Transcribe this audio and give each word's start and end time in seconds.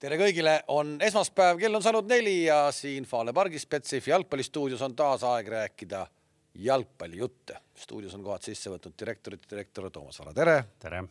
tere 0.00 0.16
kõigile, 0.16 0.54
on 0.72 0.94
esmaspäev, 1.04 1.58
kell 1.60 1.76
on 1.76 1.84
saanud 1.84 2.08
neli 2.08 2.46
ja 2.46 2.62
siin 2.72 3.04
Fale 3.08 3.34
pargis 3.36 3.66
Betsafe 3.68 4.12
jalgpallistuudios 4.14 4.80
on 4.86 4.94
taas 4.96 5.24
aeg 5.28 5.50
rääkida 5.52 6.06
jalgpallijutte. 6.64 7.58
stuudios 7.76 8.14
on 8.16 8.24
kohad 8.24 8.44
sisse 8.44 8.72
võtnud 8.72 8.96
direktorid, 8.98 9.44
direktor 9.50 9.90
Toomas 9.92 10.20
Vara, 10.22 10.32
tere! 10.34 10.56
tere! 10.80 11.02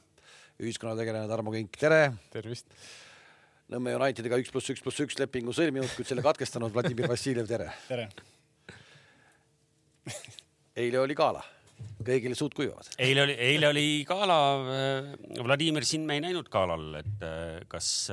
ühiskonnategelane 0.60 1.30
Tarmo 1.30 1.54
Kink, 1.54 1.78
tere! 1.78 2.16
tervist! 2.34 2.66
Nõmme 3.70 3.94
Unitediga 3.94 4.40
üks 4.42 4.50
pluss 4.50 4.74
üks 4.74 4.82
pluss 4.82 5.06
üks 5.06 5.20
lepingu 5.22 5.54
sõlminud, 5.54 5.92
kuid 5.94 6.10
selle 6.10 6.26
katkestanud 6.26 6.74
Vladimir 6.74 7.12
Vassiljev, 7.12 7.46
tere! 7.48 7.70
tere! 7.88 8.10
eile 10.82 11.04
oli 11.04 11.14
gala, 11.14 11.44
kõigil 12.02 12.34
suud 12.34 12.58
kuivavad. 12.58 12.90
eile 12.98 13.28
oli, 13.28 13.38
eile 13.52 13.70
oli 13.70 13.86
gala. 14.10 14.40
Vladimir, 15.46 15.86
sind 15.86 16.10
me 16.10 16.18
ei 16.18 16.26
näinud 16.26 16.50
galal, 16.50 17.04
et 17.04 17.30
kas 17.70 18.10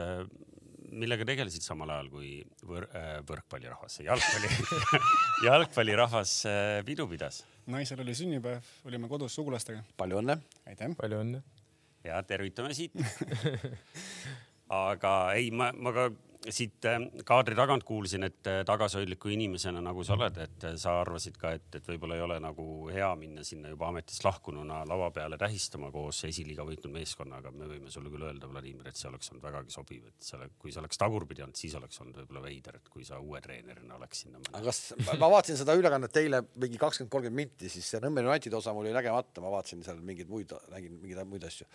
millega 0.96 1.26
tegelesid 1.28 1.64
samal 1.64 1.90
ajal 1.94 2.08
kui 2.12 2.30
võr, 2.66 2.86
äh, 2.96 3.18
võrkpallirahvas, 3.28 4.00
jalgpalli 4.06 4.50
jalgpallirahvas 5.48 6.38
äh, 6.50 6.78
pidu 6.86 7.08
pidas? 7.10 7.42
naisel 7.70 8.00
oli 8.04 8.14
sünnipäev, 8.16 8.66
olime 8.88 9.10
kodus 9.10 9.36
sugulastega. 9.36 9.84
palju 10.00 10.22
õnne! 10.22 10.38
aitäh! 10.66 10.94
palju 10.98 11.20
õnne! 11.24 11.42
ja 12.06 12.20
tervitame 12.26 12.74
siit 12.76 12.94
aga 14.86 15.16
ei, 15.38 15.50
ma, 15.54 15.72
ma 15.74 15.92
ka 15.94 16.08
siit 16.54 16.86
äh, 16.88 16.98
kaadri 17.26 17.56
tagant 17.58 17.84
kuulsin, 17.86 18.26
et 18.26 18.48
äh, 18.50 18.60
tagasihoidliku 18.66 19.30
inimesena, 19.32 19.80
nagu 19.84 20.04
sa 20.06 20.14
oled, 20.16 20.38
et 20.42 20.66
äh, 20.68 20.74
sa 20.80 20.96
arvasid 21.00 21.38
ka, 21.40 21.52
et, 21.56 21.68
et 21.78 21.88
võib-olla 21.90 22.18
ei 22.18 22.24
ole 22.24 22.38
nagu 22.42 22.66
hea 22.92 23.08
minna 23.18 23.44
sinna 23.46 23.72
juba 23.72 23.90
ametist 23.90 24.24
lahkununa 24.26 24.82
lava 24.88 25.10
peale 25.14 25.38
tähistama 25.40 25.90
koos 25.94 26.22
esiliiga 26.28 26.66
võitnud 26.68 26.94
meeskonnaga. 26.94 27.52
me 27.54 27.68
võime 27.70 27.92
sulle 27.92 28.12
küll 28.12 28.26
öelda, 28.28 28.50
Vladimir, 28.50 28.90
et 28.90 29.00
see 29.00 29.10
oleks 29.10 29.32
olnud 29.32 29.44
vägagi 29.46 29.74
sobiv, 29.74 30.06
et 30.10 30.30
selle, 30.30 30.50
kui 30.58 30.74
sa 30.74 30.82
oleks 30.82 31.02
tagurpidi 31.02 31.44
olnud, 31.46 31.58
siis 31.58 31.74
oleks 31.78 32.00
olnud 32.04 32.22
võib-olla 32.22 32.46
veider, 32.46 32.80
et 32.80 32.88
kui 32.92 33.04
sa 33.06 33.20
uue 33.22 33.42
treenerina 33.44 33.98
oleks 33.98 34.24
sinna 34.24 34.42
aga 34.52 34.64
kas, 34.68 34.82
ma 35.20 35.30
vaatasin 35.32 35.58
seda 35.60 35.76
ülekannet 35.78 36.22
eile 36.22 36.42
mingi 36.54 36.80
kakskümmend, 36.80 37.12
kolmkümmend 37.12 37.42
minti, 37.42 37.70
siis 37.72 37.88
see 37.90 38.02
Nõmme 38.06 38.22
Unitedi 38.26 38.54
osa 38.54 38.74
mul 38.76 38.86
oli 38.86 38.94
nägemata, 38.94 39.42
ma 39.42 39.50
vaatasin 39.56 39.82
seal 39.86 39.98
mingeid 40.04 40.28
muid, 40.30 40.52
nägin 40.70 40.98
mingeid 41.00 41.26
muid 41.28 41.46
asju 41.48 41.66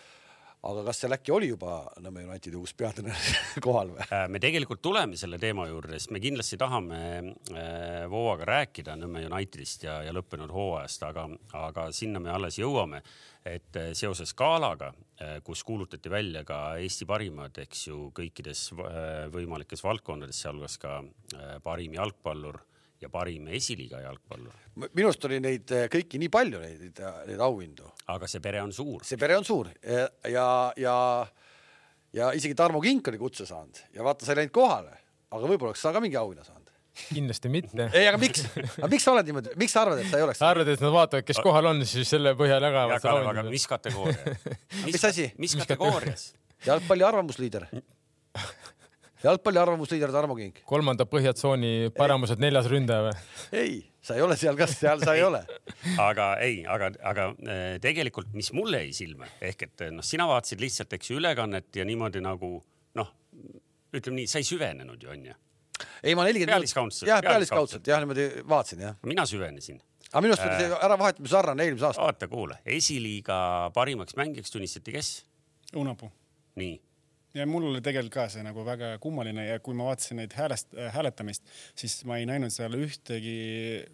aga 0.68 0.84
kas 0.86 1.02
seal 1.02 1.16
äkki 1.16 1.34
oli 1.34 1.50
juba 1.50 1.80
Nõmme 2.04 2.24
Unitedi 2.28 2.58
uus 2.60 2.74
peatreener 2.78 3.18
kohal 3.66 3.94
või? 3.96 4.06
Äh, 4.06 4.28
me 4.30 4.42
tegelikult 4.44 4.82
tuleme 4.84 5.18
selle 5.20 5.40
teema 5.42 5.66
juurde, 5.70 5.98
sest 5.98 6.14
me 6.14 6.22
kindlasti 6.22 6.60
tahame 6.62 7.02
äh, 7.18 8.06
Vooaga 8.12 8.48
rääkida 8.50 8.96
Nõmme 9.00 9.26
Unitedist 9.30 9.88
ja, 9.88 10.02
ja 10.06 10.14
lõppenud 10.16 10.54
hooajast, 10.54 11.06
aga, 11.10 11.28
aga 11.58 11.88
sinna 11.96 12.22
me 12.22 12.34
alles 12.34 12.60
jõuame. 12.62 13.02
et 13.46 13.76
äh, 13.76 13.94
seoses 13.98 14.36
galaga, 14.38 14.92
kus 15.44 15.64
kuulutati 15.64 16.10
välja 16.10 16.44
ka 16.46 16.78
Eesti 16.82 17.06
parimad, 17.06 17.58
eks 17.62 17.88
ju, 17.88 18.12
kõikides 18.14 18.72
võimalikes 19.34 19.84
valdkondades, 19.86 20.40
sealhulgas 20.42 20.80
ka 20.82 20.96
parim 21.62 21.94
jalgpallur 21.94 22.58
ja 23.02 23.10
parim 23.10 23.48
esiliiga 23.58 24.02
jalgpallur. 24.04 24.56
minu 24.82 25.10
arust 25.10 25.26
oli 25.30 25.42
neid 25.44 25.72
eh, 25.76 25.88
kõiki 25.92 26.22
nii 26.22 26.32
palju, 26.34 26.62
neid, 26.64 27.04
neid 27.28 27.44
auhindu. 27.44 27.92
aga 28.14 28.30
see 28.30 28.44
pere 28.44 28.62
on 28.64 28.74
suur. 28.76 29.04
see 29.08 29.20
pere 29.22 29.38
on 29.40 29.48
suur 29.48 29.72
ja, 29.82 30.08
ja, 30.30 30.48
ja, 30.78 30.96
ja 32.14 32.32
isegi 32.38 32.58
Tarmo 32.58 32.82
Kink 32.84 33.12
oli 33.12 33.22
kutse 33.22 33.48
saanud 33.50 33.86
ja 33.96 34.06
vaata, 34.06 34.26
sa 34.26 34.36
ei 34.36 34.44
läinud 34.44 34.56
kohale, 34.56 34.98
aga 35.32 35.46
võib-olla 35.46 35.74
oleks 35.74 35.86
sa 35.86 35.94
ka 35.96 36.04
mingi 36.04 36.20
auhinna 36.20 36.46
saanud 36.46 36.70
kindlasti 37.08 37.50
mitte. 37.52 37.88
ei, 37.96 38.08
aga 38.10 38.20
miks, 38.22 38.44
aga 38.78 38.90
miks 38.92 39.06
sa 39.08 39.16
oled 39.16 39.30
niimoodi, 39.30 39.56
miks 39.60 39.74
sa 39.76 39.86
arvad, 39.86 40.02
et 40.04 40.12
sa 40.12 40.20
ei 40.20 40.26
oleks? 40.26 40.42
sa 40.42 40.52
arvad, 40.52 40.70
et 40.74 40.84
nad 40.84 40.94
vaatavad, 40.94 41.26
kes 41.28 41.40
kohal 41.44 41.72
on, 41.72 41.82
siis 41.88 42.10
selle 42.12 42.36
põhjal 42.40 42.68
jagavad. 42.68 43.08
aga 43.32 43.46
mis 43.48 43.66
kategooria? 43.70 44.36
mis 44.88 45.08
asi? 45.08 45.32
mis 45.42 45.56
kategoorias? 45.64 46.32
jalgpalli 46.68 47.08
arvamusliider 47.08 47.70
jalgpalli 49.24 49.60
arvamusliider 49.62 50.12
Tarmo 50.14 50.36
Kink. 50.38 50.62
kolmanda 50.68 51.06
põhjatsooni 51.10 51.92
paremused 51.98 52.42
neljas 52.42 52.70
ründaja 52.72 53.08
või? 53.08 53.14
ei, 53.64 53.76
sa 54.06 54.18
ei 54.18 54.26
ole 54.26 54.38
seal, 54.40 54.58
kas 54.60 54.74
seal 54.80 55.04
sa 55.04 55.16
ei 55.18 55.24
ole? 55.26 55.44
aga 56.10 56.32
ei, 56.44 56.62
aga, 56.70 56.92
aga 57.12 57.28
äh, 57.46 57.62
tegelikult, 57.84 58.32
mis 58.38 58.52
mulle 58.58 58.84
jäi 58.86 58.96
silma 59.04 59.30
ehk 59.44 59.68
et 59.68 59.86
noh, 59.94 60.06
sina 60.06 60.28
vaatasid 60.30 60.64
lihtsalt, 60.64 60.98
eks 60.98 61.14
ju, 61.14 61.20
ülekannet 61.22 61.82
ja 61.82 61.86
niimoodi 61.88 62.24
nagu 62.24 62.58
noh, 63.00 63.14
ütleme 63.94 64.22
nii, 64.22 64.32
sa 64.32 64.42
ei 64.42 64.48
süvenenud 64.48 65.02
ju 65.02 65.14
onju. 65.14 65.38
ei, 66.04 66.18
ma 66.18 66.26
nelikümmend. 66.28 66.58
pealiskaudselt. 66.58 67.10
jah, 67.10 67.24
pealiskaudselt 67.26 67.88
jah, 67.94 68.04
niimoodi 68.04 68.46
vaatasin 68.50 68.86
jah. 68.88 69.00
mina 69.08 69.28
süvenesin 69.30 69.82
aga 70.12 70.24
minu 70.26 70.36
arust 70.36 70.48
oli 70.48 70.60
see 70.60 70.72
äh, 70.72 70.86
äravahetamine 70.88 71.32
sarnane 71.32 71.68
eelmise 71.68 71.92
aasta. 71.92 72.08
vaata, 72.08 72.32
kuule, 72.32 72.62
esiliiga 72.66 73.42
parimaks 73.76 74.18
mängijaks 74.20 74.58
tunnistati 74.58 74.98
kes? 74.98 75.12
Unapuu. 75.78 76.10
nii 76.60 76.80
ja 77.34 77.46
mul 77.48 77.70
oli 77.70 77.82
tegelikult 77.84 78.14
ka 78.14 78.26
see 78.32 78.44
nagu 78.44 78.66
väga 78.68 78.96
kummaline 79.04 79.46
ja 79.48 79.60
kui 79.64 79.76
ma 79.78 79.88
vaatasin 79.90 80.20
neid 80.22 80.34
häälest 80.36 80.76
äh,, 80.76 80.92
hääletamist, 80.96 81.46
siis 81.76 82.02
ma 82.08 82.18
ei 82.20 82.28
näinud 82.30 82.52
seal 82.54 82.76
ühtegi 82.76 83.36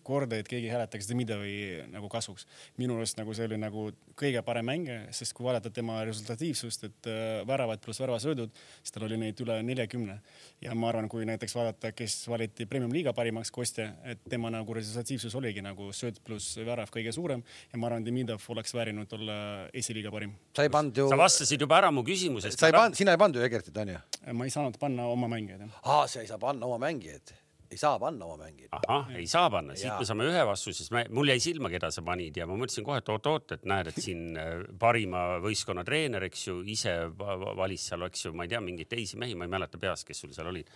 korda, 0.07 0.39
et 0.41 0.49
keegi 0.49 0.71
hääletaks 0.73 1.09
Demidovi 1.09 1.83
nagu 1.93 2.09
kasuks. 2.09 2.47
minu 2.77 2.97
arust 2.97 3.17
nagu 3.19 3.33
see 3.37 3.45
oli 3.49 3.59
nagu 3.61 3.89
kõige 4.17 4.41
parem 4.45 4.65
mängija, 4.65 5.03
sest 5.13 5.35
kui 5.37 5.45
vaadata 5.45 5.69
tema 5.73 5.99
resultatiivsust, 6.07 6.87
et 6.89 7.09
äh, 7.11 7.43
väravad 7.47 7.81
pluss 7.83 8.01
väravasöödud, 8.01 8.53
siis 8.81 8.95
tal 8.95 9.05
oli 9.05 9.19
neid 9.21 9.39
üle 9.43 9.59
neljakümne. 9.63 10.19
ja 10.61 10.73
ma 10.75 10.89
arvan, 10.89 11.09
kui 11.09 11.25
näiteks 11.29 11.53
vaadata, 11.55 11.91
kes 11.93 12.27
valiti 12.29 12.65
Premium 12.65 12.93
liiga 12.93 13.13
parimaks, 13.13 13.51
Kostja, 13.53 13.91
et 14.03 14.23
tema 14.29 14.49
nagu 14.53 14.73
resultatiivsus 14.73 15.35
oligi 15.37 15.61
nagu 15.61 15.91
sööt 15.93 16.17
pluss 16.25 16.57
värav 16.57 16.89
kõige 16.93 17.13
suurem 17.13 17.43
ja 17.71 17.77
ma 17.77 17.91
arvan, 17.91 18.05
Demidov 18.05 18.41
oleks 18.49 18.73
väärinud 18.73 19.13
olla 19.13 19.37
esiliiga 19.73 20.11
parim. 20.11 20.33
sa 20.55 20.65
ei 20.65 20.73
pannud 20.73 20.97
ju. 20.97 21.07
sa 21.09 21.17
vastasid 21.19 21.61
juba 21.61 21.77
ära 21.77 21.91
mu 21.91 22.03
küsimusest. 22.07 22.59
sa 22.59 22.71
ei 22.71 22.73
pannud, 22.73 22.97
sina 22.97 23.13
ei 23.13 23.21
pannud 23.21 23.26
pannud 23.27 23.41
ju 23.41 23.47
Egertit, 23.47 23.77
onju? 23.77 23.99
ma 24.33 24.45
ei 24.47 24.51
saanud 24.53 24.77
panna 24.79 25.09
oma 25.11 25.27
mängijaid, 25.31 25.65
jah. 25.65 25.83
aa, 25.83 26.07
sa 26.07 26.23
ei 26.23 26.29
saa 26.29 26.39
panna 26.39 26.65
oma 26.67 26.79
mängijaid? 26.85 27.33
ei 27.67 27.77
saa 27.77 27.99
panna 27.99 28.25
oma 28.25 28.45
mängijaid? 28.45 28.71
ahah, 28.88 29.09
ei 29.19 29.27
saa 29.27 29.49
panna, 29.51 29.75
siit 29.75 29.99
me 29.99 30.07
saame 30.07 30.27
ühe 30.29 30.43
vastuse, 30.47 30.85
sest 30.85 31.11
mul 31.15 31.31
jäi 31.33 31.39
silma, 31.43 31.71
keda 31.73 31.89
sa 31.91 32.03
panid 32.07 32.38
ja 32.39 32.47
ma 32.47 32.55
mõtlesin 32.59 32.85
kohe, 32.88 33.01
et 33.03 33.11
oot-oot, 33.11 33.57
et 33.57 33.65
näed, 33.67 33.91
et 33.91 33.99
siin 34.03 34.39
äh, 34.39 34.53
parima 34.79 35.25
võistkonna 35.43 35.83
treener, 35.88 36.23
eks 36.29 36.45
ju, 36.47 36.61
ise 36.75 36.95
valis 37.17 37.89
seal, 37.91 38.07
eks 38.07 38.27
ju, 38.27 38.35
ma 38.38 38.47
ei 38.47 38.53
tea, 38.55 38.63
mingeid 38.63 38.91
teisi 38.95 39.19
mehi, 39.19 39.35
ma 39.35 39.47
ei 39.47 39.55
mäleta 39.57 39.81
peast, 39.81 40.07
kes 40.07 40.23
sul 40.23 40.35
seal 40.35 40.51
olid 40.53 40.71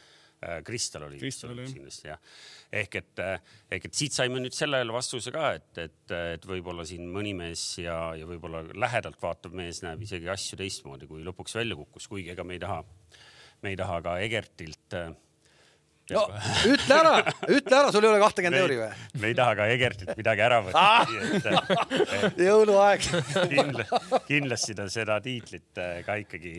äh, 0.46 0.60
Kristal 0.68 1.08
oli 1.08 1.20
Kristal 1.22 1.54
oli 1.54 1.68
kindlasti 1.70 2.10
jah. 2.10 2.20
ehk 2.82 3.00
et, 3.02 3.24
äh, 3.24 3.56
ehk 3.72 3.90
et 3.90 3.98
siit 3.98 4.16
saime 4.16 4.42
nüüd 4.44 4.56
sellele 4.58 4.94
vastuse 4.94 5.34
ka, 5.34 5.54
et, 5.60 5.72
et, 5.82 6.16
et 6.36 6.48
võib-olla 6.48 6.86
siin 6.88 7.08
mõni 7.14 7.34
mees 7.38 7.66
ja, 7.82 7.98
ja 8.18 8.30
võib-olla 8.30 8.64
lähedalt 8.74 9.22
vaatav 9.22 9.56
mees 9.58 9.84
näeb 9.86 10.04
isegi 10.08 10.32
asju 10.32 10.60
teistmoodi, 10.62 11.10
kui 11.10 11.26
lõpuks 11.26 11.58
välja 11.60 11.78
kukkus, 11.80 12.10
kuigi 12.12 12.34
ega 12.36 12.48
me 12.48 12.58
ei 12.58 12.64
taha 12.64 12.82
me 13.62 13.74
ei 13.74 13.78
taha 13.78 14.00
ka 14.02 14.18
Egertilt 14.26 14.98
äh, 14.98 15.12
no 16.12 16.24
ütle 16.68 16.98
ära, 16.98 17.14
ütle 17.46 17.78
ära, 17.78 17.92
sul 17.94 18.06
ei 18.06 18.12
ole 18.12 18.22
kahtekümmend 18.24 18.62
euri 18.62 18.80
või? 18.82 18.90
me 19.22 19.32
ei 19.32 19.38
taha 19.38 19.56
ka 19.60 19.68
Egertilt 19.76 20.18
midagi 20.20 20.46
ära 20.46 20.60
võtta 20.66 20.82
ah! 20.82 21.16
jõuluaeg 22.50 23.08
kindla, 23.52 24.02
kindlasti 24.28 24.78
ta 24.78 24.88
seda 24.92 25.20
tiitlit 25.24 25.82
ka 26.08 26.18
ikkagi, 26.24 26.56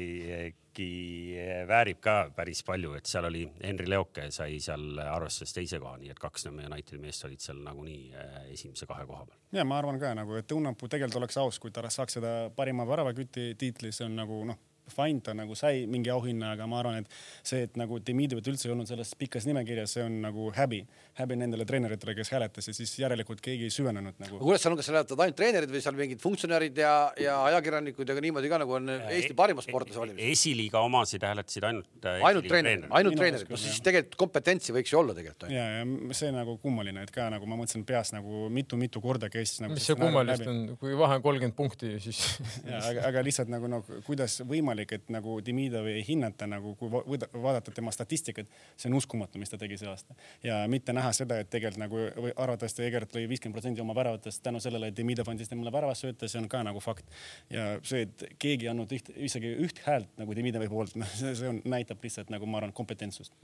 ikkagi 0.72 1.66
väärib 1.68 2.00
ka 2.00 2.30
päris 2.34 2.62
palju, 2.64 2.94
et 2.96 3.06
seal 3.06 3.28
oli 3.28 3.44
Henri 3.62 3.88
Leoke 3.90 4.30
sai 4.32 4.58
seal 4.60 4.98
arvestuses 4.98 5.52
teise 5.52 5.78
koha, 5.78 5.98
nii 6.00 6.10
et 6.10 6.18
kaks 6.18 6.46
Unitedi 6.48 6.98
meest 6.98 7.24
olid 7.24 7.40
seal 7.40 7.60
nagunii 7.62 8.12
äh, 8.14 8.52
esimese 8.52 8.86
kahe 8.86 9.06
koha 9.06 9.26
peal. 9.26 9.38
ja 9.52 9.64
ma 9.64 9.78
arvan 9.78 10.00
ka 10.00 10.14
nagu, 10.14 10.34
et 10.34 10.52
Õunapuu 10.52 10.88
tegelikult 10.88 11.20
oleks 11.20 11.36
aus, 11.38 11.58
kui 11.58 11.70
ta 11.70 11.84
saaks 11.90 12.18
seda 12.18 12.50
parima 12.56 12.86
väravaküti 12.88 13.54
tiitli, 13.58 13.92
see 13.92 14.06
on 14.06 14.16
nagu 14.16 14.44
noh 14.48 14.58
fine, 14.90 15.20
ta 15.24 15.34
nagu 15.36 15.54
sai 15.58 15.86
mingi 15.90 16.10
auhinna, 16.12 16.52
aga 16.56 16.66
ma 16.70 16.80
arvan, 16.82 17.02
et 17.02 17.46
see, 17.46 17.66
et 17.66 17.78
nagu 17.80 17.98
Demidovit 18.02 18.48
üldse 18.50 18.68
ei 18.68 18.74
olnud 18.74 18.88
selles 18.90 19.14
pikas 19.18 19.46
nimekirjas, 19.48 19.96
see 19.96 20.04
on 20.04 20.18
nagu 20.24 20.48
häbi, 20.56 20.82
häbi 21.20 21.38
nendele 21.38 21.66
treeneritele, 21.68 22.14
kes 22.18 22.32
hääletasid, 22.34 22.76
siis 22.76 22.94
järelikult 23.00 23.42
keegi 23.44 23.68
ei 23.68 23.74
süvenenud 23.74 24.18
nagu. 24.22 24.40
kuidas 24.42 24.64
seal 24.64 24.74
on, 24.74 24.80
kas 24.80 24.88
seal 24.88 24.98
hääletavad 24.98 25.24
ainult 25.26 25.38
treenerid 25.40 25.72
või 25.72 25.82
seal 25.84 25.98
mingid 25.98 26.22
funktsionäärid 26.22 26.82
ja, 26.82 26.92
ja 27.20 27.38
ajakirjanikud 27.50 28.08
ja 28.08 28.16
ka 28.18 28.24
niimoodi 28.24 28.52
ka 28.52 28.60
nagu 28.62 28.76
on 28.78 28.90
Eesti 28.92 29.36
parima 29.38 29.64
sportlase 29.64 30.00
valimised? 30.02 30.32
esiliiga 30.32 30.82
omasid 30.86 31.24
hääletasid 31.26 31.68
ainult 31.68 32.08
äh, 32.08 32.20
ainult 32.28 32.48
treenerid, 32.50 32.88
ainult 32.90 33.18
treenerid, 33.20 33.50
no 33.52 33.60
siis 33.60 33.80
tegelikult 33.84 34.18
kompetentsi 34.24 34.76
võiks 34.76 34.92
ju 34.92 35.00
olla 35.00 35.16
tegelikult. 35.16 35.48
ja, 35.52 35.68
ja 35.78 36.16
see 36.16 36.32
nagu 36.34 36.56
kummaline, 36.62 37.06
et 37.06 37.14
ka 37.14 37.28
nagu 37.32 37.48
ma 37.48 37.60
mõtlesin 37.60 37.86
peas 37.88 38.12
nagu 38.16 38.46
mitu-mitu 38.52 39.02
korda 39.04 39.30
käis 39.32 39.56
nagu. 39.62 39.76
mis 39.76 39.88
see 39.88 39.98
kummalist 39.98 40.46
on, 40.48 40.62
kui 40.80 40.96
vahe 40.98 41.18
on 41.20 41.24
kolmkümmend 41.24 41.56
punkti, 41.56 41.94
siis 42.02 42.22
aga, 42.66 43.08
aga 43.10 43.24
lihtsalt 43.24 43.52
nagu 43.52 43.70
noh, 43.70 43.86
kuidas 44.06 44.40
võimalik 44.48 44.71
võimalik, 44.72 44.92
et 44.96 45.10
nagu 45.12 45.40
Demidovi 45.44 45.92
ei 45.98 46.04
hinnata 46.06 46.46
nagu, 46.46 46.74
kui 46.76 46.90
vaadata 46.90 47.72
tema 47.74 47.92
statistikat, 47.92 48.48
see 48.76 48.90
on 48.90 48.96
uskumatu, 48.96 49.38
mis 49.38 49.50
ta 49.50 49.58
tegi 49.58 49.78
see 49.78 49.88
aasta. 49.88 50.14
ja 50.42 50.66
mitte 50.68 50.92
näha 50.92 51.12
seda, 51.12 51.38
et 51.40 51.50
tegelikult 51.50 51.80
nagu 51.82 51.98
arvatavasti 52.36 52.82
Egert 52.86 53.14
lõi 53.14 53.28
viiskümmend 53.28 53.54
protsenti 53.54 53.80
oma 53.80 53.94
väravatest 53.94 54.42
tänu 54.42 54.60
sellele, 54.60 54.88
et 54.88 54.96
Demidov 54.96 55.28
andis 55.28 55.48
temale 55.48 55.72
väravas 55.72 56.02
sööta, 56.02 56.28
see 56.28 56.40
on 56.40 56.48
ka 56.48 56.62
nagu 56.62 56.80
fakt. 56.80 57.04
ja 57.50 57.78
see, 57.82 58.06
et 58.06 58.24
keegi 58.38 58.66
ei 58.66 58.72
andnud 58.72 58.92
üht, 58.92 59.12
isegi 59.16 59.54
üht 59.66 59.82
häält 59.86 60.10
nagu 60.18 60.34
Demidovi 60.34 60.68
poolt, 60.68 60.96
noh, 61.00 61.18
see 61.18 61.48
on, 61.48 61.62
näitab 61.64 62.02
lihtsalt 62.02 62.32
nagu 62.32 62.46
ma 62.46 62.62
arvan, 62.62 62.72
kompetentsust 62.72 63.36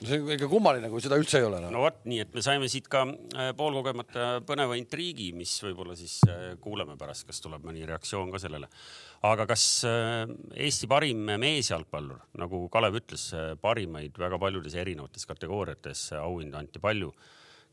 see 0.00 0.20
on 0.20 0.30
ikka 0.32 0.48
kummaline, 0.48 0.88
kui 0.92 1.02
seda 1.04 1.18
üldse 1.20 1.40
ei 1.40 1.46
ole 1.46 1.60
no.. 1.62 1.70
no 1.74 1.82
vot, 1.84 1.98
nii 2.08 2.22
et 2.22 2.32
me 2.36 2.42
saime 2.44 2.68
siit 2.72 2.88
ka 2.90 3.02
äh, 3.06 3.50
poolkogemata 3.56 4.28
põneva 4.48 4.76
intriigi, 4.80 5.30
mis 5.36 5.52
võib-olla 5.64 5.96
siis 5.98 6.18
äh, 6.28 6.54
kuuleme 6.62 6.96
pärast, 7.00 7.26
kas 7.28 7.42
tuleb 7.44 7.66
mõni 7.68 7.84
reaktsioon 7.88 8.32
ka 8.32 8.40
sellele. 8.42 8.70
aga 9.28 9.46
kas 9.50 9.66
äh, 9.88 10.24
Eesti 10.68 10.88
parim 10.90 11.26
meesjalgpallur, 11.42 12.22
nagu 12.40 12.62
Kalev 12.72 13.00
ütles, 13.02 13.28
parimaid 13.60 14.16
väga 14.18 14.40
paljudes 14.40 14.76
erinevates 14.80 15.28
kategooriates 15.28 16.06
auhindu 16.20 16.60
anti 16.60 16.80
palju, 16.82 17.12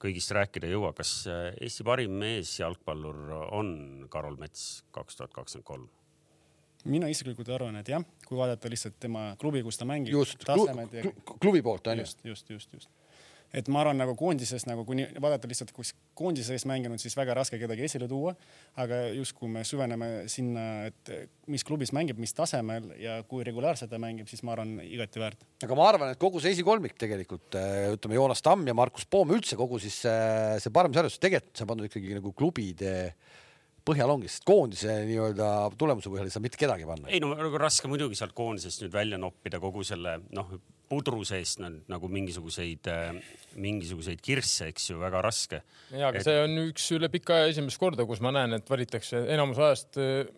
kõigist 0.01 0.33
rääkida 0.35 0.67
ei 0.67 0.75
jõua, 0.75 0.91
kas 0.97 1.13
Eesti 1.29 1.87
parim 1.87 2.19
meesjalgpallur 2.21 3.23
on 3.55 3.71
Karol 4.11 4.37
Mets 4.41 4.83
kaks 4.95 5.21
tuhat 5.21 5.33
kakskümmend 5.37 5.71
kolm? 5.71 5.87
Mina 6.87 7.09
isiklikult 7.11 7.49
arvan, 7.53 7.79
et 7.81 7.91
jah, 7.91 8.05
kui 8.27 8.37
vaadata 8.39 8.71
lihtsalt 8.71 8.99
tema 9.01 9.31
klubi, 9.41 9.63
kus 9.65 9.79
ta 9.79 9.87
mängib. 9.87 10.13
just, 10.13 10.45
klubi 11.41 11.63
poolt 11.65 11.91
on 11.91 12.01
ju. 12.01 12.07
just, 12.07 12.23
just, 12.25 12.49
just, 12.49 12.73
just. 12.73 12.89
et 13.55 13.69
ma 13.71 13.79
arvan, 13.83 13.95
nagu 13.99 14.15
koondises 14.19 14.65
nagu 14.67 14.83
kuni 14.87 15.05
vaadata 15.23 15.49
lihtsalt, 15.49 15.71
kus 15.75 15.93
koondise 16.17 16.51
sees 16.51 16.65
mänginud, 16.67 16.99
siis 17.01 17.15
väga 17.17 17.35
raske 17.37 17.59
kedagi 17.61 17.85
esile 17.87 18.09
tuua. 18.11 18.33
aga 18.83 19.01
just, 19.15 19.35
kui 19.37 19.49
me 19.51 19.63
süveneme 19.67 20.11
sinna, 20.31 20.65
et 20.91 21.13
mis 21.47 21.63
klubis 21.67 21.93
mängib, 21.95 22.19
mis 22.19 22.35
tasemel 22.35 22.91
ja 23.01 23.21
kui 23.29 23.45
regulaarselt 23.47 23.91
ta 23.91 24.01
mängib, 24.01 24.27
siis 24.31 24.43
ma 24.43 24.55
arvan, 24.57 24.77
igati 24.83 25.23
väärt. 25.23 25.47
aga 25.63 25.79
ma 25.79 25.89
arvan, 25.93 26.13
et 26.13 26.21
kogu 26.21 26.43
see 26.43 26.55
esikolmik 26.57 26.99
tegelikult 26.99 27.57
ütleme, 27.95 28.19
Joonas 28.19 28.43
Tamm 28.45 28.67
ja 28.67 28.77
Markus 28.77 29.07
Poom 29.07 29.35
üldse 29.37 29.59
kogu 29.59 29.79
siis 29.83 30.03
see, 30.05 30.61
see 30.63 30.75
parem 30.75 30.95
sarjastus 30.95 31.23
tegelikult 31.23 31.55
see 31.55 31.67
on 31.67 31.73
pandud 31.75 31.91
ikkagi 31.91 32.19
nagu 32.19 32.35
klubide 32.35 32.95
põhjal 33.87 34.11
ongi, 34.13 34.31
sest 34.31 34.45
koondise 34.47 34.95
nii-öelda 35.07 35.51
tulemuse 35.79 36.11
põhjal 36.11 36.29
ei 36.29 36.33
saa 36.33 36.43
mitte 36.43 36.59
kedagi 36.59 36.87
panna. 36.87 37.11
ei 37.11 37.21
no 37.23 37.33
nagu 37.35 37.61
raske 37.61 37.89
muidugi 37.91 38.19
sealt 38.19 38.35
koondisest 38.37 38.83
nüüd 38.83 38.95
välja 38.95 39.19
noppida 39.21 39.61
kogu 39.63 39.85
selle 39.87 40.17
noh, 40.35 40.57
pudru 40.87 41.23
seest 41.27 41.61
nagu 41.61 42.09
mingisuguseid, 42.11 42.87
mingisuguseid 43.59 44.21
kirsse, 44.23 44.69
eks 44.71 44.91
ju, 44.91 44.99
väga 45.01 45.21
raske. 45.25 45.61
ja, 45.91 46.09
aga 46.09 46.19
et... 46.19 46.27
see 46.27 46.43
on 46.43 46.59
üks 46.67 46.89
üle 46.95 47.11
pika 47.13 47.41
aja 47.41 47.53
esimest 47.53 47.79
korda, 47.81 48.07
kus 48.07 48.23
ma 48.23 48.33
näen, 48.35 48.57
et 48.59 48.69
valitakse 48.71 49.25
enamus 49.35 49.59
ajast 49.63 49.99
äh, 50.01 50.29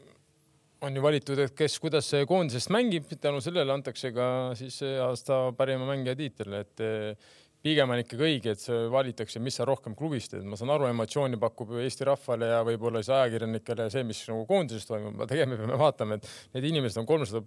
on 0.85 0.95
ju 0.95 1.03
valitud, 1.03 1.41
et 1.43 1.55
kes, 1.57 1.75
kuidas 1.83 2.07
koondisest 2.27 2.71
mängib, 2.73 3.09
tänu 3.21 3.41
sellele 3.43 3.73
antakse 3.73 4.13
ka 4.15 4.29
siis 4.57 4.79
aasta 5.03 5.49
parima 5.57 5.87
mängija 5.89 6.15
tiitel, 6.19 6.61
et 6.61 6.85
äh, 6.85 7.29
pigem 7.65 7.91
on 7.91 8.01
ikkagi 8.01 8.25
õige, 8.25 8.55
et 8.55 8.63
see 8.63 8.87
valitakse, 8.91 9.41
mis 9.43 9.59
sa 9.59 9.67
rohkem 9.67 9.95
klubis 9.99 10.29
teed, 10.31 10.45
ma 10.47 10.59
saan 10.59 10.71
aru, 10.75 10.89
emotsiooni 10.93 11.39
pakub 11.41 11.75
Eesti 11.83 12.07
rahvale 12.07 12.53
ja 12.53 12.59
võib-olla 12.67 13.03
siis 13.03 13.15
ajakirjanikele 13.17 13.89
see, 13.93 14.05
mis 14.07 14.21
nagu 14.31 14.45
koondises 14.49 14.87
toimub, 14.87 15.17
aga 15.17 15.31
tegelikult 15.33 15.57
me 15.57 15.65
peame 15.65 15.81
vaatama, 15.81 16.19
et 16.19 16.29
need 16.55 16.69
inimesed 16.71 17.01
on 17.01 17.09
kolmsada 17.09 17.43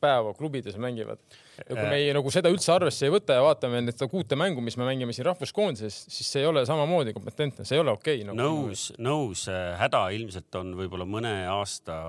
päeva 0.00 0.32
klubides 0.34 0.76
mängivad. 0.80 1.20
ja 1.58 1.64
kui 1.68 1.84
me 1.84 1.96
ei, 2.00 2.08
nagu 2.16 2.30
seda 2.32 2.48
üldse 2.52 2.72
arvesse 2.72 3.04
ei 3.06 3.12
võta 3.12 3.36
ja 3.36 3.44
vaatame 3.44 3.82
nüüd 3.84 3.96
seda 3.96 4.08
kuute 4.12 4.36
mängu, 4.40 4.62
mis 4.64 4.78
me 4.80 4.86
mängime 4.88 5.12
siin 5.16 5.26
rahvuskoondises, 5.28 5.98
siis 6.08 6.30
see 6.32 6.44
ei 6.44 6.48
ole 6.48 6.64
samamoodi 6.68 7.12
kompetentne, 7.16 7.66
see 7.68 7.76
ei 7.76 7.82
ole 7.82 7.92
okei 7.92 8.22
okay, 8.22 8.28
nagu.. 8.30 8.40
nõus, 8.40 8.86
nõus, 8.96 9.44
häda 9.80 10.06
ilmselt 10.16 10.60
on 10.60 10.72
võib-olla 10.78 11.08
mõne 11.08 11.34
aasta 11.52 12.00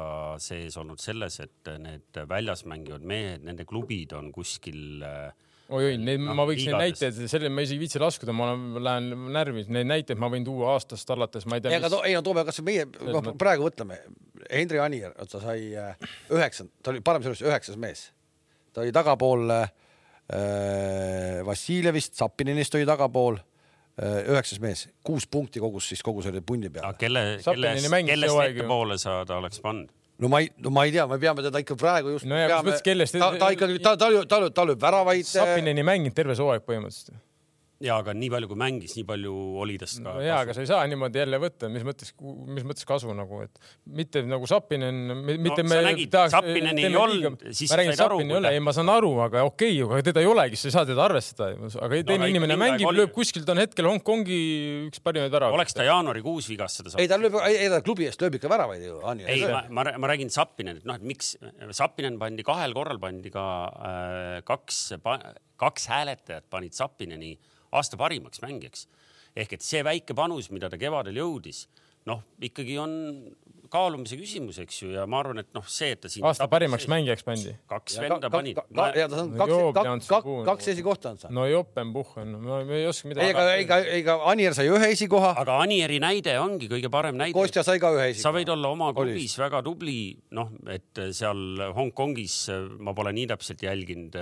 sees 0.44 0.80
olnud 0.80 1.04
selles, 1.04 1.42
et 1.44 1.72
need 1.84 2.24
väljas 2.32 2.64
mängivad 2.70 3.04
mehed, 3.08 3.44
nende 3.48 3.68
klubid 3.68 4.16
on 4.16 4.32
kuskil 4.36 5.04
äh, 5.04 5.51
oi-oi, 5.72 5.98
neid 6.02 6.22
no, 6.22 6.34
ma 6.38 6.46
võiks 6.48 6.66
neid 6.68 6.78
näiteid, 6.80 7.20
selle 7.32 7.52
ma 7.54 7.64
isegi 7.66 7.80
ei 7.80 7.84
viitsi 7.86 8.02
laskuda, 8.02 8.34
ma 8.36 8.52
lähen 8.56 9.28
närvi, 9.34 9.66
neid 9.72 9.90
näiteid 9.90 10.20
ma 10.22 10.30
võin 10.32 10.46
tuua 10.48 10.74
aastast 10.76 11.10
alates, 11.14 11.48
ma 11.50 11.58
ei 11.58 11.66
tea. 11.66 11.74
ei, 11.74 11.80
aga 11.80 12.02
ei 12.10 12.18
no 12.18 12.24
toome 12.26 12.44
kasvõi 12.48 12.68
meie, 12.68 12.88
noh 13.12 13.30
praegu 13.40 13.68
võtame, 13.68 14.02
Hendri 14.50 14.82
Anier, 14.84 15.14
ta 15.20 15.42
sai 15.44 15.70
äh, 15.78 16.10
üheksand, 16.34 16.74
ta 16.84 16.94
oli 16.94 17.04
parem 17.06 17.24
selles 17.26 17.44
üheksas 17.46 17.80
mees. 17.80 18.10
ta 18.74 18.84
oli 18.84 18.94
tagapool 18.96 19.48
äh, 19.56 19.72
Vassiljevist, 21.48 22.18
Zappinenist 22.20 22.76
oli 22.80 22.90
tagapool 22.90 23.40
äh, 23.40 24.22
üheksas 24.34 24.62
mees, 24.64 24.88
kuus 25.08 25.28
punkti 25.28 25.64
kogus 25.64 25.92
siis 25.94 26.04
kogu 26.04 26.26
selle 26.26 26.44
punni 26.44 26.70
peale. 26.70 26.98
kelle, 27.00 27.26
kelles, 27.46 27.90
kellest 28.12 28.46
ettepoole 28.50 29.00
sa 29.02 29.22
ta 29.28 29.40
oleks 29.40 29.64
pannud? 29.64 29.92
No 30.22 30.30
ma 30.32 30.44
ei, 30.44 30.52
no 30.62 30.74
ma 30.74 30.86
ei 30.86 30.94
tea, 30.94 31.08
me 31.10 31.18
peame 31.22 31.44
teda 31.48 31.64
ikka 31.64 31.78
praegu 31.82 32.16
just. 32.16 32.30
no 32.30 32.38
ta, 33.18 33.32
ta 33.42 33.52
ikka, 33.56 33.72
ta, 33.82 33.98
ta, 33.98 34.12
ta, 34.14 34.24
ta, 34.30 34.54
ta 34.62 34.70
lööb 34.70 34.82
väravaid. 34.82 35.28
Sapineni 35.28 35.86
mänginud 35.88 36.18
terve 36.18 36.38
see 36.38 36.46
hooaeg 36.46 36.66
põhimõtteliselt 36.68 37.18
ja 37.82 37.98
aga 38.02 38.14
nii 38.18 38.30
palju 38.32 38.50
kui 38.52 38.60
mängis, 38.60 38.94
nii 38.98 39.06
palju 39.08 39.34
oli 39.62 39.78
tast 39.82 40.02
ka 40.02 40.14
no. 40.14 40.24
ja, 40.24 40.40
aga 40.44 40.54
sa 40.56 40.64
ei 40.64 40.70
saa 40.70 40.82
niimoodi 40.90 41.22
jälle 41.22 41.40
võtta, 41.42 41.70
mis 41.74 41.86
mõttes, 41.86 42.14
mis 42.22 42.66
mõttes 42.68 42.88
kasu 42.88 43.14
nagu, 43.18 43.42
et 43.46 43.62
mitte 44.00 44.24
nagu 44.28 44.48
Sapinen, 44.50 45.00
mitte 45.32 45.64
no, 45.64 45.70
me 45.72 45.80
nägid, 45.88 46.12
tahaks. 46.14 46.34
Sapinen 46.36 46.82
ei 46.82 46.98
olnud, 46.98 47.46
siis 47.50 47.72
ma 47.72 47.80
räägin, 47.82 47.98
Sapinen 47.98 48.50
ei 48.52 48.62
ma 48.64 48.74
saan 48.76 48.92
aru, 48.94 49.12
aga 49.26 49.46
okei 49.48 49.80
okay,, 49.82 49.98
aga 49.98 50.08
teda 50.12 50.24
ei 50.24 50.30
olegi, 50.30 50.60
sa 50.62 50.70
ei 50.70 50.76
saa 50.76 50.88
teda 50.90 51.06
arvestada, 51.08 51.52
aga 51.88 52.02
teine 52.12 52.26
no, 52.26 52.32
inimene 52.34 52.58
mängib, 52.62 52.90
lööb 52.96 53.14
kuskilt, 53.16 53.50
on 53.52 53.62
hetkel 53.64 53.90
Hongkongi 53.90 54.42
üks 54.90 55.02
parimaid 55.04 55.34
väravaid. 55.34 55.58
oleks 55.58 55.78
ta 55.78 55.88
jaanuarikuus 55.88 56.50
vigastada 56.52 56.94
saanud? 56.94 57.04
ei, 57.04 57.10
ta 57.12 57.20
lööb, 57.22 57.40
ei 57.50 57.72
ta 57.72 57.82
klubi 57.86 58.10
eest 58.10 58.22
lööb 58.22 58.38
ikka 58.38 58.52
väravaid 58.52 58.86
ju. 58.86 59.00
ei, 59.26 59.46
ma, 59.50 59.64
ma, 59.74 59.88
ma 59.98 60.12
räägin 60.14 60.34
Sapinen, 60.34 60.82
et 60.82 60.90
noh, 60.90 61.00
et 61.00 61.08
miks 61.08 61.34
Sapinen 61.78 62.20
pandi 62.22 62.46
kahel 62.46 62.76
korral 62.78 63.02
pandi 63.02 63.34
ka 63.34 63.48
äh, 63.72 64.36
kaks, 64.46 64.84
kaks 65.62 65.90
hääletajat 65.92 66.48
panid 66.52 66.78
Sapineni 66.78 67.34
äh, 67.34 67.51
aasta 67.72 67.98
parimaks 67.98 68.42
mängijaks. 68.44 68.88
ehk 69.36 69.54
et 69.54 69.64
see 69.64 69.80
väike 69.84 70.14
panus, 70.14 70.50
mida 70.52 70.68
ta 70.70 70.78
kevadel 70.78 71.16
jõudis, 71.16 71.68
noh, 72.06 72.24
ikkagi 72.44 72.76
on 72.82 72.92
kaalumise 73.72 74.18
küsimus, 74.20 74.60
eks 74.62 74.82
ju, 74.82 74.90
ja 74.96 75.06
ma 75.10 75.22
arvan, 75.22 75.42
et 75.44 75.50
noh, 75.56 75.66
see, 75.70 75.94
et 75.96 76.02
ta 76.04 76.12
siin. 76.12 76.26
aasta 76.28 76.48
parimaks 76.52 76.88
mängijaks 76.92 77.26
pandi. 77.28 77.54
kaks 77.72 77.98
venda 78.04 78.32
panid. 78.34 78.60
ja 78.98 79.08
ta 79.12 79.22
on 79.24 79.32
kaks, 79.40 79.54
kaks, 79.78 80.10
kaks, 80.12 80.30
kaks 80.50 80.70
esikohta 80.74 81.14
on 81.14 81.22
saanud. 81.22 81.38
no 81.38 81.46
Jopenbuchen, 81.50 82.36
ma 82.44 82.62
ei 82.68 82.86
oska 82.90 83.12
midagi. 83.12 83.32
ega, 83.32 83.48
ega, 83.62 83.80
ega 84.02 84.18
Anier 84.32 84.58
sai 84.58 84.68
ühe 84.72 84.92
esikoha. 84.96 85.34
aga 85.44 85.58
Anieri 85.64 86.02
näide 86.04 86.36
ongi 86.42 86.70
kõige 86.72 86.92
parem 86.94 87.18
näide. 87.20 87.38
Kostja 87.38 87.64
sai 87.68 87.80
ka 87.82 87.94
ühe 87.96 88.12
esikoha. 88.12 88.28
sa 88.28 88.36
võid 88.36 88.54
olla 88.56 88.74
oma 88.76 88.92
klubis 88.98 89.38
väga 89.40 89.64
tubli, 89.66 90.00
noh, 90.38 90.54
et 90.72 91.04
seal 91.16 91.72
Hongkongis 91.78 92.38
ma 92.84 92.96
pole 92.98 93.16
nii 93.16 93.28
täpselt 93.32 93.64
jälginud, 93.68 94.20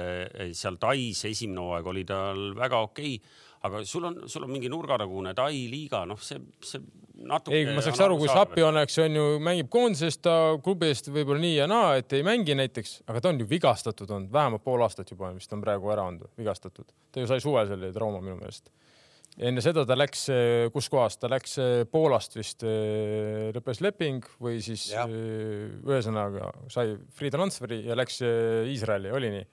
seal 0.53 0.79
Tais 0.79 1.25
esimene 1.29 1.65
hooaeg 1.65 1.93
oli 1.93 2.07
tal 2.07 2.51
väga 2.57 2.85
okei 2.85 3.15
okay 3.17 3.47
aga 3.67 3.83
sul 3.83 4.05
on, 4.07 4.21
sul 4.27 4.45
on 4.45 4.51
mingi 4.51 4.69
nurgatagune 4.71 5.33
Tai 5.35 5.51
liiga, 5.71 6.05
noh, 6.07 6.19
see, 6.23 6.39
see 6.63 6.79
natuke. 7.27 7.57
ei, 7.57 7.67
ma 7.75 7.83
saaks 7.83 8.01
aru, 8.05 8.17
kui 8.21 8.29
Sapi 8.31 8.63
oleks, 8.65 8.97
on 9.03 9.17
ju, 9.19 9.27
mängib 9.43 9.69
koondises, 9.73 10.19
ta 10.23 10.35
klubi 10.63 10.89
eest 10.91 11.11
võib-olla 11.11 11.41
nii 11.43 11.55
ja 11.57 11.67
naa, 11.69 11.93
et 11.99 12.13
ei 12.17 12.25
mängi 12.25 12.55
näiteks, 12.57 12.99
aga 13.09 13.23
ta 13.23 13.33
on 13.33 13.41
ju 13.43 13.47
vigastatud 13.49 14.09
olnud, 14.09 14.31
vähemalt 14.33 14.65
pool 14.65 14.83
aastat 14.85 15.11
juba 15.11 15.31
vist 15.35 15.53
on 15.55 15.63
praegu 15.63 15.91
ära 15.93 16.07
olnud, 16.09 16.31
vigastatud. 16.39 16.87
ta 17.11 17.23
ju 17.23 17.29
sai 17.29 17.43
suvel 17.43 17.69
selle 17.71 17.91
trauma 17.95 18.21
minu 18.23 18.37
meelest. 18.39 18.71
enne 19.37 19.61
seda 19.63 19.85
ta 19.87 19.95
läks, 19.95 20.25
kuskohast, 20.73 21.21
ta 21.21 21.29
läks 21.31 21.55
Poolast 21.91 22.35
vist, 22.35 22.65
lõppes 23.55 23.83
leping 23.85 24.25
või 24.41 24.59
siis 24.63 24.89
ja. 24.91 25.05
ühesõnaga 25.07 26.51
sai 26.71 26.97
free 27.15 27.31
transferi 27.31 27.85
ja 27.87 27.97
läks 27.99 28.21
Iisraeli, 28.23 29.13
oli 29.15 29.31
nii 29.37 29.47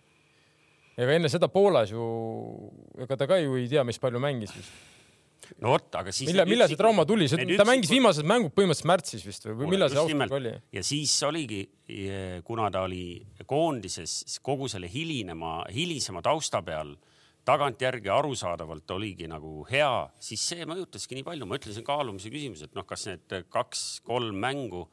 ega 0.96 1.16
enne 1.16 1.30
seda 1.32 1.48
Poolas 1.52 1.92
ju, 1.92 2.04
ega 3.04 3.18
ta 3.20 3.28
ka 3.28 3.38
ju 3.42 3.56
ei 3.61 3.68
tea, 3.70 3.85
mis 3.85 4.00
palju 4.00 4.20
mängis 4.23 4.54
vist. 4.56 4.73
No 5.62 5.75
vot, 5.75 5.88
aga 6.00 6.12
siis. 6.15 6.31
millal, 6.31 6.49
millal 6.50 6.71
see 6.71 6.81
trauma 6.81 7.07
tuli, 7.09 7.29
ta 7.31 7.38
üksikud... 7.41 7.65
mängis 7.69 7.93
viimased 7.93 8.29
mängud 8.29 8.55
põhimõtteliselt 8.57 8.91
märtsis 8.91 9.26
vist 9.26 9.49
või 9.49 9.73
millal 9.75 9.93
see 9.93 10.03
ausalt 10.03 10.37
oli? 10.38 10.55
ja 10.76 10.85
siis 10.87 11.15
oligi, 11.26 11.62
kuna 12.47 12.71
ta 12.75 12.87
oli 12.87 13.21
koondises 13.49 14.38
kogu 14.45 14.71
selle 14.73 14.91
hilinema, 14.93 15.59
hilisema 15.73 16.25
tausta 16.25 16.62
peal 16.67 16.97
tagantjärgi 17.47 18.11
arusaadavalt 18.11 18.91
oligi 18.97 19.29
nagu 19.31 19.61
hea, 19.71 19.91
siis 20.19 20.43
see 20.50 20.67
mõjutaski 20.67 21.19
nii 21.19 21.26
palju, 21.26 21.47
ma 21.47 21.59
ütlesin 21.61 21.87
kaalumise 21.87 22.33
küsimus, 22.33 22.65
et 22.67 22.75
noh, 22.75 22.87
kas 22.88 23.07
need 23.07 23.37
kaks-kolm 23.55 24.38
mängu 24.43 24.88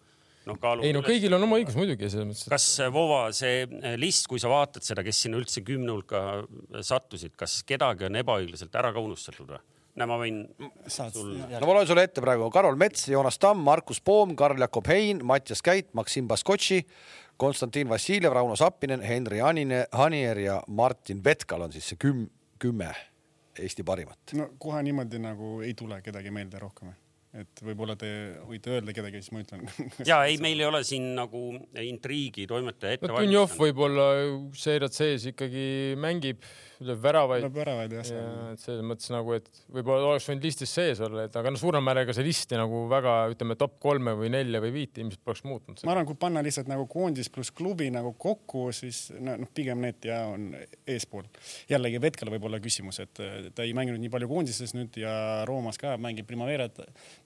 noh, 0.50 0.60
kaalub. 0.62 0.86
ei 0.86 0.94
no 0.96 1.04
kõigil 1.06 1.34
on 1.36 1.46
oma 1.46 1.60
õigus 1.60 1.78
muidugi 1.78 2.10
selles 2.12 2.30
mõttes. 2.30 2.48
kas 2.52 2.68
äh, 2.84 2.92
Vova, 2.94 3.26
see 3.36 3.64
äh, 3.66 3.96
list, 4.00 4.28
kui 4.32 4.42
sa 4.42 4.52
vaatad 4.52 4.86
seda, 4.86 5.06
kes 5.06 5.24
sinna 5.26 5.40
üldse 5.42 5.64
kümne 5.66 5.94
hulka 5.96 6.44
sattusid, 6.86 7.36
kas 7.40 7.62
kedagi 7.68 8.08
on 8.10 8.20
ebaõiglaselt 8.22 8.76
ära 8.80 8.94
ka 8.94 9.04
unustatud 9.04 9.56
või? 9.56 9.64
Näe, 10.00 10.08
ma 10.10 10.18
võin 10.22 10.40
sul. 10.88 11.36
no 11.38 11.64
ma 11.68 11.76
loen 11.78 11.90
sulle 11.90 12.06
ette 12.08 12.24
praegu 12.24 12.50
Karol 12.54 12.78
Mets, 12.80 13.08
Joonas 13.12 13.40
Tamm, 13.42 13.64
Markus 13.66 14.02
Poom, 14.02 14.36
Karl-Jakob 14.40 14.90
Hein, 14.90 15.24
Mattias 15.28 15.64
Käit, 15.66 15.92
Maksim 15.98 16.28
Baskotši, 16.28 16.82
Konstantin 17.38 17.90
Vassiljev, 17.90 18.34
Rauno 18.34 18.58
Sappinen, 18.60 19.02
Henri 19.06 19.42
Anine, 19.42 19.86
Hanier 19.92 20.40
ja 20.40 20.60
Martin 20.68 21.24
Vetkal 21.24 21.68
on 21.68 21.74
siis 21.74 21.94
see 21.94 22.02
küm-, 22.06 22.28
kümme 22.62 22.94
Eesti 23.60 23.86
parimat. 23.86 24.34
no 24.34 24.50
kohe 24.58 24.82
niimoodi 24.82 25.22
nagu 25.22 25.60
ei 25.62 25.76
tule 25.78 26.02
kedagi 26.02 26.32
meelde 26.34 26.62
rohkem 26.62 26.94
et 27.34 27.64
võib-olla 27.66 27.96
te 27.98 28.10
võite 28.46 28.76
öelda 28.76 28.94
kedagi, 28.94 29.22
siis 29.24 29.34
ma 29.34 29.42
ütlen. 29.42 29.64
ja 30.10 30.20
ei, 30.30 30.38
meil 30.42 30.60
ei 30.62 30.68
ole 30.68 30.84
siin 30.86 31.14
nagu 31.18 31.42
intriigi 31.82 32.46
toimetaja 32.50 32.98
ette 32.98 33.10
no 33.10 33.18
Dunjov 33.18 33.56
võib-olla 33.58 34.08
seirad 34.58 34.94
sees 34.94 35.26
ikkagi 35.32 35.66
mängib 36.00 36.46
lööb 36.88 37.02
väravaid. 37.04 37.44
lööb 37.46 37.58
väravaid 37.58 37.96
jah. 37.98 38.10
ja 38.14 38.24
et 38.54 38.64
selles 38.64 38.86
mõttes 38.88 39.12
nagu, 39.14 39.34
et 39.38 39.50
võib-olla 39.74 40.14
oleks 40.14 40.28
võinud 40.30 40.48
listis 40.48 40.74
sees 40.76 41.02
olla, 41.04 41.26
et 41.28 41.36
aga 41.40 41.54
no 41.54 41.60
suurel 41.60 41.84
määral 41.86 42.08
ega 42.08 42.16
see 42.18 42.26
listi 42.28 42.60
nagu 42.60 42.84
väga 42.92 43.16
ütleme 43.34 43.58
top 43.60 43.80
kolme 43.84 44.16
või 44.20 44.32
nelja 44.34 44.62
või 44.64 44.74
viite 44.76 45.04
ilmselt 45.04 45.24
poleks 45.26 45.44
muutnud. 45.48 45.84
ma 45.88 45.96
arvan, 45.96 46.08
kui 46.10 46.20
panna 46.20 46.44
lihtsalt 46.46 46.70
nagu 46.72 46.86
koondis 46.92 47.32
pluss 47.34 47.54
klubi 47.56 47.90
nagu 47.94 48.14
kokku, 48.20 48.68
siis 48.76 49.06
noh, 49.20 49.48
pigem 49.56 49.84
need 49.84 50.08
ja 50.10 50.24
on 50.32 50.52
eespool. 50.88 51.28
jällegi 51.70 52.02
Vetkal 52.04 52.34
võib 52.34 52.48
olla 52.50 52.60
küsimus, 52.64 53.00
et 53.04 53.24
ta 53.56 53.66
ei 53.66 53.74
mänginud 53.78 54.02
nii 54.04 54.12
palju 54.14 54.30
koondises 54.32 54.76
nüüd 54.78 55.00
ja 55.02 55.14
Roomas 55.50 55.80
ka 55.82 55.96
mängib 56.02 56.28
Primaverat, 56.30 56.80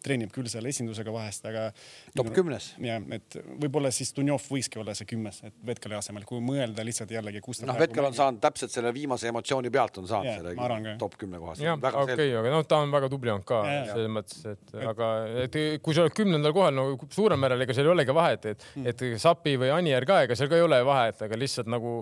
treenib 0.04 0.34
küll 0.36 0.50
seal 0.52 0.66
esindusega 0.70 1.14
vahest, 1.14 1.46
aga. 1.50 1.70
top 2.16 2.32
kümnes. 2.36 2.74
jah, 2.84 3.04
et 3.16 3.40
võib-olla 3.62 3.92
siis 3.96 4.14
Dunjov 4.16 4.46
võikski 4.52 4.82
olla 4.82 4.96
see 4.98 5.10
kümnes, 5.10 5.42
et 5.48 5.56
Vetkali 5.68 5.98
asemel, 5.98 6.26
kui 6.28 6.42
mõelda 6.44 6.86
lihtsalt 6.86 7.12
jällegi, 7.14 7.42
kus 7.44 7.62
ta. 7.62 7.70
noh, 7.70 7.80
Vetkal 7.80 8.10
on 8.10 8.18
saanud 8.18 8.44
täpselt 8.44 8.74
selle 8.74 8.94
viimase 8.96 9.30
emotsiooni 9.32 9.47
emotsiooni 9.48 9.72
pealt 9.72 9.98
on 10.02 10.08
saanud 10.08 10.28
yeah, 10.28 10.42
selle 10.42 10.96
top 11.00 11.16
kümne 11.20 11.40
kohast. 11.40 11.62
jah, 11.64 11.78
okei 11.78 12.16
okay,, 12.16 12.32
aga 12.40 12.52
noh, 12.52 12.66
ta 12.68 12.80
on 12.84 12.92
väga 12.92 13.10
tubli 13.12 13.32
olnud 13.32 13.48
ka 13.48 13.62
yeah, 13.66 13.86
selles 13.92 14.12
mõttes, 14.12 14.42
et 14.52 14.74
aga 14.92 15.12
et 15.46 15.58
kui 15.84 15.96
sa 15.96 16.04
oled 16.04 16.16
kümnendal 16.18 16.56
kohal, 16.56 16.76
no 16.76 16.88
suurel 17.14 17.40
määral 17.40 17.64
ega 17.64 17.76
seal 17.76 17.88
ei 17.88 17.94
olegi 17.94 18.16
vahet, 18.18 18.50
et 18.52 18.66
mm., 18.76 18.90
et 18.92 19.06
Sapi 19.22 19.56
või 19.60 19.72
Anier 19.74 20.06
ka, 20.08 20.22
ega 20.26 20.36
seal 20.38 20.52
ka 20.52 20.60
ei 20.60 20.66
ole 20.66 20.82
vahet, 20.86 21.22
aga 21.28 21.40
lihtsalt 21.40 21.72
nagu 21.72 22.02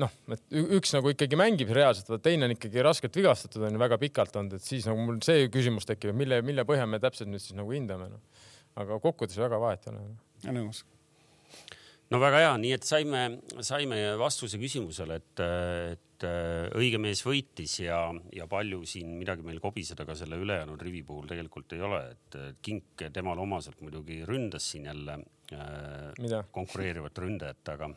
noh, 0.00 0.18
et 0.34 0.58
üks 0.78 0.94
nagu 0.96 1.12
ikkagi 1.12 1.38
mängib 1.38 1.70
reaalselt, 1.76 2.10
teine 2.24 2.48
on 2.48 2.56
ikkagi 2.56 2.82
raskelt 2.84 3.16
vigastatud, 3.16 3.62
on 3.68 3.76
ju 3.76 3.82
väga 3.82 4.00
pikalt 4.02 4.36
olnud, 4.40 4.58
et 4.58 4.66
siis 4.66 4.88
nagu 4.88 5.06
mul 5.06 5.22
see 5.24 5.46
küsimus 5.52 5.88
tekib, 5.88 6.16
mille, 6.16 6.42
mille 6.46 6.66
põhjal 6.68 6.90
me 6.90 7.02
täpselt 7.02 7.30
nüüd 7.30 7.44
siis 7.44 7.56
nagu 7.58 7.72
hindame 7.74 8.10
no.. 8.10 8.20
aga 8.82 9.00
kokkuvõttes 9.02 9.38
väga 9.40 9.60
vahet 9.62 9.90
ei 9.90 9.94
ole. 9.94 10.06
nõus 10.56 10.84
no 12.12 12.20
väga 12.22 12.42
hea, 12.44 12.54
nii 12.62 12.72
et 12.76 12.86
saime, 12.86 13.22
saime 13.66 14.00
vastuse 14.20 14.60
küsimusele, 14.62 15.18
et, 15.20 15.42
et 15.96 16.26
äh, 16.28 16.68
õige 16.78 17.00
mees 17.02 17.22
võitis 17.26 17.78
ja, 17.82 18.00
ja 18.34 18.48
palju 18.50 18.82
siin 18.88 19.16
midagi 19.18 19.46
meil 19.46 19.60
kobiseda 19.62 20.06
ka 20.08 20.16
selle 20.18 20.38
ülejäänud 20.42 20.82
rivi 20.86 21.02
puhul 21.06 21.28
tegelikult 21.30 21.76
ei 21.76 21.84
ole, 21.86 22.02
et 22.14 22.40
Kink 22.62 23.06
temale 23.14 23.42
omaselt 23.42 23.82
muidugi 23.84 24.22
ründas 24.28 24.70
siin 24.72 24.88
jälle 24.90 25.20
äh, 25.56 26.40
konkureerivat 26.54 27.22
ründajat, 27.24 27.74
aga, 27.74 27.92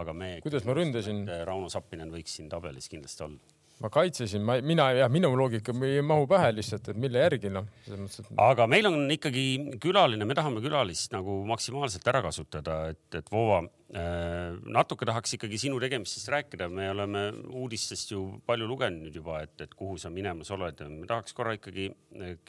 aga 0.00 0.16
me. 0.16 0.32
kuidas 0.44 0.68
ma 0.68 0.76
ründasin? 0.76 1.24
Rauno 1.48 1.72
Sappinen 1.72 2.12
võiks 2.12 2.38
siin 2.38 2.52
tabelis 2.52 2.90
kindlasti 2.92 3.28
olla 3.28 3.55
ma 3.82 3.90
kaitsesin, 3.92 4.44
ma, 4.44 4.56
mina 4.64 4.86
ja 4.96 5.08
minu 5.12 5.30
loogika 5.36 5.74
ei 5.84 6.00
mahu 6.04 6.24
pähe 6.30 6.48
lihtsalt, 6.56 6.88
et 6.92 7.00
mille 7.00 7.20
järgi 7.20 7.50
noh, 7.52 7.66
selles 7.84 8.00
mõttes 8.00 8.22
et.... 8.22 8.30
aga 8.40 8.66
meil 8.72 8.88
on 8.88 9.02
ikkagi 9.12 9.44
külaline, 9.82 10.28
me 10.28 10.36
tahame 10.38 10.62
külalist 10.64 11.12
nagu 11.12 11.42
maksimaalselt 11.48 12.08
ära 12.12 12.22
kasutada, 12.24 12.78
et, 12.94 13.18
et 13.20 13.28
Voova 13.32 13.60
äh, 13.62 14.56
natuke 14.78 15.08
tahaks 15.08 15.36
ikkagi 15.36 15.60
sinu 15.66 15.80
tegemistest 15.82 16.32
rääkida, 16.32 16.70
me 16.72 16.88
oleme 16.94 17.26
uudistest 17.52 18.14
ju 18.14 18.24
palju 18.48 18.68
lugenud 18.70 19.20
juba, 19.20 19.42
et, 19.44 19.56
et 19.66 19.76
kuhu 19.76 20.00
sa 20.00 20.12
minemas 20.12 20.52
oled 20.56 20.80
ja 20.80 20.88
me 20.92 21.04
tahaks 21.10 21.36
korra 21.36 21.56
ikkagi 21.58 21.90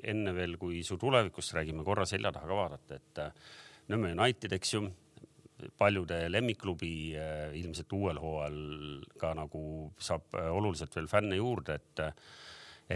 enne 0.08 0.36
veel, 0.38 0.56
kui 0.62 0.80
su 0.88 1.00
tulevikust 1.02 1.58
räägime, 1.60 1.84
korra 1.88 2.08
selja 2.08 2.32
taha 2.36 2.48
ka 2.48 2.62
vaadata, 2.64 3.02
et 3.02 3.26
äh, 3.26 3.50
Nõmme 3.88 4.10
United, 4.12 4.52
eks 4.52 4.74
ju 4.74 4.82
paljude 5.78 6.20
lemmikklubi 6.30 6.92
eh, 7.18 7.56
ilmselt 7.60 7.94
uuel 7.98 8.20
hooajal 8.22 8.60
ka 9.20 9.34
nagu 9.38 9.64
saab 9.98 10.38
eh, 10.38 10.52
oluliselt 10.54 10.96
veel 10.96 11.10
fänne 11.12 11.40
juurde, 11.40 11.80
et, 11.80 12.06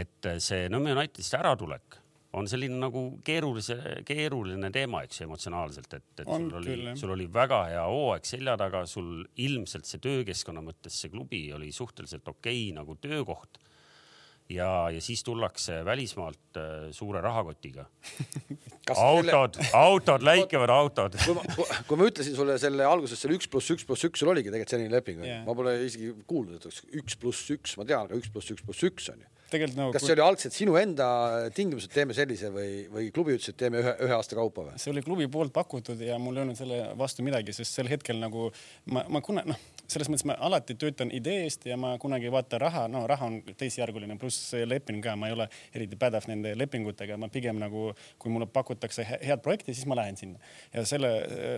et 0.03 0.32
see 0.44 0.70
Nõmme 0.72 0.94
Unitedist 0.96 1.36
äratulek 1.39 1.98
on 2.38 2.48
selline 2.48 2.77
nagu 2.80 3.01
keerulise, 3.27 3.75
keeruline 4.08 4.70
teema, 4.72 5.01
eks 5.03 5.25
emotsionaalselt, 5.25 5.98
et, 5.98 6.06
et 6.22 6.30
on, 6.30 6.48
sul 6.48 6.60
oli, 6.62 6.77
sul 7.00 7.15
oli 7.18 7.27
väga 7.34 7.63
hea 7.74 7.84
hooaeg 7.91 8.30
selja 8.30 8.56
taga, 8.60 8.86
sul 8.88 9.25
ilmselt 9.44 9.89
see 9.89 10.00
töökeskkonna 10.03 10.63
mõttes 10.63 11.01
see 11.01 11.12
klubi 11.12 11.44
oli 11.56 11.74
suhteliselt 11.75 12.27
okei 12.32 12.70
okay, 12.70 12.77
nagu 12.77 12.96
töökoht 13.03 13.60
ja, 14.50 14.89
ja 14.93 15.01
siis 15.03 15.24
tullakse 15.24 15.81
välismaalt 15.86 16.60
äh, 16.60 16.89
suure 16.95 17.21
rahakotiga 17.21 17.86
autod 18.95 19.60
selle..., 19.60 19.74
autod, 19.77 20.25
läikevad 20.25 20.74
autod. 20.74 21.17
kui 21.25 21.38
ma, 21.38 21.67
kui 21.88 22.00
ma 22.00 22.07
ütlesin 22.10 22.38
sulle 22.38 22.57
selle 22.62 22.88
alguses 22.88 23.21
selle 23.21 23.38
üks 23.39 23.50
pluss 23.51 23.75
üks 23.75 23.88
pluss 23.88 24.07
üks, 24.07 24.24
sul 24.24 24.33
oligi 24.33 24.50
tegelikult 24.50 24.75
selline 24.75 24.95
leping 24.95 25.21
yeah., 25.25 25.43
ma 25.48 25.57
pole 25.57 25.75
isegi 25.86 26.13
kuulnud, 26.27 26.57
et 26.57 26.69
oleks 26.69 26.81
üks 27.03 27.19
pluss 27.21 27.53
üks, 27.53 27.77
ma 27.79 27.88
tean, 27.88 28.10
aga 28.10 28.19
üks 28.19 28.31
pluss 28.33 28.53
üks 28.55 28.65
pluss 28.65 28.89
üks 28.89 29.12
on 29.13 29.21
ju 29.24 29.29
tegelikult 29.51 29.79
nagu 29.79 29.93
kas 29.95 30.05
see 30.05 30.15
oli 30.15 30.24
algselt 30.25 30.55
sinu 30.55 30.75
enda 30.79 31.07
tingimused, 31.55 31.91
teeme 31.93 32.15
sellise 32.15 32.51
või, 32.53 32.86
või 32.91 33.10
klubi 33.13 33.36
ütles, 33.36 33.51
et 33.51 33.60
teeme 33.60 33.81
ühe, 33.81 33.93
ühe 34.07 34.15
aasta 34.15 34.38
kaupa 34.39 34.67
või? 34.69 34.79
see 34.81 34.93
oli 34.93 35.03
klubi 35.05 35.27
poolt 35.31 35.53
pakutud 35.55 36.01
ja 36.05 36.17
mul 36.21 36.39
ei 36.39 36.45
olnud 36.45 36.60
selle 36.60 36.81
vastu 37.00 37.25
midagi, 37.25 37.55
sest 37.55 37.79
sel 37.79 37.91
hetkel 37.91 38.19
nagu 38.21 38.50
ma, 38.93 39.03
ma 39.12 39.24
kuna 39.25 39.43
noh, 39.48 39.60
selles 39.91 40.10
mõttes 40.12 40.25
ma 40.29 40.38
alati 40.48 40.75
töötan 40.79 41.12
idee 41.13 41.45
eest 41.45 41.65
ja 41.67 41.77
ma 41.79 41.93
kunagi 42.01 42.29
ei 42.29 42.33
vaata 42.33 42.60
raha, 42.62 42.86
no 42.91 43.03
raha 43.10 43.27
on 43.27 43.39
teisjärguline, 43.60 44.17
pluss 44.21 44.53
leping 44.65 45.01
ka, 45.03 45.15
ma 45.19 45.29
ei 45.29 45.36
ole 45.36 45.48
eriti 45.75 46.00
pädev 46.00 46.27
nende 46.31 46.53
lepingutega, 46.57 47.17
ma 47.21 47.29
pigem 47.33 47.60
nagu, 47.62 47.89
kui 48.21 48.33
mulle 48.33 48.48
pakutakse 48.51 49.05
head 49.12 49.43
projekti, 49.43 49.75
siis 49.75 49.88
ma 49.89 49.98
lähen 50.00 50.17
sinna. 50.19 50.39
ja 50.74 50.86
selle, 50.88 51.12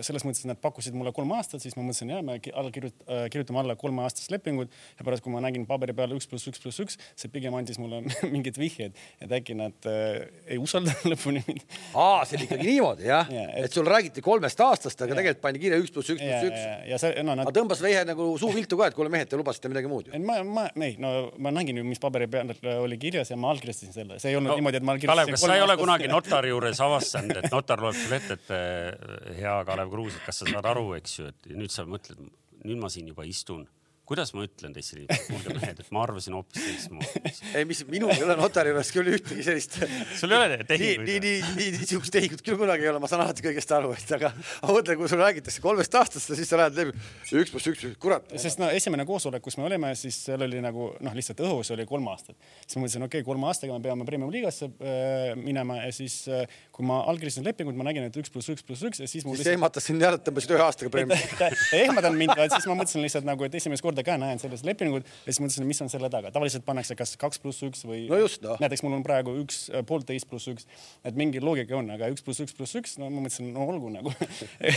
selles 0.06 0.26
mõttes, 0.26 0.44
et 0.44 0.52
nad 0.52 0.60
pakkusid 0.62 0.96
mulle 0.96 1.12
kolm 1.14 1.32
aastat, 1.36 1.62
siis 1.62 1.76
ma 1.78 1.84
mõtlesin, 1.86 2.12
ja 2.14 2.22
me 2.24 2.38
alla 2.52 2.72
kirjut-, 2.74 3.04
kirjutame 3.32 3.62
alla 3.62 3.76
kolmeaastast 3.78 4.32
lepingut 4.34 4.72
ja 4.98 5.06
pärast, 5.06 5.24
kui 5.24 5.32
ma 5.32 5.42
nägin 5.44 5.66
paberi 5.68 5.94
peal 5.96 6.14
üks 6.16 6.28
pluss 6.30 6.48
üks 6.50 6.62
pluss 6.62 6.82
üks, 6.82 6.98
see 7.18 7.30
pigem 7.32 7.54
andis 7.58 7.78
mulle 7.82 8.02
mingid 8.34 8.58
vihjed, 8.60 8.96
et 9.22 9.36
äkki 9.38 9.56
nad 9.58 9.90
äh, 9.90 10.24
ei 10.48 10.60
usalda 10.62 10.94
lõpuni 11.10 11.44
mind. 11.46 11.64
aa, 11.92 12.24
see 12.26 12.38
oli 12.38 12.48
ikkagi 12.48 12.70
niimoodi 12.70 13.08
jah 13.10 13.30
ja,, 13.36 13.46
et... 13.52 13.68
et 13.68 13.78
sul 13.78 13.88
räägiti 13.88 14.24
kolmest 14.24 14.60
aastast, 14.64 15.00
aga 15.00 15.14
ja. 15.14 15.20
tegelikult 15.20 15.44
pandi 15.44 15.62
kirja 15.62 15.80
üks 15.82 15.94
pluss 15.94 16.14
üks 16.14 16.22
pluss 16.22 16.50
üks. 16.50 16.66
ja 16.90 17.00
see, 17.02 17.14
no 17.22 17.36
nad. 17.36 17.46
aga 17.46 17.56
tõmbas 17.60 17.82
vehe 17.84 18.04
nagu 18.08 18.23
suu 18.40 18.50
viltu 18.54 18.78
ka, 18.80 18.88
et 18.90 18.96
kuule 18.96 19.10
mehed, 19.12 19.28
te 19.30 19.38
lubasite 19.40 19.70
midagi 19.72 19.90
muud 19.90 20.08
ju. 20.10 20.20
ma, 20.24 20.38
ma, 20.46 20.64
ei, 20.86 20.96
no 21.02 21.12
ma 21.42 21.52
nägin 21.54 21.80
ju, 21.80 21.86
mis 21.88 22.02
paberi 22.02 22.28
peal 22.30 22.52
oli 22.78 22.98
kirjas 23.00 23.32
ja 23.32 23.38
ma 23.40 23.52
allkirjastasin 23.54 23.94
selle, 23.96 24.18
see 24.22 24.32
ei 24.32 24.38
olnud 24.40 24.54
no, 24.54 24.58
niimoodi, 24.60 24.80
et 24.80 24.86
ma 24.86 24.96
allkirjastasin. 24.96 25.30
Kalev, 25.30 25.36
kas 25.36 25.46
sa 25.46 25.58
ei 25.58 25.64
ole 25.64 25.78
kunagi 25.80 26.10
notari 26.10 26.52
juures 26.52 26.82
avastanud, 26.84 27.38
et 27.40 27.50
notar 27.52 27.84
loeb 27.84 27.98
sulle 27.98 28.20
ette, 28.22 28.38
et 28.40 28.52
äh, 28.56 29.38
hea 29.40 29.56
Kalev 29.68 29.92
Kruus, 29.92 30.18
et 30.18 30.28
kas 30.28 30.42
sa 30.42 30.50
saad 30.50 30.72
aru, 30.74 30.90
eks 30.98 31.18
ju, 31.20 31.30
et 31.32 31.54
nüüd 31.54 31.74
sa 31.74 31.86
mõtled, 31.88 32.20
nüüd 32.64 32.80
ma 32.80 32.92
siin 32.92 33.10
juba 33.12 33.26
istun 33.28 33.66
kuidas 34.08 34.34
ma 34.36 34.44
ütlen 34.44 34.74
teistele 34.76 35.06
kuulge 35.26 35.54
mehed, 35.56 35.78
et 35.80 35.90
ma 35.94 36.02
arvasin 36.04 36.34
hoopis 36.36 36.60
teistmoodi. 36.60 37.32
ei, 37.56 37.64
mis 37.68 37.80
minul 37.88 38.12
ei 38.12 38.24
ole 38.26 38.36
notari 38.36 38.72
juures 38.72 38.90
küll 38.92 39.08
ühtegi 39.16 39.44
sellist. 39.46 39.78
sul 40.20 40.34
ei 40.34 40.38
ole 40.38 40.58
tehinguid? 40.68 41.08
nii, 41.08 41.20
nii, 41.24 41.38
nii, 41.44 41.54
nii 41.58 41.70
niisugust 41.78 42.12
tehingut 42.12 42.42
küll 42.44 42.58
kunagi 42.60 42.84
ei 42.84 42.90
ole, 42.92 43.00
ma 43.00 43.08
saan 43.10 43.24
alati 43.24 43.44
kõigest 43.46 43.72
aru, 43.76 43.94
et 43.96 44.12
aga 44.18 44.30
ma 44.36 44.74
mõtlen, 44.76 44.98
kui 45.00 45.08
sulle 45.08 45.24
räägitakse 45.24 45.64
kolmest 45.64 45.96
aastast 46.00 46.32
ja 46.32 46.38
siis 46.38 46.52
sa 46.52 46.60
lähed 46.60 46.76
läbi 46.80 46.92
üks 47.40 47.54
pluss 47.54 47.70
üks, 47.72 47.86
kurat. 48.02 48.28
sest 48.40 48.60
no 48.60 48.68
esimene 48.74 49.06
koosolek, 49.08 49.44
kus 49.44 49.56
me 49.60 49.64
olime, 49.70 49.94
siis 49.96 50.20
seal 50.28 50.44
oli 50.44 50.60
nagu 50.64 50.90
noh, 51.04 51.16
lihtsalt 51.16 51.40
õhus 51.46 51.72
oli 51.72 51.88
kolm 51.88 52.10
aastat. 52.12 52.36
siis 52.66 52.76
ma 52.76 52.84
mõtlesin, 52.84 53.06
okei 53.08 53.22
okay,, 53.22 53.28
kolme 53.30 53.48
aastaga 53.48 53.78
me 53.78 53.88
peame 53.88 54.08
premium 54.08 54.32
liigasse 54.34 54.68
äh, 54.68 55.32
minema 55.40 55.80
ja 55.80 55.88
siis 55.96 56.20
äh, 56.28 56.44
kui 56.74 56.84
ma 56.84 57.00
allkirjastasin 57.08 57.48
lepingut, 57.48 57.76
ma 57.78 57.88
nägin, 57.88 58.04
et 58.08 58.20
üks 58.20 58.32
pluss 58.34 58.52
üks 58.52 58.66
pluss 58.66 58.84
üks 58.84 59.00
ja 59.00 59.08
siis 59.08 59.24
mul. 59.24 59.38
siis 59.38 59.46
lihtsalt... 59.46 59.56
ehmatas 59.56 59.88
sind 59.88 60.04
jälle, 60.04 60.20
tõmbasid 60.28 60.54
ühe 60.56 60.64
aastaga 60.64 60.92
premium. 60.92 61.26
ta 61.40 61.50
ei 61.72 61.86
ehmatanud 61.86 62.20
mind, 62.20 62.36
siis 62.52 62.68
ma 62.68 62.78
mõtlesin 62.80 63.04
lihtsalt 63.04 63.28
nagu, 63.28 63.46
et 63.46 63.54
esimest 63.60 63.84
korda 63.84 63.93
ka 64.06 64.16
näen 64.20 64.40
selles 64.42 64.64
lepingut 64.66 65.06
ja 65.06 65.30
siis 65.30 65.40
mõtlesin, 65.42 65.66
mis 65.68 65.80
on 65.84 65.90
selle 65.92 66.10
taga. 66.10 66.32
tavaliselt 66.34 66.64
pannakse 66.66 66.96
kas 66.98 67.14
kaks 67.20 67.40
pluss 67.42 67.62
üks 67.66 67.84
või 67.86 68.04
no 68.10 68.18
just, 68.18 68.42
no. 68.44 68.56
näiteks 68.62 68.82
mul 68.84 68.96
on 68.98 69.04
praegu 69.06 69.36
üks 69.42 69.68
äh, 69.70 69.84
poolteist 69.86 70.28
pluss 70.30 70.48
üks, 70.50 70.66
et 71.04 71.18
mingi 71.18 71.42
loogika 71.44 71.76
on, 71.78 71.90
aga 71.94 72.10
üks 72.12 72.24
pluss 72.24 72.42
üks 72.44 72.56
pluss 72.56 72.78
üks, 72.80 72.96
no 73.00 73.10
ma 73.12 73.24
mõtlesin, 73.24 73.52
no 73.54 73.66
olgu 73.70 73.92
nagu 73.94 74.12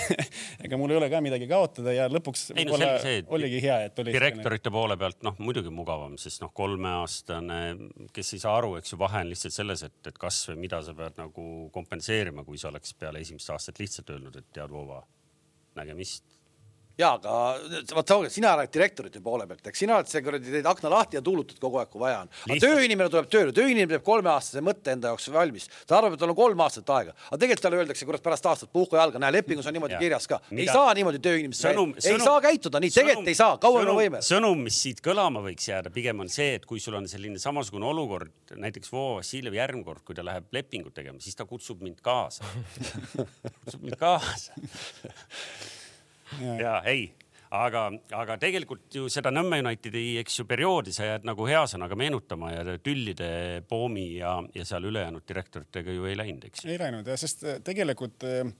ega 0.66 0.80
mul 0.80 0.94
ei 0.94 1.00
ole 1.00 1.10
ka 1.14 1.22
midagi 1.24 1.50
kaotada 1.50 1.96
ja 1.96 2.08
lõpuks 2.12 2.52
ei, 2.56 2.68
no, 2.70 2.80
see, 3.04 3.24
oligi 3.34 3.62
hea, 3.64 3.80
et 3.90 4.04
oli. 4.04 4.16
direktorite 4.16 4.74
poole 4.74 4.98
pealt 5.00 5.24
noh, 5.26 5.38
muidugi 5.42 5.74
mugavam, 5.74 6.18
sest 6.22 6.44
noh, 6.44 6.54
kolmeaastane, 6.58 7.62
kes 8.16 8.34
ei 8.38 8.44
saa 8.44 8.58
aru, 8.62 8.76
eks 8.82 8.94
ju, 8.94 9.02
vahe 9.02 9.24
on 9.26 9.32
lihtsalt 9.34 9.56
selles, 9.56 9.86
et, 9.88 10.00
et 10.10 10.22
kas 10.22 10.44
või 10.52 10.64
mida 10.68 10.82
sa 10.86 10.96
pead 10.98 11.20
nagu 11.22 11.48
kompenseerima, 11.74 12.46
kui 12.48 12.60
sa 12.62 12.72
oleks 12.72 12.94
peale 13.00 13.24
esimest 13.24 13.54
aastat 13.54 13.82
lihtsalt 13.84 14.16
öelnud, 14.16 14.40
et 14.40 14.50
tead, 14.54 14.72
Voova, 14.72 15.00
nägemist 15.80 16.37
ja 16.98 17.12
aga 17.14 17.34
vaata, 17.94 18.18
sina 18.34 18.56
oled 18.58 18.72
direktorite 18.74 19.22
poole 19.24 19.46
pealt, 19.50 19.68
eks 19.70 19.84
sina 19.84 19.98
oled 20.00 20.10
see 20.10 20.24
kuradi, 20.26 20.50
teed 20.54 20.68
akna 20.70 20.90
lahti 20.92 21.20
ja 21.20 21.22
tuulutad 21.26 21.60
kogu 21.62 21.78
aeg, 21.82 21.92
kui 21.94 22.02
vaja 22.02 22.24
on. 22.24 22.32
aga 22.48 22.58
tööinimene 22.64 23.12
tuleb 23.14 23.30
tööle, 23.34 23.54
tööinimene 23.56 23.92
teeb 23.92 24.06
kolmeaastase 24.08 24.64
mõtte 24.66 24.96
enda 24.96 25.12
jaoks 25.14 25.30
valmis, 25.34 25.68
ta 25.86 26.00
arvab, 26.00 26.16
et 26.18 26.24
tal 26.24 26.34
on 26.34 26.40
kolm 26.40 26.64
aastat 26.66 26.90
aega, 26.96 27.14
aga 27.30 27.40
tegelikult 27.44 27.66
talle 27.68 27.82
öeldakse, 27.84 28.08
kurat, 28.10 28.24
pärast 28.26 28.50
aastat 28.50 28.74
puhka 28.74 28.98
jalga, 28.98 29.22
näe, 29.22 29.36
lepingus 29.38 29.70
on 29.70 29.78
niimoodi 29.78 29.98
ja. 29.98 30.02
kirjas 30.02 30.26
ka. 30.32 30.42
ei 30.56 30.66
saa 30.72 30.96
niimoodi 30.98 31.22
tööinimest, 31.22 31.68
ei 31.70 31.78
sõnum, 31.78 31.94
saa 32.26 32.42
käituda 32.48 32.82
nii, 32.82 32.94
tegelikult 32.98 33.32
ei 33.34 33.40
saa, 33.44 33.62
kaua 33.62 33.86
me 33.86 33.98
võime. 34.02 34.24
sõnum, 34.26 34.66
mis 34.66 34.82
siit 34.88 35.04
kõlama 35.06 35.46
võiks 35.46 35.70
jääda, 35.70 35.94
pigem 35.94 36.26
on 36.26 36.34
see, 36.34 36.58
et 36.58 36.66
kui 36.66 36.82
sul 36.82 36.98
on 36.98 37.06
selline 37.10 37.38
samasugune 37.42 37.86
olukord, 37.94 38.34
näiteks 38.58 38.90
Vo 38.94 39.08
Vassiljev 39.20 39.54
järgmine 39.60 39.86
kord, 39.86 40.02
kui 40.08 40.18
ta 40.18 40.26
läheb 40.26 40.50
lepingut 40.56 40.98
tegema, 40.98 41.22
siis 41.22 41.38
ta 41.38 41.46
kutsub 41.46 41.86
mind 41.86 42.02
kaasa 42.02 42.48
kutsub 43.62 43.86
mind 43.86 44.00
kaasa 44.02 44.58
ja 46.60 46.82
ei 46.86 47.08
aga, 47.54 47.84
aga 48.18 48.38
tegelikult 48.42 48.96
ju 49.00 49.08
seda 49.12 49.32
Nõmme 49.34 49.60
Unitedi, 49.64 50.18
eks 50.22 50.42
ju, 50.42 50.46
perioodi 50.50 50.94
sa 50.96 51.08
jääd 51.12 51.28
nagu 51.28 51.48
hea 51.48 51.64
sõnaga 51.70 51.98
meenutama 52.00 52.52
ja 52.54 52.78
Tüllide, 52.84 53.30
Poomi 53.70 54.08
ja, 54.18 54.38
ja 54.56 54.66
seal 54.68 54.90
ülejäänud 54.90 55.28
direktoritega 55.28 55.96
ju 55.96 56.08
ei 56.10 56.18
läinud, 56.20 56.48
eks. 56.50 56.66
ei 56.68 56.80
läinud 56.82 57.08
jah, 57.08 57.20
sest 57.20 57.46
tegelikult 57.68 58.28
äh, 58.28 58.52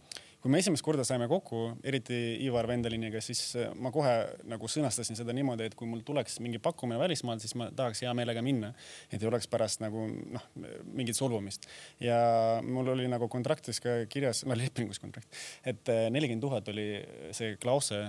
kui 0.48 0.54
me 0.56 0.62
esimest 0.64 0.86
korda 0.86 1.04
saime 1.04 1.26
kokku, 1.28 1.58
eriti 1.84 2.16
Ivar 2.46 2.70
Vendeliniga, 2.70 3.20
siis 3.24 3.42
äh, 3.60 3.74
ma 3.84 3.92
kohe 3.92 4.14
nagu 4.48 4.70
sõnastasin 4.72 5.20
seda 5.20 5.36
niimoodi, 5.36 5.68
et 5.68 5.76
kui 5.76 5.90
mul 5.90 6.06
tuleks 6.08 6.40
mingi 6.44 6.62
pakkumine 6.64 7.00
välismaalt, 7.02 7.44
siis 7.44 7.52
ma 7.60 7.68
tahaks 7.76 8.06
hea 8.06 8.14
meelega 8.16 8.44
minna. 8.46 8.72
et 9.12 9.20
ei 9.20 9.28
oleks 9.28 9.50
pärast 9.52 9.84
nagu 9.84 10.06
noh, 10.08 10.48
mingit 10.88 11.20
solvumist. 11.20 11.68
ja 12.00 12.18
mul 12.64 12.94
oli 12.96 13.10
nagu 13.12 13.28
kontraktis 13.28 13.84
ka 13.84 14.00
kirjas, 14.08 14.46
no 14.48 14.56
lepingus 14.56 15.04
kontrakt, 15.04 15.28
et 15.68 15.92
äh, 15.92 16.08
nelikümmend 16.16 16.48
tuhat 16.48 16.72
oli 16.72 16.88
see 17.36 17.60
klause, 17.60 18.00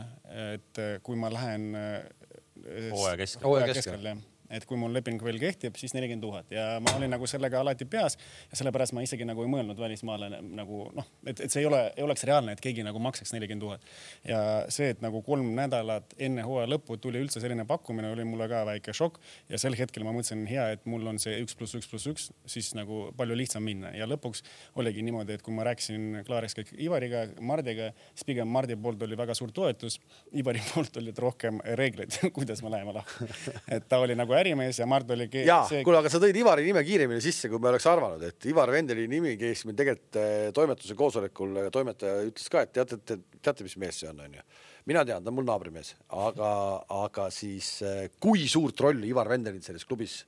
et 0.55 0.83
äh, 0.85 0.97
kui 1.03 1.19
ma 1.19 1.33
lähen 1.35 1.73
hooaja 1.75 3.17
keskel. 3.19 3.49
hooaja 3.49 3.73
keskel 3.75 4.13
jah 4.13 4.27
et 4.51 4.65
kui 4.69 4.79
mul 4.81 4.93
leping 4.95 5.21
veel 5.25 5.39
kehtib, 5.41 5.77
siis 5.81 5.95
nelikümmend 5.97 6.25
tuhat 6.25 6.53
ja 6.55 6.67
ma 6.85 6.95
olin 6.99 7.13
nagu 7.13 7.27
sellega 7.31 7.61
alati 7.61 7.87
peas 7.89 8.19
ja 8.51 8.59
sellepärast 8.61 8.95
ma 8.97 9.05
isegi 9.05 9.27
nagu 9.29 9.45
ei 9.45 9.51
mõelnud 9.53 9.79
välismaale 9.81 10.31
nagu 10.43 10.87
noh, 10.97 11.09
et, 11.27 11.41
et 11.45 11.53
see 11.53 11.63
ei 11.65 11.69
ole, 11.69 11.81
ei 11.97 12.05
oleks 12.07 12.25
reaalne, 12.29 12.55
et 12.55 12.63
keegi 12.65 12.85
nagu 12.87 13.01
maksaks 13.03 13.35
nelikümmend 13.37 13.65
tuhat. 13.65 13.89
ja 14.29 14.41
see, 14.73 14.91
et 14.95 15.03
nagu 15.05 15.23
kolm 15.27 15.51
nädalat 15.57 16.15
enne 16.19 16.45
hooaja 16.47 16.71
lõppu 16.73 16.99
tuli 17.03 17.23
üldse 17.23 17.43
selline 17.45 17.67
pakkumine, 17.69 18.13
oli 18.15 18.27
mulle 18.29 18.49
ka 18.51 18.65
väike 18.69 18.95
šokk 18.97 19.21
ja 19.53 19.61
sel 19.61 19.77
hetkel 19.79 20.07
ma 20.07 20.15
mõtlesin, 20.17 20.47
hea, 20.49 20.71
et 20.77 20.87
mul 20.89 21.07
on 21.13 21.21
see 21.23 21.37
üks 21.43 21.57
pluss 21.59 21.77
üks 21.79 21.91
pluss 21.91 22.09
üks, 22.11 22.31
siis 22.49 22.73
nagu 22.79 23.09
palju 23.19 23.37
lihtsam 23.39 23.65
minna 23.65 23.93
ja 23.97 24.09
lõpuks 24.09 24.45
oligi 24.81 25.05
niimoodi, 25.05 25.37
et 25.37 25.45
kui 25.45 25.55
ma 25.57 25.67
rääkisin 25.69 26.23
klaariks 26.27 26.57
kõik 26.59 26.73
Ivariga, 26.79 27.27
Mardiga, 27.45 27.93
siis 28.15 28.29
pigem 28.29 28.49
Mardi 28.53 28.77
poolt 28.81 29.03
oli 29.05 29.19
väga 29.19 29.37
suur 29.37 29.53
toetus, 29.55 29.99
Ivari 30.37 30.63
poolt 30.73 30.97
olid 31.01 31.19
rohkem 31.23 31.61
reeglid 31.79 32.17
kuidas 32.33 32.63
me 32.63 32.71
läheme 32.71 32.93
lahku. 32.93 33.29
et 33.75 33.89
ta 33.89 33.99
oli 34.03 34.17
nagu 34.19 34.35
ärimees 34.41 34.81
ja 34.81 34.87
Mart 34.91 35.11
oli. 35.15 35.29
ja 35.47 35.61
see..., 35.69 35.83
kuule, 35.87 36.01
aga 36.01 36.13
sa 36.13 36.21
tõid 36.23 36.39
Ivari 36.41 36.65
nime 36.67 36.85
kiiremini 36.87 37.23
sisse, 37.25 37.51
kui 37.51 37.61
me 37.63 37.71
oleks 37.73 37.87
arvanud, 37.91 38.23
et 38.29 38.49
Ivar 38.51 38.73
Vendeli 38.75 39.09
nimi 39.11 39.35
käis 39.41 39.65
meil 39.69 39.79
tegelikult 39.79 40.21
eh, 40.23 40.49
toimetuse 40.57 40.97
koosolekul, 40.99 41.61
toimetaja 41.75 42.25
ütles 42.29 42.49
ka, 42.53 42.65
et 42.67 42.75
teate, 42.79 43.01
te, 43.03 43.19
teate, 43.43 43.67
mis 43.67 43.77
mees 43.81 44.01
see 44.03 44.11
on, 44.11 44.25
onju. 44.27 44.47
mina 44.89 45.05
tean, 45.09 45.23
ta 45.25 45.33
on 45.33 45.39
mul 45.39 45.49
naabrimees, 45.49 45.95
aga, 46.15 46.51
aga 47.05 47.29
siis 47.35 47.77
eh, 47.87 48.09
kui 48.23 48.49
suurt 48.51 48.87
rolli 48.87 49.13
Ivar 49.13 49.31
Vendelil 49.31 49.65
selles 49.65 49.87
klubis 49.89 50.23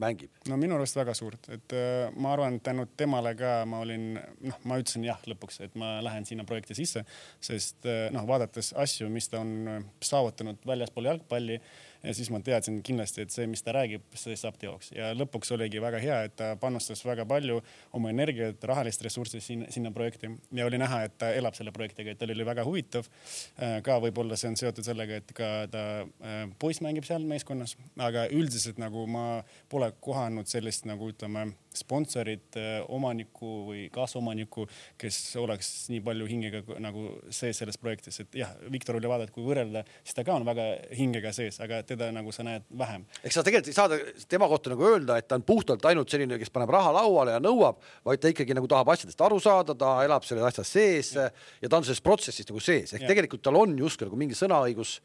mängib? 0.00 0.32
no 0.48 0.56
minu 0.60 0.76
arust 0.76 0.96
väga 0.96 1.14
suurt, 1.16 1.48
et 1.52 1.74
äh, 1.76 2.08
ma 2.16 2.32
arvan, 2.34 2.58
et 2.58 2.64
tänu 2.66 2.86
temale 2.98 3.34
ka 3.38 3.54
ma 3.68 3.82
olin, 3.84 4.12
noh, 4.16 4.58
ma 4.68 4.78
ütlesin 4.80 5.06
jah 5.06 5.20
lõpuks, 5.28 5.60
et 5.66 5.76
ma 5.78 5.94
lähen 6.04 6.26
sinna 6.28 6.46
projekti 6.48 6.76
sisse, 6.78 7.04
sest 7.42 7.88
äh, 7.88 8.06
noh, 8.14 8.26
vaadates 8.28 8.72
asju, 8.84 9.10
mis 9.12 9.28
ta 9.32 9.42
on 9.42 9.88
saavutanud 10.02 10.62
väljaspool 10.68 11.10
jalgpalli 11.10 11.60
ja 12.02 12.14
siis 12.14 12.30
ma 12.30 12.40
teadsin 12.44 12.80
kindlasti, 12.84 13.26
et 13.26 13.34
see, 13.34 13.46
mis 13.50 13.62
ta 13.62 13.74
räägib, 13.76 14.04
see 14.18 14.36
saab 14.38 14.58
teoks. 14.60 14.92
Ja 14.96 15.12
lõpuks 15.16 15.52
oligi 15.54 15.80
väga 15.82 16.00
hea, 16.02 16.18
et 16.28 16.36
ta 16.38 16.52
panustas 16.60 17.04
väga 17.06 17.26
palju 17.28 17.60
oma 17.96 18.12
energiat, 18.12 18.62
rahalist 18.68 19.04
ressurssi 19.06 19.40
sinna, 19.44 19.70
sinna 19.72 19.92
projekti. 19.94 20.30
Ja 20.56 20.66
oli 20.66 20.80
näha, 20.82 21.02
et 21.06 21.16
ta 21.20 21.32
elab 21.36 21.56
selle 21.58 21.74
projektiga, 21.74 22.14
et 22.14 22.20
tal 22.20 22.34
oli 22.34 22.46
väga 22.46 22.66
huvitav. 22.66 23.08
Äh, 23.58 23.78
ka 23.86 23.98
võib-olla 24.02 24.38
see 24.38 24.52
on 24.52 24.58
seotud 24.60 24.86
sellega, 24.86 25.22
et 25.22 25.34
ka 25.36 25.50
ta 25.72 25.84
äh, 26.02 26.44
poiss 26.62 26.82
mängib 26.84 27.06
seal 27.08 27.26
meeskonnas, 27.28 27.76
aga 27.98 28.26
üldiselt 28.32 28.80
nagu 28.82 29.06
ma 29.10 29.26
pole 29.72 29.92
kohanud 30.00 30.50
sellist 30.50 30.88
nagu 30.88 31.12
ütleme 31.12 31.52
sponsorit, 31.78 32.56
äh, 32.60 32.80
omanikku 32.92 33.52
või 33.68 33.84
kaasomanikku, 33.92 34.66
kes 35.00 35.18
oleks 35.40 35.70
nii 35.92 36.02
palju 36.04 36.28
hingega 36.30 36.78
nagu 36.82 37.08
sees 37.32 37.60
selles 37.62 37.78
projektis, 37.80 38.20
et 38.22 38.38
jah, 38.42 38.52
Viktor 38.72 38.98
oli 38.98 39.10
vaadata, 39.10 39.34
kui 39.34 39.46
võrrelda, 39.46 39.84
siis 40.02 40.16
ta 40.18 40.24
ka 40.26 40.36
on 40.38 40.46
väga 40.48 40.66
hingega 40.98 41.32
sees, 41.36 41.60
aga 41.64 41.82
teda 41.86 42.10
nagu 42.14 42.34
sa 42.34 42.46
näed 42.46 42.66
vähem. 42.78 43.06
eks 43.22 43.38
sa 43.38 43.46
tegelikult 43.46 43.72
ei 43.72 43.78
saa 43.78 44.26
tema 44.28 44.48
kohta 44.50 44.72
nagu 44.74 44.86
öelda, 44.88 45.18
et 45.18 45.28
ta 45.28 45.38
on 45.38 45.46
puhtalt 45.46 45.84
ainult 45.90 46.12
selline, 46.12 46.38
kes 46.40 46.52
paneb 46.54 46.72
raha 46.72 46.92
lauale 46.98 47.36
ja 47.36 47.42
nõuab, 47.42 47.80
vaid 48.04 48.22
ta 48.22 48.32
ikkagi 48.32 48.56
nagu 48.58 48.70
tahab 48.70 48.92
asjadest 48.94 49.20
aru 49.24 49.40
saada, 49.42 49.76
ta 49.78 49.96
elab 50.04 50.26
selles 50.28 50.46
asjas 50.50 50.76
sees 50.76 51.14
ja, 51.16 51.30
ja 51.62 51.70
ta 51.70 51.80
on 51.80 51.88
selles 51.88 52.04
protsessis 52.04 52.48
nagu 52.48 52.62
sees, 52.62 52.94
ehk 52.94 53.06
ja. 53.06 53.10
tegelikult 53.14 53.44
tal 53.44 53.60
on 53.60 53.76
justkui 53.78 54.08
nagu 54.08 54.20
mingi 54.20 54.38
sõnaõigus 54.38 55.00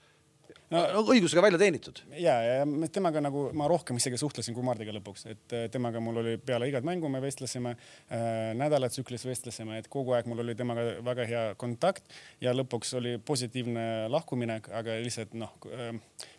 no, 0.73 0.81
õigusega 1.13 1.43
välja 1.43 1.59
teenitud. 1.61 2.01
ja, 2.19 2.35
ja 2.43 2.87
temaga 2.93 3.21
nagu 3.23 3.47
ma 3.57 3.67
rohkem 3.69 3.99
isegi 3.99 4.19
suhtlesin 4.19 4.55
kui 4.55 4.65
Mardiga 4.65 4.93
lõpuks, 4.95 5.27
et 5.31 5.55
äh, 5.55 5.67
temaga 5.73 6.01
mul 6.03 6.21
oli 6.23 6.35
peale 6.41 6.69
igat 6.69 6.87
mängu 6.87 7.09
me 7.11 7.21
vestlesime 7.23 7.75
äh,, 7.75 8.53
nädalatsüklis 8.59 9.25
vestlesime, 9.27 9.79
et 9.81 9.89
kogu 9.91 10.15
aeg 10.17 10.27
mul 10.29 10.43
oli 10.43 10.55
temaga 10.59 10.87
väga 11.05 11.27
hea 11.29 11.43
kontakt 11.59 12.11
ja 12.43 12.55
lõpuks 12.55 12.95
oli 12.99 13.15
positiivne 13.23 14.07
lahkuminek, 14.13 14.71
aga 14.81 14.97
lihtsalt 15.03 15.37
noh 15.39 15.55
äh,, 15.71 15.93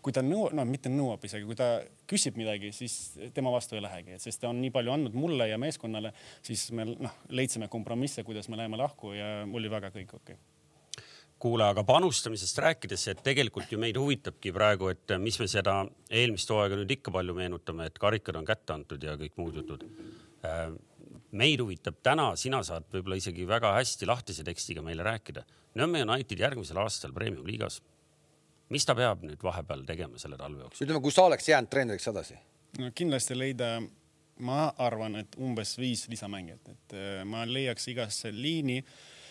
kui 0.04 0.14
ta 0.14 0.24
nõuab, 0.24 0.56
no 0.56 0.66
mitte 0.68 0.92
nõuab 0.92 1.24
isegi, 1.28 1.48
kui 1.48 1.58
ta 1.58 1.78
küsib 2.08 2.38
midagi, 2.40 2.72
siis 2.76 2.98
tema 3.36 3.52
vastu 3.54 3.78
ei 3.78 3.84
lähegi, 3.84 4.20
sest 4.22 4.42
ta 4.42 4.52
on 4.52 4.60
nii 4.62 4.72
palju 4.74 4.94
andnud 4.94 5.16
mulle 5.18 5.48
ja 5.50 5.58
meeskonnale, 5.60 6.12
siis 6.44 6.68
me 6.76 6.88
noh, 6.94 7.18
leidsime 7.32 7.68
kompromisse, 7.72 8.24
kuidas 8.28 8.48
me 8.48 8.60
läheme 8.60 8.80
lahku 8.80 9.16
ja 9.16 9.42
oli 9.48 9.72
väga 9.72 9.92
kõik 9.94 10.16
okei. 10.20 10.38
okay 10.38 10.57
kuule, 11.38 11.64
aga 11.70 11.84
panustamisest 11.86 12.58
rääkides, 12.64 13.06
et 13.12 13.22
tegelikult 13.24 13.70
ju 13.72 13.78
meid 13.80 13.96
huvitabki 13.98 14.52
praegu, 14.54 14.90
et 14.92 15.14
mis 15.22 15.38
me 15.40 15.46
seda 15.50 15.80
eelmist 16.10 16.50
hooaega 16.50 16.78
nüüd 16.80 16.96
ikka 16.98 17.12
palju 17.14 17.36
meenutame, 17.36 17.86
et 17.88 17.98
karikad 18.02 18.38
on 18.40 18.46
kätte 18.48 18.74
antud 18.74 19.04
ja 19.04 19.14
kõik 19.20 19.36
muud 19.38 19.60
jutud. 19.60 19.84
Äh, 20.46 20.72
meid 21.38 21.60
huvitab 21.62 22.00
täna, 22.02 22.30
sina 22.40 22.62
saad 22.66 22.88
võib-olla 22.92 23.18
isegi 23.20 23.46
väga 23.48 23.74
hästi 23.76 24.08
lahtise 24.08 24.44
tekstiga 24.46 24.82
meile 24.84 25.06
rääkida. 25.06 25.44
Nõmme 25.78 26.02
United 26.06 26.40
järgmisel 26.40 26.80
aastal 26.82 27.14
Premium 27.14 27.46
liigas. 27.46 27.82
mis 28.68 28.84
ta 28.84 28.94
peab 28.94 29.22
nüüd 29.24 29.40
vahepeal 29.42 29.84
tegema 29.88 30.18
selle 30.20 30.36
talve 30.36 30.60
jooksul? 30.60 30.84
ütleme, 30.84 31.00
kui 31.00 31.12
sa 31.12 31.22
oleks 31.24 31.48
jäänud 31.48 31.70
treeneriks 31.70 32.08
edasi? 32.08 32.34
no 32.78 32.90
kindlasti 32.94 33.38
leida, 33.38 33.78
ma 34.44 34.72
arvan, 34.78 35.16
et 35.16 35.36
umbes 35.38 35.78
viis 35.78 36.08
lisamängijat, 36.08 36.68
et 36.68 36.96
äh, 36.96 37.24
ma 37.24 37.46
leiaks 37.46 37.88
igasse 37.88 38.32
liini 38.32 38.82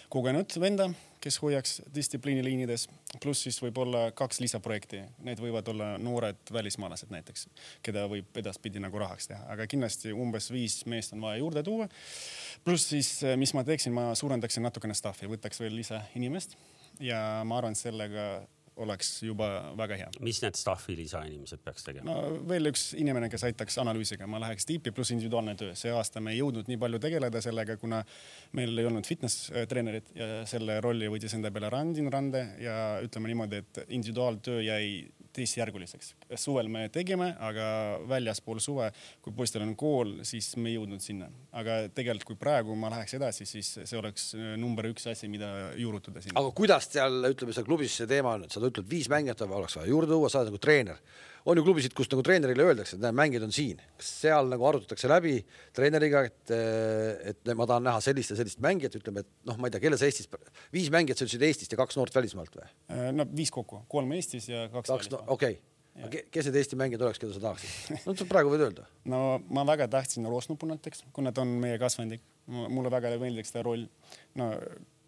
kogenud 0.09 0.59
venda 0.61 0.91
kes 1.21 1.39
hoiaks 1.41 1.81
distsipliini 1.95 2.43
liinides, 2.45 2.87
pluss 3.23 3.43
siis 3.45 3.57
võib-olla 3.61 4.07
kaks 4.17 4.39
lisaprojekti, 4.43 5.01
need 5.27 5.41
võivad 5.41 5.67
olla 5.71 5.89
noored 6.01 6.51
välismaalased 6.53 7.11
näiteks, 7.13 7.47
keda 7.85 8.05
võib 8.11 8.37
edaspidi 8.39 8.81
nagu 8.83 9.01
rahaks 9.01 9.31
teha, 9.31 9.43
aga 9.53 9.67
kindlasti 9.69 10.13
umbes 10.13 10.51
viis 10.53 10.79
meest 10.89 11.15
on 11.17 11.25
vaja 11.25 11.41
juurde 11.41 11.63
tuua. 11.67 11.89
pluss 12.65 12.89
siis, 12.93 13.11
mis 13.37 13.53
ma 13.57 13.65
teeksin, 13.67 13.95
ma 13.95 14.11
suurendaksin 14.15 14.63
natukene 14.63 14.95
staff'i, 14.97 15.29
võtaks 15.31 15.59
veel 15.63 15.75
lisainimest 15.81 16.57
ja 17.03 17.43
ma 17.45 17.59
arvan, 17.59 17.75
sellega 17.75 18.29
oleks 18.83 19.11
juba 19.23 19.49
väga 19.77 19.97
hea. 20.01 20.09
mis 20.25 20.41
need 20.43 20.57
staff'i 20.59 20.95
lisainimesed 20.97 21.61
peaks 21.65 21.85
tegema? 21.87 22.11
no 22.11 22.37
veel 22.49 22.71
üks 22.71 22.89
inimene, 22.99 23.29
kes 23.33 23.47
aitaks 23.49 23.79
analüüsiga, 23.83 24.27
ma 24.29 24.41
läheks 24.43 24.67
tiipi 24.69 24.93
pluss 24.95 25.13
individuaalne 25.15 25.55
töö. 25.59 25.75
see 25.75 25.93
aasta 25.93 26.23
me 26.23 26.33
ei 26.35 26.41
jõudnud 26.41 26.69
nii 26.69 26.79
palju 26.81 27.01
tegeleda 27.03 27.41
sellega, 27.43 27.77
kuna 27.81 28.03
meil 28.57 28.77
ei 28.77 28.89
olnud 28.89 29.07
fitness 29.07 29.51
treenerit 29.69 30.13
ja 30.17 30.29
selle 30.49 30.79
rolli 30.83 31.09
võttis 31.11 31.35
enda 31.37 31.51
peale 31.53 31.71
Randin 31.73 32.11
Rande 32.13 32.43
ja 32.63 32.77
ütleme 33.05 33.31
niimoodi, 33.31 33.63
et 33.63 33.83
individuaaltöö 33.87 34.61
jäi 34.65 34.89
teisjärguliseks. 35.37 36.13
suvel 36.35 36.69
me 36.71 36.87
tegime, 36.93 37.31
aga 37.39 37.67
väljaspool 38.09 38.59
suve, 38.63 38.89
kui 39.23 39.35
poistel 39.37 39.65
on 39.65 39.75
kool, 39.79 40.17
siis 40.27 40.51
me 40.57 40.71
ei 40.71 40.77
jõudnud 40.77 41.03
sinna. 41.03 41.29
aga 41.51 41.79
tegelikult, 41.93 42.27
kui 42.27 42.41
praegu 42.41 42.75
ma 42.75 42.91
läheks 42.93 43.17
edasi, 43.19 43.45
siis 43.49 43.71
see 43.83 43.99
oleks 43.99 44.31
number 44.59 44.89
üks 44.91 45.07
asi, 45.11 45.29
mida 45.31 45.71
juurutada 45.79 46.23
sinna. 46.23 46.39
aga 46.41 46.51
kuidas 46.57 46.89
seal, 46.91 47.21
ütleme 47.31 47.55
seal 47.55 47.67
klubis 47.69 47.97
see 48.01 48.09
teema 48.09 48.35
on, 48.37 48.47
et 48.47 48.53
sa 48.53 48.63
ütled 48.63 48.89
viis 48.89 49.09
mängijat 49.11 49.45
oleks 49.47 49.79
vaja 49.79 49.89
juurde 49.89 50.11
tuua, 50.11 50.29
sa 50.31 50.41
oled 50.41 50.51
nagu 50.51 50.61
treener 50.61 51.01
on 51.47 51.59
ju 51.59 51.63
klubisid, 51.63 51.93
kus 51.95 52.09
nagu 52.11 52.23
treenerile 52.25 52.65
öeldakse, 52.67 52.97
et 52.97 53.03
näe, 53.03 53.15
mängijad 53.15 53.45
on 53.47 53.53
siin. 53.55 53.79
kas 53.99 54.09
seal 54.23 54.49
nagu 54.51 54.65
arutatakse 54.67 55.09
läbi 55.11 55.37
treeneriga, 55.75 56.25
et, 56.27 56.51
et 57.31 57.53
ma 57.55 57.67
tahan 57.69 57.87
näha 57.87 58.01
sellist 58.03 58.33
ja 58.33 58.39
sellist 58.39 58.59
mängijat, 58.63 58.97
ütleme, 58.99 59.23
et 59.23 59.47
noh, 59.47 59.59
ma 59.61 59.69
ei 59.69 59.75
tea, 59.75 59.83
kelles 59.85 60.03
Eestis, 60.03 60.27
viis 60.75 60.91
mängijat, 60.93 61.21
sa 61.21 61.27
ütlesid 61.27 61.47
Eestist 61.47 61.73
ja 61.73 61.79
kaks 61.79 61.99
noort 61.99 62.15
välismaalt 62.17 62.59
või? 62.59 62.67
Äh, 62.91 63.09
no 63.15 63.27
viis 63.31 63.53
kokku, 63.53 63.85
kolm 63.91 64.11
Eestis 64.17 64.49
ja 64.51 64.65
kaks, 64.67 64.89
kaks 64.89 64.93
välismaalt 64.95 65.23
no,. 65.23 65.37
okei 65.37 65.59
okay. 66.03 66.25
kes 66.33 66.49
need 66.49 66.59
Eesti 66.59 66.79
mängijad 66.79 67.07
oleks, 67.07 67.23
keda 67.23 67.37
sa 67.37 67.45
tahaksid? 67.47 67.95
no 68.09 68.17
sa 68.19 68.27
praegu 68.29 68.51
võid 68.51 68.65
öelda. 68.67 68.89
no 69.07 69.21
ma 69.47 69.63
väga 69.71 69.87
tahtsin 69.95 70.27
Rosnupu 70.27 70.67
näiteks, 70.69 71.05
kuna 71.15 71.31
ta 71.31 71.47
on 71.47 71.55
meie 71.63 71.79
kasvandik. 71.81 72.25
mulle 72.47 72.91
väga 72.91 73.15
meeldiks 73.23 73.55
ta 73.55 73.63
roll. 73.63 73.87
no 74.35 74.51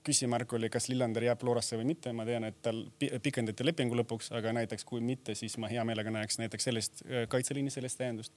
küsimärk 0.09 0.53
oli, 0.57 0.69
kas 0.73 0.89
Lillander 0.89 1.25
jääb 1.29 1.41
Florasse 1.41 1.77
või 1.79 1.91
mitte, 1.93 2.13
ma 2.15 2.25
tean, 2.27 2.47
et 2.49 2.59
tal 2.65 2.81
pikendati 2.99 3.65
lepingu 3.65 3.97
lõpuks, 4.01 4.31
aga 4.35 4.53
näiteks 4.57 4.85
kui 4.87 5.01
mitte, 5.05 5.35
siis 5.37 5.55
ma 5.61 5.69
hea 5.71 5.83
meelega 5.87 6.11
näeks 6.13 6.39
näiteks 6.41 6.69
sellist 6.69 7.03
äh, 7.05 7.25
kaitseliini 7.31 7.73
sellist 7.73 7.99
täiendust. 7.99 8.33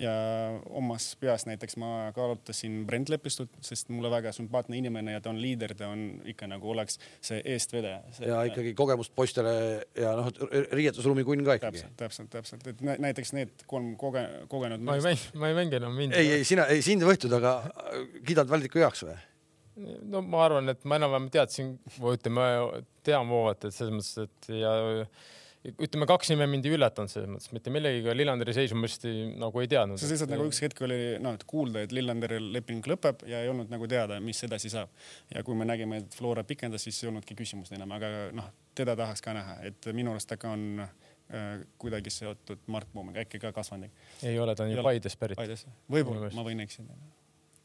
ja 0.00 0.12
omas 0.70 1.12
peas 1.20 1.46
näiteks 1.48 1.78
ma 1.80 2.12
kaalutasin 2.16 2.82
Brent 2.86 3.12
Lepistut, 3.12 3.52
sest 3.64 3.90
mulle 3.92 4.10
väga 4.12 4.32
sümpaatne 4.36 4.78
inimene 4.78 5.16
ja 5.16 5.22
ta 5.24 5.32
on 5.32 5.40
liider, 5.42 5.74
ta 5.78 5.88
on 5.92 6.06
ikka 6.34 6.48
nagu 6.50 6.70
oleks 6.70 6.98
see 7.24 7.40
eestvedaja. 7.54 8.02
ja 8.26 8.42
ikkagi 8.50 8.74
kogemust 8.78 9.14
poistele 9.16 9.54
ja 9.98 10.14
noh, 10.18 10.30
riietusruumi 10.72 11.24
kunn 11.24 11.44
ka 11.46 11.58
ikkagi. 11.60 11.84
täpselt, 11.96 11.98
täpselt, 12.00 12.64
täpselt, 12.64 12.66
et 12.74 13.02
näiteks 13.02 13.34
need 13.36 13.66
kolm 13.70 13.94
koge-, 14.00 14.28
kogenud. 14.52 14.84
ma 14.84 14.98
ei 14.98 15.06
mängi, 15.08 15.30
ma 15.40 15.52
ei 15.52 15.60
mängi 15.60 15.80
enam 15.80 15.96
mind. 15.98 16.18
ei, 16.18 16.32
ei 16.40 16.48
sina, 16.48 16.68
ei 16.72 16.82
sind 16.84 17.06
võetud, 17.06 17.32
aga 17.40 17.60
kiidad 18.24 18.50
Valdiku 18.50 18.82
heaks 18.82 19.06
või? 19.08 19.16
No 19.76 20.22
ma 20.22 20.44
arvan, 20.46 20.70
et 20.72 20.84
ma 20.88 20.98
enam-vähem 21.00 21.30
teadsin, 21.34 21.76
ütleme, 21.98 22.44
tean 23.06 23.30
Voovat, 23.30 23.66
et 23.66 23.74
selles 23.74 23.94
mõttes, 23.94 24.28
et 24.28 24.52
ja 24.60 24.74
ütleme, 25.64 26.06
kaks 26.08 26.28
nime 26.32 26.46
mind 26.50 26.66
ei 26.68 26.74
üllatanud 26.76 27.10
selles 27.10 27.30
mõttes, 27.30 27.50
mitte 27.54 27.72
millegagi, 27.72 28.12
Lillanderi 28.18 28.54
seisu 28.56 28.76
ma 28.76 28.88
hästi 28.88 29.12
nagu 29.40 29.62
ei 29.62 29.70
teadnud. 29.72 30.00
see 30.00 30.12
lihtsalt 30.12 30.34
nagu 30.34 30.44
üks 30.50 30.60
hetk 30.64 30.82
oli 30.84 30.98
noh, 31.24 31.38
et 31.38 31.46
kuulda, 31.48 31.84
et 31.86 31.94
Lillanderil 31.96 32.50
leping 32.54 32.84
lõpeb 32.92 33.24
ja 33.30 33.40
ei 33.42 33.50
olnud 33.52 33.72
nagu 33.72 33.88
teada, 33.90 34.20
mis 34.24 34.42
edasi 34.44 34.72
saab. 34.72 34.92
ja 35.32 35.42
kui 35.46 35.56
me 35.58 35.66
nägime, 35.68 36.02
et 36.04 36.18
Flora 36.18 36.44
pikendas, 36.44 36.84
siis 36.84 37.00
ei 37.02 37.10
olnudki 37.10 37.36
küsimust 37.38 37.72
enam, 37.76 37.96
aga 37.96 38.12
noh, 38.36 38.52
teda 38.76 38.96
tahaks 39.00 39.24
ka 39.24 39.36
näha, 39.36 39.58
et 39.70 39.90
minu 39.96 40.12
arust 40.12 40.28
ta 40.28 40.38
ka 40.40 40.52
on 40.52 40.84
äh, 40.84 41.64
kuidagi 41.80 42.12
seotud 42.12 42.68
Mart 42.68 42.92
Poomiga, 42.92 43.24
äkki 43.24 43.40
ka 43.40 43.54
kasvanud. 43.56 44.04
ei 44.22 44.38
ole, 44.38 44.54
ta 44.54 44.68
on 44.68 44.76
ju 44.76 44.84
Paides 44.84 45.16
pärit. 45.16 45.40
Paides, 45.40 45.66
võib-olla, 45.90 46.28
ma 46.36 46.44
võin 46.46 46.60
eksida 46.66 46.92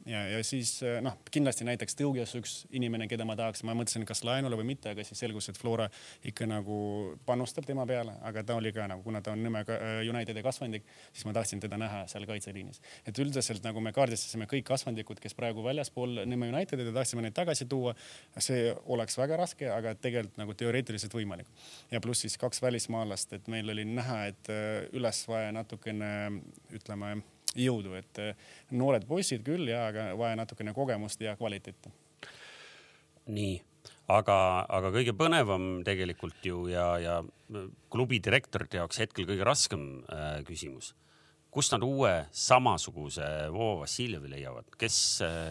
ja, 0.08 0.22
ja 0.30 0.40
siis 0.44 0.72
eh, 0.84 1.00
noh, 1.04 1.16
kindlasti 1.32 1.66
näiteks 1.68 1.98
Tõuges 2.00 2.34
üks 2.40 2.54
inimene, 2.76 3.08
keda 3.12 3.26
ma 3.28 3.36
tahaks, 3.40 3.64
ma 3.68 3.76
mõtlesin, 3.78 4.06
kas 4.08 4.22
laenule 4.28 4.58
või 4.60 4.70
mitte, 4.72 4.94
aga 4.94 5.04
siis 5.08 5.20
selgus, 5.20 5.50
et 5.52 5.60
Flora 5.60 5.90
ikka 6.28 6.48
nagu 6.50 6.80
panustab 7.28 7.68
tema 7.68 7.86
peale, 7.90 8.16
aga 8.26 8.44
ta 8.46 8.58
oli 8.60 8.72
ka 8.76 8.88
nagu, 8.92 9.04
kuna 9.06 9.22
ta 9.26 9.34
on 9.36 9.44
Nõmme 9.44 9.64
eh, 9.66 10.02
Unitedi 10.10 10.44
kasvandik, 10.46 10.88
siis 11.12 11.28
ma 11.28 11.34
tahtsin 11.36 11.64
teda 11.64 11.80
näha 11.82 12.06
seal 12.12 12.28
kaitseliinis. 12.30 12.82
et 13.08 13.20
üldiselt 13.20 13.66
nagu 13.66 13.82
me 13.84 13.94
kaardistasime 13.96 14.48
kõik 14.52 14.68
kasvandikud, 14.70 15.20
kes 15.24 15.36
praegu 15.38 15.64
väljaspool 15.66 16.24
Nõmme 16.26 16.52
Unitedit 16.54 16.92
ja 16.92 16.96
tahtsime 16.96 17.26
neid 17.26 17.36
tagasi 17.38 17.68
tuua. 17.70 17.96
see 18.40 18.74
oleks 18.88 19.18
väga 19.18 19.38
raske, 19.38 19.68
aga 19.70 19.96
tegelikult 19.96 20.38
nagu 20.40 20.54
teoreetiliselt 20.54 21.14
võimalik. 21.14 21.48
ja 21.92 22.00
pluss 22.00 22.26
siis 22.26 22.38
kaks 22.38 22.62
välismaalast, 22.62 23.34
et 23.34 23.48
meil 23.48 23.70
oli 23.70 23.86
näha, 23.86 24.26
et 24.32 24.54
eh, 24.54 24.88
üles 24.94 25.26
vaja 25.28 25.52
natukene 25.52 26.42
ütleme 26.74 27.18
jõudu, 27.58 27.96
et 27.98 28.22
eh, 28.22 28.46
noored 28.76 29.08
poisid 29.10 29.44
küll 29.46 29.70
ja, 29.72 29.88
aga 29.90 30.12
vaja 30.20 30.38
natukene 30.40 30.74
kogemust 30.76 31.22
ja 31.22 31.36
kvaliteeti. 31.40 31.92
nii, 33.30 33.58
aga, 34.12 34.38
aga 34.70 34.94
kõige 34.94 35.16
põnevam 35.18 35.84
tegelikult 35.86 36.46
ju 36.46 36.68
ja, 36.72 36.88
ja 37.02 37.20
klubi 37.94 38.22
direktorite 38.24 38.82
jaoks 38.82 39.02
hetkel 39.02 39.28
kõige 39.30 39.46
raskem 39.48 39.86
äh, 40.10 40.42
küsimus. 40.48 40.96
kust 41.50 41.74
nad 41.74 41.84
uue 41.84 42.28
samasuguse 42.32 43.50
Vovo 43.50 43.80
Vassiljevi 43.82 44.30
leiavad, 44.30 44.70
kes, 44.78 44.98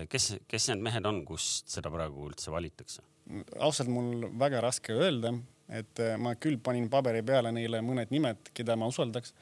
kes, 0.09 0.35
kes 0.47 0.69
need 0.71 0.85
mehed 0.87 1.07
on, 1.07 1.25
kust 1.27 1.69
seda 1.75 1.91
praegu 1.91 2.31
üldse 2.31 2.55
valitakse? 2.55 3.03
ausalt, 3.59 3.91
mul 3.93 4.29
väga 4.39 4.63
raske 4.65 4.95
öelda 4.95 5.35
et 5.69 6.01
äh, 6.01 6.17
ma 6.21 6.33
küll 6.41 6.57
panin 6.65 6.89
paberi 6.93 7.21
peale 7.27 7.51
neile 7.53 7.81
mõned 7.85 8.13
nimed, 8.15 8.51
keda 8.57 8.77
ma 8.81 8.89
usaldaks. 8.89 9.35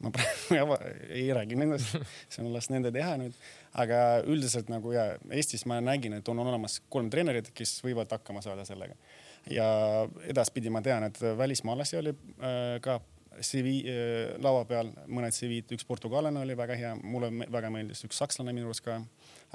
ma 0.00 0.12
praegu 0.14 0.78
ei 1.12 1.28
räägi 1.36 1.58
nendest, 1.60 1.98
see 2.32 2.44
on 2.44 2.52
las 2.54 2.70
nende 2.72 2.92
teha 2.94 3.16
nüüd, 3.20 3.36
aga 3.82 4.00
üldiselt 4.24 4.72
nagu 4.72 4.94
ja 4.96 5.10
Eestis 5.28 5.66
ma 5.68 5.80
nägin, 5.84 6.16
et 6.18 6.28
on 6.32 6.40
olemas 6.44 6.80
kolm 6.88 7.10
treenerit, 7.12 7.52
kes 7.54 7.78
võivad 7.84 8.12
hakkama 8.16 8.42
saada 8.44 8.64
sellega. 8.68 8.96
ja 9.52 9.68
edaspidi 10.28 10.72
ma 10.72 10.82
tean, 10.84 11.04
et 11.08 11.20
välismaalasi 11.20 12.00
oli 12.00 12.16
äh, 12.16 12.78
ka 12.84 13.00
CV 13.38 13.74
äh, 13.84 14.38
laua 14.42 14.64
peal, 14.68 14.90
mõned 15.06 15.36
CV-d, 15.36 15.76
üks 15.76 15.86
portugallane 15.88 16.40
oli 16.42 16.56
väga 16.58 16.78
hea, 16.80 16.94
mulle 17.02 17.30
väga 17.52 17.70
meeldis, 17.74 18.02
üks 18.08 18.18
sakslane 18.24 18.56
minu 18.56 18.70
arust 18.70 18.86
ka 18.86 19.02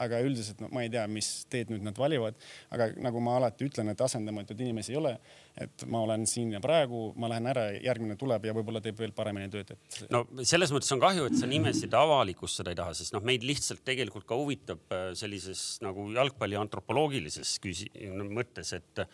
aga 0.02 0.20
üldiselt 0.26 0.62
no, 0.64 0.70
ma 0.74 0.84
ei 0.86 0.92
tea, 0.94 1.04
mis 1.12 1.30
teed 1.52 1.72
nüüd 1.74 1.84
nad 1.86 1.98
valivad, 2.00 2.38
aga 2.74 2.90
nagu 3.04 3.22
ma 3.24 3.38
alati 3.38 3.68
ütlen, 3.68 3.92
et 3.94 4.02
asendamatuid 4.02 4.64
inimesi 4.66 4.94
ei 4.94 5.00
ole. 5.02 5.18
et 5.54 5.84
ma 5.86 6.00
olen 6.02 6.24
siin 6.26 6.56
ja 6.56 6.60
praegu, 6.62 7.12
ma 7.22 7.28
lähen 7.30 7.46
ära, 7.52 7.68
järgmine 7.78 8.16
tuleb 8.18 8.48
ja 8.48 8.56
võib-olla 8.58 8.80
teeb 8.82 8.98
veel 8.98 9.12
paremini 9.14 9.52
tööd, 9.54 9.76
et. 9.76 10.00
no 10.10 10.24
selles 10.42 10.74
mõttes 10.74 10.90
on 10.96 11.04
kahju, 11.04 11.28
et 11.30 11.38
sa 11.38 11.50
nimesid 11.50 11.94
avalikustada 11.94 12.74
ei 12.74 12.80
taha, 12.80 12.96
sest 12.98 13.14
noh, 13.14 13.22
meid 13.22 13.46
lihtsalt 13.46 13.84
tegelikult 13.86 14.26
ka 14.30 14.40
huvitab 14.40 14.96
äh, 14.96 15.12
sellises 15.20 15.78
nagu 15.86 16.08
jalgpalli 16.16 16.58
antropoloogilises 16.58 17.60
küsi-, 17.62 17.92
mõttes, 18.34 18.74
et 18.80 19.06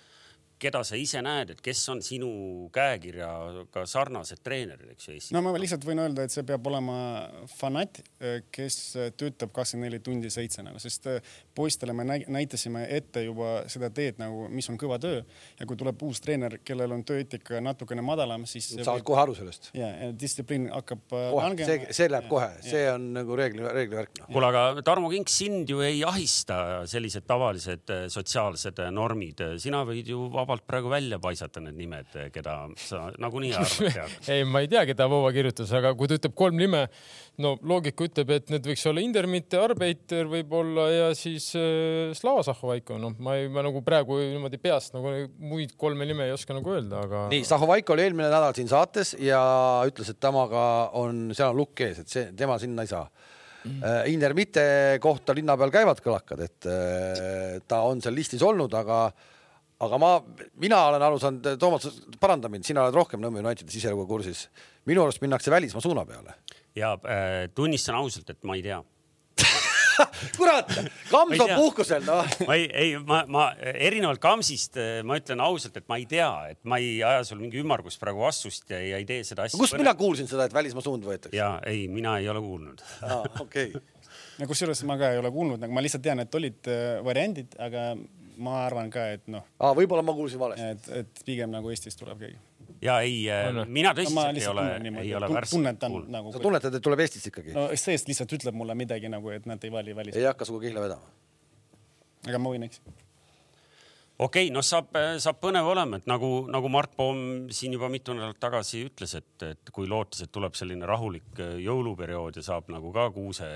keda 0.59 0.81
sa 0.87 0.97
ise 0.99 1.21
näed, 1.23 1.53
et 1.55 1.61
kes 1.63 1.81
on 1.93 2.01
sinu 2.05 2.29
käekirjaga 2.75 3.85
sarnased 3.89 4.41
treenerid, 4.43 4.93
eks 4.93 5.07
ju 5.07 5.15
Eestis? 5.15 5.33
no 5.35 5.41
ma 5.45 5.53
lihtsalt 5.59 5.85
võin 5.87 6.03
öelda, 6.03 6.25
et 6.27 6.35
see 6.35 6.45
peab 6.47 6.67
olema 6.69 6.97
fanat, 7.55 8.01
kes 8.55 8.79
töötab 9.19 9.53
kakskümmend 9.55 9.89
neli 9.89 10.03
tundi 10.03 10.31
seitse 10.33 10.65
nagu, 10.65 10.81
sest 10.83 11.07
poistele 11.59 11.93
me 11.95 12.05
näitasime 12.07 12.85
ette 12.95 13.23
juba 13.25 13.63
seda 13.71 13.89
teed 13.95 14.19
nagu, 14.21 14.47
mis 14.53 14.69
on 14.71 14.77
kõva 14.79 14.99
töö 15.01 15.19
ja 15.59 15.67
kui 15.67 15.77
tuleb 15.79 15.99
uus 16.07 16.21
treener, 16.23 16.59
kellel 16.65 16.93
on 16.95 17.03
tööeetika 17.07 17.59
natukene 17.63 18.03
madalam, 18.05 18.45
siis. 18.49 18.71
saavad 18.77 19.03
kohe 19.07 19.23
aru 19.25 19.35
sellest. 19.35 19.71
ja, 19.77 19.89
ja 20.05 20.09
distsipliin 20.15 20.69
hakkab 20.71 21.15
äh, 21.17 21.27
langema. 21.35 21.67
see, 21.67 21.97
see 21.97 22.11
läheb 22.11 22.29
kohe, 22.31 22.49
see 22.63 22.85
on 22.93 23.09
nagu 23.17 23.37
reegli, 23.39 23.65
reeglivärk 23.65 24.21
no.. 24.21 24.29
kuule, 24.31 24.51
aga 24.53 24.85
Tarmo 24.87 25.11
Kink, 25.11 25.31
sind 25.33 25.71
ju 25.71 25.83
ei 25.85 25.99
ahista 26.07 26.59
sellised 26.89 27.27
tavalised 27.29 27.95
äh, 27.95 28.05
sotsiaalsed 28.13 28.79
normid, 28.95 29.43
sina 29.61 29.83
võid 29.87 30.13
ju 30.13 30.29
vabalt 30.33 30.65
praegu 30.69 30.91
välja 30.91 31.19
paisata 31.23 31.63
need 31.65 31.79
nimed, 31.79 32.15
keda 32.35 32.55
sa 32.79 33.09
nagunii 33.19 33.55
arvad 33.57 33.97
tead 33.99 34.17
ei, 34.35 34.47
ma 34.47 34.63
ei 34.63 34.71
tea, 34.71 34.85
keda 34.93 35.09
Vova 35.11 35.33
kirjutas, 35.35 35.73
aga 35.75 35.91
kui 35.97 36.07
ta 36.07 36.19
ütleb 36.19 36.37
kolm 36.37 36.59
nime, 36.59 36.85
no 37.41 37.55
loogika 37.65 38.07
ütleb, 38.07 38.31
et 38.37 38.53
need 38.53 38.71
võiks 38.71 38.87
olla 38.89 39.03
Indermitte, 39.03 39.59
Arbeiter 39.59 40.29
võib-olla 40.29 40.87
ja 40.93 41.07
siis 41.17 41.48
äh, 41.48 41.48
Slava 41.53 42.43
Zahhovaiko, 42.45 42.97
noh, 43.01 43.15
ma 43.23 43.35
ei, 43.39 43.47
ma 43.51 43.63
nagu 43.65 43.81
praegu 43.85 44.19
niimoodi 44.21 44.59
peast 44.61 44.95
nagu 44.95 45.11
muid 45.41 45.75
kolme 45.79 46.07
nime 46.09 46.27
ei 46.27 46.35
oska 46.35 46.55
nagu 46.57 46.75
öelda, 46.75 47.03
aga. 47.07 47.25
nii, 47.33 47.45
Zahhovaiko 47.47 47.95
oli 47.95 48.05
eelmine 48.07 48.29
nädal 48.31 48.55
siin 48.57 48.69
saates 48.71 49.15
ja 49.23 49.41
ütles, 49.89 50.11
et 50.13 50.21
temaga 50.21 50.63
on, 50.99 51.29
seal 51.33 51.53
on 51.53 51.61
lukk 51.61 51.85
ees, 51.87 52.03
et 52.03 52.13
see, 52.13 52.29
tema 52.37 52.59
sinna 52.61 52.85
ei 52.85 52.91
saa 52.91 53.05
mm.. 53.07 53.81
Inder 54.13 54.35
Mitte 54.37 54.63
kohta 55.01 55.35
linna 55.37 55.57
peal 55.59 55.73
käivad 55.73 56.03
kõlakad, 56.03 56.45
et 56.45 56.69
äh, 56.69 57.57
ta 57.67 57.83
on 57.87 58.03
seal 58.03 58.17
listis 58.17 58.45
olnud, 58.45 58.73
aga 58.77 59.07
aga 59.79 59.99
ma, 60.01 60.11
mina 60.59 60.79
olen 60.89 61.03
aru 61.07 61.19
saanud, 61.21 61.49
Toomas, 61.59 61.87
paranda 62.19 62.51
mind, 62.51 62.67
sina 62.67 62.83
oled 62.83 62.97
rohkem 62.97 63.21
Nõmme 63.23 63.43
Unitedi 63.43 63.71
siselugu 63.71 64.07
kursis. 64.09 64.47
minu 64.89 65.03
arust 65.05 65.21
minnakse 65.23 65.51
välismaa 65.51 65.81
suuna 65.81 66.05
peale. 66.05 66.35
ja 66.75 66.93
äh, 66.93 67.49
tunnistan 67.55 67.95
ausalt, 67.95 68.29
et 68.29 68.43
ma 68.43 68.55
ei 68.55 68.63
tea 68.63 68.81
kurat, 70.39 70.71
Kams 71.09 71.43
on 71.43 71.53
puhkusel, 71.55 72.03
noh. 72.07 72.27
ma 72.47 72.57
ei, 72.57 72.65
ei, 72.73 72.95
ma, 73.03 73.21
ma 73.31 73.45
erinevalt 73.59 74.21
Kamsist, 74.23 74.79
äh, 74.79 74.99
ma 75.07 75.19
ütlen 75.19 75.43
ausalt, 75.43 75.77
et 75.79 75.87
ma 75.91 75.99
ei 75.99 76.07
tea, 76.09 76.29
et 76.53 76.59
ma 76.69 76.79
ei 76.81 76.99
aja 77.05 77.23
sul 77.27 77.41
mingi 77.41 77.61
ümmargust 77.61 78.01
praegu 78.01 78.23
vastust 78.23 78.69
ja, 78.71 78.81
ja 78.83 78.99
ei 79.01 79.07
tee 79.09 79.23
seda 79.27 79.47
asja. 79.47 79.59
kust 79.59 79.77
mina 79.79 79.95
kuulsin 79.99 80.29
seda, 80.29 80.49
et 80.49 80.55
välismaa 80.55 80.85
suund 80.85 81.07
võetakse? 81.07 81.35
ja 81.37 81.55
ei, 81.69 81.87
mina 81.91 82.17
ei 82.19 82.29
ole 82.31 82.43
kuulnud. 82.45 82.85
okei. 83.45 83.73
no 84.39 84.49
kusjuures 84.49 84.83
ma 84.89 84.99
ka 85.01 85.13
ei 85.15 85.21
ole 85.21 85.33
kuulnud, 85.35 85.61
nagu 85.61 85.75
ma 85.75 85.83
lihtsalt 85.85 86.05
tean, 86.05 86.23
et 86.25 86.39
olid 86.39 86.71
äh, 86.71 86.99
variandid, 87.05 87.57
aga 87.61 87.91
ma 88.39 88.61
arvan 88.65 88.91
ka, 88.93 89.09
et 89.17 89.27
noh. 89.31 89.45
võib-olla 89.75 90.03
ma 90.05 90.15
kuulsin 90.15 90.41
valesti. 90.41 90.69
et, 90.75 90.91
et 91.03 91.25
pigem 91.27 91.51
nagu 91.51 91.71
Eestist 91.73 91.99
tuleb 92.01 92.21
keegi. 92.23 92.39
Ja 92.81 92.99
ei 93.05 93.25
no,, 93.55 93.65
mina 93.67 93.93
tõsiselt 93.97 94.15
no, 94.15 94.27
ei 94.39 94.47
ole, 94.51 95.01
ei 95.03 95.15
ole 95.17 95.31
värske 95.33 95.57
kuulnud. 95.57 96.13
Nagu, 96.15 96.33
sa 96.35 96.43
tunnetad, 96.43 96.79
et 96.79 96.85
tuleb 96.85 97.03
Eestist 97.05 97.31
ikkagi? 97.31 97.55
no 97.57 97.67
seest 97.79 98.11
lihtsalt 98.11 98.39
ütleb 98.39 98.57
mulle 98.57 98.77
midagi 98.79 99.11
nagu, 99.11 99.33
et 99.35 99.49
nad 99.49 99.63
ei 99.63 99.73
vali 99.73 99.95
välis. 99.95 100.17
ei 100.17 100.29
hakka 100.29 100.47
sinuga 100.47 100.67
kihla 100.67 100.87
vedama? 100.87 101.13
aga 102.27 102.41
ma 102.41 102.55
võin 102.55 102.67
eksida 102.67 102.97
okei 104.19 104.47
okay,, 104.47 104.53
noh, 104.53 104.63
saab, 104.65 104.91
saab 105.23 105.39
põnev 105.39 105.67
olema, 105.71 105.99
et 105.99 106.07
nagu, 106.09 106.29
nagu 106.51 106.71
Mart 106.71 106.91
Poom 106.97 107.21
siin 107.55 107.75
juba 107.75 107.89
mitu 107.91 108.15
nädalat 108.15 108.39
tagasi 108.41 108.83
ütles, 108.89 109.15
et, 109.19 109.45
et 109.47 109.71
kui 109.75 109.87
lootes, 109.89 110.25
et 110.25 110.31
tuleb 110.35 110.57
selline 110.59 110.87
rahulik 110.89 111.39
äh, 111.39 111.55
jõuluperiood 111.63 112.39
ja 112.39 112.45
saab 112.45 112.71
nagu 112.73 112.91
ka 112.95 113.07
kuuse 113.15 113.47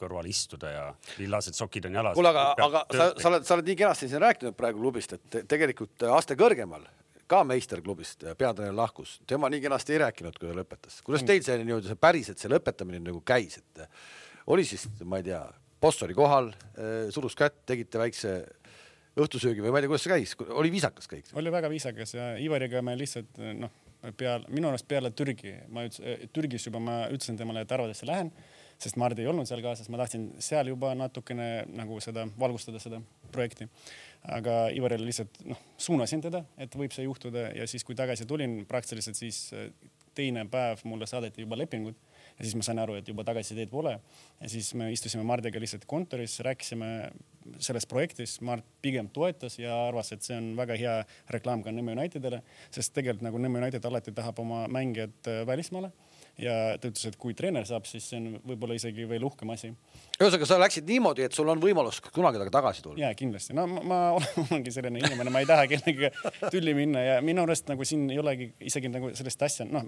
kõrval 0.00 0.28
istuda 0.30 0.72
ja 0.72 0.84
lillased 1.20 1.56
sokid 1.58 1.90
on 1.90 2.00
jalas. 2.00 2.16
kuule, 2.16 2.32
aga, 2.32 2.68
aga 2.68 2.84
sa, 2.88 3.10
sa 3.20 3.32
oled, 3.32 3.48
sa 3.48 3.58
oled 3.58 3.68
nii 3.68 3.80
kenasti 3.82 4.08
siin 4.12 4.24
rääkinud 4.24 4.56
praegu 4.56 4.80
klubist, 4.80 5.16
et 5.18 5.42
tegelikult 5.48 6.08
aste 6.16 6.38
kõrgemal 6.38 6.88
ka 7.30 7.42
meisterklubist 7.46 8.24
peatreener 8.38 8.76
lahkus, 8.76 9.16
tema 9.26 9.50
nii 9.52 9.62
kenasti 9.64 9.96
ei 9.96 10.02
rääkinud, 10.04 10.38
kui 10.38 10.50
ta 10.50 10.56
lõpetas. 10.56 11.00
kuidas 11.06 11.24
teil 11.26 11.42
see 11.46 11.58
nii-öelda 11.62 11.92
see 11.92 12.00
päriselt 12.00 12.42
see 12.42 12.52
lõpetamine 12.52 13.02
nagu 13.02 13.22
käis, 13.26 13.58
et 13.62 13.86
oli 14.52 14.66
siis, 14.68 14.86
ma 15.04 15.20
ei 15.20 15.26
tea, 15.26 15.42
boss 15.82 16.02
oli 16.06 16.14
kohal, 16.16 16.52
äh, 16.76 17.08
surus 17.14 17.36
kätt, 17.38 17.64
tegite 17.66 18.00
väikse 18.02 18.36
õhtusöögi 19.16 19.64
või 19.64 19.72
ma 19.72 19.80
ei 19.80 19.86
tea, 19.86 19.94
kuidas 19.94 20.06
see 20.06 20.14
käis, 20.14 20.36
oli 20.48 20.70
viisakas 20.74 21.10
kõik? 21.10 21.32
oli 21.40 21.52
väga 21.52 21.72
viisakas 21.72 22.14
ja 22.14 22.30
Ivariga 22.42 22.82
me 22.84 22.96
lihtsalt 22.98 23.42
noh, 23.58 23.74
peale, 24.16 24.44
minu 24.52 24.70
arust 24.70 24.86
peale 24.88 25.10
Türgi, 25.16 25.54
ma 25.72 25.86
ütlesin, 25.86 26.30
Türgis 26.34 26.66
juba 26.68 26.80
ma 26.82 26.98
ütlesin 27.10 27.38
temale, 27.38 27.64
et 27.64 27.72
Arvadesse 27.72 28.06
lähen, 28.08 28.30
sest 28.82 28.98
Mart 29.00 29.18
ei 29.18 29.28
olnud 29.30 29.48
seal 29.48 29.62
kaasas, 29.64 29.88
ma 29.92 30.00
tahtsin 30.02 30.28
seal 30.42 30.68
juba 30.70 30.92
natukene 30.98 31.66
nagu 31.72 31.98
seda 32.04 32.26
valgustada, 32.38 32.80
seda 32.82 33.00
projekti. 33.32 33.68
Aga 34.32 34.56
Ivarile 34.74 35.06
lihtsalt 35.06 35.42
noh, 35.46 35.60
suunasin 35.78 36.24
teda, 36.24 36.42
et 36.58 36.74
võib 36.74 36.94
see 36.94 37.06
juhtuda 37.06 37.50
ja 37.54 37.66
siis, 37.70 37.84
kui 37.86 37.94
tagasi 37.98 38.26
tulin, 38.26 38.64
praktiliselt 38.68 39.18
siis 39.18 39.52
teine 40.16 40.46
päev 40.50 40.82
mulle 40.88 41.06
saadeti 41.06 41.44
juba 41.44 41.58
lepingud 41.60 41.96
ja 42.38 42.44
siis 42.44 42.56
ma 42.58 42.64
sain 42.66 42.80
aru, 42.80 42.96
et 42.98 43.08
juba 43.08 43.24
tagasisidet 43.24 43.70
pole. 43.70 43.94
ja 44.40 44.48
siis 44.48 44.72
me 44.74 44.90
istusime 44.92 45.24
Mardiga 45.24 45.60
lihtsalt 45.60 45.84
kontoris, 45.88 46.38
rääkisime 46.44 47.10
sellest 47.62 47.88
projektist. 47.88 48.40
Mart 48.44 48.64
pigem 48.82 49.08
toetas 49.08 49.58
ja 49.58 49.76
arvas, 49.86 50.12
et 50.12 50.26
see 50.26 50.36
on 50.36 50.50
väga 50.58 50.76
hea 50.80 50.96
reklaam 51.32 51.62
ka 51.62 51.72
Nõmme 51.72 51.94
Unitedile, 51.96 52.42
sest 52.74 52.92
tegelikult 52.96 53.24
nagu 53.28 53.40
Nõmme 53.40 53.62
United 53.62 53.84
alati 53.88 54.12
tahab 54.16 54.42
oma 54.42 54.66
mängijad 54.72 55.30
äh, 55.30 55.44
välismaale 55.48 55.92
ja 56.40 56.54
ta 56.80 56.90
ütles, 56.90 57.06
et 57.08 57.16
kui 57.20 57.34
treener 57.36 57.64
saab, 57.68 57.86
siis 57.88 58.04
see 58.10 58.18
on 58.20 58.40
võib-olla 58.44 58.76
isegi 58.76 59.06
veel 59.08 59.24
uhkem 59.24 59.50
asi. 59.54 59.70
ühesõnaga, 60.18 60.48
sa 60.48 60.58
läksid 60.60 60.88
niimoodi, 60.88 61.24
et 61.24 61.36
sul 61.36 61.48
on 61.48 61.60
võimalus 61.62 62.02
kunagi 62.04 62.50
tagasi 62.52 62.84
tulla. 62.84 63.00
ja 63.00 63.12
kindlasti, 63.16 63.54
no 63.56 63.64
ma, 63.70 63.82
ma 63.82 64.00
olengi 64.44 64.72
selline 64.74 65.00
inimene, 65.00 65.32
ma 65.32 65.40
ei 65.40 65.48
taha 65.48 65.66
kellegagi 65.70 66.10
tülli 66.52 66.74
minna 66.76 67.04
ja 67.04 67.14
minu 67.24 67.46
arust 67.46 67.70
nagu 67.72 67.86
siin 67.88 68.04
ei 68.12 68.20
olegi 68.20 68.50
isegi 68.68 68.90
nagu 68.92 69.12
sellist 69.16 69.46
asja, 69.48 69.66
noh, 69.70 69.86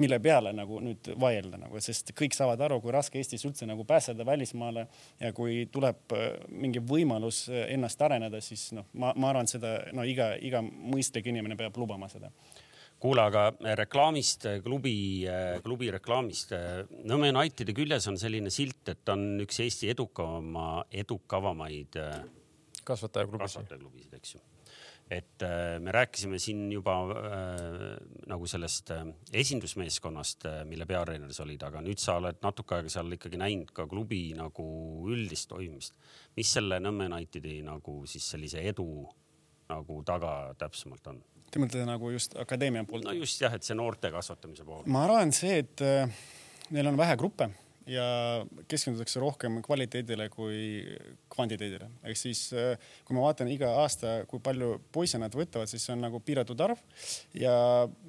mille 0.00 0.18
peale 0.20 0.52
nagu 0.56 0.80
nüüd 0.84 1.14
vaielda 1.20 1.60
nagu, 1.62 1.80
sest 1.84 2.12
kõik 2.18 2.36
saavad 2.36 2.60
aru, 2.66 2.80
kui 2.84 2.92
raske 2.92 3.20
Eestis 3.20 3.46
üldse 3.48 3.68
nagu 3.68 3.86
pääseda 3.88 4.26
välismaale 4.26 4.86
ja 5.22 5.32
kui 5.36 5.64
tuleb 5.72 6.12
äh, 6.12 6.28
mingi 6.50 6.82
võimalus 6.84 7.46
äh, 7.48 7.70
ennast 7.76 8.02
areneda, 8.04 8.42
siis 8.44 8.68
noh, 8.76 8.90
ma, 9.00 9.14
ma 9.16 9.32
arvan, 9.32 9.48
seda 9.48 9.78
no 9.96 10.04
iga, 10.04 10.34
iga 10.44 10.60
mõistlik 10.64 11.32
inimene 11.32 11.56
peab 11.56 11.80
lubama 11.80 12.10
seda 12.12 12.32
kuule, 13.04 13.20
aga 13.20 13.74
reklaamist, 13.76 14.46
klubi, 14.64 14.96
klubi 15.64 15.90
reklaamist. 15.92 16.54
Nõmme 17.04 17.28
Unitedi 17.34 17.76
küljes 17.76 18.08
on 18.08 18.16
selline 18.20 18.52
silt, 18.54 18.88
et 18.94 19.12
on 19.12 19.44
üks 19.44 19.60
Eesti 19.60 19.92
edukama, 19.92 20.86
edukavamaid 21.04 22.00
kasvatajaklubisid, 22.84 23.44
kasvatajaklubisid, 23.44 24.16
eks 24.16 24.36
ju 24.36 24.42
et 25.10 25.42
äh, 25.42 25.80
me 25.80 25.92
rääkisime 25.92 26.38
siin 26.38 26.72
juba 26.72 26.94
äh, 27.10 27.96
nagu 28.26 28.46
sellest 28.46 28.90
äh, 28.90 29.04
esindusmeeskonnast, 29.32 30.46
äh, 30.48 30.64
mille 30.64 30.86
peatreener 30.86 31.32
sa 31.32 31.44
olid, 31.44 31.62
aga 31.62 31.82
nüüd 31.84 32.00
sa 32.00 32.16
oled 32.20 32.40
natuke 32.42 32.78
aega 32.78 32.92
seal 32.92 33.12
ikkagi 33.16 33.40
näinud 33.40 33.72
ka 33.76 33.86
klubi 33.90 34.22
nagu 34.36 34.64
üldist 35.12 35.50
toimimist. 35.52 35.94
mis 36.36 36.52
selle 36.56 36.80
Nõmme 36.80 37.10
Unitedi 37.12 37.60
nagu 37.66 38.00
siis 38.08 38.30
sellise 38.32 38.64
edu 38.64 38.88
nagu 39.68 40.02
taga 40.08 40.54
täpsemalt 40.58 41.12
on? 41.12 41.22
Te 41.54 41.60
mõtlete 41.62 41.86
nagu 41.86 42.08
just 42.10 42.32
akadeemia 42.40 42.82
poolt? 42.88 43.04
no 43.06 43.12
just 43.14 43.38
jah, 43.38 43.52
et 43.54 43.62
see 43.62 43.76
noorte 43.78 44.10
kasvatamise 44.10 44.64
pool. 44.66 44.82
ma 44.90 45.04
arvan, 45.06 45.30
see, 45.34 45.60
et 45.62 45.84
äh, 45.86 46.10
neil 46.74 46.90
on 46.90 46.98
vähe 46.98 47.14
gruppe 47.20 47.46
ja 47.90 48.04
keskendutakse 48.68 49.20
rohkem 49.20 49.58
kvaliteedile 49.64 50.28
kui 50.32 50.58
kvantiteedile. 51.32 51.88
ehk 52.04 52.18
siis 52.18 52.46
äh, 52.56 52.78
kui 53.04 53.16
ma 53.16 53.24
vaatan 53.26 53.50
iga 53.52 53.70
aasta, 53.82 54.14
kui 54.30 54.40
palju 54.44 54.78
poisse 54.92 55.18
nad 55.20 55.34
võtavad, 55.34 55.68
siis 55.70 55.84
see 55.84 55.94
on 55.96 56.04
nagu 56.06 56.20
piiratud 56.24 56.60
arv 56.64 56.80
ja 57.38 57.54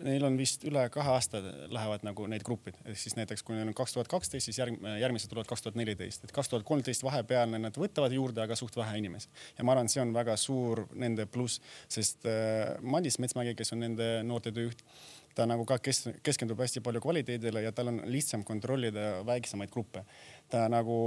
neil 0.04 0.28
on 0.28 0.38
vist 0.40 0.64
üle 0.68 0.86
kahe 0.94 1.16
aasta 1.16 1.42
lähevad 1.74 2.06
nagu 2.08 2.28
need 2.32 2.46
grupid, 2.48 2.80
ehk 2.86 3.00
siis 3.02 3.18
näiteks 3.20 3.44
kui 3.44 3.58
neil 3.58 3.72
on 3.72 3.78
kaks 3.78 3.98
tuhat 3.98 4.12
kaksteist, 4.12 4.48
siis 4.48 4.62
järg, 4.62 4.80
järgmised 5.02 5.32
tulevad 5.32 5.50
kaks 5.50 5.66
tuhat 5.66 5.80
neliteist, 5.80 6.24
et 6.24 6.36
kaks 6.36 6.52
tuhat 6.52 6.68
kolmteist 6.68 7.04
vahepealne 7.06 7.60
nad 7.62 7.80
võtavad 7.80 8.16
juurde, 8.16 8.46
aga 8.46 8.56
suht 8.60 8.78
vähe 8.80 9.00
inimesi. 9.02 9.30
ja 9.58 9.68
ma 9.68 9.76
arvan, 9.76 9.92
see 9.92 10.04
on 10.04 10.16
väga 10.16 10.38
suur 10.40 10.86
nende 10.96 11.28
pluss, 11.28 11.62
sest 11.92 12.28
äh, 12.30 12.78
Madis 12.82 13.20
Metsmägi, 13.20 13.56
kes 13.60 13.76
on 13.76 13.84
nende 13.84 14.10
noortetöö 14.24 14.70
juht 14.70 14.88
ta 15.36 15.46
nagu 15.50 15.66
ka 15.68 15.78
kes, 15.84 16.06
keskendub 16.24 16.60
hästi 16.64 16.84
palju 16.86 17.02
kvaliteedile 17.04 17.66
ja 17.66 17.74
tal 17.76 17.92
on 17.92 18.02
lihtsam 18.10 18.44
kontrollida 18.48 19.22
väiksemaid 19.28 19.72
gruppe. 19.74 20.06
ta 20.50 20.68
nagu, 20.72 20.98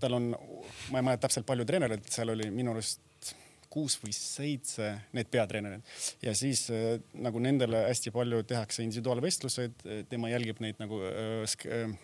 tal 0.00 0.18
on, 0.20 0.30
ma 0.92 1.00
ei 1.00 1.08
mäleta 1.08 1.26
täpselt 1.26 1.46
palju 1.48 1.66
treenereid, 1.68 2.06
seal 2.10 2.34
oli 2.34 2.50
minu 2.54 2.74
arust 2.74 3.34
kuus 3.74 3.96
või 3.98 4.14
seitse 4.14 4.92
need 5.16 5.30
peatreenerid 5.32 5.82
ja 6.22 6.34
siis 6.38 6.68
äh, 6.70 7.00
nagu 7.26 7.42
nendele 7.42 7.86
hästi 7.88 8.12
palju 8.14 8.44
tehakse 8.46 8.84
individuaalvestlused, 8.86 9.86
tema 10.10 10.30
jälgib 10.30 10.62
neid 10.62 10.78
nagu 10.82 11.00
äh, 11.08 11.96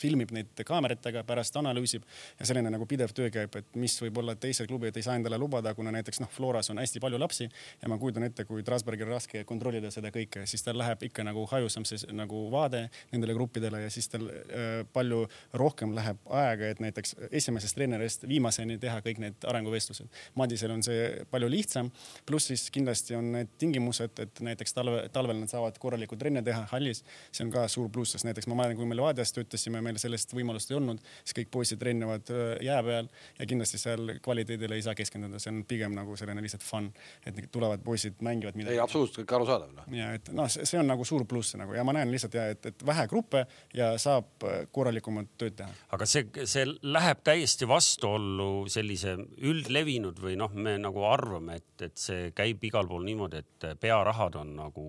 filmib 0.00 0.32
neid 0.34 0.64
kaameratega, 0.66 1.24
pärast 1.26 1.56
analüüsib 1.60 2.04
ja 2.38 2.48
selline 2.48 2.72
nagu 2.72 2.86
pidev 2.90 3.12
töö 3.16 3.30
käib, 3.34 3.56
et 3.60 3.78
mis 3.78 3.96
võib-olla 4.02 4.36
teised 4.40 4.68
klubid 4.70 4.96
ei 4.96 5.06
saa 5.06 5.16
endale 5.18 5.38
lubada, 5.40 5.74
kuna 5.74 5.92
näiteks 5.94 6.20
noh, 6.22 6.30
Floras 6.32 6.70
on 6.72 6.80
hästi 6.82 7.02
palju 7.02 7.20
lapsi 7.20 7.48
ja 7.48 7.90
ma 7.90 7.98
kujutan 8.00 8.26
ette, 8.26 8.46
kui 8.48 8.64
Trasbergil 8.66 9.08
raske 9.10 9.44
kontrollida 9.48 9.90
seda 9.94 10.10
kõike, 10.14 10.44
siis 10.50 10.64
tal 10.66 10.78
läheb 10.80 11.02
ikka 11.08 11.24
nagu 11.26 11.46
hajusam 11.50 11.86
see 11.88 12.14
nagu 12.14 12.46
vaade 12.52 12.86
nendele 13.12 13.36
gruppidele 13.36 13.84
ja 13.84 13.92
siis 13.92 14.08
tal 14.12 14.26
äh, 14.30 14.82
palju 14.92 15.24
rohkem 15.60 15.94
läheb 15.96 16.20
aega, 16.30 16.70
et 16.74 16.82
näiteks 16.82 17.16
esimesest 17.30 17.78
treenerist 17.78 18.26
viimaseni 18.28 18.78
teha 18.82 19.00
kõik 19.04 19.20
need 19.22 19.46
arenguvestlused. 19.48 20.10
Madisel 20.38 20.72
on 20.74 20.82
see 20.86 21.06
palju 21.30 21.50
lihtsam, 21.52 21.90
pluss 22.26 22.50
siis 22.50 22.66
kindlasti 22.74 23.16
on 23.18 23.30
need 23.36 23.52
tingimused, 23.60 24.18
et 24.22 24.42
näiteks 24.44 24.76
talve, 24.76 25.04
talvel 25.14 25.40
nad 25.40 25.52
saavad 25.52 25.78
korralikku 25.82 26.18
trenne 26.20 26.42
teha 26.46 26.64
hallis, 26.72 27.02
see 27.30 27.46
on 27.46 27.52
ka 27.54 27.66
suur 27.70 27.90
pluss, 27.92 28.14
sest 28.14 28.28
näiteks 28.28 28.48
ma 28.50 28.58
mäletan, 28.58 28.80
kui 28.80 28.88
me 28.88 28.98
Levadias 28.98 29.34
töötasime, 29.36 29.82
meil 29.84 29.98
sellist 30.00 30.32
võimalust 30.34 30.72
ei 30.72 30.78
olnud, 30.78 31.02
siis 31.22 31.36
kõik 31.40 31.50
poisid 31.54 31.80
trennivad 31.80 32.30
äh, 32.32 32.54
jää 32.64 32.80
peal 32.86 33.10
ja 33.38 33.48
kindlasti 33.48 33.80
seal 33.80 34.14
kvaliteedile 34.24 34.78
ei 34.78 34.84
saa 34.84 34.96
keskenduda, 34.98 35.40
see 35.42 35.52
on 35.52 35.62
pigem 35.68 35.94
nagu 35.96 36.16
selline 36.18 36.42
lihtsalt 36.44 36.64
fun, 36.64 36.90
et 37.26 37.40
tulevad 37.54 37.84
poisid, 37.84 38.18
mängivad 38.24 38.58
midagi. 38.58 38.76
ei, 38.76 38.82
absoluutselt 38.82 39.22
kõik 39.22 39.36
arusaadav 39.38 39.74
no.. 39.76 39.86
ja 39.94 40.12
et 40.18 40.30
noh, 40.36 40.50
see 40.50 40.80
on 40.80 40.88
nagu 40.90 41.06
suur 41.08 41.26
pluss 41.28 41.56
nagu 41.60 41.76
ja 41.76 41.84
ma 41.86 41.96
näen 41.96 42.12
lihtsalt 42.14 42.38
ja 42.38 42.46
et, 42.54 42.70
et 42.72 42.86
vähe 42.86 43.06
gruppe 43.10 43.44
ja 43.76 43.92
saab 44.00 44.46
äh, 44.48 44.64
korralikumat 44.74 45.34
tööd 45.40 45.58
teha. 45.60 45.70
aga 45.96 46.08
see, 46.08 46.28
see 46.50 46.66
läheb 46.82 47.24
täiesti 47.26 47.68
vastuollu 47.68 48.66
sellise 48.72 49.16
üldlevinud 49.44 50.20
või 50.22 50.38
noh, 50.40 50.54
me 50.54 50.76
nagu 50.80 51.04
arvame, 51.08 51.60
et, 51.60 51.88
et 51.88 51.98
see 52.00 52.30
käib 52.36 52.64
igal 52.64 52.88
pool 52.88 53.04
niimoodi, 53.06 53.44
et 53.44 53.68
pearahad 53.80 54.40
on 54.40 54.56
nagu 54.58 54.86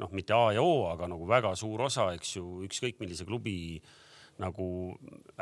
noh, 0.00 0.12
mitte 0.16 0.36
A 0.36 0.52
ja 0.56 0.62
O, 0.64 0.86
aga 0.90 1.08
nagu 1.10 1.26
väga 1.28 1.52
suur 1.58 1.86
osa, 1.88 2.10
eks 2.16 2.36
ju, 2.38 2.44
ükskõik 2.66 3.00
millise 3.02 3.26
klubi 3.28 3.56
äh, 3.76 3.90
nagu 4.40 4.66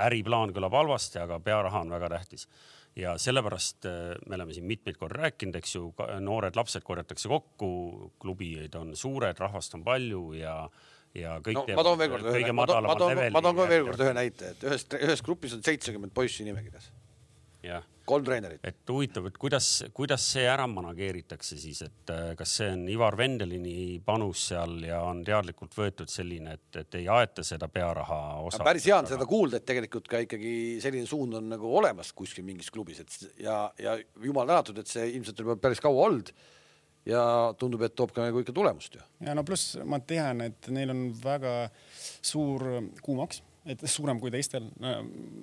äriplaan 0.08 0.52
kõlab 0.56 0.76
halvasti, 0.78 1.20
aga 1.22 1.38
pearaha 1.44 1.84
on 1.84 1.94
väga 1.96 2.10
tähtis. 2.16 2.48
ja 2.98 3.14
sellepärast 3.18 3.86
äh, 3.86 4.14
me 4.26 4.34
oleme 4.34 4.54
siin 4.54 4.66
mitmeid 4.66 4.96
kordi 4.98 5.20
rääkinud, 5.22 5.56
eks 5.60 5.74
ju, 5.76 5.92
noored 6.20 6.56
lapsed 6.56 6.82
korjatakse 6.82 7.28
kokku, 7.30 8.12
klubid 8.18 8.74
on 8.74 8.96
suured, 8.96 9.38
rahvast 9.38 9.74
on 9.78 9.84
palju 9.84 10.32
ja 10.38 10.60
ja 11.16 11.38
kõik 11.42 11.56
no, 11.56 11.76
ma 11.78 11.84
toon 11.86 11.98
veel 11.98 12.10
kord 12.12 12.26
ühe, 12.30 12.52
ma 12.52 12.66
toon, 12.68 12.84
ma 12.84 12.96
toon, 12.98 13.20
ma 13.32 13.42
toon 13.42 13.56
ka 13.56 13.68
veel 13.70 13.86
kord 13.86 14.02
ühe 14.04 14.16
näite, 14.16 14.50
et 14.52 14.66
ühes, 14.66 14.84
ühes 14.98 15.22
grupis 15.24 15.54
on 15.56 15.62
seitsekümmend 15.64 16.12
poissi 16.14 16.44
nimekirjas. 16.46 16.90
jah 17.64 17.86
kolm 18.08 18.24
treenerit. 18.26 18.64
et 18.64 18.92
huvitav, 18.92 19.28
et 19.30 19.38
kuidas, 19.40 19.68
kuidas 19.94 20.24
see 20.32 20.46
ära 20.48 20.66
manageeritakse 20.70 21.58
siis, 21.60 21.82
et 21.86 22.12
äh, 22.14 22.32
kas 22.38 22.56
see 22.60 22.70
on 22.74 22.84
Ivar 22.92 23.16
Vendelini 23.18 23.98
panus 24.04 24.48
seal 24.52 24.78
ja 24.88 25.00
on 25.06 25.22
teadlikult 25.26 25.76
võetud 25.78 26.12
selline, 26.12 26.58
et, 26.58 26.80
et 26.82 27.00
ei 27.00 27.08
aeta 27.18 27.44
seda 27.46 27.70
pearaha 27.72 28.20
osa? 28.48 28.62
päris 28.66 28.88
hea 28.88 28.98
on 28.98 29.10
seda 29.10 29.28
kuulda, 29.28 29.60
et 29.60 29.68
tegelikult 29.68 30.08
ka 30.10 30.22
ikkagi 30.26 30.52
selline 30.84 31.08
suund 31.08 31.38
on 31.40 31.50
nagu 31.54 31.72
olemas 31.80 32.12
kuskil 32.16 32.46
mingis 32.46 32.72
klubis, 32.74 33.02
et 33.04 33.42
ja, 33.44 33.64
ja 33.80 33.98
jumal 34.24 34.48
tänatud, 34.48 34.80
et 34.80 34.90
see 34.90 35.10
ilmselt 35.14 35.44
on 35.44 35.60
päris 35.62 35.82
kaua 35.84 36.08
olnud 36.08 36.32
ja 37.08 37.22
tundub, 37.58 37.82
et 37.86 37.94
toob 37.96 38.12
ka 38.14 38.26
nagu 38.26 38.42
ikka 38.42 38.54
tulemust 38.56 38.98
ju. 38.98 39.04
ja 39.24 39.36
no 39.36 39.44
pluss 39.46 39.76
ma 39.88 40.00
tean, 40.04 40.42
et 40.48 40.70
neil 40.74 40.92
on 40.94 41.04
väga 41.22 41.54
suur 42.20 42.64
kuumaks 43.04 43.42
et 43.66 43.82
suurem 43.90 44.20
kui 44.20 44.30
teistel 44.34 44.68
no,. 44.80 44.92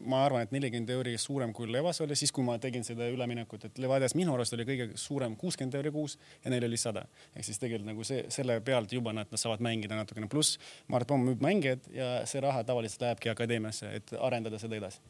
ma 0.06 0.22
arvan, 0.26 0.46
et 0.46 0.54
nelikümmend 0.56 0.92
euri 0.96 1.16
suurem 1.22 1.54
kui 1.56 1.68
Levas 1.72 2.02
oli 2.06 2.18
siis, 2.18 2.32
kui 2.36 2.46
ma 2.46 2.58
tegin 2.62 2.86
seda 2.88 3.08
üleminekut, 3.12 3.68
et 3.70 3.82
Levadias 3.82 4.16
minu 4.18 4.36
arust 4.36 4.56
oli 4.58 4.68
kõige 4.68 4.90
suurem 5.00 5.36
kuuskümmend 5.40 5.78
euri 5.80 5.92
kuus 5.96 6.18
ja 6.44 6.54
neil 6.54 6.68
oli 6.68 6.80
sada. 6.80 7.06
ehk 7.36 7.46
siis 7.46 7.60
tegelikult 7.62 7.92
nagu 7.92 8.08
see, 8.08 8.26
selle 8.30 8.60
pealt 8.66 8.94
juba 8.94 9.14
nad, 9.14 9.30
nad 9.32 9.42
saavad 9.42 9.64
mängida 9.66 9.98
natukene, 9.98 10.30
pluss 10.32 10.60
Mart 10.88 11.08
Pomm 11.08 11.28
müüb 11.30 11.44
mängijaid 11.44 11.92
ja 11.94 12.10
see 12.30 12.42
raha 12.44 12.64
tavaliselt 12.64 13.02
lähebki 13.02 13.30
akadeemiasse, 13.34 13.94
et 14.00 14.16
arendada 14.20 14.60
seda 14.62 14.80
edasi 14.80 15.04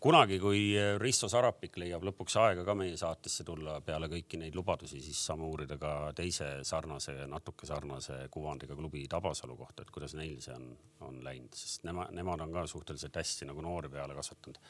kunagi, 0.00 0.38
kui 0.42 0.60
Risto 1.00 1.28
Sarapik 1.30 1.76
leiab 1.82 2.04
lõpuks 2.06 2.36
aega 2.40 2.64
ka 2.66 2.74
meie 2.78 2.96
saatesse 2.98 3.44
tulla 3.46 3.78
peale 3.84 4.08
kõiki 4.10 4.40
neid 4.40 4.56
lubadusi, 4.56 5.00
siis 5.02 5.20
saame 5.30 5.46
uurida 5.48 5.78
ka 5.80 5.92
teise 6.16 6.58
sarnase, 6.66 7.16
natuke 7.30 7.66
sarnase 7.68 8.24
kuvandiga 8.34 8.76
klubi 8.78 9.06
Tabasalu 9.10 9.58
kohta, 9.58 9.82
et 9.82 9.92
kuidas 9.94 10.14
neil 10.18 10.38
see 10.44 10.54
on, 10.54 10.70
on 11.08 11.20
läinud, 11.26 11.54
sest 11.58 11.86
nemad, 11.88 12.14
nemad 12.16 12.46
on 12.46 12.54
ka 12.54 12.66
suhteliselt 12.70 13.18
hästi 13.18 13.50
nagu 13.50 13.64
noori 13.64 13.90
peale 13.92 14.16
kasvatanud. 14.18 14.62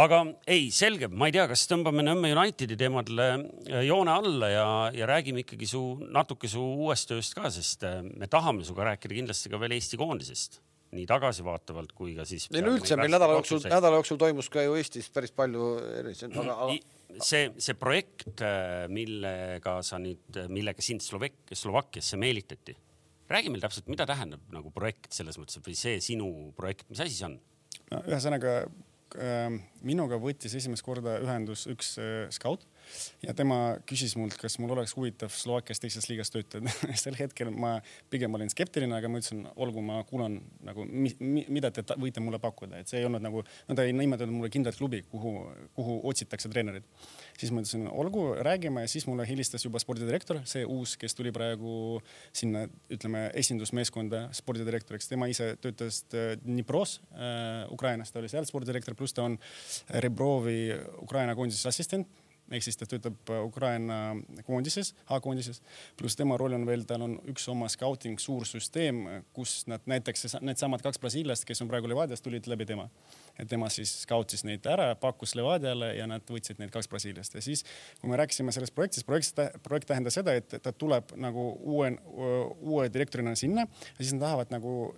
Aga 0.00 0.22
ei, 0.48 0.70
selge, 0.72 1.10
ma 1.12 1.26
ei 1.28 1.34
tea, 1.36 1.44
kas 1.50 1.66
tõmbame 1.68 2.00
Nõmme 2.06 2.30
Unitedi 2.32 2.78
teemadele 2.80 3.26
äh, 3.36 3.82
joone 3.84 4.14
alla 4.14 4.48
ja, 4.48 4.66
ja 4.96 5.08
räägime 5.10 5.44
ikkagi 5.44 5.68
su 5.68 5.82
natuke 6.16 6.48
su 6.48 6.62
uuest 6.86 7.10
tööst 7.10 7.36
ka, 7.36 7.50
sest 7.52 7.84
äh, 7.84 8.00
me 8.00 8.28
tahame 8.32 8.64
sinuga 8.64 8.88
rääkida 8.88 9.18
kindlasti 9.18 9.52
ka 9.52 9.60
veel 9.60 9.76
Eesti 9.76 10.00
koondisest 10.00 10.62
nii 10.92 11.06
tagasivaatavalt 11.08 11.94
kui 11.96 12.14
ka 12.16 12.26
siis. 12.28 12.48
ei 12.52 12.62
no 12.64 12.74
üldse 12.76 12.98
meil 13.00 13.12
nädala 13.14 13.38
jooksul, 13.38 13.62
nädala 13.64 13.98
jooksul 14.00 14.20
toimus 14.20 14.50
ka 14.52 14.64
ju 14.66 14.76
Eestis 14.76 15.08
päris 15.14 15.32
palju 15.36 15.68
erilisi, 16.00 16.28
aga, 16.28 16.68
see, 17.24 17.48
see 17.56 17.76
projekt, 17.80 18.44
millega 18.92 19.78
sa 19.86 20.00
nüüd, 20.02 20.42
millega 20.52 20.84
sind 20.84 21.04
Slovak-, 21.04 21.54
Slovakkiasse 21.56 22.20
meelitati, 22.20 22.76
räägi 23.32 23.52
meile 23.52 23.64
täpselt, 23.64 23.88
mida 23.92 24.06
tähendab 24.08 24.44
nagu 24.52 24.72
projekt 24.74 25.12
selles 25.16 25.40
mõttes 25.40 25.60
või 25.64 25.76
see 25.78 25.98
sinu 26.04 26.28
projekt, 26.58 26.88
mis 26.92 27.04
asi 27.04 27.16
see 27.16 27.30
on? 27.30 27.38
no 27.92 28.04
ühesõnaga 28.08 28.56
minuga 29.82 30.18
võttis 30.20 30.54
esimest 30.56 30.84
korda 30.86 31.18
ühendus 31.22 31.66
üks 31.70 31.96
äh, 32.00 32.28
skaut 32.34 32.64
ja 33.22 33.34
tema 33.36 33.78
küsis 33.88 34.14
mult, 34.18 34.36
kas 34.40 34.58
mul 34.62 34.74
oleks 34.74 34.94
huvitav 34.96 35.32
Slovakkias 35.34 35.82
teises 35.82 36.08
liigas 36.10 36.32
töötada 36.32 36.72
sel 37.02 37.16
hetkel 37.18 37.50
ma 37.54 37.74
pigem 38.12 38.34
olin 38.38 38.50
skeptiline, 38.52 38.94
aga 38.96 39.10
ma 39.10 39.20
ütlesin, 39.22 39.44
olgu, 39.56 39.82
ma 39.84 40.00
kuulan 40.08 40.38
nagu 40.66 40.86
mi, 40.88 41.12
mi, 41.20 41.44
mida 41.52 41.72
te 41.74 41.84
võite 41.94 42.22
mulle 42.24 42.40
pakkuda, 42.42 42.82
et 42.82 42.90
see 42.90 43.02
ei 43.02 43.08
olnud 43.08 43.24
nagu, 43.24 43.44
no 43.68 43.78
ta 43.78 43.86
ei 43.86 43.94
nimetanud 43.96 44.34
mulle 44.36 44.52
kindlat 44.52 44.78
klubi, 44.78 45.02
kuhu, 45.10 45.36
kuhu 45.76 46.00
otsitakse 46.10 46.50
treenerit. 46.52 46.86
Siis 47.38 47.52
ma 47.54 47.62
ütlesin, 47.62 47.86
olgu, 47.90 48.24
räägime. 48.44 48.84
Siis 48.90 49.06
mulle 49.08 49.26
helistas 49.28 49.64
juba 49.64 49.80
spordidirektor, 49.82 50.42
see 50.48 50.64
uus, 50.68 50.96
kes 51.00 51.16
tuli 51.18 51.32
praegu 51.34 52.00
sinna, 52.36 52.64
ütleme, 52.92 53.26
esindusmeeskonda 53.42 54.24
spordidirektoriks, 54.36 55.10
tema 55.10 55.28
ise 55.30 55.52
töötas 55.62 56.02
äh, 56.14 56.34
Dnipros 56.42 56.98
äh, 57.12 57.64
Ukrainas, 57.72 58.12
ta 58.12 58.22
oli 58.22 58.30
seal 58.32 58.48
spordidirektor, 58.48 58.96
pluss 58.98 59.16
ta 59.16 59.26
on 59.28 59.38
Rebrovi 60.04 60.72
Ukraina 61.02 61.36
koondise 61.38 61.68
assistent 61.70 62.21
ehk 62.52 62.64
siis 62.64 62.78
ta 62.78 62.88
töötab 62.88 63.32
äh, 63.32 63.42
Ukraina 63.44 63.98
koondises, 64.46 64.92
A-koondises, 65.12 65.62
pluss 65.98 66.18
tema 66.18 66.36
roll 66.40 66.56
on 66.56 66.66
veel, 66.68 66.84
tal 66.88 67.04
on 67.06 67.16
üks 67.32 67.48
oma 67.52 67.68
scouting 67.72 68.20
suur 68.22 68.46
süsteem, 68.48 69.02
kus 69.36 69.62
nad 69.70 69.84
näiteks 69.90 70.38
needsamad 70.44 70.84
kaks 70.84 71.00
brasiillast, 71.02 71.46
kes 71.48 71.62
on 71.64 71.70
praegu 71.70 71.90
Levadias, 71.90 72.22
tulid 72.24 72.48
läbi 72.50 72.66
tema. 72.68 72.88
et 73.38 73.48
tema 73.48 73.68
siis 73.72 74.02
scoutis 74.02 74.44
neid 74.44 74.66
ära, 74.68 74.90
pakkus 75.00 75.32
Levadiale 75.34 75.94
ja 75.96 76.06
nad 76.06 76.26
võtsid 76.28 76.58
need 76.60 76.70
kaks 76.74 76.88
brasiillast 76.92 77.34
ja 77.34 77.40
siis, 77.42 77.64
kui 78.00 78.10
me 78.10 78.18
rääkisime 78.20 78.52
sellest 78.52 78.74
projektist, 78.74 79.06
projekt, 79.06 79.40
projekt 79.64 79.88
tähendas 79.88 80.18
seda, 80.20 80.34
et 80.36 80.58
ta 80.62 80.72
tuleb 80.72 81.14
nagu 81.16 81.46
uue, 81.60 81.94
uue 82.60 82.90
direktorina 82.92 83.32
sinna 83.38 83.64
ja 83.64 84.02
siis 84.02 84.12
nad 84.12 84.26
tahavad 84.26 84.52
nagu 84.52 84.92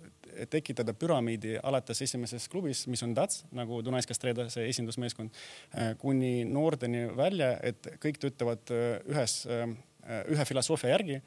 tekitada 0.49 0.93
püramiidi 0.97 1.55
alates 1.63 2.01
esimeses 2.05 2.47
klubis, 2.51 2.85
mis 2.91 3.03
on 3.05 3.15
DATS 3.15 3.45
nagu 3.55 3.81
Dunajska 3.85 4.17
Streda, 4.17 4.47
see 4.53 4.67
esindusmeeskond, 4.71 5.33
äh, 5.75 5.93
kuni 6.01 6.45
noorteni 6.49 7.05
välja, 7.17 7.55
et 7.63 7.95
kõik 8.03 8.19
töötavad 8.21 8.73
äh, 8.73 8.99
ühes 9.11 9.41
äh, 9.49 9.67
ühe 10.05 10.45
filosoofia 10.45 10.91
järgi, 10.91 11.19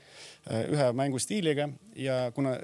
ühe 0.70 0.88
mängustiiliga 0.96 1.68
ja 1.98 2.18
kuna 2.34 2.54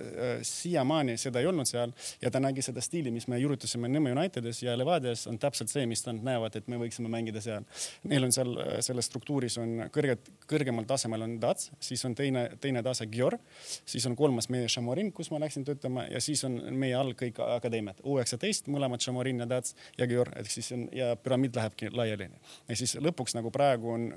siiamaani 0.46 1.16
seda 1.20 1.40
ei 1.42 1.48
olnud 1.50 1.68
seal 1.68 1.92
ja 2.22 2.30
ta 2.30 2.40
nägi 2.42 2.62
seda 2.62 2.82
stiili, 2.84 3.10
mis 3.14 3.26
me 3.30 3.38
juurutasime 3.42 3.88
Nõmme 3.90 4.12
Unitedis 4.14 4.62
ja 4.62 4.76
Levadias 4.78 5.26
on 5.30 5.38
täpselt 5.42 5.72
see, 5.72 5.86
mis 5.90 6.04
nad 6.06 6.22
näevad, 6.24 6.56
et 6.58 6.68
me 6.70 6.78
võiksime 6.80 7.10
mängida 7.10 7.42
seal. 7.44 7.66
Neil 8.10 8.28
on 8.28 8.34
seal 8.34 8.54
selles 8.84 9.08
struktuuris 9.10 9.58
on 9.62 9.86
kõrged, 9.94 10.30
kõrgemal 10.50 10.86
tasemel 10.88 11.26
on 11.26 11.36
Dats, 11.42 11.70
siis 11.82 12.04
on 12.08 12.14
teine, 12.18 12.46
teine 12.62 12.82
tase 12.86 13.06
Gior, 13.12 13.36
siis 13.84 14.06
on 14.08 14.16
kolmas 14.18 14.48
meie 14.52 14.68
Šamorin, 14.70 15.12
kus 15.14 15.30
ma 15.34 15.42
läksin 15.42 15.66
töötama 15.66 16.06
ja 16.10 16.22
siis 16.24 16.44
on 16.48 16.58
meie 16.78 16.96
all 16.98 17.14
kõik 17.18 17.40
akadeemiad, 17.44 18.02
U19, 18.04 18.70
mõlemad 18.74 19.04
Šamorin 19.04 19.44
ja 19.44 19.48
Dats 19.50 19.76
ja 19.98 20.08
Gior, 20.10 20.30
ehk 20.38 20.50
siis 20.52 20.70
on 20.76 20.86
ja 20.94 21.14
püramiid 21.20 21.56
lähebki 21.56 21.90
laiali. 21.94 22.30
ja 22.68 22.76
siis 22.76 22.96
lõpuks 23.02 23.36
nagu 23.36 23.50
praegu 23.54 23.92
on 23.94 24.08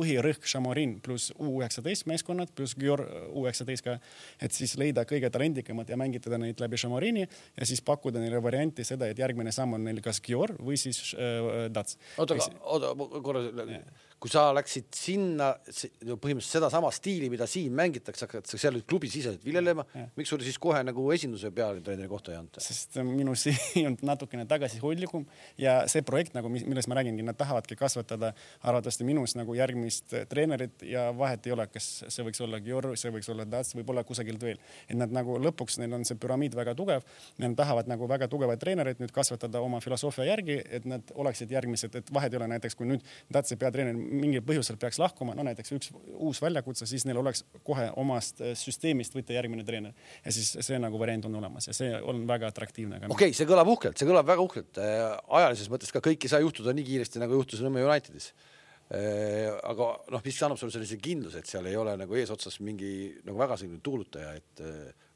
põhirõhk 0.00 0.46
Šamorin 0.50 0.98
pluss 1.04 1.32
U19 1.36 2.06
meeskonnad 2.10 2.52
pluss 2.56 2.76
Gior 2.78 3.02
U19 3.34 3.84
ka, 3.86 3.96
et 4.42 4.56
siis 4.56 4.76
leida 4.80 5.04
kõige 5.08 5.30
talendikamad 5.32 5.90
ja 5.90 5.98
mängitada 6.00 6.38
neid 6.40 6.60
läbi 6.62 6.80
Šamorini 6.80 7.26
ja 7.26 7.68
siis 7.68 7.82
pakkuda 7.86 8.22
neile 8.22 8.42
varianti 8.42 8.86
seda, 8.86 9.10
et 9.10 9.18
järgmine 9.18 9.52
samm 9.54 9.78
on 9.78 9.86
neil 9.88 10.02
kas 10.04 10.22
Gior 10.24 10.54
või 10.58 10.78
siis 10.80 11.14
äh, 11.16 11.66
Dats. 11.72 11.98
oota, 12.18 12.38
oota 12.62 12.94
korra 13.24 13.44
kui 14.20 14.30
sa 14.32 14.50
läksid 14.52 14.90
sinna 14.92 15.48
põhimõtteliselt 15.64 16.58
sedasama 16.58 16.90
stiili, 16.92 17.30
mida 17.32 17.46
siin 17.48 17.72
mängitakse, 17.76 18.26
hakatakse 18.26 18.58
seal 18.60 18.76
klubisiseselt 18.88 19.44
viljelema, 19.46 19.86
miks 20.18 20.28
sulle 20.28 20.44
siis 20.44 20.58
kohe 20.60 20.82
nagu 20.84 21.06
esinduse 21.14 21.48
peatreeneri 21.56 22.08
kohta 22.10 22.34
ei 22.34 22.38
anta? 22.40 22.60
sest 22.60 22.98
minu 23.06 23.32
sihi 23.40 23.86
on 23.88 23.96
natukene 24.04 24.44
tagasihoidlikum 24.50 25.24
ja 25.60 25.78
see 25.90 26.04
projekt 26.06 26.36
nagu, 26.36 26.50
millest 26.52 26.90
ma 26.92 26.98
räägingi, 27.00 27.24
nad 27.24 27.38
tahavadki 27.40 27.78
kasvatada 27.80 28.34
arvatavasti 28.60 29.06
minus 29.08 29.36
nagu 29.38 29.56
järgmist 29.56 30.12
treenerit 30.28 30.84
ja 30.84 31.08
vahet 31.16 31.48
ei 31.48 31.56
ole, 31.56 31.66
kas 31.72 31.88
see 32.08 32.26
võiks 32.26 32.44
olla 32.44 32.60
Gior, 32.64 32.90
see 33.00 33.14
võiks 33.14 33.32
olla 33.32 33.48
Dats, 33.48 33.72
võib-olla 33.78 34.04
kusagilt 34.04 34.44
veel. 34.44 34.60
et 34.88 34.98
nad 35.00 35.12
nagu 35.16 35.38
lõpuks, 35.40 35.80
neil 35.80 35.96
on 35.96 36.04
see 36.04 36.20
püramiid 36.20 36.54
väga 36.58 36.76
tugev, 36.76 37.08
nad 37.40 37.56
tahavad 37.56 37.88
nagu 37.88 38.08
väga 38.10 38.28
tugevaid 38.28 38.60
treenereid 38.60 39.00
nüüd 39.00 39.16
kasvatada 39.16 39.64
oma 39.64 39.80
filosoofia 39.80 40.28
järgi, 40.28 40.60
et 40.68 40.84
nad 40.84 41.16
oleksid 41.16 41.56
järgmised, 41.56 41.96
et 41.96 42.12
vahet 42.12 42.36
ei 42.36 42.42
ole 42.42 42.52
näiteks, 42.52 42.76
kui 42.76 42.92
nüüd 42.92 43.06
Datsi 43.32 43.56
peatreener 43.56 44.09
mingil 44.10 44.42
põhjusel 44.46 44.78
peaks 44.80 44.98
lahkuma, 45.00 45.34
no 45.38 45.44
näiteks 45.46 45.74
üks 45.76 45.90
uus 45.94 46.40
väljakutse, 46.42 46.88
siis 46.88 47.06
neil 47.08 47.20
oleks 47.22 47.44
kohe 47.66 47.88
omast 48.00 48.42
äh, 48.44 48.54
süsteemist 48.58 49.16
võtta 49.16 49.36
järgmine 49.36 49.64
treener. 49.66 49.96
ja 50.24 50.34
siis 50.34 50.52
see 50.66 50.78
nagu 50.82 51.00
variant 51.00 51.28
on 51.30 51.38
olemas 51.40 51.70
ja 51.70 51.76
see 51.76 51.90
on 51.98 52.24
väga 52.28 52.50
atraktiivne. 52.50 53.02
okei 53.06 53.14
okay,, 53.14 53.36
see 53.36 53.48
kõlab 53.48 53.70
uhkelt, 53.74 53.98
see 53.98 54.08
kõlab 54.08 54.28
väga 54.30 54.46
uhkelt. 54.46 54.80
Äh, 54.82 55.04
ajalises 55.40 55.70
mõttes 55.72 55.92
ka 55.94 56.02
kõik 56.04 56.26
ei 56.26 56.32
saa 56.32 56.42
juhtuda 56.44 56.74
nii 56.76 56.86
kiiresti, 56.86 57.22
nagu 57.22 57.38
juhtus 57.38 57.62
Nõmme 57.64 57.84
Unitedis 57.86 58.32
äh, 58.90 59.50
aga 59.70 59.92
noh, 60.10 60.24
mis 60.24 60.42
annab 60.46 60.60
sulle 60.60 60.74
sellise 60.74 60.98
kindluse, 61.02 61.44
et 61.44 61.50
seal 61.50 61.68
ei 61.70 61.78
ole 61.78 61.94
nagu 62.00 62.18
eesotsas 62.18 62.60
mingi 62.64 62.92
nagu 63.26 63.38
väga 63.38 63.60
selline 63.60 63.82
tuulutaja, 63.84 64.34
et 64.40 64.66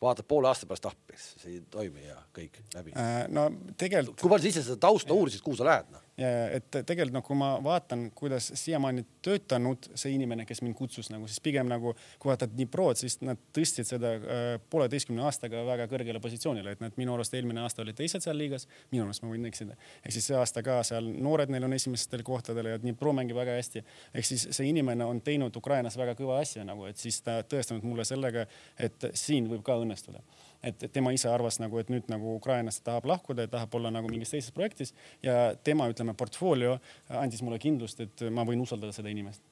vaatad 0.04 0.28
poole 0.28 0.50
aasta 0.50 0.68
pärast, 0.70 0.90
ah, 0.90 0.96
see 1.42 1.56
ei 1.56 1.60
toimi 1.72 2.06
ja 2.06 2.18
kõik 2.36 2.60
läbi 2.76 2.94
no 3.34 3.48
tegelikult. 3.80 4.20
kui 4.20 4.32
palju 4.32 4.46
sa 4.46 4.52
ise 4.52 4.66
seda 4.68 4.80
tausta 4.86 5.16
uurisid, 5.16 5.42
kuhu 5.44 5.58
sa 5.58 5.68
lähed, 5.68 5.92
noh? 5.94 6.03
Et 6.18 6.76
tegelikult 6.86 7.24
kui 7.26 7.36
ma 7.38 7.54
vaatan, 7.62 8.06
kuidas 8.14 8.52
siiamaani 8.54 9.02
töötanud 9.24 9.88
see 9.98 10.12
inimene, 10.14 10.44
kes 10.46 10.60
mind 10.62 10.76
kutsus 10.78 11.10
nagu, 11.10 11.26
siis 11.30 11.42
pigem 11.42 11.66
nagu 11.70 11.94
kui 12.22 12.30
vaatad 12.30 12.52
Dniprod, 12.54 12.98
siis 13.00 13.18
nad 13.26 13.40
tõstsid 13.56 13.88
seda 13.88 14.12
äh, 14.14 14.44
pooleteistkümne 14.70 15.24
aastaga 15.26 15.64
väga 15.66 15.88
kõrgele 15.90 16.22
positsioonile, 16.22 16.76
et 16.76 16.84
nad 16.84 16.94
minu 17.00 17.16
arust 17.16 17.34
eelmine 17.34 17.64
aasta 17.64 17.82
olid 17.82 17.98
teised 17.98 18.22
seal 18.22 18.38
liigas, 18.38 18.68
minu 18.92 19.08
arust 19.08 19.24
ma 19.24 19.32
võin 19.32 19.48
eksida. 19.50 19.74
ehk 20.04 20.14
siis 20.14 20.30
see 20.30 20.38
aasta 20.38 20.62
ka 20.62 20.80
seal 20.86 21.10
noored 21.26 21.50
neil 21.50 21.66
on 21.66 21.74
esimestel 21.74 22.22
kohtadel 22.26 22.70
ja 22.70 22.78
Dnipro 22.78 23.12
mängib 23.16 23.38
väga 23.40 23.58
hästi. 23.58 23.84
ehk 24.14 24.30
siis 24.30 24.48
see 24.50 24.70
inimene 24.70 25.04
on 25.04 25.20
teinud 25.20 25.56
Ukrainas 25.56 25.98
väga 25.98 26.14
kõva 26.18 26.38
asja 26.44 26.64
nagu, 26.64 26.86
et 26.86 27.00
siis 27.00 27.20
ta 27.26 27.40
tõestanud 27.42 27.82
mulle 27.82 28.06
sellega, 28.06 28.46
et 28.78 29.10
siin 29.18 29.50
võib 29.50 29.66
ka 29.66 29.80
õnnestuda 29.82 30.22
et 30.64 30.86
tema 30.92 31.12
ise 31.14 31.28
arvas 31.30 31.58
nagu, 31.62 31.78
et 31.80 31.90
nüüd 31.92 32.08
nagu 32.12 32.36
Ukrainast 32.38 32.84
tahab 32.86 33.08
lahkuda 33.10 33.46
ja 33.46 33.52
tahab 33.56 33.74
olla 33.78 33.92
nagu 33.94 34.10
mingis 34.10 34.32
teises 34.34 34.54
projektis 34.54 34.94
ja 35.24 35.54
tema, 35.64 35.88
ütleme, 35.92 36.16
portfoolio 36.18 36.78
andis 37.20 37.42
mulle 37.44 37.60
kindlust, 37.62 38.00
et 38.04 38.24
ma 38.32 38.46
võin 38.48 38.62
usaldada 38.64 38.94
seda 38.96 39.12
inimest. 39.12 39.44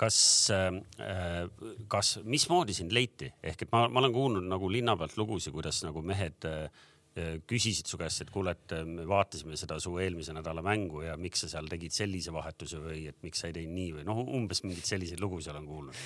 Kas, 0.00 0.16
äh, 0.50 1.44
kas, 1.90 2.16
mismoodi 2.26 2.74
sind 2.74 2.94
leiti, 2.94 3.28
ehk 3.46 3.62
et 3.62 3.70
ma, 3.70 3.84
ma 3.86 4.02
olen 4.02 4.16
kuulnud 4.16 4.48
nagu 4.50 4.70
linna 4.72 4.96
pealt 4.98 5.14
lugusid, 5.20 5.54
kuidas 5.54 5.84
nagu 5.86 6.02
mehed 6.02 6.48
äh, 6.50 6.66
küsisid 7.46 7.86
su 7.86 7.98
käest, 8.00 8.24
et 8.24 8.32
kuule, 8.34 8.56
et 8.56 8.74
me 8.88 9.04
vaatasime 9.06 9.54
seda 9.58 9.78
su 9.82 9.94
eelmise 10.02 10.34
nädala 10.34 10.64
mängu 10.66 11.04
ja 11.04 11.14
miks 11.20 11.44
sa 11.44 11.52
seal 11.52 11.70
tegid 11.70 11.94
sellise 11.94 12.34
vahetuse 12.34 12.80
või 12.82 13.04
et 13.12 13.20
miks 13.22 13.44
sa 13.44 13.50
ei 13.50 13.60
teinud 13.60 13.78
nii 13.78 13.90
või 14.00 14.06
noh, 14.08 14.24
umbes 14.34 14.64
mingeid 14.66 14.88
selliseid 14.88 15.22
lugusid 15.22 15.54
olen 15.54 15.68
kuulnud 15.68 16.00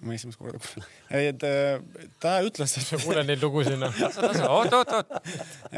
ma 0.00 0.14
esimest 0.16 0.40
korda 0.40 0.58
kuulen. 0.62 0.86
et 1.18 1.44
äh, 1.46 2.06
ta 2.22 2.34
ütles, 2.44 2.74
et. 2.78 2.86
sa 2.86 2.98
kuuled 3.02 3.28
neid 3.28 3.42
lugusid 3.44 3.76
noh. 3.80 3.92
oot, 4.56 4.76
oot, 4.78 4.92
oot. 4.98 5.30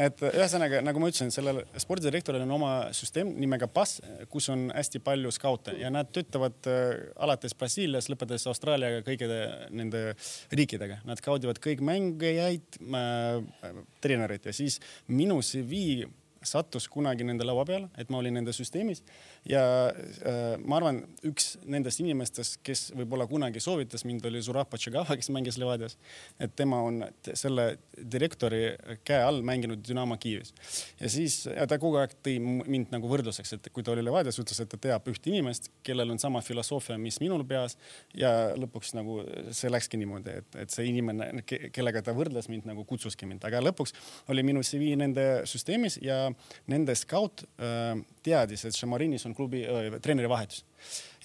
et 0.07 0.23
ühesõnaga, 0.31 0.81
nagu 0.85 1.01
ma 1.01 1.09
ütlesin, 1.11 1.33
sellel 1.35 1.61
spordidirektoril 1.81 2.45
on 2.45 2.55
oma 2.57 2.73
süsteem 2.95 3.33
nimega 3.41 3.67
PAS, 3.71 3.97
kus 4.31 4.49
on 4.53 4.67
hästi 4.75 5.01
palju 5.05 5.33
skaute 5.35 5.75
ja 5.81 5.91
nad 5.93 6.11
töötavad 6.15 6.71
äh, 6.71 7.07
alates 7.27 7.57
Brasiilias, 7.59 8.09
lõpetades 8.11 8.47
Austraaliaga, 8.51 9.03
kõikide 9.07 9.39
nende 9.75 10.05
riikidega. 10.55 11.01
Nad 11.07 11.21
skaudivad 11.21 11.59
kõik 11.63 11.83
mängijaid 11.85 12.79
äh,, 12.85 13.73
treenereid 14.03 14.47
ja 14.47 14.55
siis 14.55 14.79
minu 15.11 15.41
CV 15.43 16.05
sattus 16.45 16.87
kunagi 16.91 17.25
nende 17.25 17.45
laua 17.47 17.65
peale, 17.67 17.89
et 17.97 18.11
ma 18.13 18.19
olin 18.21 18.37
nende 18.39 18.53
süsteemis 18.55 19.01
ja 19.49 19.61
äh, 19.89 20.55
ma 20.65 20.79
arvan, 20.79 21.01
üks 21.27 21.55
nendest 21.69 22.01
inimestest, 22.01 22.57
kes 22.65 22.87
võib-olla 22.97 23.27
kunagi 23.29 23.61
soovitas 23.61 24.05
mind, 24.07 24.25
oli 24.25 24.41
Zurab 24.45 24.73
Tšegava, 24.73 25.17
kes 25.19 25.29
mängis 25.33 25.59
Levadias. 25.61 25.97
et 26.39 26.55
tema 26.55 26.81
on 26.81 27.03
selle 27.33 27.77
direktori 27.95 28.63
käe 29.05 29.21
all 29.23 29.43
mänginud 29.45 29.83
Dünamo 29.85 30.17
Kiievis 30.21 30.53
ja 30.99 31.09
siis 31.09 31.43
ja 31.45 31.67
ta 31.69 31.77
kogu 31.81 31.99
aeg 32.01 32.15
tõi 32.25 32.39
mind 32.41 32.93
nagu 32.93 33.09
võrdluseks, 33.11 33.53
et 33.57 33.69
kui 33.73 33.85
ta 33.85 33.93
oli 33.93 34.05
Levadias, 34.05 34.39
ütles, 34.41 34.59
et 34.61 34.71
ta 34.71 34.81
teab 34.81 35.05
ühte 35.11 35.29
inimest, 35.29 35.69
kellel 35.85 36.15
on 36.15 36.21
sama 36.21 36.41
filosoofia, 36.45 36.97
mis 37.01 37.19
minul 37.21 37.45
peas 37.47 37.77
ja 38.17 38.31
lõpuks 38.57 38.95
nagu 38.97 39.21
see 39.55 39.69
läkski 39.71 40.01
niimoodi, 40.01 40.39
et, 40.41 40.59
et 40.65 40.73
see 40.73 40.89
inimene, 40.89 41.29
kellega 41.45 42.01
ta 42.05 42.17
võrdles 42.17 42.49
mind 42.49 42.65
nagu 42.69 42.85
kutsuski 42.89 43.29
mind, 43.29 43.45
aga 43.45 43.61
lõpuks 43.61 43.93
oli 44.33 44.45
minu 44.47 44.65
CV 44.65 44.95
nende 44.99 45.27
süsteemis 45.49 45.99
ja 46.01 46.25
nende 46.71 46.97
scout 46.97 47.45
äh, 47.61 48.01
teadis, 48.25 48.65
et 48.65 48.77
Šamarinis 48.77 49.25
on 49.29 49.35
klubi 49.37 49.63
äh, 49.65 49.99
treeneri 50.01 50.31
vahetus 50.31 50.65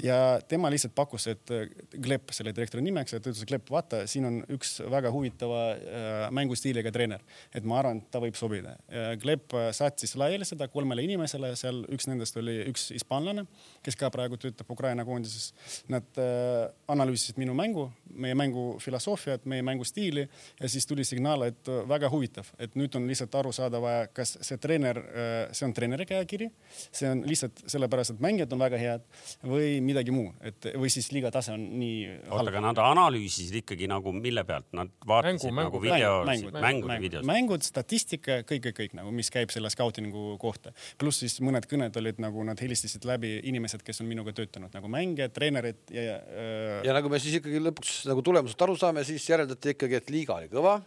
ja 0.02 0.16
tema 0.48 0.70
lihtsalt 0.72 0.94
pakkus, 0.96 1.26
et 1.32 1.52
Gleb 2.00 2.32
selle 2.34 2.54
direktori 2.56 2.82
nimeks, 2.84 3.14
et 3.16 3.26
ütles, 3.26 3.44
Gleb, 3.48 3.66
vaata, 3.70 4.02
siin 4.10 4.28
on 4.28 4.38
üks 4.56 4.78
väga 4.90 5.12
huvitava 5.12 5.60
äh, 5.74 6.24
mängustiiliga 6.36 6.92
treener, 6.94 7.24
et 7.54 7.66
ma 7.68 7.80
arvan, 7.80 8.02
ta 8.10 8.22
võib 8.22 8.38
sobida. 8.38 8.76
Gleb 9.20 9.52
saatis 9.76 10.14
laiali 10.18 10.46
seda 10.48 10.68
kolmele 10.72 11.04
inimesele, 11.04 11.52
seal 11.58 11.82
üks 11.92 12.08
nendest 12.08 12.38
oli 12.40 12.56
üks 12.70 12.88
hispaanlane, 12.94 13.44
kes 13.84 13.98
ka 14.00 14.10
praegu 14.12 14.38
töötab 14.40 14.70
Ukraina 14.72 15.04
koondises. 15.08 15.50
Nad 15.92 16.20
äh, 16.20 16.70
analüüsisid 16.90 17.40
minu 17.40 17.54
mängu, 17.58 17.88
meie 18.10 18.36
mängu 18.38 18.78
filosoofiat, 18.82 19.46
meie 19.50 19.64
mängustiili 19.66 20.26
ja 20.60 20.70
siis 20.70 20.88
tuli 20.88 21.04
signaal, 21.06 21.48
et 21.50 21.72
väga 21.88 22.10
huvitav, 22.12 22.48
et 22.58 22.74
nüüd 22.78 22.94
on 22.98 23.06
lihtsalt 23.10 23.34
aru 23.40 23.52
saada 23.54 23.80
vaja, 23.82 24.08
kas 24.14 24.36
see 24.46 24.58
treener 24.60 25.00
äh,, 25.04 25.40
see 25.56 25.66
on 25.68 25.74
treeneri 25.76 26.06
käekiri 26.08 26.50
see 26.92 27.10
on 27.10 27.22
lihtsalt 27.26 27.62
sellepärast, 27.66 28.14
et 28.14 28.22
mängijad 28.22 28.52
on 28.52 28.62
väga 28.62 28.78
head 28.80 29.04
või 29.50 29.80
midagi 29.84 30.12
muu, 30.14 30.30
et 30.46 30.70
või 30.78 30.90
siis 30.92 31.10
liiga 31.14 31.30
tase 31.34 31.52
on 31.54 31.64
nii 31.80 31.96
oota, 32.30 32.46
aga 32.52 32.62
nad 32.64 32.80
analüüsisid 32.84 33.58
ikkagi 33.62 33.88
nagu 33.90 34.12
mille 34.16 34.44
pealt, 34.48 34.68
nad 34.76 34.92
vaatasid 35.08 35.50
Mängu- 35.50 35.64
nagu 35.66 35.80
mängu- 35.80 35.82
video, 35.84 36.12
mängud, 36.28 36.60
mängude 36.64 36.98
videos. 37.02 37.26
mängud, 37.28 37.66
statistika, 37.66 38.40
kõik, 38.48 38.62
kõik, 38.68 38.76
kõik 38.80 38.94
nagu, 39.00 39.12
mis 39.14 39.30
käib 39.30 39.50
selle 39.54 39.70
skautingu 39.72 40.36
kohta. 40.40 40.72
pluss 40.98 41.20
siis 41.24 41.40
mõned 41.44 41.66
kõned 41.70 41.96
olid 41.96 42.18
nagu 42.22 42.44
nad 42.44 42.58
helistasid 42.60 43.04
läbi 43.04 43.40
inimesed, 43.44 43.82
kes 43.82 44.00
on 44.00 44.08
minuga 44.08 44.32
töötanud 44.32 44.72
nagu 44.74 44.88
mängijad, 44.88 45.32
treenerid 45.36 45.76
ja, 45.90 46.02
ja, 46.02 46.16
äh, 46.16 46.84
ja 46.86 46.92
nagu 46.96 47.08
me 47.12 47.18
siis 47.18 47.40
ikkagi 47.40 47.60
lõpuks 47.60 48.06
nagu 48.08 48.22
tulemusest 48.22 48.62
aru 48.62 48.76
saame, 48.76 49.04
siis 49.04 49.26
järeldati 49.28 49.74
ikkagi, 49.74 49.94
et 50.00 50.10
liiga 50.10 50.36
oli 50.38 50.48
kõva, 50.52 50.78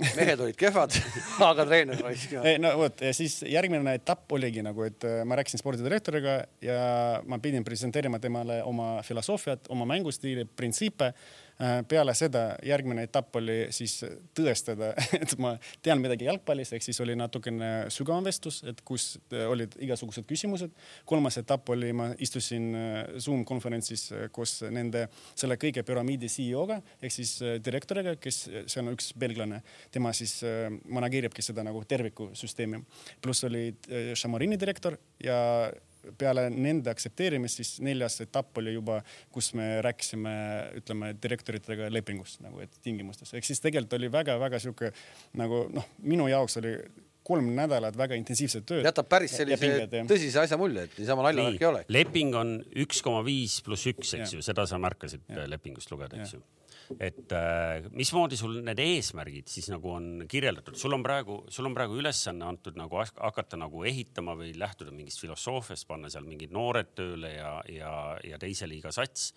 mehed 0.00 0.42
olid 0.44 0.58
kehvad 0.58 0.94
aga 1.50 1.66
treener 1.68 2.00
raisk. 2.04 2.36
Ei, 2.42 2.58
no 2.62 2.72
vot 2.80 3.00
ja 3.04 3.12
siis 3.16 3.38
järgmine 3.48 3.96
etapp 3.98 4.32
oligi 4.36 4.64
nagu, 4.64 4.84
et 4.86 5.06
äh, 5.08 5.22
ma 5.28 5.38
rääkisin 5.38 5.62
spordidirektoriga 5.62 6.36
ja 6.64 6.78
ma 7.26 7.40
pidin 7.42 7.64
presenteerima 7.66 8.20
temale 8.22 8.62
oma 8.66 8.96
filosoofiat, 9.06 9.70
oma 9.74 9.88
mängustiili, 9.88 10.46
printsiipe. 10.56 11.12
Peale 11.88 12.12
seda 12.16 12.42
järgmine 12.66 13.06
etapp 13.06 13.36
oli 13.40 13.56
siis 13.74 14.00
tõestada, 14.36 14.90
et 15.22 15.32
ma 15.40 15.54
tean 15.84 16.02
midagi 16.02 16.28
jalgpallist, 16.28 16.74
ehk 16.76 16.84
siis 16.84 17.00
oli 17.00 17.16
natukene 17.16 17.70
sügavam 17.92 18.26
vestlus, 18.26 18.62
et 18.68 18.82
kus 18.86 19.14
äh, 19.32 19.46
olid 19.48 19.76
igasugused 19.82 20.26
küsimused. 20.28 20.74
kolmas 21.08 21.38
etapp 21.40 21.68
oli, 21.72 21.92
ma 21.96 22.10
istusin 22.22 22.68
äh, 22.74 22.98
Zoom 23.22 23.44
konverentsis 23.48 24.10
äh, 24.12 24.28
koos 24.32 24.58
nende 24.70 25.06
selle 25.34 25.56
kõige 25.60 25.84
püramiidi 25.86 26.28
CEO-ga 26.32 26.80
ehk 27.00 27.14
siis 27.14 27.36
äh, 27.42 27.56
direktoriga, 27.64 28.16
kes, 28.20 28.42
see 28.66 28.82
on 28.82 28.92
üks 28.92 29.12
belglane, 29.18 29.62
tema 29.94 30.12
siis 30.16 30.38
äh, 30.44 30.68
manageeribki 30.84 31.44
seda 31.44 31.64
nagu 31.66 31.82
tervikusüsteemi. 31.88 32.82
pluss 33.22 33.44
oli 33.48 33.68
äh, 33.70 34.12
Šamorini 34.14 34.60
direktor 34.60 34.98
ja 35.24 35.38
peale 36.18 36.46
nende 36.50 36.90
aktsepteerimist, 36.92 37.60
siis 37.62 37.72
neljas 37.84 38.20
etapp 38.24 38.58
oli 38.58 38.76
juba, 38.76 39.00
kus 39.34 39.52
me 39.58 39.80
rääkisime, 39.86 40.34
ütleme 40.80 41.14
direktoritega 41.22 41.90
lepingust 41.92 42.40
nagu, 42.44 42.60
et 42.64 42.78
tingimustes, 42.84 43.34
ehk 43.34 43.44
siis 43.48 43.60
tegelikult 43.64 43.98
oli 43.98 44.12
väga-väga 44.12 44.60
sihuke 44.62 44.92
nagu 45.40 45.66
noh, 45.74 45.88
minu 46.06 46.28
jaoks 46.30 46.58
oli 46.62 46.76
kolm 47.26 47.48
nädalat 47.56 47.96
väga 47.98 48.14
intensiivset 48.14 48.66
tööd. 48.68 48.84
jätab 48.86 49.08
päris 49.10 49.32
Ja- 49.34 49.42
ja 49.42 49.56
sellise 49.56 49.88
pinged, 49.88 50.10
tõsise 50.10 50.42
asja 50.44 50.56
mulje, 50.60 50.84
et 50.86 50.98
niisama 50.98 51.24
naljavärk 51.26 51.62
ei 51.62 51.66
ole. 51.66 51.84
leping 51.88 52.34
on 52.38 52.52
üks 52.84 53.02
koma 53.02 53.24
viis 53.26 53.60
pluss 53.66 53.86
üks, 53.90 54.14
eks 54.14 54.36
ju, 54.36 54.42
seda 54.42 54.66
sa 54.66 54.78
märkasid 54.78 55.20
Jah. 55.28 55.48
lepingust 55.50 55.90
lugeda, 55.90 56.20
eks 56.22 56.34
ju. 56.34 56.42
Et 57.00 57.32
äh, 57.34 57.86
mismoodi 57.96 58.38
sul 58.38 58.60
need 58.64 58.80
eesmärgid 58.82 59.50
siis 59.50 59.68
nagu 59.72 59.90
on 59.96 60.24
kirjeldatud, 60.30 60.76
sul 60.78 60.94
on 60.96 61.04
praegu, 61.06 61.38
sul 61.52 61.68
on 61.68 61.76
praegu 61.76 61.98
ülesanne 62.00 62.46
antud 62.46 62.78
nagu 62.78 63.00
hak- 63.00 63.20
hakata 63.22 63.58
nagu 63.60 63.84
ehitama 63.88 64.36
või 64.38 64.52
lähtuda 64.58 64.94
mingist 64.94 65.22
filosoofiast, 65.22 65.86
panna 65.88 66.10
seal 66.12 66.26
mingid 66.28 66.54
noored 66.54 66.92
tööle 66.98 67.32
ja, 67.36 67.52
ja, 67.72 67.92
ja 68.24 68.40
teise 68.42 68.68
liiga 68.70 68.92
sats. 68.94 69.32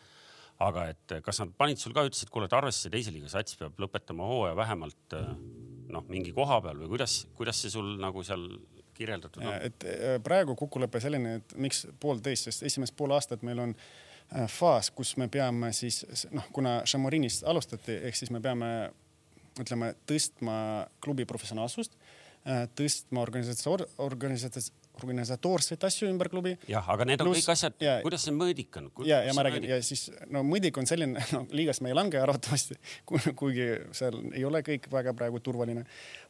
aga 0.60 0.89
et 0.91 1.14
kas 1.24 1.38
nad 1.39 1.54
panid 1.56 1.80
sul 1.80 1.93
ka, 1.95 2.04
ütlesid, 2.04 2.30
kuule, 2.34 2.50
et 2.50 2.54
arvestades 2.58 2.91
teise 2.91 3.14
liiga 3.16 3.30
sats 3.32 3.56
peab 3.56 3.78
lõpetama 3.80 4.26
hooaja 4.28 4.58
vähemalt 4.60 5.16
äh, 5.16 5.32
noh, 5.89 6.04
mingi 6.12 6.34
koha 6.36 6.60
peal 6.66 6.82
või 6.84 6.97
kuidas, 6.97 7.24
kuidas 7.38 7.62
see 7.64 7.72
sul 7.72 7.95
nagu 8.02 8.24
seal 8.28 8.45
kirjeldatud 9.00 9.45
on? 9.45 9.56
et 9.70 9.88
äh, 9.88 10.20
praegu 10.24 10.58
kokkulepe 10.60 11.00
selline, 11.00 11.39
et 11.39 11.58
miks 11.58 11.86
poolteist, 12.00 12.50
sest 12.50 12.68
esimest 12.68 12.97
pool 13.00 13.16
aastat 13.16 13.45
meil 13.47 13.64
on 13.64 13.76
äh, 13.78 14.09
faas, 14.52 14.92
kus 14.94 15.16
me 15.18 15.28
peame 15.32 15.72
siis 15.74 16.04
noh, 16.36 16.46
kuna 16.54 16.80
Šamorinist 16.90 17.46
alustati, 17.50 17.96
ehk 18.10 18.18
siis 18.18 18.32
me 18.34 18.42
peame 18.44 18.70
ütleme, 19.60 19.94
tõstma 20.08 20.56
klubi 21.04 21.26
professionaalsust, 21.28 21.96
tõstma 22.78 23.24
organisatsioon, 23.26 23.84
organisatsioon, 24.06 24.78
organisatoorseid 25.00 25.84
asju 25.88 26.10
ümber 26.12 26.30
klubi. 26.32 26.56
jah, 26.68 26.88
aga 26.92 27.06
need 27.08 27.22
on 27.24 27.30
Pluss- 27.30 27.46
kõik 27.46 27.54
asjad 27.54 27.84
ja-, 27.84 28.00
kuidas 28.04 28.26
see 28.28 28.36
mõõdik 28.36 28.80
on? 28.80 28.90
ja, 29.08 29.22
ja 29.24 29.36
ma 29.38 29.46
räägin 29.48 29.68
ja 29.70 29.80
siis 29.86 30.10
no 30.32 30.44
mõõdik 30.48 30.80
on 30.80 30.90
selline, 30.90 31.24
no 31.36 31.46
liigas 31.56 31.80
me 31.84 31.94
ei 31.94 31.98
lange 31.98 32.20
arvatavasti, 32.20 32.80
kuigi 33.40 33.70
seal 33.96 34.20
ei 34.34 34.44
ole 34.48 34.64
kõik 34.66 34.90
väga 34.92 35.16
praegu 35.18 35.40
turvaline. 35.44 35.86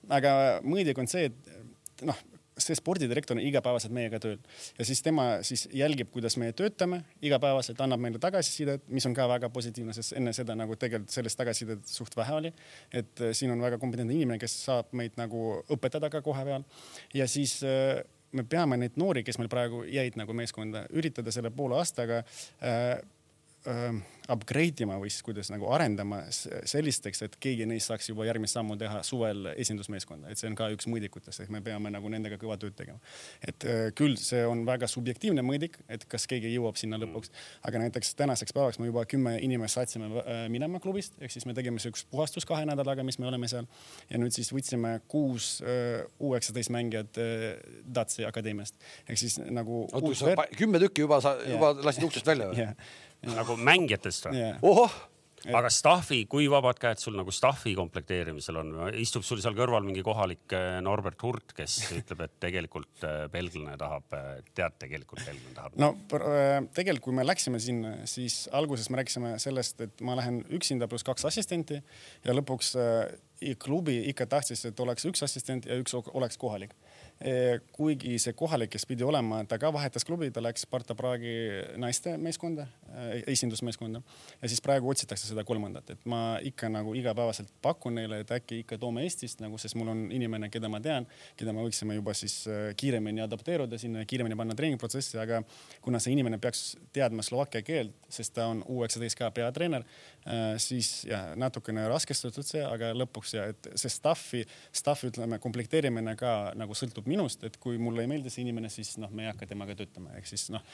aga 0.10 0.34
mõõdik 0.66 1.02
on 1.02 1.10
see, 1.10 1.32
et 1.32 2.06
noh, 2.06 2.20
see 2.64 2.78
spordidirektor 2.78 3.38
on 3.38 3.43
igapäevaselt 3.43 3.93
meiega 3.95 4.20
tööl 4.22 4.38
ja 4.78 4.88
siis 4.88 5.01
tema 5.05 5.28
siis 5.45 5.68
jälgib, 5.74 6.12
kuidas 6.14 6.38
me 6.41 6.51
töötame 6.53 7.01
igapäevaselt, 7.26 7.82
annab 7.86 8.03
meile 8.03 8.22
tagasisidet, 8.22 8.86
mis 8.88 9.05
on 9.10 9.16
ka 9.18 9.28
väga 9.32 9.49
positiivne, 9.53 9.95
sest 9.95 10.16
enne 10.20 10.34
seda 10.36 10.55
nagu 10.60 10.78
tegelikult 10.80 11.14
sellest 11.14 11.39
tagasisidet 11.39 11.88
suht 11.89 12.16
vähe 12.20 12.38
oli. 12.41 12.53
et 12.93 13.22
äh, 13.22 13.34
siin 13.34 13.51
on 13.51 13.62
väga 13.62 13.78
kompetentne 13.82 14.16
inimene, 14.16 14.39
kes 14.41 14.55
saab 14.66 14.93
meid 14.93 15.18
nagu 15.20 15.64
õpetada 15.70 16.10
ka 16.10 16.22
koha 16.26 16.45
peal 16.47 16.66
ja 17.14 17.28
siis 17.28 17.60
äh, 17.64 18.01
me 18.32 18.45
peame 18.45 18.78
neid 18.78 18.97
noori, 19.01 19.24
kes 19.26 19.39
meil 19.41 19.49
praegu 19.51 19.84
jäid 19.89 20.18
nagu 20.20 20.34
meeskonda, 20.38 20.86
üritada 20.93 21.34
selle 21.34 21.51
poole 21.55 21.80
aastaga 21.80 22.22
äh, 22.22 22.99
upgrade 24.30 24.84
ima 24.84 24.97
või 25.01 25.10
siis 25.12 25.24
kuidas 25.26 25.49
nagu 25.51 25.68
arendama 25.74 26.22
sellisteks, 26.30 27.24
et 27.26 27.36
keegi 27.41 27.66
neist 27.70 27.89
saaks 27.89 28.10
juba 28.12 28.28
järgmist 28.28 28.55
sammu 28.57 28.78
teha 28.80 29.01
suvel 29.05 29.49
esindusmeeskonda, 29.55 30.30
et 30.30 30.39
see 30.39 30.49
on 30.49 30.57
ka 30.60 30.70
üks 30.76 30.88
mõõdikutest, 30.89 31.43
ehk 31.43 31.53
me 31.53 31.62
peame 31.66 31.91
nagu 31.93 32.12
nendega 32.12 32.38
kõva 32.41 32.60
tööd 32.62 32.78
tegema. 32.78 32.99
et 33.41 33.66
äh, 33.66 33.82
küll 33.97 34.18
see 34.22 34.43
on 34.45 34.64
väga 34.68 34.88
subjektiivne 34.91 35.43
mõõdik, 35.45 35.80
et 35.89 36.05
kas 36.10 36.28
keegi 36.30 36.53
jõuab 36.53 36.78
sinna 36.80 36.99
lõpuks, 37.01 37.34
aga 37.66 37.82
näiteks 37.86 38.14
tänaseks 38.20 38.55
päevaks 38.55 38.80
me 38.80 38.89
juba 38.91 39.05
kümme 39.10 39.38
inimest 39.41 39.80
saatsime 39.80 40.12
äh, 40.22 40.45
minema 40.51 40.82
klubist, 40.84 41.18
ehk 41.20 41.34
siis 41.34 41.47
me 41.49 41.57
tegime 41.57 41.82
siukest 41.82 42.10
puhastust 42.14 42.47
kahe 42.49 42.68
nädalaga, 42.70 43.03
mis 43.03 43.20
me 43.20 43.28
oleme 43.30 43.49
seal. 43.49 43.68
Ja 44.10 44.22
nüüd 44.22 44.36
siis 44.36 44.53
võtsime 44.53 44.99
kuus 45.10 45.57
äh, 45.66 46.05
U19 46.22 46.70
mängijat 46.74 47.18
Datsi 47.95 48.26
akadeemiast. 48.28 48.78
Ehk 49.07 49.18
siis 49.20 49.39
nagu. 49.41 49.86
oota, 49.91 50.47
kümme 50.57 50.82
tükki 50.82 51.07
juba 51.07 51.20
sa 51.24 51.36
juba 51.47 51.74
lasid 51.84 52.05
uksest 52.05 52.30
välja 52.30 52.51
või? 52.51 52.68
nagu 53.28 53.55
mängijatest 53.59 54.30
või? 54.30 54.39
jah 54.41 54.59
ohoh, 54.65 54.93
aga 55.55 55.70
staffi, 55.72 56.26
kui 56.28 56.49
vabad 56.51 56.76
käed 56.82 56.99
sul 56.99 57.15
nagu 57.15 57.32
staffi 57.32 57.72
komplekteerimisel 57.78 58.57
on? 58.59 58.74
istub 58.99 59.24
sul 59.24 59.39
seal 59.43 59.55
kõrval 59.55 59.86
mingi 59.88 60.03
kohalik 60.03 60.51
äh, 60.55 60.80
Norbert 60.84 61.22
Hurt, 61.24 61.53
kes 61.55 61.78
ütleb, 61.99 62.26
et 62.26 62.34
tegelikult 62.43 63.05
belglane 63.32 63.78
tahab, 63.80 64.07
tead, 64.55 64.76
tegelikult 64.84 65.24
belglane 65.26 65.55
tahab. 65.55 65.78
no 65.80 65.93
tegelikult, 66.76 67.03
kui 67.07 67.15
me 67.20 67.24
läksime 67.28 67.59
sinna, 67.63 67.93
siis 68.09 68.41
alguses 68.51 68.89
me 68.91 68.99
rääkisime 69.01 69.36
sellest, 69.39 69.80
et 69.88 70.03
ma 70.05 70.17
lähen 70.20 70.41
üksinda 70.59 70.88
pluss 70.91 71.07
kaks 71.07 71.28
assistenti 71.32 71.80
ja 72.26 72.36
lõpuks 72.36 72.74
i- 73.47 73.55
klubi 73.55 74.01
ikka 74.11 74.26
tahtis, 74.28 74.65
et 74.67 74.80
oleks 74.84 75.05
üks 75.07 75.24
assistent 75.24 75.65
ja 75.70 75.78
üks 75.80 75.95
oleks 75.95 76.38
kohalik. 76.38 76.76
Kuigi 77.76 78.13
see 78.22 78.32
kohalik, 78.38 78.70
kes 78.72 78.86
pidi 78.88 79.03
olema, 79.03 79.41
ta 79.43 79.57
ka 79.59 79.74
vahetas 79.76 80.05
klubi, 80.07 80.30
ta 80.32 80.39
läks 80.39 80.63
Sparta 80.63 80.95
Praagi 80.95 81.34
naiste 81.82 82.13
meeskonda, 82.17 82.63
esindusmeeskonda. 83.28 84.01
Ja 84.41 84.49
siis 84.51 84.63
praegu 84.63 84.88
otsitakse 84.91 85.28
seda 85.28 85.43
kolmandat, 85.47 85.91
et 85.95 86.05
ma 86.09 86.38
ikka 86.45 86.70
nagu 86.72 86.93
igapäevaselt 86.95 87.51
pakun 87.61 87.97
neile, 87.99 88.22
et 88.24 88.32
äkki 88.32 88.61
ikka 88.63 88.80
toome 88.80 89.03
Eestist 89.03 89.43
nagu, 89.43 89.59
sest 89.59 89.76
mul 89.76 89.91
on 89.91 90.05
inimene, 90.15 90.47
keda 90.53 90.72
ma 90.72 90.80
tean, 90.84 91.07
keda 91.39 91.51
me 91.55 91.65
võiksime 91.67 91.97
juba 91.99 92.15
siis 92.15 92.38
äh, 92.47 92.70
kiiremini 92.80 93.26
adapteeruda 93.26 93.80
sinna, 93.82 94.05
kiiremini 94.07 94.39
panna 94.39 94.55
treeningprotsessi, 94.55 95.20
aga 95.20 95.41
kuna 95.84 95.99
see 95.99 96.15
inimene 96.15 96.39
peaks 96.39 96.78
teadma 96.95 97.26
slovakkia 97.26 97.65
keelt, 97.67 97.95
sest 98.07 98.38
ta 98.38 98.47
on 98.53 98.63
U19 98.63 99.20
ka 99.20 99.32
peatreener, 99.36 99.84
siis 100.61 101.03
ja 101.09 101.21
natukene 101.39 101.86
raskestatud 101.89 102.45
see, 102.45 102.61
aga 102.65 102.91
lõpuks 102.97 103.34
ja 103.36 103.47
et 103.53 103.69
see 103.80 103.91
staff'i, 103.93 104.43
staff'i 104.75 105.09
ütleme, 105.11 105.39
komplekteerimine 105.41 106.15
ka 106.19 106.36
nagu 106.59 106.77
sõltub 106.77 107.09
minust, 107.09 107.43
et 107.47 107.57
kui 107.61 107.80
mulle 107.82 108.05
ei 108.05 108.11
meeldi 108.11 108.34
see 108.34 108.43
inimene, 108.45 108.71
siis 108.73 108.95
noh, 109.01 109.11
me 109.15 109.25
ei 109.25 109.32
hakka 109.32 109.49
temaga 109.49 109.77
töötama, 109.80 110.13
ehk 110.19 110.30
siis 110.30 110.47
noh, 110.53 110.65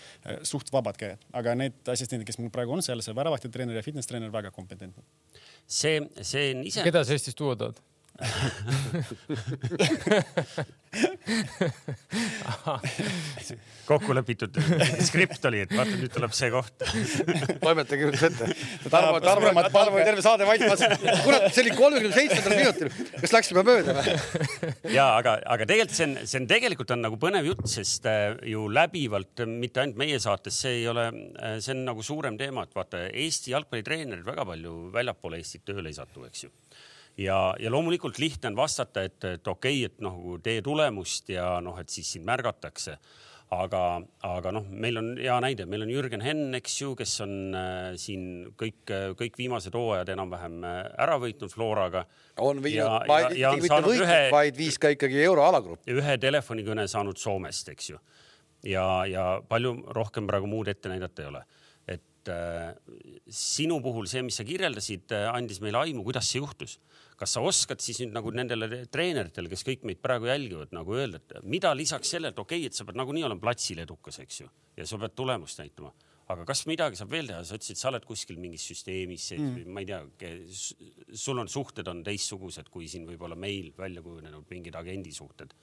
suht 0.48 0.72
vabad 0.76 1.00
käed, 1.00 1.26
aga 1.36 1.56
need 1.60 1.94
assistendid, 1.94 2.28
kes 2.28 2.40
mul 2.42 2.54
praegu 2.54 2.76
on 2.76 2.86
seal, 2.86 3.04
see 3.06 3.16
väravahtitreener 3.18 3.80
ja 3.80 3.86
fitness 3.86 4.12
treener 4.12 4.34
väga 4.34 4.54
kompetentne. 4.56 5.04
see, 5.66 6.00
see 6.22 6.54
on 6.54 6.66
ise. 6.68 6.86
keda 6.86 7.06
sa 7.06 7.16
Eestist 7.16 7.40
tuua 7.40 7.56
tahad? 7.60 7.82
kokku 13.90 14.14
lepitud 14.16 14.56
skript 15.04 15.44
oli, 15.50 15.60
et 15.66 15.74
vaata, 15.76 15.98
nüüd 16.00 16.14
tuleb 16.14 16.32
see 16.36 16.50
koht. 16.54 16.84
toimetage 17.60 18.06
nüüd 18.08 18.24
ette. 18.30 18.46
Tarmo, 18.88 19.20
Tarmo, 19.24 19.64
Tarmo 19.68 19.96
oli 20.00 20.06
terve 20.08 20.22
saade 20.24 20.44
vait, 20.48 20.64
kurat, 21.26 21.50
see 21.52 21.64
oli 21.66 21.74
kolmekümne 21.76 22.16
seitsmendal 22.16 22.56
minutil, 22.62 22.88
kas 23.20 23.32
läks 23.36 23.52
juba 23.52 23.64
mööda 23.68 23.92
või? 24.00 24.08
ja 24.96 25.06
aga, 25.20 25.32
aga 25.58 25.64
tegelikult 25.68 25.98
see 26.00 26.08
on, 26.08 26.16
see 26.24 26.40
on 26.40 26.48
tegelikult 26.54 26.90
on 26.96 27.04
nagu 27.10 27.20
põnev 27.20 27.44
jutt, 27.52 27.68
sest 27.76 28.08
äh, 28.10 28.40
ju 28.54 28.62
läbivalt, 28.72 29.36
mitte 29.52 29.84
ainult 29.84 30.00
meie 30.00 30.18
saates, 30.24 30.56
see 30.64 30.74
ei 30.80 30.88
ole, 30.92 31.06
see 31.60 31.74
on 31.76 31.84
nagu 31.92 32.00
suurem 32.06 32.36
teema, 32.40 32.64
et 32.64 32.74
vaata 32.80 32.98
Eesti 33.12 33.52
jalgpallitreenerid 33.58 34.26
väga 34.32 34.44
palju 34.48 34.74
väljapoole 34.96 35.36
Eestit 35.44 35.68
tööle 35.68 35.92
ei 35.92 35.98
satu, 36.00 36.24
eks 36.30 36.48
ju 36.48 36.52
ja, 37.18 37.38
ja 37.60 37.72
loomulikult 37.72 38.20
lihtne 38.20 38.52
on 38.52 38.60
vastata, 38.60 39.06
et, 39.06 39.22
et 39.24 39.48
okei 39.48 39.86
okay,, 39.86 39.94
et 39.94 40.04
noh, 40.04 40.36
tee 40.44 40.62
tulemust 40.66 41.32
ja 41.34 41.56
noh, 41.64 41.78
et 41.80 41.92
siis 41.92 42.16
sind 42.16 42.28
märgatakse. 42.28 42.98
aga, 43.56 43.80
aga 44.26 44.52
noh, 44.52 44.66
meil 44.74 44.98
on 44.98 45.12
hea 45.22 45.36
näide, 45.40 45.68
meil 45.70 45.84
on 45.86 45.92
Jürgen 45.94 46.24
Henn, 46.26 46.56
eks 46.58 46.80
ju, 46.82 46.96
kes 46.98 47.12
on 47.24 47.54
äh, 47.56 47.94
siin 48.02 48.24
kõik, 48.58 48.90
kõik 49.20 49.38
viimased 49.38 49.76
hooajad 49.78 50.10
enam-vähem 50.16 50.66
äh, 50.66 50.80
ära 51.06 51.20
võitnud 51.22 51.54
Floraga. 51.54 52.06
on 52.42 52.64
viinud, 52.64 53.06
mitte 53.06 53.54
võitnud 53.62 54.02
ühe- 54.02 54.32
vaid 54.34 54.58
viis 54.58 54.80
ka 54.82 54.90
ikkagi 54.92 55.22
euroalagrupp. 55.24 55.86
ühe 55.88 56.18
telefonikõne 56.18 56.88
saanud 56.90 57.22
Soomest, 57.22 57.70
eks 57.70 57.94
ju 57.94 58.02
ja, 58.66 59.06
ja 59.06 59.28
palju 59.48 59.78
rohkem 59.94 60.28
praegu 60.28 60.50
muud 60.50 60.68
ette 60.68 60.90
näidata 60.90 61.22
ei 61.22 61.30
ole. 61.30 61.46
et 61.88 62.34
äh, 62.34 62.74
sinu 63.30 63.78
puhul 63.80 64.10
see, 64.10 64.26
mis 64.26 64.42
sa 64.42 64.44
kirjeldasid, 64.44 65.14
andis 65.30 65.62
meile 65.62 65.86
aimu, 65.86 66.04
kuidas 66.04 66.34
see 66.34 66.42
juhtus 66.42 66.80
kas 67.20 67.36
sa 67.38 67.44
oskad 67.46 67.84
siis 67.84 68.02
nüüd 68.02 68.16
nagu 68.16 68.32
nendele 68.36 68.84
treeneritele, 68.92 69.52
kes 69.52 69.64
kõik 69.68 69.86
meid 69.88 70.02
praegu 70.04 70.30
jälgivad, 70.30 70.74
nagu 70.76 70.98
öelda, 70.98 71.22
et 71.22 71.48
mida 71.48 71.72
lisaks 71.78 72.12
sellele, 72.16 72.34
et 72.36 72.42
okei 72.42 72.64
okay,, 72.64 72.72
et 72.72 72.78
sa 72.78 72.88
pead 72.88 73.00
nagunii 73.00 73.24
olema 73.28 73.44
platsil 73.48 73.80
edukas, 73.84 74.20
eks 74.24 74.42
ju, 74.44 74.50
ja 74.78 74.88
sa 74.90 75.00
pead 75.02 75.16
tulemust 75.16 75.62
näitama, 75.62 75.94
aga 76.34 76.48
kas 76.50 76.66
midagi 76.70 77.00
saab 77.00 77.14
veel 77.14 77.30
teha, 77.32 77.44
sa 77.46 77.60
ütlesid, 77.60 77.80
sa 77.80 77.92
oled 77.92 78.08
kuskil 78.08 78.42
mingis 78.42 78.66
süsteemis 78.72 79.30
sees 79.32 79.42
mm. 79.44 79.56
või 79.60 79.78
ma 79.78 79.86
ei 79.86 79.90
tea, 79.92 80.36
sul 81.26 81.40
on 81.40 81.52
suhted 81.52 81.88
on 81.92 82.04
teistsugused, 82.06 82.72
kui 82.74 82.90
siin 82.92 83.08
võib-olla 83.08 83.38
meil 83.40 83.72
välja 83.78 84.04
kujunenud 84.06 84.52
mingid 84.52 84.76
agendisuhted 84.80 85.56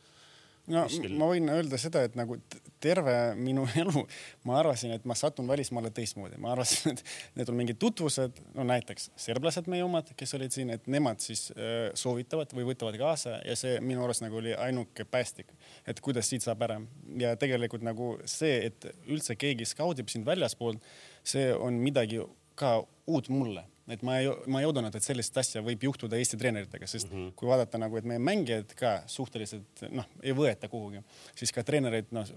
no 0.71 0.85
kuskil... 0.87 1.15
ma 1.19 1.29
võin 1.31 1.49
öelda 1.53 1.79
seda, 1.81 2.05
et 2.07 2.15
nagu 2.19 2.37
terve 2.83 3.15
minu 3.39 3.65
elu 3.83 4.05
ma 4.49 4.59
arvasin, 4.61 4.95
et 4.97 5.07
ma 5.09 5.17
satun 5.19 5.49
välismaale 5.51 5.91
teistmoodi, 5.95 6.39
ma 6.43 6.53
arvasin, 6.55 6.95
et 6.95 7.03
need 7.39 7.53
on 7.53 7.59
mingid 7.59 7.81
tutvused, 7.83 8.43
no 8.57 8.67
näiteks 8.69 9.11
serblased 9.25 9.71
meie 9.73 9.85
omad, 9.87 10.13
kes 10.19 10.37
olid 10.39 10.55
siin, 10.55 10.73
et 10.75 10.87
nemad 10.93 11.23
siis 11.25 11.49
äh, 11.55 11.89
soovitavad 11.99 12.55
või 12.57 12.69
võtavad 12.73 12.99
kaasa 13.01 13.39
ja 13.47 13.57
see 13.59 13.79
minu 13.85 14.05
arust 14.07 14.25
nagu 14.25 14.39
oli 14.43 14.55
ainuke 14.55 15.07
päästik, 15.09 15.51
et 15.89 16.01
kuidas 16.05 16.31
siit 16.31 16.45
saab 16.45 16.63
ära. 16.67 16.79
Ja 17.19 17.35
tegelikult 17.41 17.85
nagu 17.87 18.15
see, 18.29 18.69
et 18.71 18.87
üldse 19.11 19.37
keegi 19.39 19.67
skaudib 19.69 20.11
sind 20.13 20.27
väljaspoolt, 20.29 20.83
see 21.27 21.51
on 21.55 21.79
midagi 21.83 22.23
ka 22.59 22.81
uut 23.11 23.29
mulle 23.33 23.67
et 23.93 24.03
ma 24.07 24.19
ei, 24.21 24.29
ma 24.51 24.63
ei 24.63 24.69
oodanud, 24.69 24.95
et 24.95 25.05
sellist 25.05 25.37
asja 25.39 25.63
võib 25.65 25.87
juhtuda 25.89 26.19
Eesti 26.19 26.39
treeneritega, 26.41 26.89
sest 26.91 27.11
mm 27.11 27.19
-hmm. 27.19 27.33
kui 27.39 27.49
vaadata 27.49 27.81
nagu, 27.81 27.97
et 27.99 28.09
meie 28.09 28.23
mängijad 28.23 28.75
ka 28.79 28.93
suhteliselt 29.07 29.85
noh, 29.91 30.09
ei 30.23 30.35
võeta 30.37 30.69
kuhugi, 30.73 31.03
siis 31.39 31.53
ka 31.53 31.65
treenereid 31.67 32.11
noh, 32.11 32.29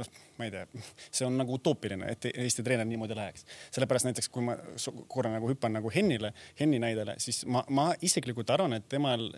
noh, 0.00 0.10
ma 0.38 0.48
ei 0.48 0.54
tea, 0.54 0.66
see 1.10 1.26
on 1.26 1.38
nagu 1.38 1.58
utoopiline, 1.58 2.10
et 2.12 2.30
Eesti 2.32 2.62
treener 2.62 2.86
niimoodi 2.86 3.16
läheks. 3.16 3.46
sellepärast 3.70 4.10
näiteks, 4.10 4.28
kui 4.28 4.42
ma 4.42 4.56
korra 5.08 5.30
nagu 5.30 5.48
hüppan 5.48 5.72
nagu 5.72 5.90
Hennile, 5.94 6.32
Henni 6.60 6.78
näidele, 6.78 7.14
siis 7.18 7.44
ma, 7.46 7.64
ma 7.68 7.92
isiklikult 8.02 8.50
arvan, 8.50 8.72
et 8.72 8.88
temal 8.88 9.30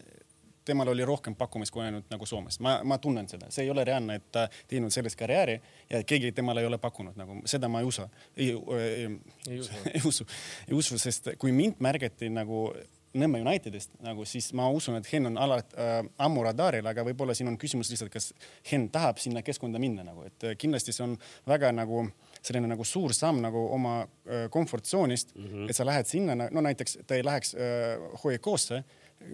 temal 0.68 0.92
oli 0.92 1.06
rohkem 1.08 1.36
pakkumist 1.38 1.74
kui 1.74 1.84
ainult 1.84 2.10
nagu 2.12 2.26
Soomes. 2.26 2.60
ma, 2.64 2.78
ma 2.84 2.98
tunnen 3.02 3.28
seda, 3.30 3.50
see 3.54 3.66
ei 3.66 3.72
ole 3.72 3.84
reaalne, 3.88 4.18
et 4.20 4.28
ta 4.34 4.46
teinud 4.68 4.94
sellist 4.94 5.18
karjääri 5.18 5.58
ja 5.90 6.02
keegi 6.04 6.32
temale 6.36 6.64
ei 6.64 6.68
ole 6.68 6.78
pakkunud 6.82 7.16
nagu 7.18 7.40
seda 7.48 7.70
ma 7.72 7.82
ei 7.82 7.88
usu. 7.88 8.06
ei, 8.36 8.52
ei, 8.52 9.08
ei 9.48 9.58
ei 9.96 10.04
usu, 10.04 10.28
ei 10.68 10.76
usu, 10.76 11.00
sest 11.00 11.34
kui 11.38 11.52
mind 11.52 11.82
märgati 11.84 12.30
nagu 12.32 12.68
Nõmme 13.16 13.40
Unitedist 13.40 13.94
nagu, 14.04 14.24
siis 14.28 14.50
ma 14.52 14.66
usun, 14.68 14.98
et 14.98 15.06
Henn 15.08 15.30
on 15.30 15.38
alati 15.40 15.78
äh, 15.80 16.02
ammu 16.20 16.42
radaril, 16.44 16.84
aga 16.86 17.02
võib-olla 17.06 17.32
siin 17.34 17.48
on 17.48 17.56
küsimus 17.60 17.88
lihtsalt, 17.88 18.12
kas 18.12 18.34
Henn 18.68 18.90
tahab 18.92 19.16
sinna 19.22 19.40
keskkonda 19.42 19.80
minna 19.80 20.04
nagu, 20.04 20.26
et 20.28 20.44
äh, 20.44 20.56
kindlasti 20.60 20.92
see 20.92 21.06
on 21.06 21.14
väga 21.48 21.70
nagu 21.72 22.04
selline 22.42 22.68
nagu 22.68 22.84
suur 22.86 23.14
samm 23.16 23.40
nagu 23.42 23.64
oma 23.74 24.02
äh, 24.02 24.46
komfortsoonist 24.52 25.34
mm, 25.34 25.46
-hmm. 25.46 25.70
et 25.70 25.76
sa 25.76 25.86
lähed 25.88 26.06
sinna, 26.06 26.36
no 26.36 26.60
näiteks 26.60 26.98
ta 27.06 27.16
ei 27.16 27.24
läheks 27.24 27.54
äh, 27.54 28.20
Hoiakosse 28.24 28.84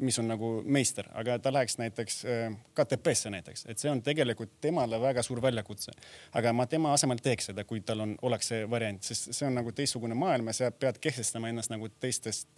mis 0.00 0.18
on 0.18 0.28
nagu 0.28 0.48
meister, 0.64 1.06
aga 1.18 1.36
ta 1.38 1.52
läheks 1.52 1.76
näiteks 1.78 2.16
äh, 2.24 2.56
KTP-sse 2.74 3.30
näiteks, 3.30 3.64
et 3.68 3.78
see 3.78 3.90
on 3.90 4.02
tegelikult 4.02 4.56
temale 4.60 5.00
väga 5.00 5.22
suur 5.22 5.42
väljakutse. 5.42 5.92
aga 6.32 6.52
ma 6.52 6.66
tema 6.66 6.92
asemel 6.92 7.20
teeks 7.22 7.50
seda, 7.50 7.64
kui 7.64 7.80
tal 7.80 8.00
on, 8.00 8.16
oleks 8.22 8.48
see 8.52 8.64
variant, 8.70 9.02
sest 9.02 9.32
see 9.32 9.46
on 9.46 9.54
nagu 9.60 9.72
teistsugune 9.72 10.16
maailm 10.18 10.48
ja 10.50 10.56
sa 10.56 10.70
pead 10.70 10.98
kehtestama 11.00 11.48
ennast 11.52 11.70
nagu 11.70 11.88
teistest, 12.00 12.48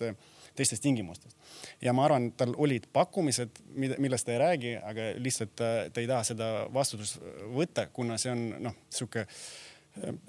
teistest 0.54 0.82
tingimustest. 0.82 1.36
ja 1.82 1.92
ma 1.92 2.04
arvan, 2.04 2.30
tal 2.32 2.54
olid 2.56 2.88
pakkumised, 2.92 3.62
millest 3.74 4.26
ta 4.26 4.36
ei 4.36 4.42
räägi, 4.42 4.74
aga 4.82 5.12
lihtsalt 5.18 5.56
ta, 5.56 5.72
ta 5.92 6.00
ei 6.00 6.10
taha 6.10 6.24
seda 6.30 6.50
vastutust 6.74 7.20
võtta, 7.54 7.88
kuna 7.92 8.18
see 8.18 8.32
on 8.32 8.48
noh, 8.68 8.76
sihuke 8.90 9.26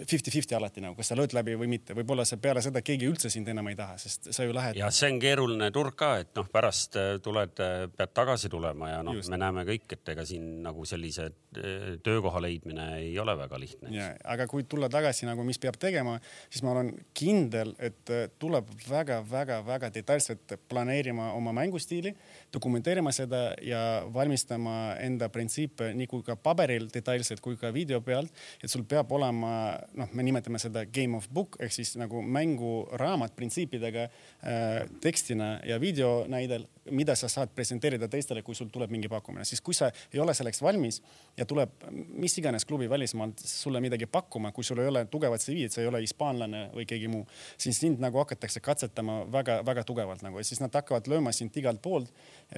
fifty-fifty 0.07 0.55
alati 0.55 0.81
nagu, 0.83 0.95
kas 0.97 1.11
sa 1.11 1.17
lööd 1.17 1.33
läbi 1.35 1.55
või 1.59 1.69
mitte, 1.71 1.95
võib-olla 1.97 2.23
sa 2.27 2.37
peale 2.41 2.61
seda 2.63 2.81
keegi 2.85 3.07
üldse 3.09 3.31
sind 3.31 3.49
enam 3.51 3.67
ei 3.71 3.75
taha, 3.77 3.97
sest 3.99 4.29
sa 4.35 4.45
ju 4.45 4.53
lähed. 4.55 4.79
ja 4.79 4.89
see 4.93 5.09
on 5.11 5.19
keeruline 5.21 5.69
turg 5.75 5.97
ka, 5.99 6.13
et 6.23 6.31
noh, 6.37 6.47
pärast 6.51 6.95
äh, 6.99 7.09
tuled, 7.23 7.59
äh, 7.63 7.87
pead 7.91 8.13
tagasi 8.15 8.51
tulema 8.53 8.91
ja 8.91 9.01
noh, 9.05 9.17
me 9.31 9.39
näeme 9.41 9.65
kõik, 9.67 9.97
et 9.97 10.13
ega 10.13 10.25
siin 10.27 10.61
nagu 10.65 10.85
sellise 10.87 11.27
äh, 11.27 11.97
töökoha 12.03 12.41
leidmine 12.43 12.87
ei 13.01 13.11
ole 13.19 13.35
väga 13.39 13.59
lihtne. 13.59 14.07
aga 14.23 14.47
kui 14.47 14.63
tulla 14.69 14.89
tagasi 14.93 15.27
nagu, 15.29 15.43
mis 15.47 15.59
peab 15.61 15.79
tegema, 15.81 16.17
siis 16.49 16.63
ma 16.65 16.73
olen 16.75 16.93
kindel, 17.17 17.75
et 17.79 18.13
tuleb 18.39 18.71
väga-väga-väga 18.87 19.91
detailselt 19.99 20.57
planeerima 20.69 21.33
oma 21.37 21.53
mängustiili, 21.55 22.15
dokumenteerima 22.53 23.11
seda 23.11 23.41
ja 23.61 23.81
valmistama 24.13 24.95
enda 25.03 25.29
printsiipe 25.29 25.91
nii 25.97 26.07
kui 26.07 26.23
ka 26.25 26.37
paberil 26.39 26.87
detailselt 26.93 27.41
kui 27.43 27.57
ka 27.59 27.73
video 27.75 27.99
pealt, 28.01 28.31
et 28.63 28.71
sul 28.71 28.85
peab 28.87 29.11
olema 29.11 29.51
noh, 29.99 30.13
me 30.13 30.25
nimetame 30.25 30.59
seda 30.61 30.85
game 30.85 31.17
of 31.17 31.27
book 31.33 31.59
ehk 31.59 31.75
siis 31.75 31.95
nagu 31.99 32.21
mänguraamat 32.23 33.35
printsiipidega 33.35 34.07
äh, 34.07 34.87
tekstina 35.03 35.57
ja 35.67 35.79
videonäidel, 35.81 36.67
mida 36.91 37.15
sa 37.19 37.27
saad 37.31 37.51
presenteerida 37.55 38.07
teistele, 38.07 38.41
kui 38.45 38.55
sul 38.55 38.71
tuleb 38.71 38.91
mingi 38.93 39.09
pakkumine, 39.11 39.45
siis 39.45 39.61
kui 39.61 39.75
sa 39.75 39.91
ei 40.13 40.21
ole 40.23 40.33
selleks 40.37 40.61
valmis 40.63 41.01
ja 41.37 41.45
tuleb 41.45 41.73
mis 41.91 42.37
iganes 42.39 42.65
klubi 42.65 42.89
välismaalt 42.89 43.43
sulle 43.43 43.81
midagi 43.83 44.07
pakkuma, 44.07 44.53
kui 44.55 44.63
sul 44.63 44.79
ei 44.81 44.87
ole 44.87 45.03
tugevat 45.11 45.43
CV-d, 45.43 45.73
sa 45.73 45.83
ei 45.83 45.89
ole 45.91 46.01
hispaanlane 46.03 46.67
või 46.75 46.87
keegi 46.89 47.11
muu, 47.11 47.25
siis 47.59 47.79
sind 47.83 48.01
nagu 48.03 48.21
hakatakse 48.23 48.63
katsetama 48.63 49.19
väga-väga 49.31 49.83
tugevalt 49.87 50.23
nagu. 50.25 50.39
Ja 50.39 50.47
siis 50.47 50.61
nad 50.63 50.73
hakkavad 50.73 51.09
lööma 51.11 51.33
sind 51.35 51.55
igalt 51.59 51.81
poolt, 51.83 52.11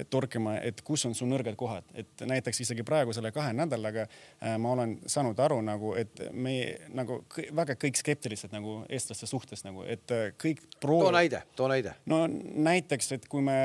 torkima, 0.09 0.55
et 0.61 0.81
kus 0.85 1.05
on 1.09 1.15
su 1.17 1.25
nõrgad 1.25 1.55
kohad, 1.57 1.87
et 1.97 2.21
näiteks 2.29 2.61
isegi 2.61 2.83
praegu 2.85 3.13
selle 3.15 3.31
kahe 3.33 3.53
nädalaga 3.57 4.05
äh, 4.05 4.53
ma 4.61 4.73
olen 4.75 4.95
saanud 5.09 5.39
aru 5.41 5.59
nagu, 5.65 5.95
et 5.97 6.21
me 6.31 6.53
nagu 6.93 7.23
väga 7.57 7.73
kõik 7.79 7.97
skeptilised 7.97 8.53
nagu 8.53 8.83
eestlaste 8.89 9.25
suhtes 9.29 9.65
nagu, 9.65 9.83
et 9.89 10.13
äh, 10.13 10.29
kõik 10.37 10.61
proov.... 10.77 11.07
too 11.07 11.15
näide, 11.15 11.41
too 11.57 11.69
näide. 11.71 11.95
no 12.09 12.21
näiteks, 12.29 13.11
et 13.17 13.25
kui 13.31 13.41
me 13.45 13.57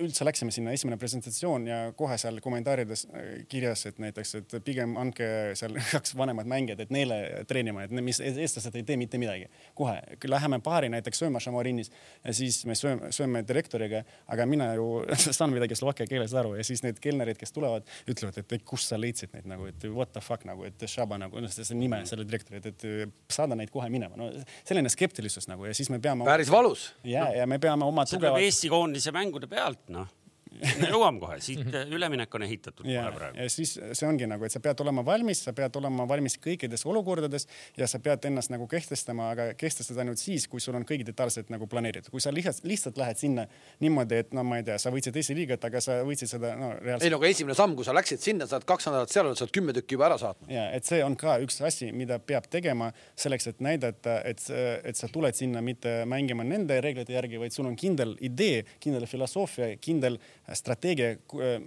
üldse 0.00 0.24
läksime 0.24 0.54
sinna 0.54 0.72
esimene 0.76 0.96
presentatsioon 1.00 1.68
ja 1.68 1.80
kohe 1.96 2.16
seal 2.20 2.40
kommentaarides 2.40 3.06
äh, 3.10 3.28
kirjas, 3.52 3.84
et 3.90 4.00
näiteks, 4.00 4.34
et 4.40 4.56
pigem 4.64 4.96
andke 5.00 5.28
seal 5.60 5.76
kaks 5.94 6.16
vanemat 6.16 6.48
mängijat, 6.48 6.86
et 6.86 6.94
neile 6.94 7.20
treenima, 7.50 7.84
et 7.84 7.92
mis 7.92 8.22
eestlased 8.24 8.80
ei 8.80 8.88
tee 8.88 8.96
mitte 9.00 9.20
midagi. 9.20 9.50
kohe 9.74 10.00
läheme 10.30 10.60
paari 10.64 10.88
näiteks 10.88 11.20
sööma 11.20 11.40
Šamorinis 11.40 11.90
ja 12.24 12.32
siis 12.34 12.62
me 12.66 12.74
sööme, 12.78 13.12
sööme 13.12 13.44
direktoriga, 13.46 14.04
aga 14.30 14.46
mina 14.48 14.69
ju 14.78 14.86
saan 15.18 15.54
midagi 15.54 15.78
slovakkia 15.78 16.08
keeles 16.10 16.34
aru 16.36 16.54
ja 16.58 16.66
siis 16.66 16.84
need 16.86 17.00
kelnerid, 17.02 17.38
kes 17.40 17.54
tulevad, 17.56 17.88
ütlevad, 18.10 18.40
et 18.42 18.66
kust 18.68 18.92
sa 18.92 19.00
leidsid 19.00 19.34
neid 19.36 19.48
nagu, 19.50 19.68
et 19.70 19.88
what 19.90 20.12
the 20.14 20.22
fuck 20.24 20.46
nagu, 20.48 20.66
et 20.68 20.86
Shaba 20.90 21.18
nagu, 21.20 21.42
noh, 21.42 21.52
see 21.52 21.78
nime 21.78 22.02
selle 22.08 22.26
direktori, 22.28 22.62
et, 22.62 22.70
et 22.72 23.32
saada 23.32 23.58
neid 23.58 23.72
kohe 23.72 23.88
minema. 23.92 24.16
no 24.18 24.30
selline 24.68 24.92
skeptilisus 24.92 25.48
nagu 25.50 25.68
ja 25.68 25.74
siis 25.76 25.90
me 25.92 26.00
peame. 26.02 26.26
päris 26.28 26.50
valus. 26.52 26.90
ja 27.04 27.28
ja 27.34 27.46
me 27.50 27.58
peame 27.62 27.86
oma 27.86 28.06
tugevat. 28.08 28.42
Eesti 28.46 28.72
koondise 28.72 29.14
mängude 29.14 29.50
pealt, 29.50 29.88
noh 29.94 30.08
me 30.50 30.90
jõuame 30.90 31.20
kohe, 31.22 31.36
siit 31.44 31.62
üleminek 31.94 32.34
on 32.34 32.44
ehitatud 32.46 32.88
ja, 32.88 33.04
kohe 33.06 33.18
praegu. 33.18 33.38
ja 33.38 33.52
siis 33.52 33.74
see 33.78 34.08
ongi 34.08 34.26
nagu, 34.30 34.44
et 34.46 34.54
sa 34.54 34.60
pead 34.62 34.80
olema 34.84 35.04
valmis, 35.06 35.42
sa 35.46 35.54
pead 35.56 35.76
olema 35.78 36.06
valmis 36.10 36.36
kõikides 36.42 36.84
olukordades 36.90 37.46
ja 37.78 37.88
sa 37.90 38.00
pead 38.02 38.26
ennast 38.28 38.52
nagu 38.52 38.66
kehtestama, 38.70 39.30
aga 39.34 39.46
kehtestad 39.60 40.00
ainult 40.02 40.20
siis, 40.20 40.48
kui 40.50 40.62
sul 40.62 40.76
on 40.78 40.86
kõik 40.88 41.04
detailselt 41.06 41.52
nagu 41.54 41.68
planeeritud. 41.70 42.10
kui 42.10 42.22
sa 42.22 42.32
lihtsalt, 42.34 42.64
lihtsalt 42.68 42.98
lähed 43.00 43.20
sinna 43.20 43.46
niimoodi, 43.80 44.20
et 44.24 44.34
no 44.36 44.44
ma 44.46 44.60
ei 44.60 44.66
tea, 44.66 44.78
sa 44.82 44.92
võitsid 44.94 45.16
esiliigat, 45.22 45.64
aga 45.70 45.82
sa 45.84 46.00
võitsid 46.06 46.34
seda 46.34 46.54
no 46.58 46.72
reaalselt. 46.78 47.06
ei 47.06 47.14
no 47.14 47.20
aga 47.22 47.30
esimene 47.30 47.58
samm, 47.58 47.76
kui 47.78 47.86
sa 47.86 47.94
läksid 47.96 48.24
sinna, 48.24 48.48
sa 48.50 48.58
oled 48.58 48.68
kaks 48.68 48.90
nädalat 48.90 49.14
seal 49.14 49.26
olnud, 49.26 49.38
sa 49.40 49.46
oled 49.46 49.54
kümme 49.54 49.76
tükki 49.76 49.98
juba 49.98 50.08
ära 50.10 50.18
saatnud. 50.20 50.50
ja 50.52 50.66
et 50.76 50.88
see 50.88 51.02
on 51.06 51.16
ka 51.20 51.38
üks 51.44 51.60
asi, 51.66 51.92
mida 51.96 52.18
peab 52.18 52.50
tegema 52.50 52.90
selleks, 53.14 53.50
et 53.52 53.62
näidata, 53.64 54.20
et, 54.28 54.42
et 54.84 54.98
sa 54.98 55.10
tuled 55.12 55.36
sinna 55.38 55.62
mitte 55.64 56.00
mängima 56.10 56.46
nende 56.46 56.80
reeglite 56.82 57.14
järgi, 57.14 57.40
vaid 57.40 57.54
sul 57.54 57.68
on 57.70 57.78
kindel 57.78 58.16
idee, 58.24 58.64
kindel 58.82 59.06
filosoofia, 59.10 59.72
kindel 59.82 60.18
strateegia, 60.54 61.14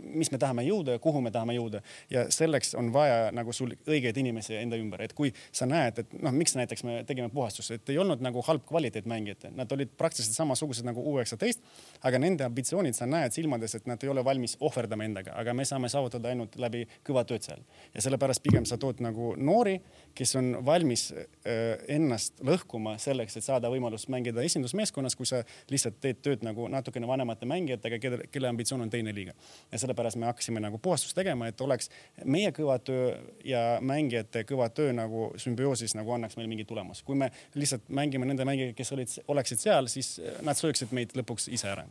mis 0.04 0.32
me 0.32 0.40
tahame 0.42 0.66
jõuda 0.68 0.98
ja 0.98 1.02
kuhu 1.04 1.22
me 1.22 1.32
tahame 1.32 1.56
jõuda. 1.58 1.82
ja 2.10 2.26
selleks 2.32 2.76
on 2.76 2.92
vaja 2.94 3.32
nagu 3.32 3.54
sul 3.54 3.74
õigeid 3.88 4.18
inimesi 4.18 4.56
enda 4.56 4.78
ümber, 4.80 5.02
et 5.02 5.14
kui 5.14 5.34
sa 5.52 5.66
näed, 5.70 6.00
et 6.00 6.14
noh, 6.22 6.32
miks 6.32 6.56
näiteks 6.56 6.84
me 6.84 7.04
tegime 7.08 7.30
puhastust, 7.30 7.72
et 7.72 7.90
ei 7.90 7.98
olnud 7.98 8.22
nagu 8.24 8.42
halb 8.48 8.66
kvaliteet 8.68 9.06
mängijad, 9.10 9.50
nad 9.56 9.72
olid 9.72 9.94
praktiliselt 9.98 10.36
samasugused 10.36 10.86
nagu 10.88 11.04
U 11.04 11.18
üheksateist, 11.18 11.64
aga 12.04 12.20
nende 12.20 12.46
ambitsioonid, 12.48 12.96
sa 12.98 13.08
näed 13.10 13.36
silmades, 13.36 13.76
et 13.76 13.88
nad 13.90 14.04
ei 14.04 14.10
ole 14.10 14.24
valmis 14.26 14.56
ohverdama 14.60 15.06
endaga, 15.08 15.36
aga 15.40 15.54
me 15.54 15.66
saame 15.68 15.90
saavutada 15.92 16.32
ainult 16.32 16.56
läbi 16.60 16.86
kõva 17.06 17.26
tööd 17.28 17.44
seal. 17.46 17.64
ja 17.94 18.02
sellepärast 18.02 18.44
pigem 18.44 18.66
sa 18.66 18.78
tood 18.78 19.02
nagu 19.04 19.34
noori, 19.38 19.80
kes 20.16 20.36
on 20.40 20.54
valmis 20.66 21.10
äh, 21.12 21.78
ennast 21.96 22.42
lõhkuma 22.46 22.98
selleks, 23.02 23.38
et 23.38 23.46
saada 23.46 23.70
võimalust 23.74 24.10
mängida 24.14 24.44
esindusmeeskonnas, 24.46 25.16
kui 25.16 25.30
sa 25.30 25.44
lihtsalt 25.72 26.00
teed 26.02 26.22
tööd 26.26 26.46
nagu 26.46 26.68
natukene 26.72 27.08
vanemate 27.08 27.48
mängijatega, 27.50 28.00
kelle, 28.00 28.28
kelle 28.32 28.52
ambitsioon 28.52 28.73
on 28.82 28.90
teine 28.90 29.14
liiga. 29.16 29.34
ja 29.72 29.80
sellepärast 29.80 30.18
me 30.18 30.26
hakkasime 30.26 30.60
nagu 30.64 30.78
puhastust 30.78 31.16
tegema, 31.16 31.48
et 31.48 31.62
oleks 31.62 31.90
meie 32.26 32.52
kõva 32.52 32.80
töö 32.80 33.14
ja 33.46 33.80
mängijate 33.82 34.44
kõva 34.50 34.70
töö 34.70 34.94
nagu 34.94 35.32
sümbioosis 35.38 35.96
nagu 35.96 36.12
annaks 36.16 36.38
meil 36.38 36.48
mingi 36.48 36.66
tulemus. 36.66 37.04
kui 37.04 37.16
me 37.16 37.32
lihtsalt 37.56 37.90
mängime 37.90 38.26
nende 38.26 38.46
mängijatega, 38.46 38.78
kes 38.78 38.92
olid, 38.98 39.16
oleksid 39.28 39.60
seal, 39.60 39.88
siis 39.88 40.20
nad 40.42 40.58
sööksid 40.60 40.92
meid 40.92 41.16
lõpuks 41.18 41.50
ise 41.54 41.70
ära. 41.70 41.88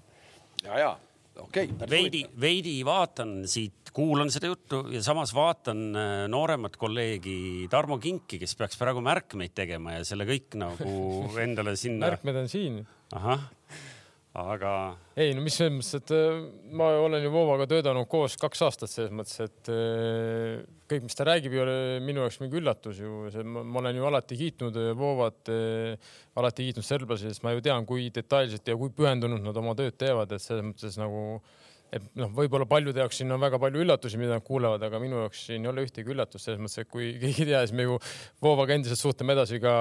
ja, 0.65 0.79
ja 0.79 0.93
okei 1.37 1.69
okay,. 1.71 1.91
veidi, 1.91 2.23
veidi 2.41 2.75
vaatan 2.85 3.43
siit, 3.49 3.93
kuulan 3.93 4.31
seda 4.33 4.51
juttu 4.51 4.85
ja 4.93 5.03
samas 5.05 5.35
vaatan 5.35 5.85
äh, 5.97 6.13
nooremat 6.33 6.77
kolleegi 6.81 7.69
Tarmo 7.71 7.99
Kinki, 8.03 8.41
kes 8.43 8.57
peaks 8.59 8.81
praegu 8.81 9.03
märkmeid 9.05 9.55
tegema 9.57 9.99
ja 9.99 10.05
selle 10.09 10.27
kõik 10.29 10.59
nagu 10.61 10.93
endale 11.45 11.77
sinna. 11.81 12.13
märkmed 12.13 12.43
on 12.45 12.53
siin. 12.53 12.83
ahah 13.17 13.49
aga. 14.39 14.73
ei 15.19 15.35
no 15.37 15.43
mis 15.45 15.57
selles 15.59 15.75
mõttes, 15.77 15.99
et 15.99 16.13
äh, 16.17 16.39
ma 16.73 16.89
olen 17.03 17.25
ju 17.25 17.33
Vovaga 17.35 17.67
töötanud 17.69 18.09
koos 18.11 18.39
kaks 18.41 18.63
aastat 18.65 18.93
selles 18.93 19.13
mõttes, 19.13 19.37
et 19.45 19.71
äh, 19.73 20.63
kõik, 20.89 21.05
mis 21.05 21.19
ta 21.19 21.27
räägib, 21.29 21.53
ei 21.53 21.63
ole 21.65 21.75
minu 22.05 22.25
jaoks 22.25 22.41
mingi 22.41 22.61
üllatus 22.61 23.03
ju. 23.03 23.27
ma 23.53 23.83
olen 23.83 24.01
ju 24.01 24.09
alati 24.09 24.39
kiitnud 24.41 24.79
äh, 24.81 24.93
Vovat, 24.97 25.53
alati 26.39 26.69
kiitnud 26.69 26.87
serblasi, 26.87 27.29
sest 27.29 27.45
ma 27.45 27.53
ju 27.53 27.65
tean, 27.65 27.85
kui 27.89 28.09
detailselt 28.15 28.69
ja 28.69 28.79
kui 28.81 28.93
pühendunud 28.97 29.45
nad 29.45 29.61
oma 29.61 29.77
tööd 29.79 29.99
teevad, 30.01 30.33
et 30.33 30.45
selles 30.45 30.65
mõttes 30.71 30.97
nagu 31.01 31.43
et 31.93 32.05
noh, 32.17 32.31
võib-olla 32.33 32.65
paljude 32.69 33.03
jaoks 33.03 33.19
siin 33.21 33.35
on 33.35 33.41
väga 33.43 33.59
palju 33.61 33.83
üllatusi, 33.85 34.17
mida 34.21 34.39
nad 34.39 34.45
kuulevad, 34.47 34.83
aga 34.87 35.01
minu 35.03 35.19
jaoks 35.21 35.45
siin 35.49 35.67
ei 35.67 35.71
ole 35.71 35.85
ühtegi 35.85 36.15
üllatust 36.15 36.49
selles 36.49 36.61
mõttes, 36.63 36.81
et 36.81 36.91
kui 36.93 37.11
keegi 37.23 37.45
ei 37.45 37.51
tea, 37.51 37.61
siis 37.67 37.77
me 37.77 37.87
ju 37.87 37.99
Vovaga 38.43 38.77
endiselt 38.77 39.01
suhtleme 39.01 39.37
edasi 39.37 39.61
ka 39.63 39.75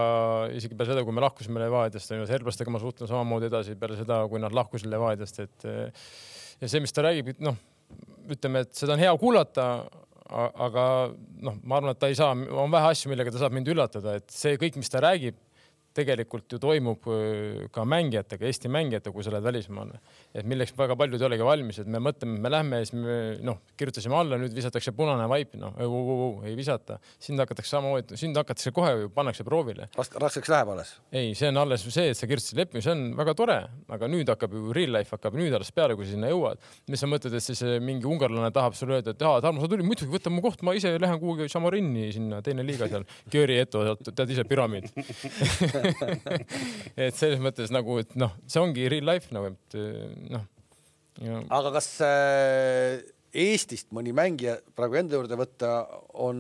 isegi 0.58 0.76
peale 0.76 0.92
seda, 0.92 1.06
kui 1.08 1.16
me 1.16 1.24
lahkusime 1.24 1.64
Levadiast, 1.64 2.12
on 2.12 2.24
ju, 2.24 2.30
serblastega 2.30 2.74
ma 2.74 2.82
suhtlen 2.84 3.12
samamoodi 3.12 3.48
edasi 3.48 3.78
peale 3.80 4.00
seda, 4.00 4.22
kui 4.32 4.44
nad 4.44 4.56
lahkusid 4.56 4.92
Levadiast, 4.92 5.40
et 5.46 5.68
ja 5.72 6.72
see, 6.72 6.84
mis 6.84 6.96
ta 6.96 7.06
räägib, 7.08 7.32
noh, 7.44 7.56
ütleme, 8.32 8.66
et 8.66 8.76
seda 8.76 8.98
on 8.98 9.04
hea 9.04 9.14
kuulata, 9.22 9.70
aga 10.32 10.84
noh, 11.44 11.56
ma 11.64 11.80
arvan, 11.80 11.96
et 11.96 12.02
ta 12.02 12.12
ei 12.12 12.20
saa, 12.20 12.36
on 12.36 12.72
vähe 12.72 12.92
asju, 12.92 13.12
millega 13.12 13.32
ta 13.32 13.42
saab 13.42 13.56
mind 13.56 13.72
üllatada, 13.72 14.18
et 14.20 14.28
see 14.36 14.60
kõik, 14.60 14.78
mis 14.80 14.92
ta 14.92 15.04
räägib 15.04 15.40
tegelikult 15.96 16.52
ju 16.52 16.60
toimub 16.62 17.08
ka 17.74 17.86
mängijatega, 17.88 18.48
Eesti 18.48 18.72
mängijatega, 18.72 19.14
kui 19.14 19.26
sa 19.26 19.34
lähed 19.34 19.44
välismaale. 19.44 20.00
et 20.34 20.46
milleks 20.48 20.74
väga 20.78 20.96
paljud 20.96 21.22
ei 21.22 21.28
olegi 21.28 21.44
valmis, 21.44 21.80
et 21.80 21.88
me 21.88 22.00
mõtleme, 22.00 22.40
me 22.40 22.50
lähme 22.52 22.80
ja 22.80 22.88
siis 22.88 22.96
me 22.96 23.18
noh, 23.44 23.60
kirjutasime 23.78 24.16
alla, 24.16 24.38
nüüd 24.40 24.56
visatakse 24.56 24.94
punane 24.96 25.28
vaip, 25.30 25.56
noh 25.60 25.76
ei 26.48 26.56
visata. 26.56 27.00
sind 27.20 27.40
hakatakse 27.40 27.76
samamoodi, 27.76 28.18
sind 28.18 28.38
hakatakse 28.38 28.72
kohe 28.76 29.10
pannakse 29.14 29.44
proovile. 29.48 29.90
raskeks 29.98 30.50
läheb 30.50 30.72
alles? 30.76 30.96
ei, 31.12 31.34
see 31.36 31.50
on 31.52 31.58
alles 31.58 31.84
see, 31.88 32.12
et 32.12 32.18
sa 32.18 32.30
kirjutasid 32.30 32.62
lepingu, 32.62 32.84
see 32.86 32.96
on 32.96 33.04
väga 33.20 33.36
tore, 33.38 33.58
aga 33.92 34.10
nüüd 34.12 34.32
hakkab 34.32 34.56
ju 34.56 34.76
real 34.76 34.96
life 34.96 35.16
hakkab 35.16 35.36
nüüd 35.40 35.56
alles 35.58 35.72
peale, 35.76 35.98
kui 36.00 36.08
sinna 36.08 36.32
jõuad. 36.32 36.62
mis 36.88 37.04
sa 37.04 37.10
mõtled, 37.12 37.36
et 37.36 37.44
siis 37.44 37.64
mingi 37.84 38.08
ungarlane 38.08 38.52
tahab 38.56 38.78
sulle 38.78 39.00
öelda, 39.00 39.16
et 39.16 39.28
aa, 39.28 39.42
Tarmo, 39.44 39.62
sa 39.64 39.70
tulid, 39.72 39.86
muidugi 39.88 40.12
võta 40.12 40.32
mu 40.34 40.44
koht, 40.44 40.64
ma 40.64 40.76
ise 40.78 40.94
lähen 41.02 41.20
kuhugi 41.22 41.50
Šamorinni 41.52 42.12
sinna 42.16 42.42
teine 42.46 42.66
liiga 42.68 42.88
seal, 42.92 43.06
Györi 43.32 43.60
Eto 43.62 43.84
tead 44.12 44.32
ise 44.32 44.46
püramiid 44.48 44.88
et 47.08 47.18
selles 47.18 47.42
mõttes 47.44 47.74
nagu, 47.74 47.98
et 48.02 48.14
noh, 48.20 48.36
see 48.48 48.62
ongi 48.62 48.90
real 48.92 49.08
life 49.14 49.34
nagu, 49.36 49.54
et 49.54 49.80
noh. 50.32 50.46
aga 51.50 51.74
kas 51.78 51.94
äh, 52.06 53.02
Eestist 53.32 53.94
mõni 53.96 54.12
mängija 54.12 54.58
praegu 54.76 54.98
enda 55.00 55.16
juurde 55.16 55.38
võtta 55.40 55.76
on 56.20 56.40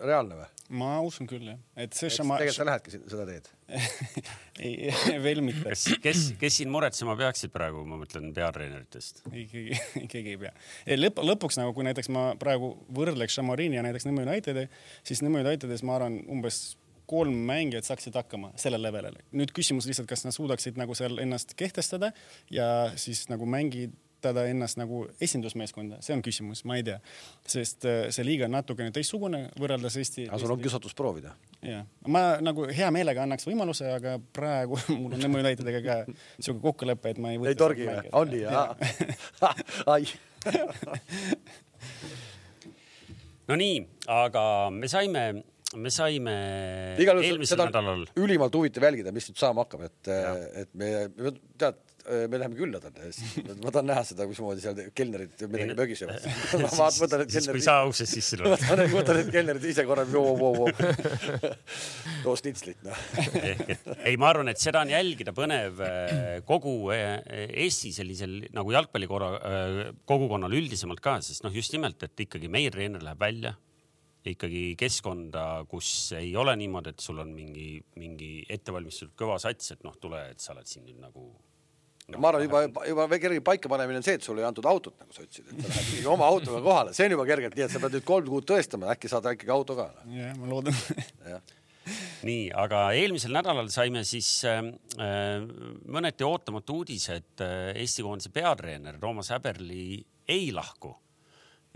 reaalne 0.00 0.38
või? 0.38 0.46
ma 0.76 0.96
usun 1.04 1.28
küll 1.30 1.44
jah, 1.46 1.58
et 1.78 1.94
see 1.94 2.08
šama. 2.10 2.38
tegelikult 2.40 2.58
sa 2.58 2.66
lähedki 2.66 2.94
seda 2.96 3.26
teed 3.28 3.50
ei, 4.66 4.90
veel 5.22 5.42
mitte. 5.44 5.68
kes, 5.68 5.84
kes, 6.02 6.22
kes 6.40 6.56
siin 6.60 6.72
muretsema 6.72 7.16
peaksid 7.18 7.52
praegu, 7.54 7.84
ma 7.86 7.98
mõtlen 8.00 8.32
peatreeneritest? 8.34 9.22
ei, 9.32 9.44
keegi, 9.50 9.78
keegi 10.12 10.34
ei 10.34 10.40
pea. 10.46 10.54
lõpp, 10.96 11.22
lõpuks 11.32 11.60
nagu, 11.60 11.74
kui 11.76 11.86
näiteks 11.86 12.10
ma 12.14 12.28
praegu 12.40 12.72
võrdleks 12.96 13.36
Šamarini 13.38 13.78
ja 13.78 13.84
näiteks 13.86 14.08
Nõmme 14.08 14.26
Unitedi, 14.26 14.66
siis 15.06 15.22
Nõmme 15.26 15.44
Unitedis 15.44 15.84
ma 15.86 16.00
arvan 16.00 16.18
umbes 16.32 16.78
kolm 17.06 17.36
mängijat 17.48 17.86
saaksid 17.88 18.16
hakkama 18.18 18.52
sellel 18.60 18.82
levelil. 18.82 19.16
nüüd 19.36 19.52
küsimus 19.56 19.86
lihtsalt, 19.88 20.08
kas 20.10 20.26
nad 20.26 20.34
suudaksid 20.36 20.78
nagu 20.80 20.96
seal 20.98 21.20
ennast 21.22 21.54
kehtestada 21.58 22.12
ja 22.50 22.66
siis 22.98 23.26
nagu 23.30 23.46
mängitada 23.46 24.46
ennast 24.50 24.80
nagu 24.80 25.04
esindusmeeskonda, 25.22 26.00
see 26.04 26.16
on 26.16 26.22
küsimus, 26.26 26.64
ma 26.68 26.78
ei 26.80 26.86
tea, 26.86 26.98
sest 27.46 27.86
äh, 27.88 28.06
see 28.14 28.26
liiga 28.26 28.48
on 28.48 28.56
natukene 28.56 28.94
teistsugune 28.94 29.46
võrreldes 29.60 29.98
Eesti. 30.02 30.28
aga 30.28 30.40
sul 30.42 30.56
on 30.56 30.62
kiusatus 30.62 30.96
proovida? 30.98 31.30
jah, 31.62 31.86
ma 32.10 32.22
nagu 32.42 32.68
hea 32.70 32.90
meelega 32.94 33.26
annaks 33.26 33.48
võimaluse, 33.48 33.88
aga 33.98 34.18
praegu 34.36 34.80
mul 35.00 35.16
on 35.16 35.26
Nõmme 35.26 35.42
Unitediga 35.44 35.80
ka 35.84 35.98
sihuke 36.38 36.62
kokkulepe, 36.68 37.14
et 37.14 37.22
ma 37.22 37.34
ei. 37.34 37.42
ei 37.52 37.58
torgi 37.58 37.84
või? 37.88 38.06
on 38.12 38.32
nii, 38.34 38.46
ai 39.94 40.02
no 43.48 43.58
nii, 43.58 43.82
aga 44.10 44.42
me 44.74 44.90
saime 44.90 45.22
me 45.76 45.92
saime 45.94 46.36
igal 47.02 47.20
seda 47.48 47.68
on 47.82 48.06
ülimalt 48.20 48.54
huvitav 48.56 48.88
jälgida, 48.88 49.12
mis 49.14 49.28
nüüd 49.30 49.40
saama 49.40 49.66
hakkab, 49.66 49.86
et, 49.88 50.14
et 50.62 50.72
me, 50.78 50.92
tead, 51.60 51.82
me 52.30 52.38
läheme 52.38 52.56
külladele, 52.58 53.08
ma 53.64 53.72
tahan 53.74 53.88
näha 53.90 54.02
seda, 54.06 54.26
mismoodi 54.30 54.62
seal 54.62 54.78
kelnerid 54.96 55.42
midagi 55.50 55.76
mögisevad. 55.78 56.26
ma 56.62 56.70
vaatan, 56.70 57.00
võtan 57.02 57.22
need 57.22 57.32
kelnerid. 57.32 57.56
kui 57.56 57.64
sa 57.66 57.76
uksest 57.88 58.16
sisse 58.16 58.38
tuled. 58.38 58.64
võtan 58.94 59.20
need 59.20 59.32
kelnerid 59.34 59.66
ise 59.72 59.86
korra, 59.88 60.06
too 62.24 62.36
snitslit, 62.38 62.80
noh. 62.86 63.02
ei, 64.06 64.16
ma 64.20 64.30
arvan, 64.30 64.52
et 64.52 64.62
seda 64.62 64.84
on 64.84 64.92
jälgida 64.92 65.34
põnev 65.36 65.82
eh, 65.86 66.38
kogu 66.46 66.74
eh, 66.94 67.18
Eesti 67.66 67.92
sellisel 67.96 68.38
nagu 68.54 68.74
jalgpallikorra 68.74 69.30
eh, 69.36 69.80
kogukonnal 70.08 70.54
üldisemalt 70.56 71.02
ka, 71.04 71.18
sest 71.24 71.46
noh, 71.46 71.54
just 71.54 71.74
nimelt, 71.74 72.02
et 72.06 72.26
ikkagi 72.26 72.50
meie 72.52 72.72
treener 72.74 73.04
läheb 73.04 73.22
välja 73.22 73.56
ikkagi 74.34 74.62
keskkonda, 74.78 75.64
kus 75.70 76.12
ei 76.18 76.32
ole 76.36 76.56
niimoodi, 76.58 76.94
et 76.94 77.02
sul 77.02 77.20
on 77.22 77.32
mingi, 77.34 77.76
mingi 78.00 78.30
ettevalmistatud 78.50 79.14
kõva 79.18 79.38
sats, 79.42 79.74
et 79.76 79.84
noh, 79.86 79.96
tule, 80.00 80.22
et 80.32 80.42
sa 80.42 80.54
oled 80.54 80.68
siin 80.70 80.86
nüüd 80.86 81.02
nagu 81.02 81.26
no,. 82.08 82.18
ma 82.18 82.32
arvan 82.32 82.46
juba, 82.46 82.86
juba 82.88 83.20
kerge 83.22 83.42
paikapanemine 83.46 84.00
on 84.00 84.06
see, 84.06 84.16
et 84.18 84.26
sulle 84.26 84.42
ei 84.44 84.48
antud 84.48 84.66
autot, 84.68 84.96
nagu 85.02 85.14
sa 85.14 85.26
ütlesid, 85.26 85.52
et 85.52 85.60
sa 85.60 85.70
lähed 85.70 85.92
ikkagi 85.92 86.10
oma 86.14 86.30
autoga 86.30 86.62
kohale, 86.64 86.96
see 86.96 87.06
on 87.08 87.16
juba 87.16 87.28
kergelt 87.28 87.58
nii, 87.58 87.68
et 87.68 87.76
sa 87.76 87.82
pead 87.82 87.98
nüüd 87.98 88.08
kolm 88.08 88.32
kuud 88.32 88.48
tõestama, 88.48 88.90
äkki 88.94 89.12
saad 89.12 89.30
ikkagi 89.32 89.54
auto 89.54 89.78
ka. 89.78 89.90
jah, 90.14 90.34
ma 90.40 90.50
loodan 90.50 90.76
nii, 92.26 92.50
aga 92.58 92.82
eelmisel 92.98 93.34
nädalal 93.36 93.70
saime 93.70 94.02
siis 94.08 94.28
äh, 94.48 94.62
mõneti 95.86 96.26
ootamatu 96.26 96.80
uudise, 96.82 97.20
et 97.22 97.46
äh, 97.46 97.72
Eesti 97.78 98.02
koondise 98.06 98.32
peatreener 98.34 98.98
Toomas 99.02 99.30
Häberli 99.34 100.00
ei 100.26 100.50
lahku 100.54 100.96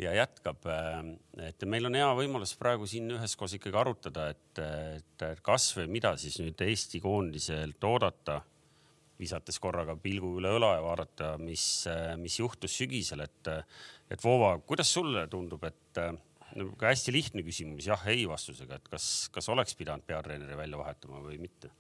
ja 0.01 0.15
jätkab. 0.17 0.65
Äh, 0.71 1.49
et 1.49 1.67
meil 1.69 1.89
on 1.89 1.99
hea 1.99 2.09
võimalus 2.19 2.55
praegu 2.61 2.89
siin 2.91 3.11
üheskoos 3.17 3.57
ikkagi 3.59 3.81
arutada, 3.81 4.31
et, 4.35 4.63
et 4.97 5.27
kas 5.47 5.71
või 5.77 5.91
mida 5.99 6.15
siis 6.21 6.39
nüüd 6.43 6.61
Eesti 6.65 7.03
koondiselt 7.05 7.85
oodata, 7.89 8.41
visates 9.21 9.61
korraga 9.61 9.99
pilgu 10.01 10.39
üle 10.41 10.55
õla 10.57 10.75
ja 10.79 10.85
vaadata, 10.85 11.35
mis, 11.43 11.65
mis 12.17 12.39
juhtus 12.41 12.79
sügisel, 12.81 13.21
et, 13.27 13.51
et 14.09 14.25
Voova, 14.25 14.55
kuidas 14.65 14.89
sulle 14.97 15.27
tundub, 15.29 15.67
et 15.69 16.01
nagu 16.57 16.73
hästi 16.81 17.13
lihtne 17.15 17.45
küsimus 17.47 17.91
jah-ei 17.91 18.25
vastusega, 18.31 18.81
et 18.81 18.89
kas, 18.91 19.29
kas 19.35 19.51
oleks 19.53 19.77
pidanud 19.79 20.07
peatreeneri 20.09 20.57
välja 20.59 20.81
vahetama 20.81 21.21
või 21.27 21.39
mitte? 21.43 21.71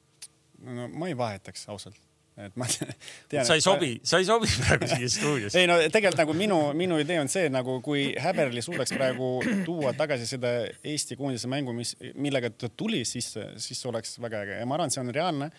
no 0.60 0.90
ma 0.92 1.08
ei 1.08 1.16
vahetaks 1.16 1.64
ausalt 1.72 2.09
et 2.48 2.56
ma 2.60 2.68
tean. 3.30 3.46
sa 3.46 3.56
ei 3.58 3.64
sobi, 3.64 3.92
sa 4.06 4.20
ei 4.22 4.28
sobi 4.28 4.50
praegu 4.64 4.88
siia 4.90 5.10
stuudiosse. 5.12 5.60
ei 5.60 5.68
no 5.70 5.78
tegelikult 5.86 6.22
nagu 6.22 6.36
minu, 6.36 6.60
minu 6.76 7.00
idee 7.02 7.20
on 7.22 7.30
see 7.32 7.50
nagu, 7.52 7.78
kui 7.84 8.10
Häberli 8.20 8.62
suudaks 8.64 8.94
praegu 8.96 9.32
tuua 9.66 9.94
tagasi 9.98 10.28
seda 10.30 10.54
Eesti 10.84 11.18
koondise 11.20 11.50
mängu, 11.50 11.74
mis, 11.76 11.96
millega 12.14 12.52
ta 12.54 12.70
tuli 12.70 13.02
sisse, 13.08 13.50
siis 13.62 13.84
oleks 13.90 14.16
väga 14.22 14.44
äge 14.46 14.62
ja 14.62 14.68
ma 14.68 14.78
arvan, 14.78 14.92
see 14.94 15.04
on 15.04 15.12
reaalne. 15.14 15.50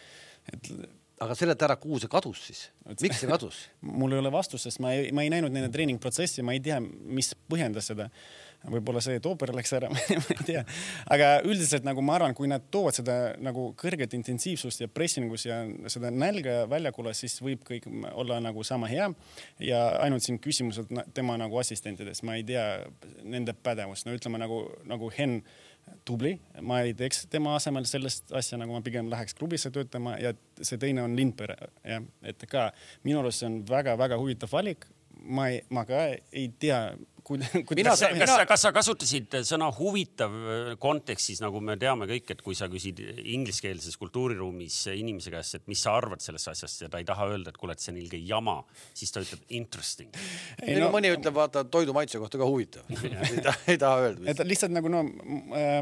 et 0.52 0.74
aga 1.22 1.36
seleta 1.38 1.68
ära, 1.68 1.78
kuhu 1.82 2.00
see 2.02 2.10
kadus 2.12 2.46
siis, 2.48 2.62
miks 3.02 3.22
see 3.22 3.30
kadus 3.30 3.66
mul 4.02 4.16
ei 4.16 4.22
ole 4.22 4.32
vastust, 4.34 4.68
sest 4.68 4.82
ma 4.84 4.94
ei, 4.98 5.12
ma 5.16 5.26
ei 5.26 5.34
näinud 5.34 5.54
nende 5.54 5.70
treeningprotsessi, 5.74 6.46
ma 6.46 6.56
ei 6.58 6.64
tea, 6.66 6.80
mis 6.82 7.34
põhjendas 7.52 7.92
seda 7.92 8.10
võib-olla 8.70 9.02
see 9.04 9.22
tooper 9.24 9.54
läks 9.56 9.74
ära 9.78 9.90
ma 9.94 10.02
ei 10.06 10.46
tea. 10.46 10.64
aga 11.14 11.32
üldiselt 11.48 11.86
nagu 11.88 12.04
ma 12.06 12.18
arvan, 12.20 12.36
kui 12.38 12.50
nad 12.52 12.68
toovad 12.74 13.00
seda 13.00 13.18
nagu 13.42 13.72
kõrget 13.80 14.14
intensiivsust 14.18 14.84
ja 14.84 14.90
pressingus 14.92 15.48
ja 15.48 15.64
seda 15.92 16.12
nälga 16.14 16.66
väljakule, 16.72 17.16
siis 17.18 17.40
võib 17.42 17.66
kõik 17.68 17.88
olla 18.12 18.40
nagu 18.44 18.64
sama 18.68 18.90
hea. 18.92 19.10
ja 19.60 19.82
ainult 20.04 20.26
siin 20.26 20.40
küsimused 20.42 20.92
tema 21.16 21.38
nagu 21.42 21.58
assistentides, 21.62 22.24
ma 22.28 22.38
ei 22.38 22.46
tea 22.48 22.66
nende 23.24 23.56
pädevust, 23.58 24.06
no 24.06 24.16
ütleme 24.18 24.42
nagu, 24.42 24.64
nagu 24.90 25.12
Henn 25.18 25.42
tubli, 26.06 26.36
ma 26.62 26.82
ei 26.86 26.94
teeks 26.98 27.26
tema 27.32 27.56
asemel 27.58 27.86
sellist 27.90 28.32
asja, 28.38 28.60
nagu 28.62 28.74
ma 28.76 28.82
pigem 28.86 29.10
läheks 29.12 29.36
klubisse 29.38 29.72
töötama 29.74 30.16
ja 30.22 30.34
see 30.62 30.80
teine 30.82 31.04
on 31.06 31.16
Lindberg, 31.18 31.62
jah, 31.88 32.04
et 32.28 32.46
ka 32.50 32.70
minu 33.08 33.22
arust 33.22 33.42
see 33.42 33.50
on 33.50 33.62
väga-väga 33.70 34.20
huvitav 34.22 34.54
valik. 34.54 34.88
Ma 35.22 35.50
ei, 35.52 35.62
ma 35.70 35.86
ka 35.86 36.04
ei 36.32 36.50
tea, 36.60 36.82
mina, 37.30 37.48
kas, 37.66 38.02
mina... 38.14 38.26
kas, 38.26 38.34
kas 38.50 38.64
sa 38.66 38.72
kasutasid 38.74 39.36
sõna 39.48 39.68
huvitav 39.76 40.34
äh, 40.34 40.72
kontekstis, 40.82 41.42
nagu 41.44 41.62
me 41.64 41.76
teame 41.80 42.08
kõik, 42.10 42.34
et 42.34 42.42
kui 42.44 42.58
sa 42.58 42.68
küsid 42.72 43.00
ingliskeelses 43.20 43.98
kultuuriruumis 44.02 44.80
inimese 44.96 45.34
käest, 45.34 45.60
et 45.60 45.70
mis 45.72 45.82
sa 45.84 45.94
arvad 46.00 46.24
sellest 46.24 46.52
asjast 46.54 46.86
ja 46.86 46.90
ta 46.92 47.02
ei 47.02 47.08
taha 47.08 47.30
öelda, 47.32 47.54
et 47.54 47.60
kuule, 47.62 47.76
et 47.78 47.84
see 47.84 47.94
on 47.94 48.00
ilge 48.02 48.20
jama, 48.26 48.58
siis 48.98 49.14
ta 49.14 49.24
ütleb 49.24 49.46
interesting. 49.62 50.18
ei 50.66 50.80
no 50.82 50.90
mõni 50.94 51.14
ütleb, 51.14 51.36
vaata 51.38 51.64
toidu 51.70 51.96
maitse 51.98 52.22
kohta 52.22 52.42
ka 52.42 52.50
huvitav 52.50 52.90
ei, 52.98 53.38
taha, 53.46 53.58
ei 53.72 53.82
taha 53.82 54.08
öelda. 54.08 54.28
et 54.34 54.44
lihtsalt 54.48 54.76
nagu 54.76 54.92
no 54.92 55.06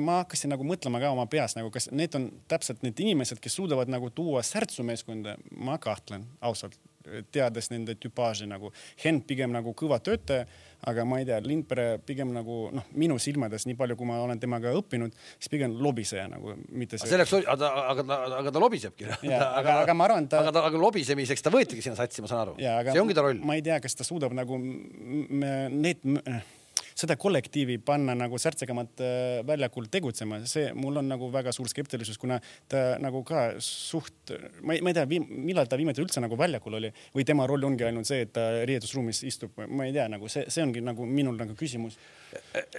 ma 0.04 0.22
hakkasin 0.24 0.54
nagu 0.54 0.68
mõtlema 0.68 1.02
ka 1.02 1.14
oma 1.16 1.28
peas 1.32 1.56
nagu, 1.58 1.72
kas 1.74 1.90
need 1.96 2.16
on 2.20 2.30
täpselt 2.52 2.84
need 2.86 3.00
inimesed, 3.00 3.42
kes 3.42 3.60
suudavad 3.62 3.92
nagu 3.92 4.12
tuua 4.14 4.44
särtsu 4.46 4.86
meeskonda, 4.88 5.38
ma 5.56 5.80
kahtlen 5.82 6.28
ausalt 6.44 6.78
teades 7.32 7.70
nende 7.72 7.96
tüpaaži 8.00 8.48
nagu. 8.50 8.72
Henn 9.04 9.22
pigem 9.26 9.54
nagu 9.54 9.74
kõva 9.78 10.00
töötaja, 10.04 10.46
aga 10.90 11.06
ma 11.08 11.20
ei 11.20 11.28
tea, 11.28 11.40
Lindpere 11.44 11.88
pigem 12.06 12.32
nagu 12.36 12.60
noh, 12.76 12.86
minu 13.00 13.18
silmades, 13.22 13.66
nii 13.68 13.78
palju, 13.80 13.98
kui 14.00 14.08
ma 14.10 14.20
olen 14.24 14.40
temaga 14.42 14.74
õppinud, 14.80 15.16
siis 15.38 15.52
pigem 15.52 15.76
lobiseja 15.84 16.28
nagu, 16.32 16.56
mitte 16.72 17.00
see. 17.00 17.12
selleks, 17.12 17.36
aga 17.42 17.72
aga 17.94 18.06
ta, 18.12 18.20
aga 18.42 18.54
ta 18.56 18.64
lobisebki. 18.64 19.10
aga, 19.40 19.80
aga 19.82 19.98
ma 19.98 20.08
arvan, 20.10 20.30
ta. 20.32 20.44
aga 20.44 20.56
ta, 20.56 20.68
aga 20.70 20.84
lobisemiseks 20.86 21.46
ta 21.46 21.54
võetigi 21.54 21.84
sinna 21.86 22.00
satsi, 22.00 22.24
ma 22.24 22.32
saan 22.32 22.46
aru. 22.46 22.56
see 22.60 23.04
ongi 23.04 23.18
ta 23.18 23.26
roll. 23.26 23.42
ma 23.44 23.60
ei 23.60 23.66
tea, 23.66 23.80
kas 23.84 23.98
ta 24.00 24.08
suudab 24.08 24.36
nagu 24.38 24.60
need 24.60 26.06
seda 27.00 27.16
kollektiivi 27.20 27.78
panna 27.86 28.16
nagu 28.18 28.40
särtsekamat 28.42 29.04
äh, 29.04 29.40
väljakul 29.48 29.88
tegutsema, 29.92 30.42
see 30.50 30.70
mul 30.78 31.00
on 31.02 31.10
nagu 31.12 31.30
väga 31.34 31.54
suur 31.56 31.70
skeptilisus, 31.72 32.20
kuna 32.22 32.40
ta 32.72 32.84
nagu 33.02 33.22
ka 33.28 33.46
suht, 33.64 34.34
ma 34.62 34.76
ei, 34.76 34.84
ma 34.86 34.92
ei 34.92 34.98
tea, 34.98 35.08
millal 35.30 35.70
ta 35.70 35.80
viimati 35.80 36.04
üldse 36.04 36.24
nagu 36.24 36.38
väljakul 36.40 36.80
oli 36.80 36.92
või 37.16 37.26
tema 37.28 37.48
roll 37.50 37.68
ongi 37.70 37.88
ainult 37.88 38.10
see, 38.10 38.26
et 38.28 38.34
ta 38.36 38.48
riietusruumis 38.68 39.24
istub, 39.30 39.60
ma 39.68 39.88
ei 39.88 39.96
tea, 39.96 40.08
nagu 40.12 40.32
see, 40.32 40.46
see 40.52 40.66
ongi 40.66 40.84
nagu 40.86 41.08
minul 41.08 41.40
nagu 41.40 41.56
küsimus. 41.60 41.98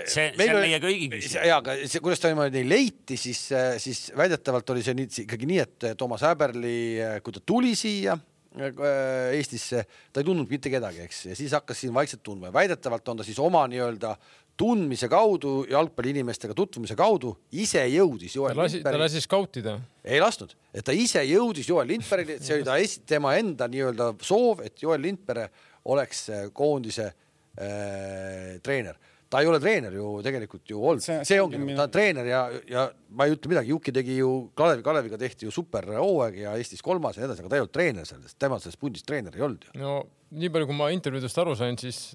see, 0.04 0.30
see 0.36 0.50
on 0.52 0.60
meie 0.62 0.80
kõigi 0.82 1.10
küsimus. 1.12 1.38
ja, 1.40 1.60
aga 1.60 1.76
see, 1.82 2.02
kuidas 2.04 2.22
ta 2.22 2.32
niimoodi 2.32 2.64
leiti, 2.68 3.18
siis, 3.20 3.46
siis 3.82 4.08
väidetavalt 4.16 4.74
oli 4.76 4.84
see 4.86 4.96
nii, 4.98 5.12
ikkagi 5.24 5.48
nii, 5.50 5.62
et 5.64 5.92
Toomas 5.98 6.26
Häberli, 6.28 6.80
kui 7.24 7.36
ta 7.36 7.42
tuli 7.46 7.76
siia 7.78 8.18
Eestisse, 8.50 9.84
ta 10.10 10.18
ei 10.18 10.26
tundnud 10.26 10.50
mitte 10.50 10.72
kedagi, 10.72 11.04
eks, 11.04 11.20
ja 11.28 11.36
siis 11.38 11.52
hakkas 11.54 11.84
siin 11.84 11.92
vaikselt 11.94 12.24
tundma. 12.26 12.48
Ja 12.48 12.56
väidetavalt 12.56 13.08
on 13.12 13.20
ta 13.20 13.26
siis 13.26 13.38
oma 13.38 13.62
nii-öelda 13.70 14.16
tundmise 14.58 15.08
kaudu, 15.08 15.64
jalgpalliinimestega 15.70 16.54
tutvumise 16.58 16.96
kaudu 16.98 17.30
ise 17.62 17.84
jõudis 17.88 18.34
Joel 18.36 18.58
ta 18.58 18.64
lasi, 18.64 18.82
ta 18.84 18.92
lasi 18.98 19.22
skautida? 19.24 19.78
ei 20.04 20.20
lasknud, 20.20 20.52
et 20.74 20.84
ta 20.84 20.92
ise 20.92 21.22
jõudis 21.24 21.70
Joel 21.70 21.88
Lindbergini, 21.94 22.42
see 22.44 22.58
oli 22.58 22.66
ta 22.66 22.76
esi-, 22.82 23.04
tema 23.08 23.36
enda 23.38 23.70
nii-öelda 23.70 24.10
soov, 24.26 24.60
et 24.66 24.82
Joel 24.82 25.00
Lindberg 25.06 25.54
oleks 25.94 26.26
koondise 26.52 27.06
äh, 27.06 28.58
treener 28.66 28.98
ta 29.30 29.40
ei 29.42 29.48
ole 29.50 29.60
treener 29.62 29.94
ju 29.94 30.12
tegelikult 30.26 30.72
ju 30.72 30.80
olnud, 30.92 31.04
see, 31.06 31.38
ongi, 31.42 31.60
ta 31.78 31.86
on 31.86 31.92
treener 31.94 32.26
ja, 32.26 32.40
ja 32.70 32.86
ma 33.14 33.26
ei 33.26 33.36
ütle 33.36 33.52
midagi, 33.52 33.70
Juki 33.70 33.94
tegi 33.94 34.16
ju 34.18 34.30
Kalevi, 34.58 34.82
Kaleviga 34.86 35.18
tehti 35.20 35.46
ju 35.46 35.54
super 35.54 35.86
hooaeg 35.96 36.40
ja 36.42 36.56
Eestis 36.58 36.82
kolmas 36.84 37.18
ja 37.18 37.22
nii 37.22 37.30
edasi, 37.30 37.44
aga 37.44 37.52
ta 37.52 37.58
ei 37.58 37.64
olnud 37.64 37.74
treener 37.76 38.08
sellest, 38.08 38.38
tema 38.42 38.58
selles 38.62 38.80
pundis 38.80 39.06
treener 39.06 39.36
ei 39.38 39.46
olnud 39.46 39.68
ju. 39.68 39.76
no 39.78 40.00
nii 40.34 40.50
palju, 40.54 40.70
kui 40.70 40.78
ma 40.78 40.90
intervjuudest 40.94 41.42
aru 41.42 41.54
sain, 41.58 41.78
siis 41.80 42.10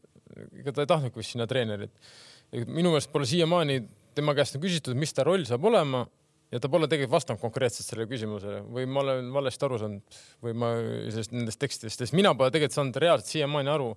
ega 0.60 0.76
ta 0.76 0.84
ei 0.84 0.92
tahtnudki 0.92 1.22
vist 1.22 1.36
sinna 1.36 1.48
treenerit. 1.48 1.96
minu 2.68 2.92
meelest 2.92 3.12
pole 3.14 3.28
siiamaani 3.30 3.80
tema 4.16 4.36
käest 4.36 4.60
küsitud, 4.60 4.96
mis 5.00 5.16
ta 5.16 5.24
roll 5.28 5.48
saab 5.48 5.66
olema 5.72 6.06
ja 6.54 6.62
ta 6.62 6.70
pole 6.72 6.88
tegelikult 6.88 7.16
vastanud 7.16 7.42
konkreetselt 7.42 7.88
sellele 7.88 8.10
küsimusele 8.12 8.62
või 8.72 8.86
ma 8.90 9.02
olen 9.04 9.32
valesti 9.34 9.68
aru 9.68 9.80
saanud 9.82 10.20
või 10.46 10.56
ma 10.62 10.72
sellest 11.12 11.34
nendest 11.36 11.60
tekstidest, 11.62 12.04
sest 12.04 12.16
mina 12.18 12.36
pole 12.38 12.54
tegelikult 12.54 12.78
saanud 12.78 13.00
reaalselt 13.02 13.32
siiamaani 13.32 13.72
aru, 13.74 13.90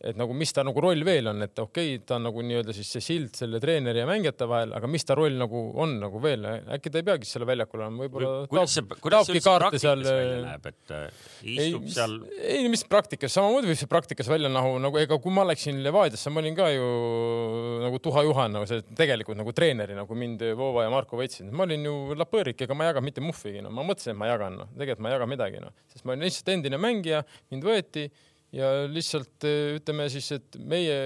et 0.00 0.16
nagu 0.16 0.32
mis 0.36 0.52
ta 0.56 0.62
nagu 0.64 0.80
roll 0.80 1.02
veel 1.04 1.28
on, 1.28 1.42
et 1.44 1.58
okei 1.60 1.96
okay,, 1.96 2.04
ta 2.08 2.16
on 2.16 2.24
nagu 2.30 2.42
nii-öelda 2.44 2.72
siis 2.76 2.88
see 2.94 3.04
sild 3.04 3.34
selle 3.36 3.60
treeneri 3.60 4.00
ja 4.00 4.06
mängijate 4.08 4.46
vahel, 4.48 4.72
aga 4.76 4.88
mis 4.88 5.04
ta 5.04 5.16
roll 5.18 5.36
nagu 5.36 5.60
on 5.82 5.98
nagu 6.00 6.22
veel, 6.22 6.46
äkki 6.76 6.92
ta 6.92 7.02
ei 7.02 7.06
peagi 7.10 7.28
selle 7.28 7.48
väljakul 7.48 7.82
olema, 7.82 8.06
võib-olla 8.06 8.30
kuidas 8.50 8.76
see, 8.78 8.86
kuidas 9.04 9.28
see 9.28 9.36
üldse 9.36 9.56
praktikas 9.60 9.84
seal... 9.84 10.04
välja 10.08 10.38
näeb, 10.46 10.70
et 10.70 10.94
äh, 10.96 11.26
istub 11.56 11.84
ei, 11.84 11.92
seal? 11.96 12.16
ei, 12.38 12.70
mis 12.72 12.84
praktikas, 12.88 13.34
samamoodi 13.36 13.68
võib 13.72 13.80
see 13.82 13.90
praktikas 13.90 14.30
välja 14.32 14.52
näha, 14.52 14.72
nagu 14.86 15.02
ega 15.02 15.20
kui 15.20 15.36
ma 15.36 15.44
läksin 15.50 15.82
Levadiasse, 15.84 16.32
ma 16.32 16.40
olin 16.40 16.56
ka 16.56 16.70
ju 16.72 16.88
nagu 17.84 18.00
Tuha 18.00 18.24
Juhan 18.24 18.56
nagu 18.56 18.70
see 18.70 18.80
tegelikult 18.96 19.40
nagu 19.40 19.52
treeneri 19.56 19.98
nagu 19.98 20.16
mind 20.16 20.46
Voova 20.56 20.86
ja 20.86 20.94
Marko 20.94 21.20
võtsid, 21.20 21.52
ma 21.52 21.68
olin 21.68 21.84
ju 21.90 22.16
lapõõrik, 22.16 22.64
ega 22.64 22.76
ma 22.76 22.88
ei 22.88 22.94
jaganud 22.94 23.10
mitte 23.10 23.24
muhvigi, 23.24 23.60
no 23.64 23.74
ma 23.74 23.84
mõtlesin, 23.84 24.16
et 24.16 24.22
ma 24.24 24.32
jagan, 24.32 24.62
noh, 24.62 24.72
tegelikult 24.80 25.04
ma 25.04 25.12
ei 25.12 25.18
jaga 25.18 25.28
midagi, 25.28 25.60
noh, 25.60 25.76
sest 25.92 26.08
ma 26.08 26.16
olin 26.16 26.24
lihtsalt 26.24 26.52
endine 26.56 26.80
mängija, 26.80 27.20
mind 27.52 27.68
võeti 27.68 28.08
ja 28.54 28.70
lihtsalt 28.90 29.46
eh, 29.46 29.76
ütleme 29.78 30.08
siis, 30.10 30.26
et 30.34 30.58
meie 30.66 30.96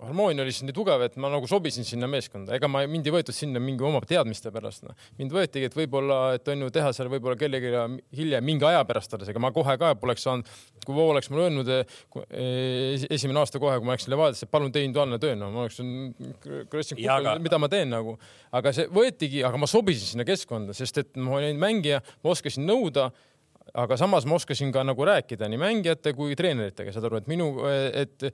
harmoonia 0.00 0.44
oli 0.44 0.52
siis 0.54 0.64
nii 0.64 0.74
tugev, 0.76 1.02
et 1.04 1.16
ma 1.20 1.28
nagu 1.32 1.48
sobisin 1.48 1.84
sinna 1.84 2.08
meeskonda, 2.10 2.54
ega 2.56 2.70
ma 2.72 2.82
mind 2.88 3.08
ei 3.08 3.14
võetud 3.14 3.36
sinna 3.36 3.60
mingi 3.62 3.84
oma 3.84 4.00
teadmiste 4.08 4.52
pärast, 4.54 4.86
noh. 4.86 4.96
mind 5.20 5.34
võetigi, 5.36 5.68
et 5.68 5.76
võib-olla, 5.76 6.20
et 6.38 6.48
on 6.48 6.64
ju 6.64 6.70
teha 6.72 6.92
seal 6.96 7.10
võib-olla 7.12 7.36
kellelegi 7.40 7.72
hiljem 8.16 8.46
mingi 8.48 8.66
aja 8.68 8.80
pärast 8.88 9.12
alles, 9.16 9.28
ega 9.32 9.42
ma 9.42 9.52
kohe 9.56 9.76
ka 9.80 9.92
poleks 10.00 10.24
saanud, 10.26 10.48
kui 10.86 10.96
Voo 10.96 11.10
oleks 11.12 11.28
mulle 11.30 11.48
öelnud 11.50 11.72
eh, 11.74 11.96
eh, 12.32 13.06
esimene 13.12 13.42
aasta 13.42 13.60
kohe, 13.60 13.76
kui 13.78 13.88
ma 13.88 13.98
läksin 13.98 14.14
Levadiasse, 14.14 14.48
palun 14.50 14.72
tee 14.72 14.86
individuaalne 14.86 15.20
töö, 15.20 15.36
no 15.38 15.50
ma 15.52 15.66
oleksin, 15.66 16.14
aga... 17.12 17.36
mida 17.44 17.60
ma 17.60 17.68
teen 17.72 17.92
nagu, 17.92 18.16
aga 18.56 18.72
see 18.76 18.88
võetigi, 18.88 19.44
aga 19.46 19.60
ma 19.60 19.68
sobisin 19.70 20.14
sinna 20.14 20.28
keskkonda, 20.28 20.76
sest 20.76 21.04
et 21.04 21.20
ma 21.20 21.36
olin 21.42 21.60
mängija, 21.60 22.00
ma 22.24 22.32
oskasin 22.32 22.64
nõuda 22.64 23.10
aga 23.74 23.96
samas 24.00 24.26
ma 24.28 24.36
oskasin 24.38 24.72
ka 24.74 24.82
nagu 24.86 25.04
rääkida 25.06 25.48
nii 25.50 25.60
mängijate 25.60 26.12
kui 26.16 26.36
treeneritega, 26.38 26.92
saad 26.94 27.06
aru, 27.08 27.20
et 27.20 27.30
minu, 27.30 27.48
et, 27.68 28.26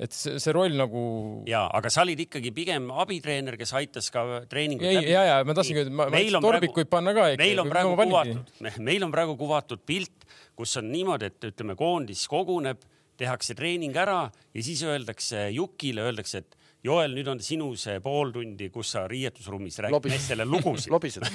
et 0.00 0.14
see, 0.16 0.54
roll 0.54 0.76
nagu. 0.78 1.02
ja, 1.50 1.64
aga 1.76 1.92
sa 1.92 2.04
olid 2.06 2.24
ikkagi 2.26 2.52
pigem 2.56 2.90
abitreener, 2.90 3.58
kes 3.60 3.74
aitas 3.78 4.10
ka 4.14 4.44
treeningut 4.50 4.88
läbi. 4.88 5.12
ja, 5.12 5.24
ja 5.28 5.40
ma 5.46 5.56
tahtsingi, 5.56 5.86
et 5.86 5.92
ma, 5.92 6.08
ma 6.12 6.22
torbikuid 6.42 6.90
praegu, 6.90 6.94
panna 6.96 7.16
ka. 7.16 7.28
meil 7.40 7.62
on 7.62 7.72
praegu 7.72 7.96
kuvatud, 7.98 8.54
meil 8.90 9.06
on 9.06 9.14
praegu 9.14 9.36
kuvatud 9.40 9.84
pilt, 9.86 10.26
kus 10.58 10.76
on 10.80 10.90
niimoodi, 10.92 11.30
et 11.30 11.50
ütleme, 11.52 11.76
koondis 11.78 12.26
koguneb, 12.30 12.82
tehakse 13.20 13.54
treening 13.56 13.96
ära 14.00 14.22
ja 14.30 14.64
siis 14.64 14.82
öeldakse 14.86 15.50
Jukile, 15.52 16.06
öeldakse, 16.08 16.40
et 16.40 16.59
Joel, 16.80 17.12
nüüd 17.12 17.26
on 17.28 17.40
sinu 17.44 17.66
see 17.76 17.98
pool 18.00 18.30
tundi, 18.32 18.70
kus 18.72 18.94
sa 18.94 19.02
riietusruumis 19.10 19.74
räägid 19.84 20.06
meestele 20.08 20.46
lugusid. 20.48 20.88
lobised. 20.94 21.26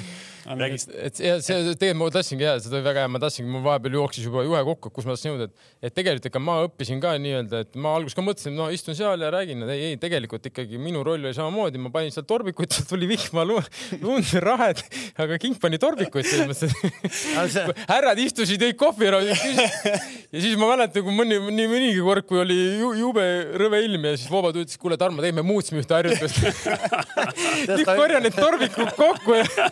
et 0.97 1.19
ja 1.21 1.35
see 1.37 1.75
tegelikult 1.77 1.99
ma 1.99 2.07
tahtsingi 2.15 2.47
ja 2.47 2.55
seda 2.57 2.79
oli 2.79 2.85
väga 2.87 3.03
hea, 3.03 3.11
ma 3.13 3.21
tahtsingi, 3.21 3.51
mul 3.53 3.61
vahepeal 3.65 3.97
jooksis 3.99 4.25
juba 4.25 4.41
juhe 4.45 4.61
kokku, 4.71 4.89
kus 4.95 5.05
ma 5.05 5.13
tahtsin 5.13 5.35
jõuda, 5.35 5.47
et, 5.51 5.67
et 5.85 5.95
tegelikult 5.99 6.29
ikka 6.31 6.41
ma 6.41 6.55
õppisin 6.65 7.03
ka 7.03 7.13
nii-öelda, 7.21 7.61
et 7.61 7.77
ma 7.77 7.93
alguses 7.99 8.17
ka 8.17 8.25
mõtlesin, 8.25 8.57
no 8.57 8.71
istun 8.73 8.97
seal 8.97 9.21
ja 9.21 9.29
räägin, 9.35 9.61
ei, 9.69 9.91
ei 9.91 9.99
tegelikult 10.01 10.49
ikkagi 10.49 10.81
minu 10.81 11.03
roll 11.05 11.21
oli 11.21 11.37
samamoodi, 11.37 11.83
ma 11.83 11.93
panin 11.93 12.13
seal 12.15 12.25
torbikuid, 12.25 12.73
sealt 12.73 12.89
tuli 12.89 13.09
vihma, 13.13 13.45
lund, 13.45 14.33
rahed, 14.47 14.81
aga 15.21 15.37
king 15.41 15.61
pani 15.61 15.77
torbikuid 15.81 16.25
selles 16.25 16.49
mõttes, 16.49 16.73
et 16.73 17.85
härrad 17.93 18.23
istusid, 18.25 18.65
jõid 18.65 18.81
kohvi 18.81 19.11
ära 19.11 19.21
ja 19.29 19.37
siis 19.37 20.57
ma 20.57 20.71
mäletan, 20.73 21.05
kui 21.05 21.13
mõni, 21.15 21.37
nii 21.37 21.69
mõnigi 21.69 22.01
kord, 22.05 22.25
kui 22.29 22.41
oli 22.41 22.59
jube 22.97 23.25
rõve 23.61 23.85
ilm 23.85 24.09
ja 24.09 24.17
siis 24.17 24.29
Voobad 24.33 24.57
ütles, 24.57 24.77
kuule 24.81 24.97
Tarmo, 24.99 25.21
teeme 25.23 25.34
me 25.36 25.43
muutsime 25.45 25.83
ühte 25.83 25.95
harjutust 25.95 26.41
nüüd 27.69 27.86
korjan 27.88 28.23
need 28.25 28.38
tormikud 28.38 28.91
kokku 28.97 29.38
ja 29.39 29.69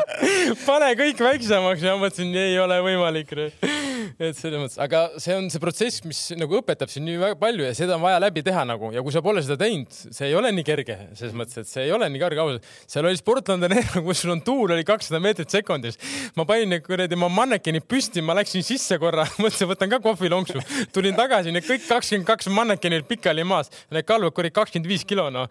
pane 0.68 0.92
kõik 0.98 1.22
väiksemaks 1.22 1.84
ja 1.86 1.94
mõtlesin, 2.00 2.32
ei 2.36 2.58
ole 2.60 2.78
võimalik. 2.84 3.32
et 3.32 4.36
selles 4.38 4.58
mõttes, 4.58 4.78
aga 4.82 5.04
see 5.22 5.36
on 5.36 5.48
see 5.52 5.62
protsess, 5.62 6.02
mis 6.06 6.20
nagu 6.38 6.58
õpetab 6.60 6.90
sind 6.92 7.06
nii 7.08 7.20
väga 7.20 7.38
palju 7.40 7.66
ja 7.66 7.74
seda 7.76 7.96
on 7.96 8.04
vaja 8.04 8.20
läbi 8.22 8.44
teha 8.46 8.64
nagu 8.68 8.92
ja 8.94 9.04
kui 9.04 9.14
sa 9.14 9.22
pole 9.24 9.42
seda 9.44 9.58
teinud, 9.60 9.90
see 9.90 10.28
ei 10.30 10.36
ole 10.38 10.52
nii 10.54 10.66
kerge 10.66 10.98
selles 11.18 11.34
mõttes, 11.36 11.62
et 11.62 11.70
see 11.70 11.86
ei 11.86 11.94
ole 11.94 12.08
nii 12.12 12.22
kerge 12.22 12.42
ausalt. 12.42 12.68
seal 12.90 13.08
oli 13.08 13.20
Sportlandi 13.20 13.68
Arena, 13.68 14.04
kus 14.06 14.22
sul 14.24 14.34
on 14.34 14.42
tuul 14.44 14.74
oli 14.76 14.86
kakssada 14.86 15.20
meetrit 15.22 15.52
sekundis. 15.52 15.98
ma 16.36 16.46
panin 16.48 16.72
need 16.72 16.84
kuradi 16.86 17.18
oma 17.18 17.30
mannekenid 17.32 17.86
püsti, 17.88 18.24
ma 18.24 18.36
läksin 18.38 18.64
sisse 18.66 18.98
korra, 19.02 19.26
mõtlesin, 19.42 19.70
võtan 19.70 19.92
ka 19.92 20.00
kohvilonksu, 20.04 20.62
tulin 20.94 21.16
tagasi, 21.18 21.54
need 21.54 21.66
kõik 21.66 21.86
kakskümmend 21.88 22.28
kaks 22.28 22.50
mannekenid 22.52 23.06
pikali 23.08 23.44
maas, 23.46 23.72
need 23.92 24.06
kalvud 24.08 24.42
olid 24.42 24.56
kakskümmend 24.56 24.90
viis 24.90 25.01
kilo, 25.08 25.28
noh. 25.32 25.48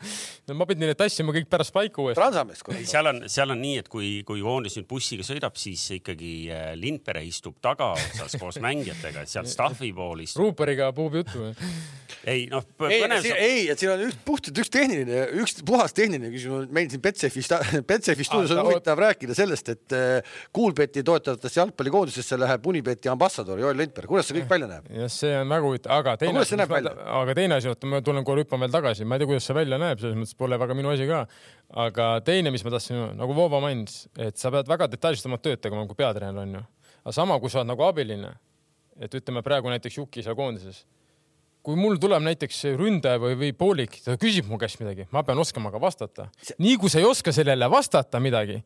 ma 0.58 0.68
pidin 0.70 0.88
need 0.90 1.00
tassima 1.00 1.34
kõik 1.36 1.50
pärast 1.52 1.74
paika 1.76 2.04
uuesti. 2.04 2.20
Transamees. 2.20 2.64
seal 2.90 3.12
on, 3.12 3.24
seal 3.32 3.54
on 3.54 3.62
nii, 3.62 3.82
et 3.84 3.90
kui, 3.92 4.12
kui 4.28 4.42
Joonis 4.42 4.78
nüüd 4.80 4.88
bussiga 4.90 5.26
sõidab, 5.26 5.58
siis 5.60 5.84
ikkagi 5.98 6.34
äh, 6.52 6.72
Lindpere 6.80 7.24
istub 7.26 7.58
tagaotsas 7.64 8.38
koos 8.42 8.60
mängijatega, 8.66 9.26
et 9.26 9.32
seal 9.32 9.50
staffi 9.50 9.92
pool 9.96 10.24
istub. 10.26 10.46
Ruuperiga 10.46 10.92
puhub 10.96 11.20
juttu. 11.22 11.52
ei 12.28 12.46
noh, 12.52 12.66
põnev. 12.78 13.26
ei, 13.34 13.68
et 13.72 13.82
siin 13.82 13.94
on 13.94 14.06
üks 14.06 14.20
puhtalt 14.26 14.62
üks 14.62 14.72
tehniline, 14.74 15.24
üks 15.42 15.62
puhas 15.66 15.96
tehniline 15.98 16.32
küsimus. 16.34 16.68
meil 16.74 16.90
siin 16.92 17.02
Betsafis, 17.04 17.50
Betsafis 17.90 18.30
stuudios 18.30 18.54
on 18.56 18.68
huvitav 18.68 19.00
rääkida 19.02 19.38
sellest, 19.38 19.74
et 19.74 19.98
äh, 19.98 20.38
Kuulbeti 20.54 21.04
toetavatesse 21.08 21.62
jalgpallikoondisesse 21.62 22.40
läheb 22.40 22.68
Unibeti 22.68 23.10
ambassador 23.12 23.60
Joel 23.60 23.78
Lindberg. 23.78 24.10
kuidas 24.12 24.30
see 24.30 24.40
kõik 24.40 24.50
välja 24.52 24.70
näeb? 24.72 24.90
jah, 25.02 25.12
see 25.12 25.34
on 25.38 25.56
väga 25.56 25.68
huvitav, 25.68 25.96
aga 25.98 26.16
teine 26.22 26.44
asi, 26.44 26.58
aga 26.58 27.38
teine 27.38 27.58
asi, 27.58 27.72
oota, 27.72 27.90
ma 27.90 28.02
tulen 28.06 28.28
korra 28.28 28.46
hüppan 28.46 28.62
veel 28.66 28.74
tagasi, 28.74 29.08
ma 29.08 29.18
ei 29.18 29.24
tea, 29.24 29.32
kuidas 29.32 29.41
see 29.48 29.58
välja 29.58 29.80
näeb, 29.82 30.00
selles 30.02 30.18
mõttes 30.20 30.38
pole 30.38 30.60
väga 30.62 30.78
minu 30.78 30.92
asi 30.94 31.08
ka. 31.10 31.26
aga 31.86 32.08
teine, 32.28 32.52
mis 32.52 32.64
ma 32.68 32.74
tahtsin, 32.76 33.02
nagu 33.20 33.36
Voova 33.36 33.62
mainis, 33.64 34.06
et 34.18 34.38
sa 34.38 34.52
pead 34.54 34.70
väga 34.70 34.90
detailselt 34.92 35.30
oma 35.30 35.40
tööd 35.42 35.62
tegema 35.64 35.86
kui 35.90 36.00
peatreener 36.00 36.46
onju. 36.46 36.64
aga 37.04 37.16
sama, 37.16 37.40
kui 37.40 37.50
sa 37.50 37.62
oled 37.62 37.72
nagu 37.74 37.86
abiline, 37.88 38.34
et 39.00 39.14
ütleme 39.14 39.44
praegu 39.46 39.72
näiteks 39.72 39.98
Juki 39.98 40.24
seal 40.26 40.36
koondises 40.36 40.86
kui 41.62 41.78
mul 41.78 42.00
tuleb 42.02 42.24
näiteks 42.26 42.64
ründaja 42.78 43.22
või, 43.22 43.36
või 43.38 43.52
poolik, 43.54 44.00
ta 44.02 44.16
küsib 44.20 44.48
mu 44.50 44.58
käest 44.62 44.80
midagi, 44.82 45.06
ma 45.14 45.22
pean 45.26 45.40
oskama 45.42 45.70
ka 45.74 45.82
vastata. 45.82 46.30
nii 46.58 46.78
kui 46.82 46.90
sa 46.90 47.02
ei 47.02 47.06
oska 47.06 47.34
sellele 47.36 47.70
vastata 47.70 48.20
midagi, 48.20 48.58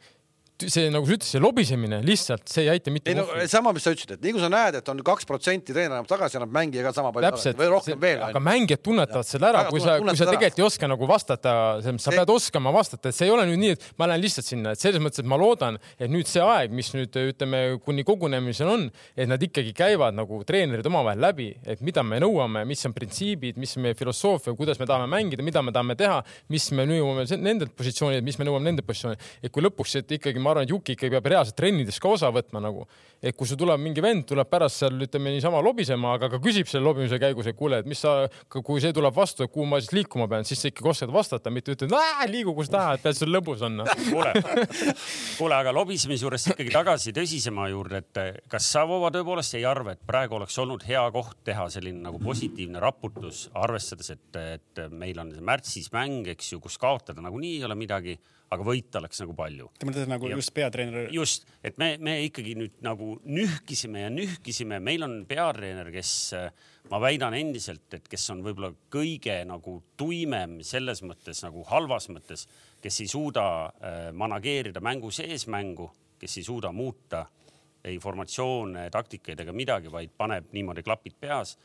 see 0.64 0.88
nagu 0.94 1.04
sa 1.08 1.16
ütlesid, 1.18 1.36
see 1.36 1.42
lobisemine 1.44 2.00
lihtsalt, 2.06 2.46
see 2.48 2.64
ei 2.64 2.70
aita 2.76 2.92
mitte. 2.94 3.12
ei 3.12 3.18
no 3.18 3.26
sama, 3.52 3.74
mis 3.76 3.84
sa 3.84 3.92
ütlesid, 3.92 4.16
et 4.16 4.24
nii 4.24 4.36
kui 4.38 4.44
sa 4.44 4.50
näed, 4.52 4.78
et 4.80 4.92
on 4.92 5.02
kaks 5.06 5.28
protsenti 5.28 5.74
treener 5.76 5.98
annab 5.98 6.08
tagasi, 6.08 6.38
annab 6.40 6.54
mängija 6.56 6.86
ka 6.86 6.94
sama 6.96 7.12
palju 7.16 7.32
Täpselt, 7.34 7.60
või 7.60 7.68
rohkem 7.74 8.00
veel. 8.00 8.22
aga 8.30 8.42
mängijad 8.44 8.84
tunnetavad 8.86 9.28
selle 9.28 9.50
ära, 9.50 9.66
kui 9.68 9.84
sa, 9.84 9.98
kui 10.00 10.16
sa 10.16 10.30
tegelikult 10.30 10.62
ei 10.62 10.66
oska 10.66 10.90
nagu 10.92 11.10
vastata, 11.10 11.56
sa 11.84 12.14
pead 12.16 12.32
oskama 12.32 12.72
vastata, 12.76 13.12
et 13.12 13.18
see 13.18 13.28
ei 13.28 13.34
ole 13.36 13.48
nüüd 13.50 13.62
nii, 13.66 13.74
et 13.76 13.90
ma 14.00 14.08
lähen 14.12 14.24
lihtsalt 14.24 14.48
sinna, 14.48 14.76
et 14.76 14.82
selles 14.82 15.04
mõttes, 15.04 15.24
et 15.26 15.30
ma 15.30 15.40
loodan, 15.42 15.80
et 16.00 16.12
nüüd 16.12 16.30
see 16.32 16.44
aeg, 16.44 16.72
mis 16.76 16.94
nüüd 16.96 17.20
ütleme 17.26 17.62
kuni 17.84 18.08
kogunemisel 18.08 18.72
on, 18.72 18.88
et 19.18 19.28
nad 19.32 19.44
ikkagi 19.44 19.76
käivad 19.76 20.16
nagu 20.16 20.40
treenerid 20.48 20.88
omavahel 20.88 21.20
läbi, 21.26 21.50
et 21.68 21.84
mida 21.86 22.06
me 22.06 22.22
nõuame, 22.24 22.64
mis 22.70 22.86
on 22.88 22.96
printsiibid, 22.96 23.60
mis 23.60 23.76
on 23.76 23.88
meie 23.90 24.00
filosoofia, 24.00 24.56
kuidas 24.56 24.80
me 24.80 24.88
tahame 24.88 25.12
mängida, 25.12 25.44
mida 25.44 25.66
me 25.66 25.76
tahame 25.76 26.00
teha, 26.00 26.22
mis 26.54 26.72
me 26.76 26.88
nõuame 26.88 27.28
nendelt 27.36 27.76
positsioonidelt, 27.76 28.24
mis 28.24 28.40
me 28.40 28.48
nõuame 28.48 28.70
nendelt 28.70 28.88
positsioonidelt. 28.88 29.32
et 29.44 29.52
kui 29.52 29.64
lõpuks, 29.66 29.98
et 30.00 30.16
ikkagi 30.18 30.45
ma 30.46 30.54
arvan, 30.54 30.68
et 30.68 30.74
Juki 30.74 30.96
ikkagi 30.96 31.14
peab 31.18 31.28
reaalselt 31.34 31.58
trennides 31.58 31.98
ka 32.02 32.14
osa 32.14 32.32
võtma 32.34 32.62
nagu. 32.64 32.86
et 33.26 33.34
kui 33.34 33.48
sul 33.50 33.58
tuleb 33.58 33.80
mingi 33.82 34.04
vend, 34.04 34.26
tuleb 34.30 34.46
pärast 34.46 34.84
seal 34.84 35.00
ütleme 35.02 35.32
niisama 35.34 35.58
lobisema, 35.64 36.12
aga 36.18 36.28
ka 36.30 36.38
küsib 36.44 36.68
selle 36.70 36.86
lobimise 36.86 37.18
käigus, 37.18 37.48
et 37.50 37.58
kuule, 37.58 37.80
et 37.82 37.88
mis 37.90 37.98
sa, 37.98 38.28
kui 38.52 38.84
see 38.84 38.94
tuleb 38.94 39.16
vastu, 39.16 39.48
et 39.48 39.52
kuhu 39.52 39.66
ma 39.66 39.80
siis 39.82 39.96
liikuma 39.96 40.28
pean, 40.30 40.46
siis 40.46 40.62
sa 40.62 40.70
ikkagi 40.70 40.92
oskad 40.92 41.14
vastata, 41.16 41.54
mitte 41.54 41.74
ütled, 41.74 41.96
liigu 42.30 42.54
kus 42.54 42.70
tahad, 42.70 43.02
pead 43.02 43.18
sul 43.18 43.32
lõbus 43.34 43.64
on 43.66 43.82
kuule, 44.12 44.36
kuule, 45.40 45.58
aga 45.58 45.74
lobisemise 45.74 46.28
juurest 46.28 46.52
ikkagi 46.54 46.76
tagasi 46.76 47.16
tõsisema 47.16 47.66
juurde, 47.72 48.04
et 48.04 48.46
kas 48.52 48.70
sa, 48.76 48.86
Vova, 48.86 49.10
tõepoolest 49.16 49.58
ei 49.58 49.66
arva, 49.66 49.96
et 49.96 50.06
praegu 50.06 50.38
oleks 50.38 50.60
olnud 50.62 50.86
hea 50.86 51.02
koht 51.16 51.40
teha 51.48 51.66
selline 51.74 52.04
nagu 52.06 52.22
positiivne 52.22 52.84
raputus, 52.84 53.48
arvestades, 53.58 54.14
et, 54.14 54.42
et 54.60 54.86
meil 54.94 55.18
on 55.24 55.34
märtsis 55.50 55.90
mäng, 55.96 56.30
eks 56.36 56.54
ju, 56.54 56.62
kus 56.62 56.78
kaotada 56.82 57.24
nagunii 57.26 57.58
ei 57.58 57.66
ole 57.66 57.80
midagi 57.80 58.20
aga 58.54 58.66
võita 58.66 59.00
oleks 59.02 59.22
nagu 59.24 59.34
palju. 59.38 59.70
Te 59.80 59.88
mõtlete 59.88 60.12
nagu 60.12 60.30
ja, 60.30 60.38
just 60.38 60.54
peatreener? 60.56 61.10
just, 61.14 61.48
et 61.66 61.80
me, 61.82 61.96
me 62.04 62.18
ikkagi 62.28 62.56
nüüd 62.60 62.78
nagu 62.86 63.16
nühkisime 63.26 64.06
ja 64.06 64.12
nühkisime, 64.14 64.80
meil 64.84 65.06
on 65.08 65.18
peatreener, 65.30 65.90
kes 65.94 66.12
ma 66.92 67.00
väidan 67.02 67.34
endiselt, 67.38 67.88
et 67.98 68.10
kes 68.10 68.30
on 68.34 68.44
võib-olla 68.46 68.72
kõige 68.94 69.40
nagu 69.50 69.80
tuimem 69.98 70.60
selles 70.66 71.02
mõttes 71.06 71.42
nagu 71.46 71.66
halvas 71.72 72.10
mõttes, 72.14 72.46
kes 72.84 73.02
ei 73.02 73.10
suuda 73.10 73.48
äh, 73.66 74.04
manageerida 74.14 74.84
mängu 74.84 75.10
sees 75.14 75.48
mängu, 75.52 75.90
kes 76.22 76.38
ei 76.40 76.46
suuda 76.46 76.72
muuta 76.76 77.26
ei 77.86 78.00
formatsioone, 78.02 78.88
taktikaid 78.94 79.44
ega 79.44 79.54
midagi, 79.54 79.92
vaid 79.94 80.14
paneb 80.18 80.50
niimoodi 80.56 80.84
klapid 80.86 81.18
peas. 81.22 81.58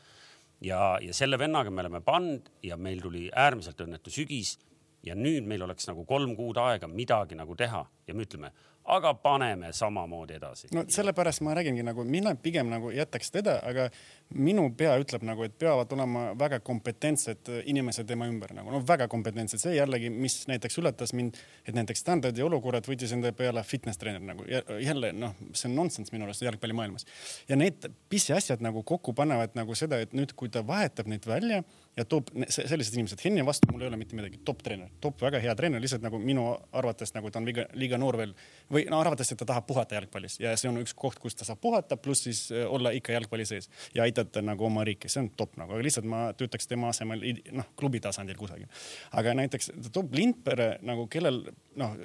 ja, 0.61 0.97
ja 1.01 1.13
selle 1.17 1.39
vennaga 1.41 1.71
me 1.73 1.81
oleme 1.81 2.01
pannud 2.05 2.51
ja 2.63 2.77
meil 2.77 3.01
tuli 3.01 3.29
äärmiselt 3.33 3.79
õnnetu 3.81 4.13
sügis 4.13 4.59
ja 5.03 5.15
nüüd 5.17 5.47
meil 5.49 5.63
oleks 5.65 5.87
nagu 5.89 6.05
kolm 6.05 6.35
kuud 6.37 6.59
aega 6.61 6.89
midagi 6.91 7.37
nagu 7.37 7.55
teha 7.57 7.85
ja 8.07 8.15
me 8.15 8.25
ütleme, 8.25 8.51
aga 8.91 9.13
paneme 9.13 9.69
samamoodi 9.73 10.35
edasi. 10.35 10.67
no 10.73 10.83
sellepärast 10.89 11.41
ma 11.45 11.53
räägingi 11.53 11.83
nagu 11.85 12.03
mina 12.03 12.33
pigem 12.35 12.69
nagu 12.69 12.91
jätaks 12.91 13.31
teda, 13.31 13.59
aga 13.63 13.89
minu 14.33 14.65
pea 14.77 14.95
ütleb 15.01 15.23
nagu, 15.27 15.45
et 15.45 15.57
peavad 15.59 15.91
olema 15.93 16.23
väga 16.39 16.59
kompetentsed 16.65 17.51
inimesed 17.69 18.07
tema 18.09 18.27
ümber 18.29 18.53
nagu 18.57 18.73
no 18.73 18.81
väga 18.87 19.07
kompetentsed, 19.11 19.61
see 19.61 19.75
jällegi, 19.77 20.09
mis 20.09 20.41
näiteks 20.49 20.79
üllatas 20.81 21.13
mind, 21.17 21.37
et 21.65 21.77
näiteks 21.77 22.01
standardi 22.01 22.43
olukorrad 22.45 22.89
võttis 22.89 23.13
enda 23.15 23.33
peale 23.37 23.63
fitness 23.63 24.01
treener 24.01 24.23
nagu. 24.25 24.45
Jälle 24.81 25.11
noh, 25.13 25.37
see 25.53 25.69
on 25.69 25.77
nonsense 25.77 26.13
minu 26.15 26.25
arust 26.25 26.43
jalgpallimaailmas. 26.45 27.05
Ja 27.49 27.59
need 27.59 27.85
pisiasjad 28.09 28.63
nagu 28.65 28.83
kokku 28.87 29.13
panevad 29.17 29.55
nagu 29.57 29.77
seda, 29.77 30.01
et 30.01 30.15
nüüd, 30.17 30.33
kui 30.35 30.49
ta 30.49 30.65
vahetab 30.67 31.09
neid 31.11 31.27
välja 31.29 31.61
ja 31.97 32.05
toob 32.07 32.29
sellised 32.47 32.95
inimesed, 32.95 33.19
Henni 33.25 33.43
vastu 33.45 33.67
mul 33.71 33.83
ei 33.83 33.89
ole 33.89 33.97
mitte 33.99 34.15
midagi, 34.15 34.39
top 34.47 34.61
treener, 34.63 34.91
top 35.03 35.19
väga 35.21 35.41
hea 35.43 35.53
treener, 35.59 35.81
lihtsalt 35.83 36.03
nagu 36.05 36.19
minu 36.23 36.45
arvates 36.77 37.11
nagu 37.15 37.31
ta 37.31 37.41
on 37.41 37.47
liiga, 37.49 37.65
liiga 37.75 37.99
noor 37.99 38.17
veel. 38.21 38.31
Või 38.71 38.85
no 38.91 39.01
arvates, 39.03 39.33
et 39.33 39.41
ta 39.41 39.47
tahab 39.49 39.67
puhata 39.67 39.97
jalgpallis 39.97 40.39
ja 40.39 40.53
see 40.59 40.69
on 40.71 40.79
üks 40.81 40.95
koht, 40.97 41.19
kus 41.19 41.35
ta 41.35 41.47
saab 41.47 41.59
puhata, 41.63 41.97
pluss 41.99 42.23
siis 42.27 42.45
äh, 42.55 42.63
olla 42.63 42.93
ikka 42.95 43.15
jalgpalli 43.17 43.47
sees 43.49 43.67
ja 43.95 44.05
aidata 44.07 44.43
nagu 44.45 44.65
oma 44.69 44.85
riiki, 44.87 45.11
see 45.11 45.25
on 45.25 45.31
top 45.35 45.57
nagu, 45.59 45.75
aga 45.75 45.83
lihtsalt 45.83 46.07
ma 46.07 46.23
töötaks 46.37 46.71
tema 46.71 46.93
asemel 46.95 47.25
noh, 47.57 47.71
klubi 47.79 47.99
tasandil 48.03 48.39
kusagil. 48.39 48.71
aga 49.19 49.35
näiteks 49.41 49.73
toob 49.91 50.15
Lindpere 50.15 50.77
nagu, 50.87 51.09
kellel 51.11 51.43
noh, 51.79 51.97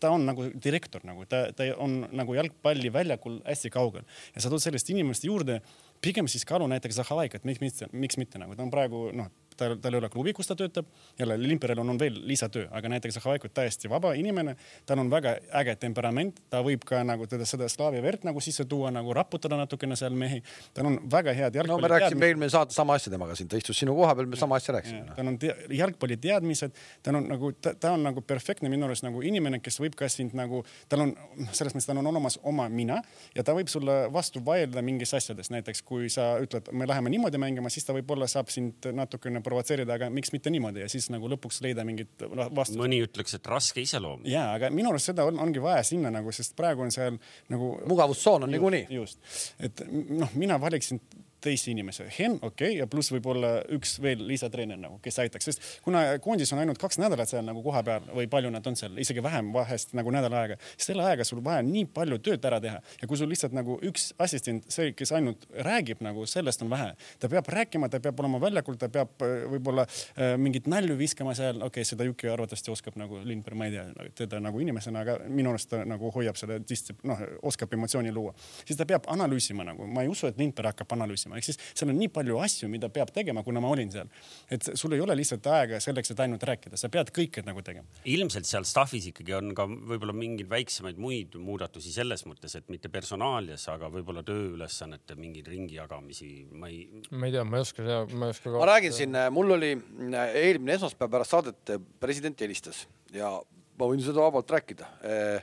ta 0.00 0.12
on 0.12 0.28
nagu 0.28 0.50
direktor 0.52 1.04
nagu 1.08 1.24
ta, 1.28 1.46
ta 1.56 1.70
on 1.80 2.02
nagu 2.12 2.36
jalgpalliväljakul 2.36 3.40
hästi 3.46 3.72
kaugel. 3.72 4.04
Ja 4.34 4.44
sa 4.44 4.52
tood 4.52 4.62
sellist 4.62 4.92
inimest 4.92 5.24
juurde 5.24 5.62
pigem 6.02 6.28
siis 6.28 6.44
kaalu 6.48 6.68
näiteks 6.70 7.00
Zahavaikat, 7.00 7.44
miks 7.48 7.60
mitte, 7.60 7.88
miks 7.92 8.18
mitte 8.20 8.40
nagu 8.40 8.56
ta 8.56 8.64
on 8.64 8.72
praegu 8.72 9.08
noh, 9.16 9.30
tal, 9.60 9.76
tal 9.82 9.96
ei 9.96 10.00
ole 10.00 10.10
klubi, 10.12 10.32
kus 10.36 10.48
ta 10.48 10.56
töötab. 10.56 10.88
jälle 11.18 11.36
Limperel 11.42 11.78
on, 11.78 11.90
on 11.90 11.98
veel 11.98 12.16
lisatöö, 12.28 12.68
aga 12.70 12.88
näiteks 12.88 13.14
Zahavaikud 13.18 13.52
täiesti 13.54 13.90
vaba 13.90 14.12
inimene, 14.18 14.56
tal 14.86 14.98
on 15.02 15.10
väga 15.10 15.36
äge 15.60 15.76
temperament, 15.80 16.40
ta 16.50 16.62
võib 16.64 16.84
ka 16.86 17.02
nagu 17.04 17.26
teda 17.30 17.46
seda 17.48 17.68
slaavi 17.68 18.02
verd 18.02 18.24
nagu 18.28 18.40
sisse 18.44 18.64
tuua, 18.68 18.90
nagu 18.94 19.14
raputada 19.16 19.58
natukene 19.60 19.96
seal 19.96 20.16
mehi. 20.16 20.42
tal 20.74 20.90
on 20.90 20.98
väga 21.10 21.34
head 21.36 21.60
jalgpalli. 21.60 21.82
no 21.82 21.88
me 21.88 21.92
rääkisime 21.94 22.26
eelmine 22.26 22.50
saate 22.50 22.74
sama 22.74 22.96
asja 22.98 23.12
temaga 23.12 23.36
siin, 23.38 23.48
ta 23.48 23.60
istus 23.60 23.78
sinu 23.78 23.94
koha 23.96 24.14
peal, 24.14 24.30
me 24.30 24.36
sama 24.36 24.56
asja 24.56 24.74
rääkisime. 24.74 25.14
tal 25.16 25.32
on 25.32 25.38
jalgpalliteadmised, 25.80 26.80
tal 27.02 27.20
on 27.20 27.28
nagu, 27.28 27.52
ta 27.62 27.92
on 27.92 28.04
nagu 28.08 28.22
perfektne 28.22 28.72
minu 28.72 28.88
arust 28.88 29.06
nagu 29.06 29.22
inimene, 29.22 29.60
kes 29.64 29.80
võib 29.82 29.96
ka 29.98 30.08
sind 30.08 30.36
nagu, 30.38 30.64
tal 30.88 31.06
on 31.06 31.14
selles 31.52 31.74
mõttes, 31.74 31.88
tal 31.90 32.00
on 32.00 32.10
olemas 32.12 32.38
oma 32.42 32.68
mina 32.68 33.00
ja 33.34 33.44
ta 33.44 33.54
võib 33.56 33.70
sulle 33.72 33.96
vastu 34.12 34.42
vaielda 34.44 34.82
mingis 34.84 35.14
asjades, 35.16 35.50
näiteks 35.52 35.82
kui 35.86 36.10
sa 36.12 36.32
ütled, 36.42 36.70
me 36.72 36.88
läheme 36.88 37.12
niimoodi 37.12 37.40
mängima, 37.40 37.70
siis 37.72 37.86
ta 37.86 37.96
võib-olla 37.96 38.28
saab 38.30 38.50
sind 38.52 38.90
natukene 38.94 39.42
provotseerida, 39.50 39.96
aga 39.98 40.10
miks 40.14 40.32
mitte 40.34 40.52
niimoodi 40.54 40.84
ja 40.84 40.90
siis 40.92 41.10
nagu 41.12 41.28
lõpuks 41.34 41.60
leida 41.66 41.84
mingit 41.86 42.24
vastust. 42.24 42.78
mõni 42.80 43.02
ütleks, 43.04 43.36
et 43.36 43.50
raske 43.50 43.82
iseloom. 43.84 44.24
ja, 44.30 44.50
aga 44.54 44.70
minu 44.74 44.92
arust 44.94 45.12
seda 45.12 45.26
on, 45.28 45.40
ongi 45.42 45.62
vaja 45.62 45.82
sinna 45.86 46.12
nagu, 46.14 46.32
sest 46.34 46.56
praegu 46.58 46.86
on 46.86 46.94
seal 46.94 47.18
nagu. 47.52 47.72
mugavustsoon 47.90 48.46
on 48.46 48.54
niikuinii. 48.54 48.86
just, 49.00 49.20
et 49.60 49.84
noh, 49.90 50.30
mina 50.38 50.60
valiksin 50.62 51.02
teisi 51.40 51.70
inimesi. 51.74 52.06
Hen, 52.18 52.38
okei 52.42 52.48
okay,, 52.72 52.78
ja 52.80 52.86
pluss 52.90 53.12
võib-olla 53.12 53.52
üks 53.76 53.96
veel 54.02 54.22
lisatreener 54.28 54.78
nagu, 54.80 54.98
kes 55.02 55.18
aitaks, 55.24 55.50
sest 55.50 55.66
kuna 55.84 56.02
koondis 56.22 56.52
on 56.54 56.62
ainult 56.62 56.80
kaks 56.80 57.00
nädalat 57.00 57.30
seal 57.30 57.44
nagu 57.46 57.62
kohapeal 57.64 58.08
või 58.14 58.28
palju 58.30 58.52
nad 58.52 58.66
on 58.66 58.76
seal, 58.78 58.96
isegi 59.00 59.22
vähem 59.24 59.52
vahest 59.54 59.94
nagu 59.98 60.12
nädal 60.14 60.36
aega, 60.40 60.58
selle 60.76 61.04
ajaga 61.06 61.26
sul 61.26 61.42
vaja 61.44 61.64
nii 61.66 61.86
palju 61.94 62.20
tööd 62.24 62.44
ära 62.48 62.60
teha. 62.62 62.80
Ja 63.00 63.08
kui 63.08 63.18
sul 63.20 63.30
lihtsalt 63.32 63.54
nagu 63.56 63.78
üks 63.86 64.10
assistent, 64.20 64.68
see, 64.72 64.92
kes 64.96 65.12
ainult 65.16 65.46
räägib 65.66 66.02
nagu 66.04 66.26
sellest 66.30 66.64
on 66.64 66.70
vähe, 66.72 66.92
ta 67.20 67.30
peab 67.32 67.48
rääkima, 67.50 67.90
ta 67.92 68.00
peab 68.02 68.20
olema 68.20 68.40
väljakul, 68.42 68.78
ta 68.80 68.90
peab 68.92 69.24
äh, 69.26 69.46
võib-olla 69.54 69.86
äh, 69.86 70.36
mingit 70.40 70.68
nalju 70.70 70.96
viskama 71.00 71.34
seal, 71.38 71.60
okei 71.60 71.80
okay,, 71.80 71.88
seda 71.88 72.06
Juki 72.08 72.30
arvatavasti 72.30 72.72
oskab 72.72 72.98
nagu 73.00 73.20
Lindberg, 73.24 73.58
ma 73.58 73.68
ei 73.68 73.76
tea 73.76 74.10
teda 74.24 74.40
nagu 74.42 74.60
inimesena, 74.62 75.04
aga 75.04 75.18
minu 75.28 75.52
arust 75.54 75.70
ta 75.72 75.84
nagu 75.88 76.10
hoiab 76.14 76.38
seda 76.40 76.58
distsip-, 76.62 77.02
noh, 77.08 77.20
oskab 77.46 77.72
emotsiooni 77.76 78.12
luua, 78.14 78.34
siis 78.64 78.78
ta 78.78 78.86
peab 78.88 79.08
analüüsima 79.12 79.66
nagu, 79.66 79.86
ma 79.90 80.04
ei 80.04 80.12
usu, 80.12 80.28
et 80.30 80.38
Lindberg 80.40 80.72
hakkab 80.72 80.96
analüüsima 80.98 81.29
rääkima, 81.30 81.38
ehk 81.38 81.46
siis 81.46 81.58
seal 81.74 81.90
on 81.92 81.98
nii 81.98 82.10
palju 82.12 82.38
asju, 82.42 82.68
mida 82.70 82.90
peab 82.92 83.12
tegema, 83.14 83.42
kuna 83.46 83.60
ma 83.60 83.70
olin 83.70 83.90
seal. 83.92 84.08
et 84.50 84.70
sul 84.74 84.92
ei 84.92 85.00
ole 85.00 85.16
lihtsalt 85.16 85.46
aega 85.46 85.80
selleks, 85.80 86.10
et 86.10 86.20
ainult 86.20 86.42
rääkida, 86.42 86.76
sa 86.76 86.88
pead 86.88 87.10
kõike 87.14 87.44
nagu 87.46 87.62
tegema. 87.62 87.86
ilmselt 88.04 88.46
seal 88.46 88.64
staff'is 88.64 89.10
ikkagi 89.10 89.34
on 89.36 89.54
ka 89.54 89.66
võib-olla 89.66 90.14
mingeid 90.16 90.50
väiksemaid 90.50 90.98
muid 90.98 91.36
muudatusi 91.36 91.92
selles 91.92 92.24
mõttes, 92.26 92.56
et 92.56 92.68
mitte 92.68 92.88
personaalias, 92.88 93.68
aga 93.68 93.90
võib-olla 93.92 94.24
tööülesannete 94.26 95.16
mingeid 95.18 95.48
ringijagamisi, 95.48 96.48
ma 96.52 96.68
ei. 96.68 97.02
ma 97.10 97.28
ei 97.28 97.36
tea, 97.36 97.44
ma 97.44 97.60
ei 97.60 97.66
oska 97.66 97.86
ma 98.14 98.30
ei 98.30 98.36
oska. 98.36 98.56
ma 98.56 98.68
räägin 98.74 98.96
siin, 98.96 99.16
mul 99.34 99.56
oli 99.56 99.72
eelmine 99.76 100.76
esmaspäev 100.78 101.10
pärast 101.10 101.36
saadet 101.36 101.76
president 102.00 102.40
helistas 102.40 102.86
ja 103.14 103.32
ma 103.80 103.88
võin 103.88 104.02
seda 104.04 104.22
vabalt 104.22 104.50
rääkida 104.50 104.88
Äh, 105.00 105.42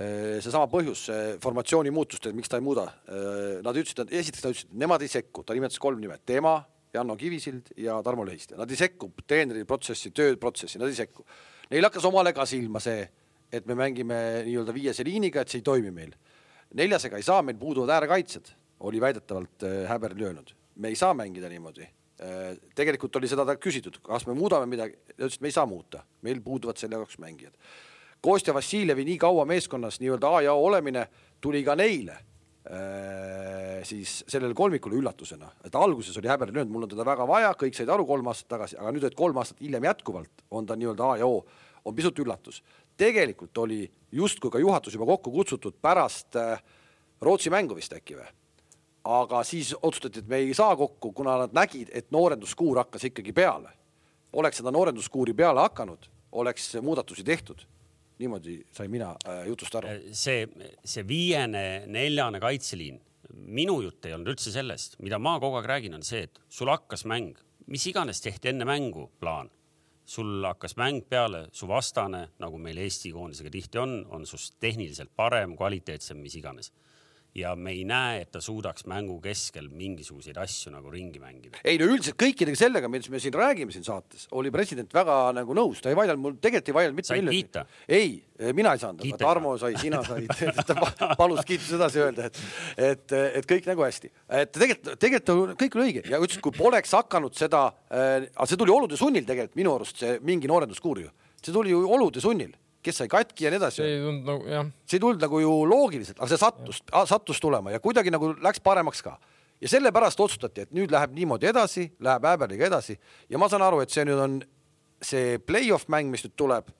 seesama 0.00 0.68
põhjus, 0.70 1.04
formatsiooni 1.42 1.90
muutust, 1.92 2.26
et 2.26 2.36
miks 2.36 2.48
ta 2.48 2.58
ei 2.60 2.64
muuda. 2.64 2.86
Äh, 3.10 3.60
nad 3.64 3.76
ütlesid, 3.76 4.00
esiteks 4.08 4.44
nad 4.44 4.54
ütlesid, 4.54 4.74
nemad 4.80 5.04
ei 5.04 5.10
sekku, 5.12 5.44
ta 5.44 5.56
nimetas 5.56 5.80
kolm 5.82 6.00
nime, 6.00 6.16
tema, 6.26 6.60
Janno 6.94 7.14
Kivisild 7.18 7.70
ja 7.78 8.00
Tarmo 8.02 8.24
Lehiste, 8.26 8.56
nad 8.58 8.70
ei 8.70 8.78
sekku 8.80 9.12
treeneri 9.22 9.66
protsessi, 9.68 10.10
tööprotsessi, 10.16 10.80
nad 10.80 10.90
ei 10.90 10.96
sekku. 10.96 11.26
Neil 11.70 11.86
hakkas 11.86 12.06
omale 12.08 12.32
ka 12.34 12.46
silma 12.48 12.82
see, 12.82 13.04
et 13.52 13.68
me 13.68 13.76
mängime 13.78 14.16
nii-öelda 14.46 14.74
viiese 14.74 15.06
liiniga, 15.06 15.44
et 15.44 15.52
see 15.52 15.60
ei 15.60 15.66
toimi 15.66 15.92
meil. 15.94 16.16
neljasega 16.74 17.18
ei 17.18 17.26
saa, 17.26 17.42
meil 17.42 17.58
puuduvad 17.58 17.90
äärekaitsjad, 17.96 18.50
oli 18.86 19.00
väidetavalt 19.02 19.64
äh, 19.66 19.88
Häber 19.90 20.14
löönud. 20.16 20.54
me 20.76 20.88
ei 20.88 20.96
saa 20.96 21.14
mängida 21.14 21.48
niimoodi. 21.48 21.86
tegelikult 22.74 23.16
oli 23.16 23.28
seda 23.28 23.56
küsitud, 23.56 23.96
kas 24.04 24.26
me 24.26 24.34
muudame 24.36 24.66
midagi, 24.68 24.98
ta 25.16 25.24
ütles, 25.24 25.38
et 25.38 25.40
me 25.40 25.48
ei 25.48 25.52
saa 25.52 25.66
muuta, 25.66 26.02
meil 26.22 26.40
puuduvad 26.44 26.76
selle 26.76 26.98
jaoks 26.98 27.16
mängijad 27.18 27.56
Kostja 28.20 28.54
Vassiljevi 28.54 29.04
nii 29.04 29.18
kaua 29.18 29.44
meeskonnas 29.48 30.00
nii-öelda 30.00 30.36
A 30.36 30.40
ja 30.42 30.54
O 30.54 30.64
olemine 30.64 31.06
tuli 31.40 31.62
ka 31.64 31.76
neile 31.76 32.12
äh, 32.12 33.80
siis 33.82 34.24
sellele 34.28 34.54
kolmikule 34.54 34.98
üllatusena, 35.00 35.48
et 35.64 35.74
alguses 35.74 36.18
oli 36.18 36.28
häber 36.28 36.52
löönud, 36.52 36.72
mul 36.72 36.84
on 36.84 36.92
teda 36.92 37.06
väga 37.06 37.26
vaja, 37.28 37.54
kõik 37.56 37.76
said 37.76 37.88
aru 37.88 38.04
kolm 38.06 38.28
aastat 38.28 38.50
tagasi, 38.52 38.76
aga 38.76 38.92
nüüd, 38.92 39.06
et 39.08 39.16
kolm 39.16 39.40
aastat 39.40 39.62
hiljem 39.64 39.88
jätkuvalt 39.88 40.44
on 40.50 40.68
ta 40.68 40.76
nii-öelda 40.76 41.08
A 41.12 41.16
ja 41.22 41.30
O, 41.30 41.40
on 41.84 41.96
pisut 41.96 42.18
üllatus. 42.18 42.62
tegelikult 42.96 43.58
oli 43.58 43.90
justkui 44.12 44.50
ka 44.50 44.58
juhatus 44.58 44.94
juba 44.94 45.06
kokku 45.06 45.30
kutsutud 45.30 45.80
pärast 45.82 46.36
äh, 46.36 46.62
Rootsi 47.20 47.50
mängu 47.50 47.76
vist 47.76 47.92
äkki 47.92 48.16
või? 48.20 48.28
aga 49.04 49.42
siis 49.44 49.72
otsustati, 49.82 50.20
et 50.20 50.28
me 50.28 50.36
ei 50.36 50.54
saa 50.54 50.76
kokku, 50.76 51.12
kuna 51.12 51.38
nad 51.40 51.54
nägid, 51.56 51.88
et 51.92 52.10
noorenduskuur 52.10 52.76
hakkas 52.84 53.04
ikkagi 53.08 53.32
peale. 53.32 53.70
oleks 54.32 54.56
seda 54.60 54.70
noorenduskuuri 54.70 55.34
peale 55.34 55.60
hakanud, 55.60 56.04
oleks 56.32 56.76
muudatusi 56.82 57.24
tehtud 57.24 57.64
niimoodi 58.20 58.56
sain 58.74 58.90
mina 58.92 59.12
äh, 59.26 59.44
jutust 59.48 59.76
aru. 59.78 59.94
see, 60.12 60.44
see 60.84 61.06
viiene, 61.08 61.86
neljane 61.90 62.40
kaitseliin, 62.42 63.00
minu 63.50 63.80
jutt 63.84 64.06
ei 64.06 64.16
olnud 64.16 64.34
üldse 64.34 64.52
sellest, 64.54 64.98
mida 65.04 65.18
ma 65.22 65.36
kogu 65.40 65.60
aeg 65.60 65.70
räägin, 65.70 65.96
on 65.98 66.04
see, 66.06 66.26
et 66.28 66.42
sul 66.48 66.70
hakkas 66.72 67.06
mäng, 67.08 67.38
mis 67.70 67.86
iganes 67.90 68.22
tehti 68.24 68.52
enne 68.52 68.68
mängu, 68.68 69.10
plaan. 69.20 69.50
Sul 70.10 70.42
hakkas 70.42 70.74
mäng 70.74 71.04
peale, 71.06 71.44
su 71.54 71.68
vastane, 71.70 72.24
nagu 72.42 72.58
meil 72.58 72.80
Eesti 72.82 73.12
koondisega 73.14 73.50
tihti 73.54 73.78
on, 73.78 74.00
on 74.10 74.24
sinust 74.26 74.56
tehniliselt 74.58 75.12
parem, 75.16 75.54
kvaliteetsem, 75.58 76.18
mis 76.18 76.34
iganes 76.40 76.72
ja 77.34 77.52
me 77.56 77.70
ei 77.74 77.84
näe, 77.86 78.24
et 78.24 78.30
ta 78.34 78.40
suudaks 78.42 78.86
mängu 78.90 79.16
keskel 79.22 79.68
mingisuguseid 79.70 80.38
asju 80.42 80.72
nagu 80.74 80.90
ringi 80.90 81.20
mängida. 81.22 81.60
ei 81.64 81.78
no 81.78 81.86
üldiselt 81.90 82.18
kõikidega 82.18 82.58
sellega, 82.58 82.90
millest 82.90 83.12
me 83.12 83.20
siin 83.22 83.34
räägime 83.36 83.74
siin 83.74 83.86
saates, 83.86 84.26
oli 84.34 84.50
president 84.54 84.90
väga 84.94 85.18
nagu 85.36 85.54
nõus, 85.54 85.82
ta 85.82 85.92
ei 85.92 85.98
vaielnud 85.98 86.24
mul, 86.24 86.38
tegelikult 86.42 86.72
ei 86.72 86.78
vaielnud 86.80 86.98
mitte 86.98 87.20
kiita? 87.30 87.64
ei, 87.86 88.16
mina 88.56 88.74
ei 88.74 88.82
saanud, 88.82 89.06
Tarmo 89.20 89.54
sai, 89.60 89.76
sina 89.78 90.02
said, 90.06 90.26
ta 90.68 91.14
palus 91.18 91.44
kiituse 91.46 91.78
edasi 91.78 92.02
öelda, 92.02 92.30
et, 92.30 92.40
et, 92.90 93.16
et 93.40 93.50
kõik 93.52 93.68
nagu 93.70 93.86
hästi. 93.86 94.10
et 94.40 94.54
tegelikult, 94.56 94.98
tegelikult 94.98 95.54
kõik 95.60 95.78
oli 95.78 95.86
õige 95.90 96.04
ja 96.10 96.18
ütles, 96.18 96.40
kui 96.42 96.56
poleks 96.56 96.96
hakanud 96.98 97.36
seda 97.38 97.68
äh,, 97.92 98.26
aga 98.34 98.48
see 98.50 98.58
tuli 98.58 98.74
olude 98.74 98.98
sunnil 98.98 99.28
tegelikult 99.28 99.60
minu 99.60 99.76
arust 99.78 100.02
see 100.02 100.18
mingi 100.26 100.50
noorenduskuur 100.50 101.04
ju, 101.04 101.14
see 101.38 101.54
tuli 101.54 101.76
ju 101.76 101.84
olude 101.86 102.22
sunnil 102.24 102.56
kes 102.82 103.02
sai 103.02 103.08
katki 103.12 103.44
ja 103.44 103.52
nii 103.52 103.60
edasi. 103.60 103.82
see 103.82 103.90
ei 103.96 104.00
tulnud 104.00 104.28
nagu 104.30 104.48
jah. 104.48 104.70
see 104.86 104.98
ei 104.98 105.04
tulnud 105.04 105.26
nagu 105.26 105.42
ju 105.42 105.52
loogiliselt, 105.68 106.18
aga 106.18 106.30
see 106.32 106.40
sattus, 106.40 106.82
sattus 107.10 107.40
tulema 107.40 107.74
ja 107.74 107.80
kuidagi 107.80 108.12
nagu 108.12 108.32
läks 108.40 108.62
paremaks 108.64 109.02
ka. 109.04 109.18
ja 109.60 109.68
sellepärast 109.68 110.20
otsustati, 110.20 110.66
et 110.66 110.74
nüüd 110.76 110.92
läheb 110.92 111.14
niimoodi 111.16 111.50
edasi, 111.50 111.90
läheb 112.00 112.24
Äberliga 112.32 112.68
edasi 112.70 112.98
ja 113.28 113.38
ma 113.38 113.48
saan 113.48 113.64
aru, 113.66 113.82
et 113.84 113.92
see 113.92 114.06
nüüd 114.08 114.20
on 114.20 114.40
see 115.02 115.38
play-off 115.38 115.88
mäng, 115.92 116.10
mis 116.12 116.24
nüüd 116.24 116.36
tuleb 116.36 116.72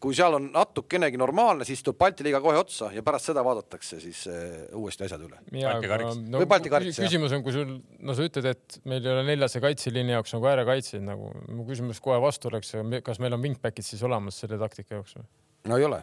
kui 0.00 0.16
seal 0.16 0.36
on 0.38 0.46
natukenegi 0.54 1.18
normaalne, 1.20 1.66
siis 1.68 1.82
tuleb 1.84 1.98
Balti 2.00 2.24
liiga 2.24 2.40
kohe 2.40 2.56
otsa 2.60 2.88
ja 2.94 3.02
pärast 3.04 3.30
seda 3.30 3.42
vaadatakse 3.44 3.98
siis 4.00 4.22
uh, 4.30 4.78
uuesti 4.80 5.04
asjad 5.06 5.26
üle. 5.26 5.40
No, 5.52 6.44
küsimus 6.88 7.34
on, 7.36 7.44
kui 7.44 7.54
sul, 7.54 7.74
no 8.00 8.16
sa 8.16 8.24
ütled, 8.24 8.48
et 8.54 8.78
meil 8.88 9.04
ei 9.04 9.12
ole 9.12 9.26
neljase 9.28 9.60
kaitseliini 9.62 10.16
jaoks 10.16 10.32
nagu 10.36 10.48
äärekaitseid 10.52 11.04
nagu, 11.04 11.34
mu 11.52 11.66
küsimus 11.68 12.00
kohe 12.04 12.16
vastu 12.22 12.48
oleks, 12.52 12.72
kas 13.04 13.20
meil 13.22 13.36
on 13.36 13.44
wingback'id 13.44 13.86
siis 13.86 14.02
olemas 14.08 14.40
selle 14.40 14.58
taktika 14.60 14.98
jaoks 14.98 15.18
või? 15.18 15.28
no 15.68 15.76
ei 15.76 15.84
ole 15.84 16.00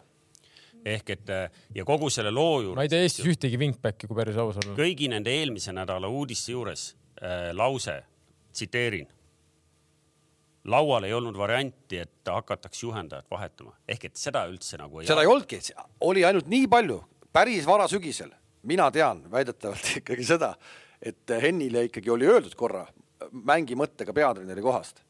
ehk 0.86 1.10
et 1.16 1.30
ja 1.74 1.84
kogu 1.86 2.10
selle 2.12 2.30
loo 2.30 2.60
juures. 2.62 2.78
ma 2.78 2.86
ei 2.86 2.92
tea 2.92 3.02
Eestis 3.02 3.26
ühtegi 3.26 3.58
wingback'i, 3.60 4.06
kui 4.06 4.16
päris 4.18 4.38
aus 4.38 4.60
olla. 4.62 4.76
kõigi 4.78 5.10
nende 5.10 5.34
eelmise 5.34 5.74
nädala 5.74 6.10
uudiste 6.12 6.54
juures 6.54 6.92
äh, 7.18 7.50
lause, 7.56 7.98
tsiteerin 8.54 9.08
laual 10.70 11.06
ei 11.08 11.14
olnud 11.16 11.36
varianti, 11.38 12.02
et 12.04 12.30
hakataks 12.30 12.82
juhendajat 12.82 13.30
vahetama, 13.30 13.74
ehk 13.88 14.08
et 14.10 14.20
seda 14.20 14.44
üldse 14.50 14.78
nagu 14.80 15.00
ei. 15.00 15.08
seda 15.08 15.24
ei 15.24 15.30
olnudki, 15.30 15.60
oli 16.06 16.24
ainult 16.28 16.48
nii 16.50 16.68
palju, 16.70 17.00
päris 17.32 17.66
varasügisel, 17.66 18.30
mina 18.68 18.90
tean 18.94 19.24
väidetavalt 19.32 19.92
ikkagi 20.02 20.26
seda, 20.28 20.54
et 21.02 21.36
Hennile 21.42 21.86
ikkagi 21.88 22.10
oli 22.10 22.28
öeldud 22.28 22.56
korra 22.58 22.86
mängi 23.32 23.76
mõttega 23.78 24.14
peatreeneri 24.14 24.64
kohast, 24.64 25.02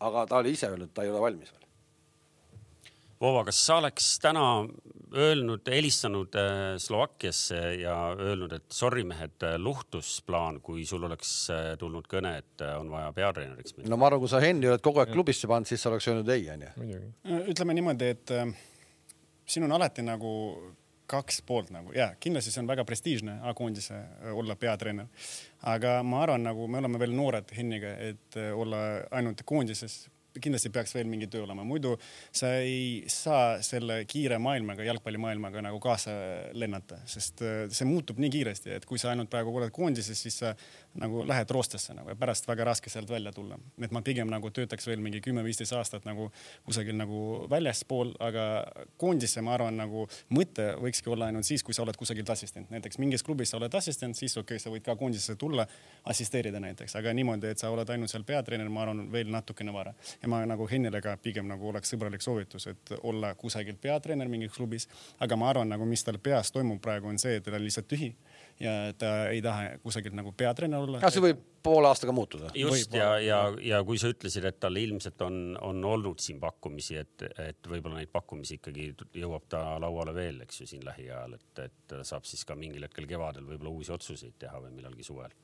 aga 0.00 0.26
ta 0.28 0.40
oli 0.40 0.54
ise 0.56 0.70
öelnud, 0.70 0.92
ta 0.94 1.04
ei 1.04 1.12
ole 1.12 1.20
valmis. 1.22 1.52
Vova, 3.20 3.42
kas 3.44 3.58
sa 3.66 3.76
oleks 3.76 4.14
täna 4.22 4.42
öelnud, 5.12 5.66
helistanud 5.68 6.34
äh, 6.40 6.78
Slovakkiasse 6.80 7.58
ja 7.82 7.94
öelnud, 8.16 8.52
et 8.56 8.72
sorry 8.72 9.02
mehed, 9.04 9.34
äh, 9.44 9.58
luhtusplaan, 9.60 10.60
kui 10.64 10.86
sul 10.88 11.04
oleks 11.04 11.32
äh, 11.52 11.66
tulnud 11.78 12.06
kõne, 12.08 12.38
et 12.40 12.62
on 12.78 12.88
vaja 12.88 13.10
peatreeneriks 13.12 13.74
minna? 13.76 13.90
no 13.92 13.98
ma 14.00 14.08
arvan, 14.08 14.22
kui 14.22 14.30
sa 14.32 14.40
Henni 14.40 14.70
oled 14.70 14.80
kogu 14.84 15.02
aeg 15.02 15.12
klubisse 15.12 15.50
pannud, 15.50 15.68
siis 15.68 15.84
sa 15.84 15.90
oleks 15.90 16.08
öelnud 16.08 16.30
ei, 16.32 16.46
onju. 16.54 17.00
ütleme 17.52 17.76
niimoodi, 17.76 18.08
et 18.14 18.32
siin 19.44 19.66
on 19.66 19.74
alati 19.76 20.04
nagu 20.06 20.30
kaks 21.10 21.42
poolt 21.44 21.72
nagu 21.74 21.92
ja 21.92 22.12
kindlasti 22.22 22.54
see 22.54 22.62
on 22.62 22.70
väga 22.70 22.86
prestiižne 22.88 23.34
A-koondise 23.50 23.98
olla 24.32 24.56
peatreener. 24.56 25.10
aga 25.68 25.98
ma 26.06 26.22
arvan, 26.24 26.46
nagu 26.46 26.70
me 26.70 26.80
oleme 26.80 27.02
veel 27.02 27.12
noored 27.18 27.52
Henniga, 27.56 27.92
et 28.00 28.40
olla 28.54 28.80
ainult 29.10 29.44
koondises 29.44 30.06
kindlasti 30.38 30.70
peaks 30.74 30.94
veel 30.94 31.08
mingi 31.10 31.28
töö 31.30 31.44
olema, 31.46 31.64
muidu 31.66 31.96
sa 32.32 32.52
ei 32.62 33.04
saa 33.10 33.58
selle 33.66 34.04
kiire 34.10 34.38
maailmaga, 34.42 34.84
jalgpallimaailmaga 34.86 35.64
nagu 35.66 35.80
kaasa 35.82 36.14
lennata, 36.54 37.00
sest 37.10 37.42
äh, 37.46 37.64
see 37.72 37.88
muutub 37.88 38.20
nii 38.22 38.32
kiiresti, 38.36 38.74
et 38.78 38.86
kui 38.88 39.00
sa 39.00 39.12
ainult 39.14 39.30
praegu 39.32 39.54
oled 39.56 39.74
koondises, 39.74 40.20
siis 40.20 40.40
sa 40.44 40.54
nagu 40.98 41.22
lähed 41.26 41.50
roostesse 41.50 41.94
nagu 41.94 42.10
ja 42.10 42.16
pärast 42.18 42.48
väga 42.48 42.64
raske 42.64 42.90
sealt 42.90 43.10
välja 43.10 43.32
tulla. 43.32 43.58
et 43.82 43.90
ma 43.90 44.02
pigem 44.02 44.28
nagu 44.30 44.50
töötaks 44.50 44.86
veel 44.86 45.00
mingi 45.00 45.20
kümme-viisteist 45.20 45.72
aastat 45.76 46.04
nagu 46.04 46.30
kusagil 46.66 46.96
nagu 46.98 47.46
väljaspool, 47.50 48.14
aga 48.18 48.46
koondisse 48.96 49.42
ma 49.42 49.54
arvan, 49.54 49.76
nagu 49.76 50.06
mõte 50.34 50.66
võikski 50.80 51.12
olla 51.12 51.30
ainult 51.30 51.46
siis, 51.46 51.62
kui 51.62 51.74
sa 51.74 51.84
oled 51.84 51.96
kusagilt 51.96 52.30
assistent, 52.30 52.70
näiteks 52.70 52.98
mingis 52.98 53.22
klubis 53.22 53.52
sa 53.52 53.60
oled 53.60 53.74
assistent, 53.74 54.16
siis 54.16 54.36
okei 54.36 54.56
okay,, 54.56 54.62
sa 54.62 54.72
võid 54.74 54.84
ka 54.86 54.96
koondisesse 54.96 55.36
tulla, 55.38 55.66
assisteerida 56.10 56.60
näiteks, 56.60 56.96
aga 56.98 57.14
niimoodi, 57.14 57.52
et 57.54 57.62
sa 57.62 57.70
oled 57.70 57.90
ainult 57.90 58.10
seal 58.10 58.26
peatreener, 58.26 58.68
ma 58.68 58.82
arvan, 58.86 59.06
veel 59.12 59.30
natukene 59.30 59.74
vara 59.74 59.94
ja 60.22 60.28
ma 60.28 60.42
nagu 60.46 60.66
Hennile 60.70 61.00
ka 61.04 61.16
pigem 61.22 61.46
nagu 61.50 61.70
oleks 61.70 61.94
sõbralik 61.94 62.24
soovitus, 62.24 62.66
et 62.70 62.94
olla 63.02 63.34
kusagil 63.38 63.78
peatreener 63.80 64.28
mingis 64.28 64.52
klubis. 64.56 64.88
aga 65.20 65.36
ma 65.36 65.50
arvan, 65.50 65.68
nagu 65.68 65.86
mis 65.86 66.04
tal 66.04 66.18
peas 66.18 66.50
toimub 66.52 66.80
praegu 66.82 67.08
on 67.08 67.18
see, 67.18 67.36
et 67.38 67.44
ta 67.44 67.54
on 67.54 67.64
lihtsalt 67.64 67.88
tühi 67.88 68.14
ja 68.60 68.72
ta 68.98 69.10
ei 69.32 69.40
taha 69.44 69.76
kusagilt 69.82 70.16
nagu 70.16 70.32
peatreener 70.36 70.84
olla. 70.84 71.00
see 71.10 71.22
võib 71.24 71.40
poole 71.62 71.90
aastaga 71.90 72.12
muutuda. 72.16 72.50
just 72.56 72.94
ja, 72.96 73.12
ja, 73.20 73.40
ja 73.64 73.82
kui 73.84 73.98
sa 74.00 74.10
ütlesid, 74.12 74.46
et 74.48 74.60
tal 74.62 74.76
ilmselt 74.80 75.20
on, 75.26 75.40
on 75.66 75.84
olnud 75.84 76.22
siin 76.22 76.40
pakkumisi, 76.40 76.98
et, 77.00 77.26
et 77.40 77.70
võib-olla 77.72 78.00
neid 78.00 78.12
pakkumisi 78.12 78.60
ikkagi 78.60 78.90
jõuab 79.22 79.48
ta 79.52 79.64
lauale 79.82 80.14
veel, 80.16 80.42
eks 80.46 80.62
ju, 80.62 80.70
siin 80.74 80.84
lähiajal, 80.86 81.36
et, 81.40 81.64
et 81.66 81.96
saab 82.08 82.28
siis 82.28 82.44
ka 82.48 82.56
mingil 82.58 82.86
hetkel 82.88 83.08
kevadel 83.10 83.48
võib-olla 83.48 83.76
uusi 83.76 83.94
otsuseid 83.96 84.38
teha 84.40 84.60
või 84.64 84.76
millalgi 84.76 85.06
suvel 85.06 85.34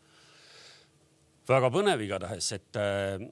väga 1.47 1.70
põnev 1.72 2.03
igatahes, 2.03 2.49
et 2.57 2.78
äh, 2.80 3.24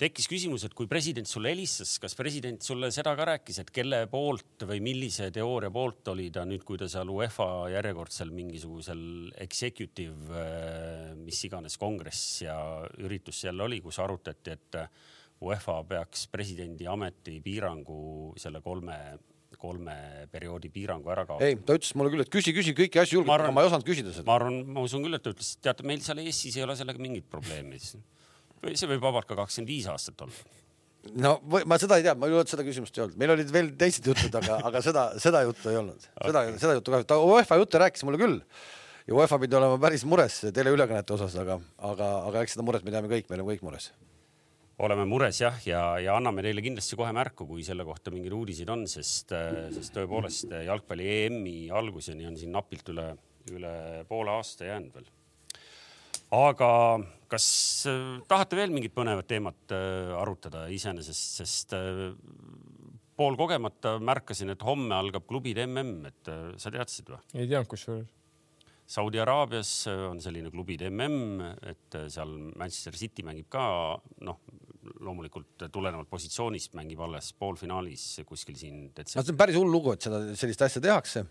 tekkis 0.00 0.28
küsimus, 0.30 0.64
et 0.66 0.74
kui 0.76 0.88
president 0.90 1.28
sulle 1.28 1.52
helistas, 1.52 1.96
kas 2.02 2.16
president 2.18 2.64
sulle 2.64 2.90
seda 2.94 3.12
ka 3.18 3.26
rääkis, 3.32 3.60
et 3.62 3.72
kelle 3.74 4.02
poolt 4.10 4.64
või 4.68 4.80
millise 4.84 5.30
teooria 5.34 5.70
poolt 5.74 6.12
oli 6.14 6.30
ta 6.34 6.46
nüüd, 6.48 6.64
kui 6.66 6.80
ta 6.80 6.88
seal 6.90 7.12
UEFA 7.12 7.48
järjekordsel 7.76 8.32
mingisugusel 8.34 9.04
executive 9.44 10.34
äh,, 10.34 11.10
mis 11.20 11.40
iganes 11.48 11.78
kongress 11.80 12.42
ja 12.46 12.58
üritus 13.04 13.44
seal 13.44 13.60
oli, 13.60 13.82
kus 13.84 14.00
arutati, 14.02 14.56
et 14.56 14.80
UEFA 15.40 15.80
peaks 15.88 16.26
presidendi 16.32 16.88
ametipiirangu 16.90 18.00
selle 18.40 18.60
kolme 18.64 18.96
kolme 19.60 19.96
perioodi 20.32 20.70
piirangu 20.72 21.12
ära 21.12 21.26
kaotada. 21.28 21.48
ei, 21.48 21.58
ta 21.66 21.76
ütles 21.78 21.92
mulle 21.98 22.14
küll, 22.14 22.24
et 22.24 22.32
küsi, 22.32 22.54
küsi 22.56 22.74
kõiki 22.76 23.02
asju 23.02 23.20
julgelt, 23.20 23.44
aga 23.44 23.52
ma 23.54 23.64
ei 23.64 23.70
osanud 23.70 23.86
küsida 23.86 24.14
seda. 24.14 24.26
ma 24.28 24.38
arvan, 24.38 24.62
ma 24.76 24.86
usun 24.86 25.04
küll, 25.04 25.18
et 25.18 25.24
ta 25.26 25.34
ütles, 25.34 25.52
teate, 25.62 25.86
meil 25.86 26.02
seal 26.04 26.22
Eestis 26.24 26.56
ei 26.58 26.66
ole 26.66 26.78
sellega 26.78 27.02
mingit 27.02 27.28
probleemi. 27.30 27.80
see 27.80 28.90
võib 28.90 29.04
vabalt 29.04 29.28
ka 29.28 29.38
kakskümmend 29.38 29.72
viis 29.72 29.88
aastat 29.90 30.26
olla 30.26 30.58
no 31.20 31.36
või, 31.44 31.64
ma 31.68 31.78
seda 31.80 31.98
ei 32.00 32.04
tea, 32.04 32.14
ma 32.18 32.28
ei 32.28 32.36
olnud 32.36 32.50
seda 32.50 32.66
küsimust 32.66 32.98
ei 32.98 33.04
olnud, 33.06 33.16
meil 33.20 33.34
olid 33.36 33.54
veel 33.54 33.72
teised 33.80 34.06
jutud, 34.10 34.36
aga, 34.40 34.60
aga 34.68 34.82
seda, 34.84 35.06
seda 35.22 35.42
juttu 35.46 35.72
ei 35.72 35.80
olnud, 35.80 36.04
seda 36.04 36.44
okay., 36.44 36.60
seda 36.60 36.76
juttu 36.76 36.94
ka, 36.94 37.02
ta 37.14 37.18
UEFA 37.24 37.60
jutte 37.60 37.80
rääkis 37.82 38.04
mulle 38.08 38.20
küll. 38.20 38.38
ja 39.06 39.16
UEFA 39.16 39.40
pidi 39.42 39.56
olema 39.58 39.80
päris 39.80 40.04
mures 40.08 40.42
teleülekannete 40.54 41.16
osas, 41.16 41.36
aga, 41.40 41.58
aga, 41.92 42.12
aga 42.28 42.44
eks 42.44 42.56
seda 42.56 42.66
muret 42.66 42.84
me 42.84 42.94
teame 42.94 43.10
kõik, 43.12 43.30
me 43.30 43.38
oleme 43.38 43.54
kõik 43.54 43.64
mures 43.66 43.90
oleme 44.80 45.04
mures 45.08 45.40
jah, 45.42 45.56
ja, 45.66 45.82
ja 46.00 46.16
anname 46.16 46.44
teile 46.44 46.62
kindlasti 46.64 46.96
kohe 46.98 47.12
märku, 47.16 47.46
kui 47.48 47.64
selle 47.66 47.84
kohta 47.84 48.12
mingeid 48.14 48.34
uudiseid 48.36 48.70
on, 48.72 48.86
sest, 48.88 49.34
sest 49.76 49.96
tõepoolest 49.96 50.52
jalgpalli 50.66 51.08
EM-i 51.26 51.56
alguseni 51.68 52.28
on 52.28 52.38
siin 52.40 52.54
napilt 52.54 52.88
üle, 52.92 53.10
üle 53.52 53.72
poole 54.08 54.32
aasta 54.38 54.68
jäänud 54.70 54.96
veel. 54.96 55.10
aga 56.30 56.70
kas 57.30 57.46
äh, 57.88 58.20
tahate 58.30 58.58
veel 58.58 58.72
mingit 58.74 58.94
põnevat 58.96 59.28
teemat 59.30 59.74
äh, 59.74 60.14
arutada 60.18 60.66
iseenesest, 60.72 61.42
sest 61.42 61.74
äh, 61.76 62.06
poolkogemata 63.20 63.98
märkasin, 64.02 64.54
et 64.54 64.64
homme 64.64 64.96
algab 64.96 65.26
klubide 65.28 65.66
mm, 65.68 66.08
et 66.08 66.32
sa 66.60 66.72
teadsid 66.72 67.12
või? 67.12 67.20
ei 67.36 67.46
teadnud 67.46 67.70
kusjuures 67.70 68.16
Saudi 68.90 69.20
Araabias 69.22 69.84
on 69.86 70.18
selline 70.18 70.50
klubide 70.50 70.88
mm, 70.90 71.60
et 71.70 71.98
seal 72.10 72.32
Manchester 72.58 72.96
City 72.98 73.22
mängib 73.22 73.46
ka 73.52 73.62
noh, 74.26 74.40
loomulikult 75.04 75.68
tulenevalt 75.72 76.10
positsioonist 76.10 76.74
mängib 76.78 77.00
alles 77.04 77.32
poolfinaalis 77.38 78.04
kuskil 78.28 78.58
siin 78.58 78.82
detsembris. 78.88 79.28
see 79.28 79.34
on 79.34 79.40
päris 79.40 79.58
hull 79.60 79.72
lugu, 79.72 79.94
et 79.94 80.08
seda, 80.08 80.22
sellist 80.38 80.66
asja 80.66 80.82
tehakse. 80.84 81.24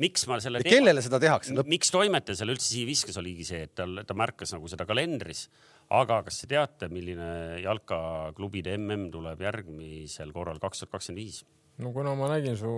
miks 0.00 0.26
ma 0.30 0.40
selle. 0.42 0.62
kellele 0.66 1.04
seda 1.04 1.20
tehakse? 1.22 1.56
miks 1.70 1.92
toimetaja 1.94 2.42
selle 2.42 2.56
üldse 2.56 2.68
siia 2.72 2.88
viskas, 2.88 3.18
oligi 3.22 3.46
see, 3.48 3.64
et 3.68 3.74
tal, 3.78 4.02
ta 4.06 4.16
märkas 4.18 4.54
nagu 4.56 4.70
seda 4.70 4.86
kalendris. 4.88 5.46
aga 5.94 6.22
kas 6.26 6.42
te 6.42 6.50
teate, 6.54 6.90
milline 6.92 7.62
jalkaklubide 7.64 8.76
mm 8.80 9.10
tuleb 9.14 9.42
järgmisel 9.46 10.32
korral 10.36 10.62
kaks 10.62 10.84
tuhat 10.84 10.96
kakskümmend 10.98 11.22
viis? 11.22 11.42
no 11.78 11.92
kuna 11.92 12.14
ma 12.18 12.30
nägin 12.34 12.56
su 12.58 12.70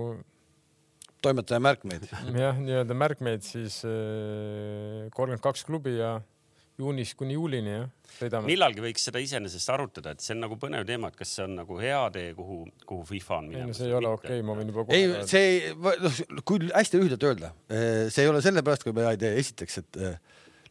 toimetaja 1.25 1.61
märkmeid. 1.63 2.07
jah, 2.45 2.59
nii-öelda 2.61 2.97
märkmeid, 2.97 3.45
siis 3.47 3.83
äh, 3.89 5.07
kolmkümmend 5.15 5.45
kaks 5.45 5.65
klubi 5.69 5.97
ja 5.99 6.17
juunis 6.79 7.15
kuni 7.17 7.37
juulini 7.37 7.73
jah, 7.73 7.87
sõidame. 8.19 8.51
millalgi 8.51 8.85
võiks 8.85 9.07
seda 9.09 9.21
iseenesest 9.23 9.73
arutada, 9.73 10.13
et 10.13 10.25
see 10.25 10.35
on 10.37 10.43
nagu 10.45 10.59
põnev 10.61 10.85
teema, 10.89 11.11
et 11.13 11.19
kas 11.19 11.33
see 11.39 11.45
on 11.47 11.57
nagu 11.61 11.79
hea 11.81 12.01
tee, 12.15 12.33
kuhu, 12.37 12.59
kuhu 12.89 13.07
FIFA 13.09 13.39
on 13.39 13.51
ei 13.51 13.55
minemas. 13.55 13.73
no 13.73 13.79
see 13.81 13.91
ei 13.91 13.99
ole 13.99 14.13
okei 14.13 14.33
okay,, 14.35 14.47
ma 14.47 14.57
võin 14.59 14.73
juba 14.73 14.87
ei 14.89 15.07
kohe, 15.11 15.27
see, 15.31 15.75
noh, 16.05 16.23
kui 16.49 16.71
hästi 16.73 17.01
lühidalt 17.01 17.29
öelda, 17.31 17.53
see 17.73 18.27
ei 18.27 18.33
ole 18.33 18.43
sellepärast, 18.45 18.87
kui 18.87 18.97
ma 18.97 19.09
ei 19.13 19.23
tee, 19.23 19.33
esiteks, 19.41 19.81
et 19.83 20.03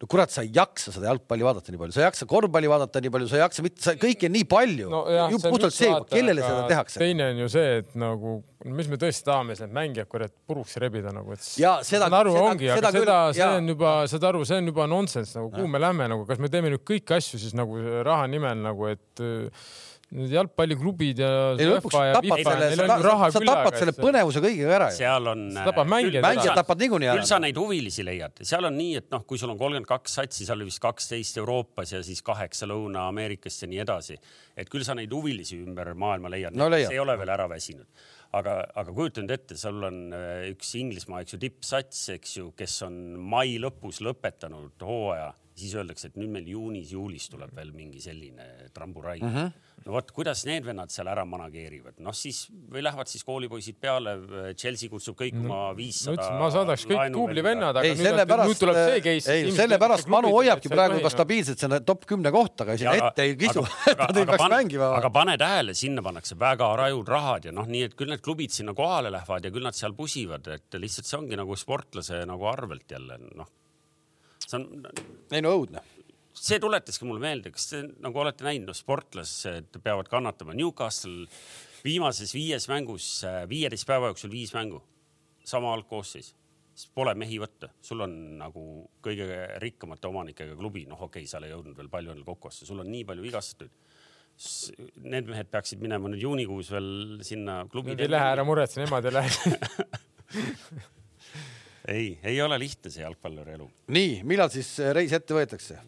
no 0.01 0.07
kurat, 0.11 0.31
sa 0.33 0.43
ei 0.43 0.51
jaksa 0.55 0.91
seda 0.95 1.09
jalgpalli 1.11 1.45
vaadata 1.45 1.71
nii 1.73 1.79
palju, 1.81 1.95
sa 1.95 2.01
ei 2.01 2.07
jaksa 2.07 2.27
korvpalli 2.29 2.69
vaadata 2.71 3.01
nii 3.03 3.11
palju, 3.13 3.29
sa 3.31 3.37
ei 3.39 3.43
jaksa 3.43 3.65
mitte, 3.65 3.95
kõike 4.01 4.29
on 4.29 4.35
nii 4.35 4.47
palju 4.51 4.89
no,. 4.91 5.01
puhtalt 5.45 5.75
see, 5.75 5.91
kellele 6.11 6.43
seda 6.43 6.65
tehakse. 6.71 6.99
teine 7.01 7.29
on 7.31 7.41
ju 7.45 7.49
see, 7.55 7.79
et 7.81 7.95
nagu, 8.01 8.35
mis 8.65 8.89
me 8.91 8.99
tõesti 9.01 9.27
tahame, 9.29 9.55
need 9.61 9.75
mängijad 9.79 10.11
kurat 10.11 10.35
puruks 10.49 10.75
rebida 10.83 11.13
nagu, 11.15 11.35
et. 11.35 11.47
Ja 11.61 11.77
seda- 11.85 12.09
saan 12.09 12.19
aru, 12.19 12.35
seda- 12.35 12.51
ongi, 12.51 12.69
seda 12.71 12.91
aga 12.91 12.93
küll, 12.97 13.07
seda, 13.07 13.17
see 13.39 13.49
on 13.61 13.73
juba, 13.75 13.95
saad 14.11 14.29
aru, 14.31 14.45
see 14.51 14.59
on 14.61 14.71
juba 14.73 14.89
nonsense 14.91 15.39
nagu, 15.39 15.51
kuhu 15.55 15.71
me 15.71 15.83
lähme 15.83 16.09
nagu, 16.11 16.27
kas 16.29 16.43
me 16.43 16.51
teeme 16.51 16.73
nüüd 16.75 16.85
kõiki 16.87 17.15
asju 17.19 17.41
siis 17.41 17.55
nagu 17.57 17.79
raha 18.05 18.27
nimel 18.31 18.63
nagu, 18.67 18.91
et 18.91 19.25
need 20.13 20.33
jalgpalliklubid 20.35 21.19
ja. 21.19 21.29
ei 21.57 21.67
lõpuks 21.69 21.95
tapad 21.95 22.41
selle, 22.45 22.87
sa, 22.87 23.29
sa 23.33 23.41
tapad 23.41 23.77
selle 23.79 23.93
põnevuse 23.97 24.41
kõigega 24.43 24.73
ära 24.77 24.89
seal 24.93 25.31
on. 25.31 25.45
See 25.55 25.65
tapab 25.65 25.89
mängijaid 25.89 26.19
ära. 26.19 26.27
mängijad 26.29 26.59
tapad 26.59 26.83
niikuinii 26.83 27.09
küll 27.09 27.25
sa 27.25 27.37
ära. 27.39 27.45
neid 27.47 27.59
huvilisi 27.59 28.05
leiad, 28.05 28.41
seal 28.45 28.69
on 28.69 28.77
nii, 28.77 28.99
et 29.01 29.07
noh, 29.13 29.23
kui 29.27 29.41
sul 29.41 29.51
on 29.53 29.59
kolmkümmend 29.59 29.89
kaks 29.89 30.19
satsi, 30.19 30.45
seal 30.45 30.59
oli 30.61 30.69
vist 30.69 30.81
kaksteist 30.83 31.39
Euroopas 31.41 31.95
ja 31.95 32.03
siis 32.05 32.21
kaheksa 32.25 32.69
Lõuna-Ameerikast 32.69 33.65
ja 33.65 33.71
nii 33.71 33.81
edasi. 33.85 34.19
et 34.55 34.69
küll 34.71 34.85
sa 34.87 34.95
neid 34.97 35.13
huvilisi 35.13 35.57
ümber 35.63 35.95
maailma 35.97 36.31
leiad 36.33 36.55
No 36.55 36.69
see 36.75 36.93
ei 36.93 37.01
ole 37.01 37.17
veel 37.19 37.33
ära 37.33 37.49
väsinud. 37.49 37.87
aga, 38.35 38.59
aga 38.75 38.91
kujuta 38.91 39.23
nüüd 39.23 39.33
ette, 39.33 39.57
sul 39.57 39.81
on 39.89 39.99
äh, 40.13 40.51
üks 40.51 40.75
Inglismaa, 40.77 41.23
eks 41.23 41.33
ju, 41.33 41.41
tippsats, 41.41 42.09
eks 42.13 42.37
ju, 42.37 42.51
kes 42.57 42.81
on 42.85 42.99
mai 43.31 43.55
lõpus 43.63 44.01
lõpetanud 44.05 44.85
hooaja, 44.85 45.31
siis 45.55 45.75
öeldakse, 45.77 46.09
et 46.11 46.17
nüüd 46.19 46.31
meil 46.33 46.47
juunis-juulis 46.51 47.29
tuleb 47.31 47.53
veel 47.55 47.71
mingi 47.75 48.01
selline 48.03 48.69
tramburai 48.75 49.17
mm. 49.21 49.29
Mhm. 49.29 49.37
-hmm. 49.45 49.85
no 49.85 49.93
vot, 49.95 50.11
kuidas 50.15 50.43
need 50.49 50.65
vennad 50.67 50.91
seal 50.91 51.07
ära 51.11 51.23
manageerivad, 51.25 51.99
noh 52.03 52.15
siis 52.15 52.45
või 52.51 52.83
lähevad 52.83 53.11
siis 53.11 53.23
koolipoisid 53.23 53.79
peale, 53.79 54.15
Chelsea 54.59 54.91
kutsub 54.91 55.17
kõik 55.19 55.37
oma 55.39 55.55
ma 55.55 55.73
viissada 55.77 56.29
ma 56.39 56.49
saadaks 56.51 56.85
kõik 56.89 57.15
Google'i 57.15 57.43
vennad, 57.45 57.75
aga 57.75 57.87
ei, 57.87 57.95
nüüd, 57.95 58.03
nüüd 58.03 58.11
sellepärast 58.11 58.63
tuleb 58.65 58.79
see, 58.81 59.01
case. 59.07 59.35
ei 59.35 59.55
sellepärast 59.55 60.11
Manu 60.11 60.33
hoiabki 60.35 60.71
praegu 60.73 61.01
ka 61.05 61.13
stabiilselt 61.13 61.65
selle 61.65 61.81
top 61.87 62.05
kümne 62.09 62.31
kohta, 62.35 62.67
aga 62.67 62.77
sinna 62.81 62.95
ette 62.99 63.27
ei 63.29 63.35
kisu, 63.39 63.65
et 63.91 64.03
nad 64.03 64.21
ei 64.21 64.29
peaks 64.31 64.47
mängima. 64.57 64.91
aga 64.99 65.13
pane 65.19 65.37
tähele, 65.41 65.75
sinna 65.77 66.03
pannakse 66.05 66.39
väga 66.39 66.71
rajud 66.83 67.11
rahad 67.15 67.49
ja 67.49 67.55
noh, 67.55 67.67
nii 67.69 67.87
et 67.89 67.95
küll 67.99 68.11
need 68.11 68.23
klubid 68.25 68.51
sinna 68.51 68.75
kohale 68.75 69.13
lähevad 69.13 69.47
ja 69.47 69.53
küll 69.55 69.63
nad 69.63 69.77
seal 69.77 69.95
pusivad, 69.95 70.47
et 70.51 70.79
lihtsalt 70.79 71.07
see 71.07 71.19
ongi 71.21 71.39
nagu 71.39 71.55
sportlase 71.55 72.25
nagu 72.27 72.51
arvelt 72.51 72.91
jälle 72.91 73.19
noh. 73.31 73.47
See 74.45 74.59
on, 74.59 74.87
ei 75.33 75.43
no 75.43 75.53
õudne. 75.57 75.83
see 76.35 76.59
tuletaski 76.61 77.07
mulle 77.07 77.23
meelde, 77.23 77.51
kas 77.55 77.69
te 77.71 77.81
nagu 78.03 78.19
olete 78.21 78.45
näinud, 78.45 78.69
noh, 78.69 78.77
sportlased 78.77 79.79
peavad 79.83 80.09
kannatama. 80.11 80.55
Newcastle 80.57 81.27
viimases 81.85 82.33
viies 82.35 82.67
mängus, 82.71 83.07
viieteist 83.49 83.87
päeva 83.87 84.11
jooksul 84.11 84.33
viis 84.33 84.53
mängu, 84.55 84.81
sama 85.45 85.73
algkoosseis, 85.75 86.33
sest 86.75 86.91
pole 86.97 87.13
mehi 87.17 87.37
võtta, 87.41 87.69
sul 87.85 88.03
on 88.05 88.15
nagu 88.41 88.65
kõige 89.05 89.27
rikkamate 89.63 90.09
omanikega 90.09 90.57
klubi, 90.59 90.85
noh, 90.89 91.05
okei 91.07 91.23
okay,, 91.23 91.31
seal 91.31 91.45
ei 91.47 91.53
jõudnud 91.53 91.77
veel 91.77 91.91
palju 91.93 92.13
endale 92.13 92.27
kokku 92.27 92.51
osta, 92.51 92.67
sul 92.67 92.81
on 92.83 92.91
nii 92.91 93.05
palju 93.07 93.25
vigastuid. 93.25 93.71
Need 95.05 95.29
mehed 95.31 95.47
peaksid 95.47 95.79
minema 95.79 96.09
nüüd 96.11 96.25
juunikuus 96.25 96.67
veel 96.73 97.21
sinna 97.23 97.61
klubi. 97.71 97.93
Nad 97.93 98.03
ei 98.03 98.11
lähe, 98.11 98.33
ära 98.33 98.43
muretse, 98.43 98.81
nemad 98.81 99.07
ei 99.07 99.15
lähe. 99.15 99.31
ei, 101.88 102.19
ei 102.23 102.41
ole 102.41 102.59
lihtne 102.59 102.91
see 102.91 103.03
jalgpalluri 103.03 103.55
elu. 103.57 103.69
nii, 103.95 104.21
millal 104.27 104.51
siis 104.53 104.71
reis 104.95 105.13
ette 105.13 105.38
võetakse? 105.38 105.79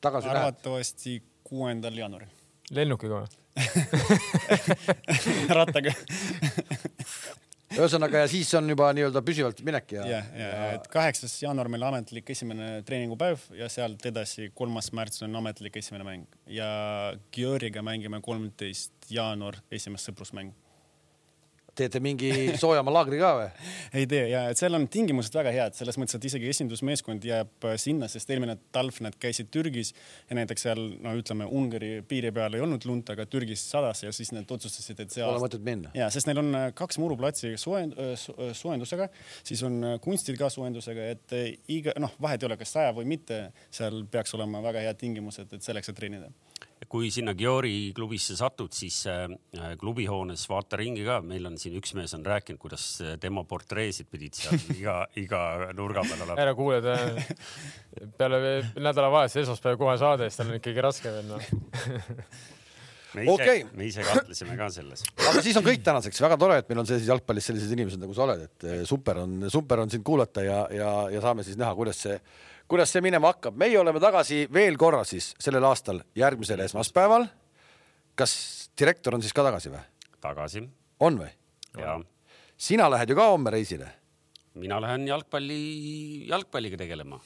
tagasi 0.00 0.30
lähed? 0.30 0.44
arvatavasti 0.44 1.18
kuuendal 1.48 1.98
jaanuaril 1.98 2.34
lennukiga 2.74 3.22
või? 3.22 3.36
rattaga. 5.58 5.92
ühesõnaga 7.78 8.22
ja 8.22 8.28
siis 8.30 8.50
on 8.58 8.70
juba 8.70 8.90
nii-öelda 8.96 9.22
püsivalt 9.26 9.60
minek 9.66 9.96
ja, 9.96 10.04
ja, 10.08 10.20
ja, 10.40 10.68
et 10.76 10.86
kaheksas 10.92 11.34
jaanuar 11.42 11.70
meil 11.72 11.84
ametlik 11.88 12.30
esimene 12.34 12.70
treeningupäev 12.86 13.48
ja 13.58 13.68
sealt 13.72 14.04
edasi 14.08 14.50
kolmas 14.56 14.92
märts 14.96 15.24
on 15.26 15.36
ametlik 15.40 15.76
esimene 15.80 16.06
mäng 16.06 16.38
ja 16.52 16.68
Gioriga 17.34 17.82
mängime 17.84 18.22
kolmteist 18.24 19.10
jaanuar 19.12 19.60
esimest 19.74 20.10
sõprusmängu. 20.10 20.54
Teete 21.78 22.00
mingi 22.04 22.30
soojama 22.60 22.92
laagri 22.94 23.20
ka 23.20 23.32
või? 23.38 23.48
ei 24.00 24.08
tee 24.10 24.24
ja 24.32 24.44
et 24.52 24.60
seal 24.60 24.76
on 24.78 24.86
tingimused 24.90 25.34
väga 25.38 25.52
head, 25.54 25.76
selles 25.78 25.98
mõttes, 26.00 26.18
et 26.18 26.28
isegi 26.28 26.50
esindusmeeskond 26.52 27.24
jääb 27.28 27.68
äh, 27.68 27.76
sinna, 27.80 28.10
sest 28.10 28.30
eelmine 28.34 28.58
talv 28.74 28.98
nad 29.04 29.16
käisid 29.20 29.50
Türgis 29.54 29.94
ja 30.28 30.38
näiteks 30.38 30.66
seal 30.68 30.82
no 31.04 31.14
ütleme, 31.18 31.48
Ungari 31.58 31.98
piiri 32.08 32.32
peal 32.34 32.58
ei 32.58 32.64
olnud 32.64 32.86
lund, 32.88 33.08
aga 33.14 33.26
Türgis 33.30 33.64
sadas 33.70 34.02
ja 34.04 34.12
siis 34.14 34.32
nad 34.36 34.48
otsustasid, 34.50 35.04
et 35.04 35.14
see 35.14 35.24
Pole 35.24 35.36
aasta 35.36 35.46
mõtet 35.46 35.64
minna. 35.64 35.92
ja 35.96 36.10
sest 36.12 36.30
neil 36.30 36.42
on 36.42 36.52
äh, 36.58 36.68
kaks 36.78 37.00
muruplatsi 37.02 37.54
soojend-, 37.60 37.96
soojendusega, 38.58 39.08
siis 39.46 39.62
on 39.66 39.80
äh, 39.84 39.96
kunstil 40.04 40.38
ka 40.40 40.50
soojendusega, 40.52 41.08
et 41.14 41.36
äh, 41.36 41.48
iga 41.78 41.94
noh, 42.02 42.14
vahet 42.22 42.42
ei 42.42 42.50
ole, 42.50 42.58
kas 42.60 42.74
sajab 42.76 43.00
või 43.00 43.08
mitte, 43.14 43.48
seal 43.74 44.02
peaks 44.10 44.34
olema 44.38 44.62
väga 44.64 44.84
head 44.86 45.00
tingimused, 45.00 45.52
et 45.54 45.64
selleks, 45.64 45.92
et 45.92 45.98
treenida. 45.98 46.30
Kui 46.86 47.10
sinna 47.10 47.34
Giori 47.38 47.90
klubisse 47.96 48.36
satud, 48.38 48.70
siis 48.76 49.00
äh, 49.10 49.26
klubihoones 49.80 50.44
vaata 50.50 50.78
ringi 50.78 51.02
ka, 51.06 51.18
meil 51.26 51.48
on 51.50 51.56
siin 51.58 51.74
üks 51.80 51.94
mees 51.98 52.14
on 52.14 52.26
rääkinud, 52.26 52.60
kuidas 52.62 52.84
äh, 53.02 53.16
tema 53.20 53.42
portreesid 53.48 54.10
pidid 54.10 54.38
seal 54.38 54.60
iga, 54.78 55.00
iga 55.18 55.40
nurga 55.76 56.04
peal 56.06 56.22
olema. 56.22 56.38
ära 56.44 56.54
kuule, 56.58 56.78
ta 56.84 58.06
peale 58.20 58.60
nädalavahetuse 58.78 59.42
esmaspäev 59.46 59.80
kohe 59.80 59.96
saade, 60.00 60.30
siis 60.30 60.38
tal 60.38 60.52
on 60.52 60.60
ikkagi 60.60 60.86
raske 60.86 61.12
veel 61.16 61.28
noh. 61.32 61.42
me 63.14 63.24
ise 63.24 63.32
Okei. 63.32 63.62
okay., 63.62 63.78
me 63.78 63.88
ise 63.88 64.04
kahtlesime 64.06 64.56
ka 64.58 64.68
selles. 64.72 65.02
aga 65.16 65.42
siis 65.44 65.56
on 65.58 65.66
kõik 65.66 65.82
tänaseks 65.86 66.22
väga 66.24 66.38
tore, 66.40 66.60
et 66.62 66.70
meil 66.70 66.82
on 66.84 66.88
sellises 66.88 67.10
jalgpallis 67.10 67.50
sellised 67.50 67.72
inimesed 67.74 68.02
nagu 68.02 68.14
sa 68.16 68.26
oled, 68.28 68.44
et 68.48 68.68
eh, 68.68 68.84
super 68.88 69.24
on, 69.24 69.40
super 69.52 69.82
on 69.82 69.90
sind 69.92 70.06
kuulata 70.06 70.44
ja, 70.46 70.60
ja, 70.74 70.92
ja 71.14 71.24
saame 71.24 71.46
siis 71.46 71.58
näha, 71.60 71.74
kuidas 71.78 72.04
see, 72.06 72.18
kuidas 72.68 72.92
see 72.92 73.02
minema 73.04 73.32
hakkab. 73.32 73.56
meie 73.56 73.78
oleme 73.80 74.00
tagasi 74.00 74.46
veel 74.52 74.76
korra 74.76 75.04
siis 75.04 75.32
sellel 75.40 75.64
aastal 75.64 76.02
järgmisel 76.16 76.60
esmaspäeval. 76.60 77.26
kas 78.14 78.70
direktor 78.78 79.14
on 79.14 79.22
siis 79.22 79.32
ka 79.32 79.44
tagasi 79.46 79.72
või? 79.72 79.84
tagasi 80.20 80.68
on 81.00 81.18
või? 81.22 81.30
ja 81.78 81.98
sina 82.56 82.90
lähed 82.90 83.10
ju 83.10 83.16
ka 83.16 83.30
homme 83.30 83.50
reisile. 83.50 83.88
mina 84.54 84.80
lähen 84.80 85.06
jalgpalli, 85.08 86.28
jalgpalliga 86.28 86.76
tegelema. 86.76 87.20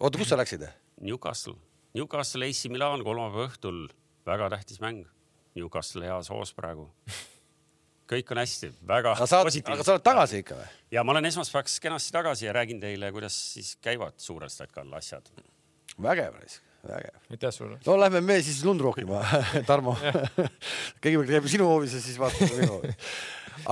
oota, 0.00 0.18
kus 0.18 0.28
sa 0.28 0.36
läksid? 0.36 0.68
Newcastle, 1.00 1.54
Newcastle 1.94 2.46
AC 2.46 2.68
Milan 2.68 3.04
kolmapäeva 3.04 3.48
õhtul, 3.48 3.86
väga 4.26 4.50
tähtis 4.50 4.80
mäng. 4.82 5.06
Newcastle 5.54 6.04
heas 6.04 6.30
hoos 6.30 6.52
praegu. 6.54 6.90
Kõik 8.08 8.32
on 8.32 8.40
hästi, 8.42 8.70
väga 8.88 9.12
aga 9.16 9.26
sa, 9.26 9.40
aga 9.42 9.50
positiivne 9.50 9.84
sa 9.86 9.96
oled 9.96 10.06
tagasi 10.06 10.42
ikka 10.42 10.58
või? 10.58 10.68
ja 10.94 11.04
ma 11.04 11.14
olen 11.14 11.28
esmaspäevaks 11.30 11.78
kenasti 11.84 12.14
tagasi 12.14 12.48
ja 12.48 12.54
räägin 12.56 12.80
teile, 12.82 13.10
kuidas 13.14 13.36
siis 13.54 13.74
käivad 13.84 14.16
suurel 14.22 14.50
statkal 14.52 14.92
asjad. 14.98 15.28
vägev, 16.02 16.38
vägev. 16.88 17.18
aitäh 17.30 17.52
sulle. 17.54 17.80
no 17.86 17.98
lähme 18.00 18.22
me 18.24 18.38
siis 18.42 18.62
lund 18.64 18.80
rookima, 18.84 19.24
Tarmo. 19.70 19.96
kõigepealt 21.02 21.34
käime 21.34 21.52
sinu 21.52 21.68
hoovis 21.68 21.98
ja 21.98 22.04
siis 22.04 22.20
vaatame 22.20 22.50
minu 22.62 22.78
hoovis. 22.78 23.12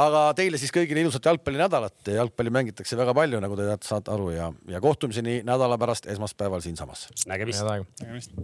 aga 0.05 0.27
teile 0.39 0.61
siis 0.61 0.75
kõigile 0.75 1.07
ilusat 1.07 1.31
jalgpallinädalat. 1.31 2.13
jalgpalli 2.19 2.53
mängitakse 2.59 2.99
väga 2.99 3.17
palju, 3.17 3.41
nagu 3.45 3.59
te 3.59 3.71
teate, 3.71 3.89
saate 3.89 4.13
aru 4.13 4.31
ja, 4.35 4.53
ja 4.69 4.83
kohtumiseni 4.85 5.41
nädala 5.49 5.81
pärast 5.81 6.11
esmaspäeval 6.13 6.65
siinsamas. 6.67 7.09
nägemist 7.27 7.65
nägemist. 8.03 8.37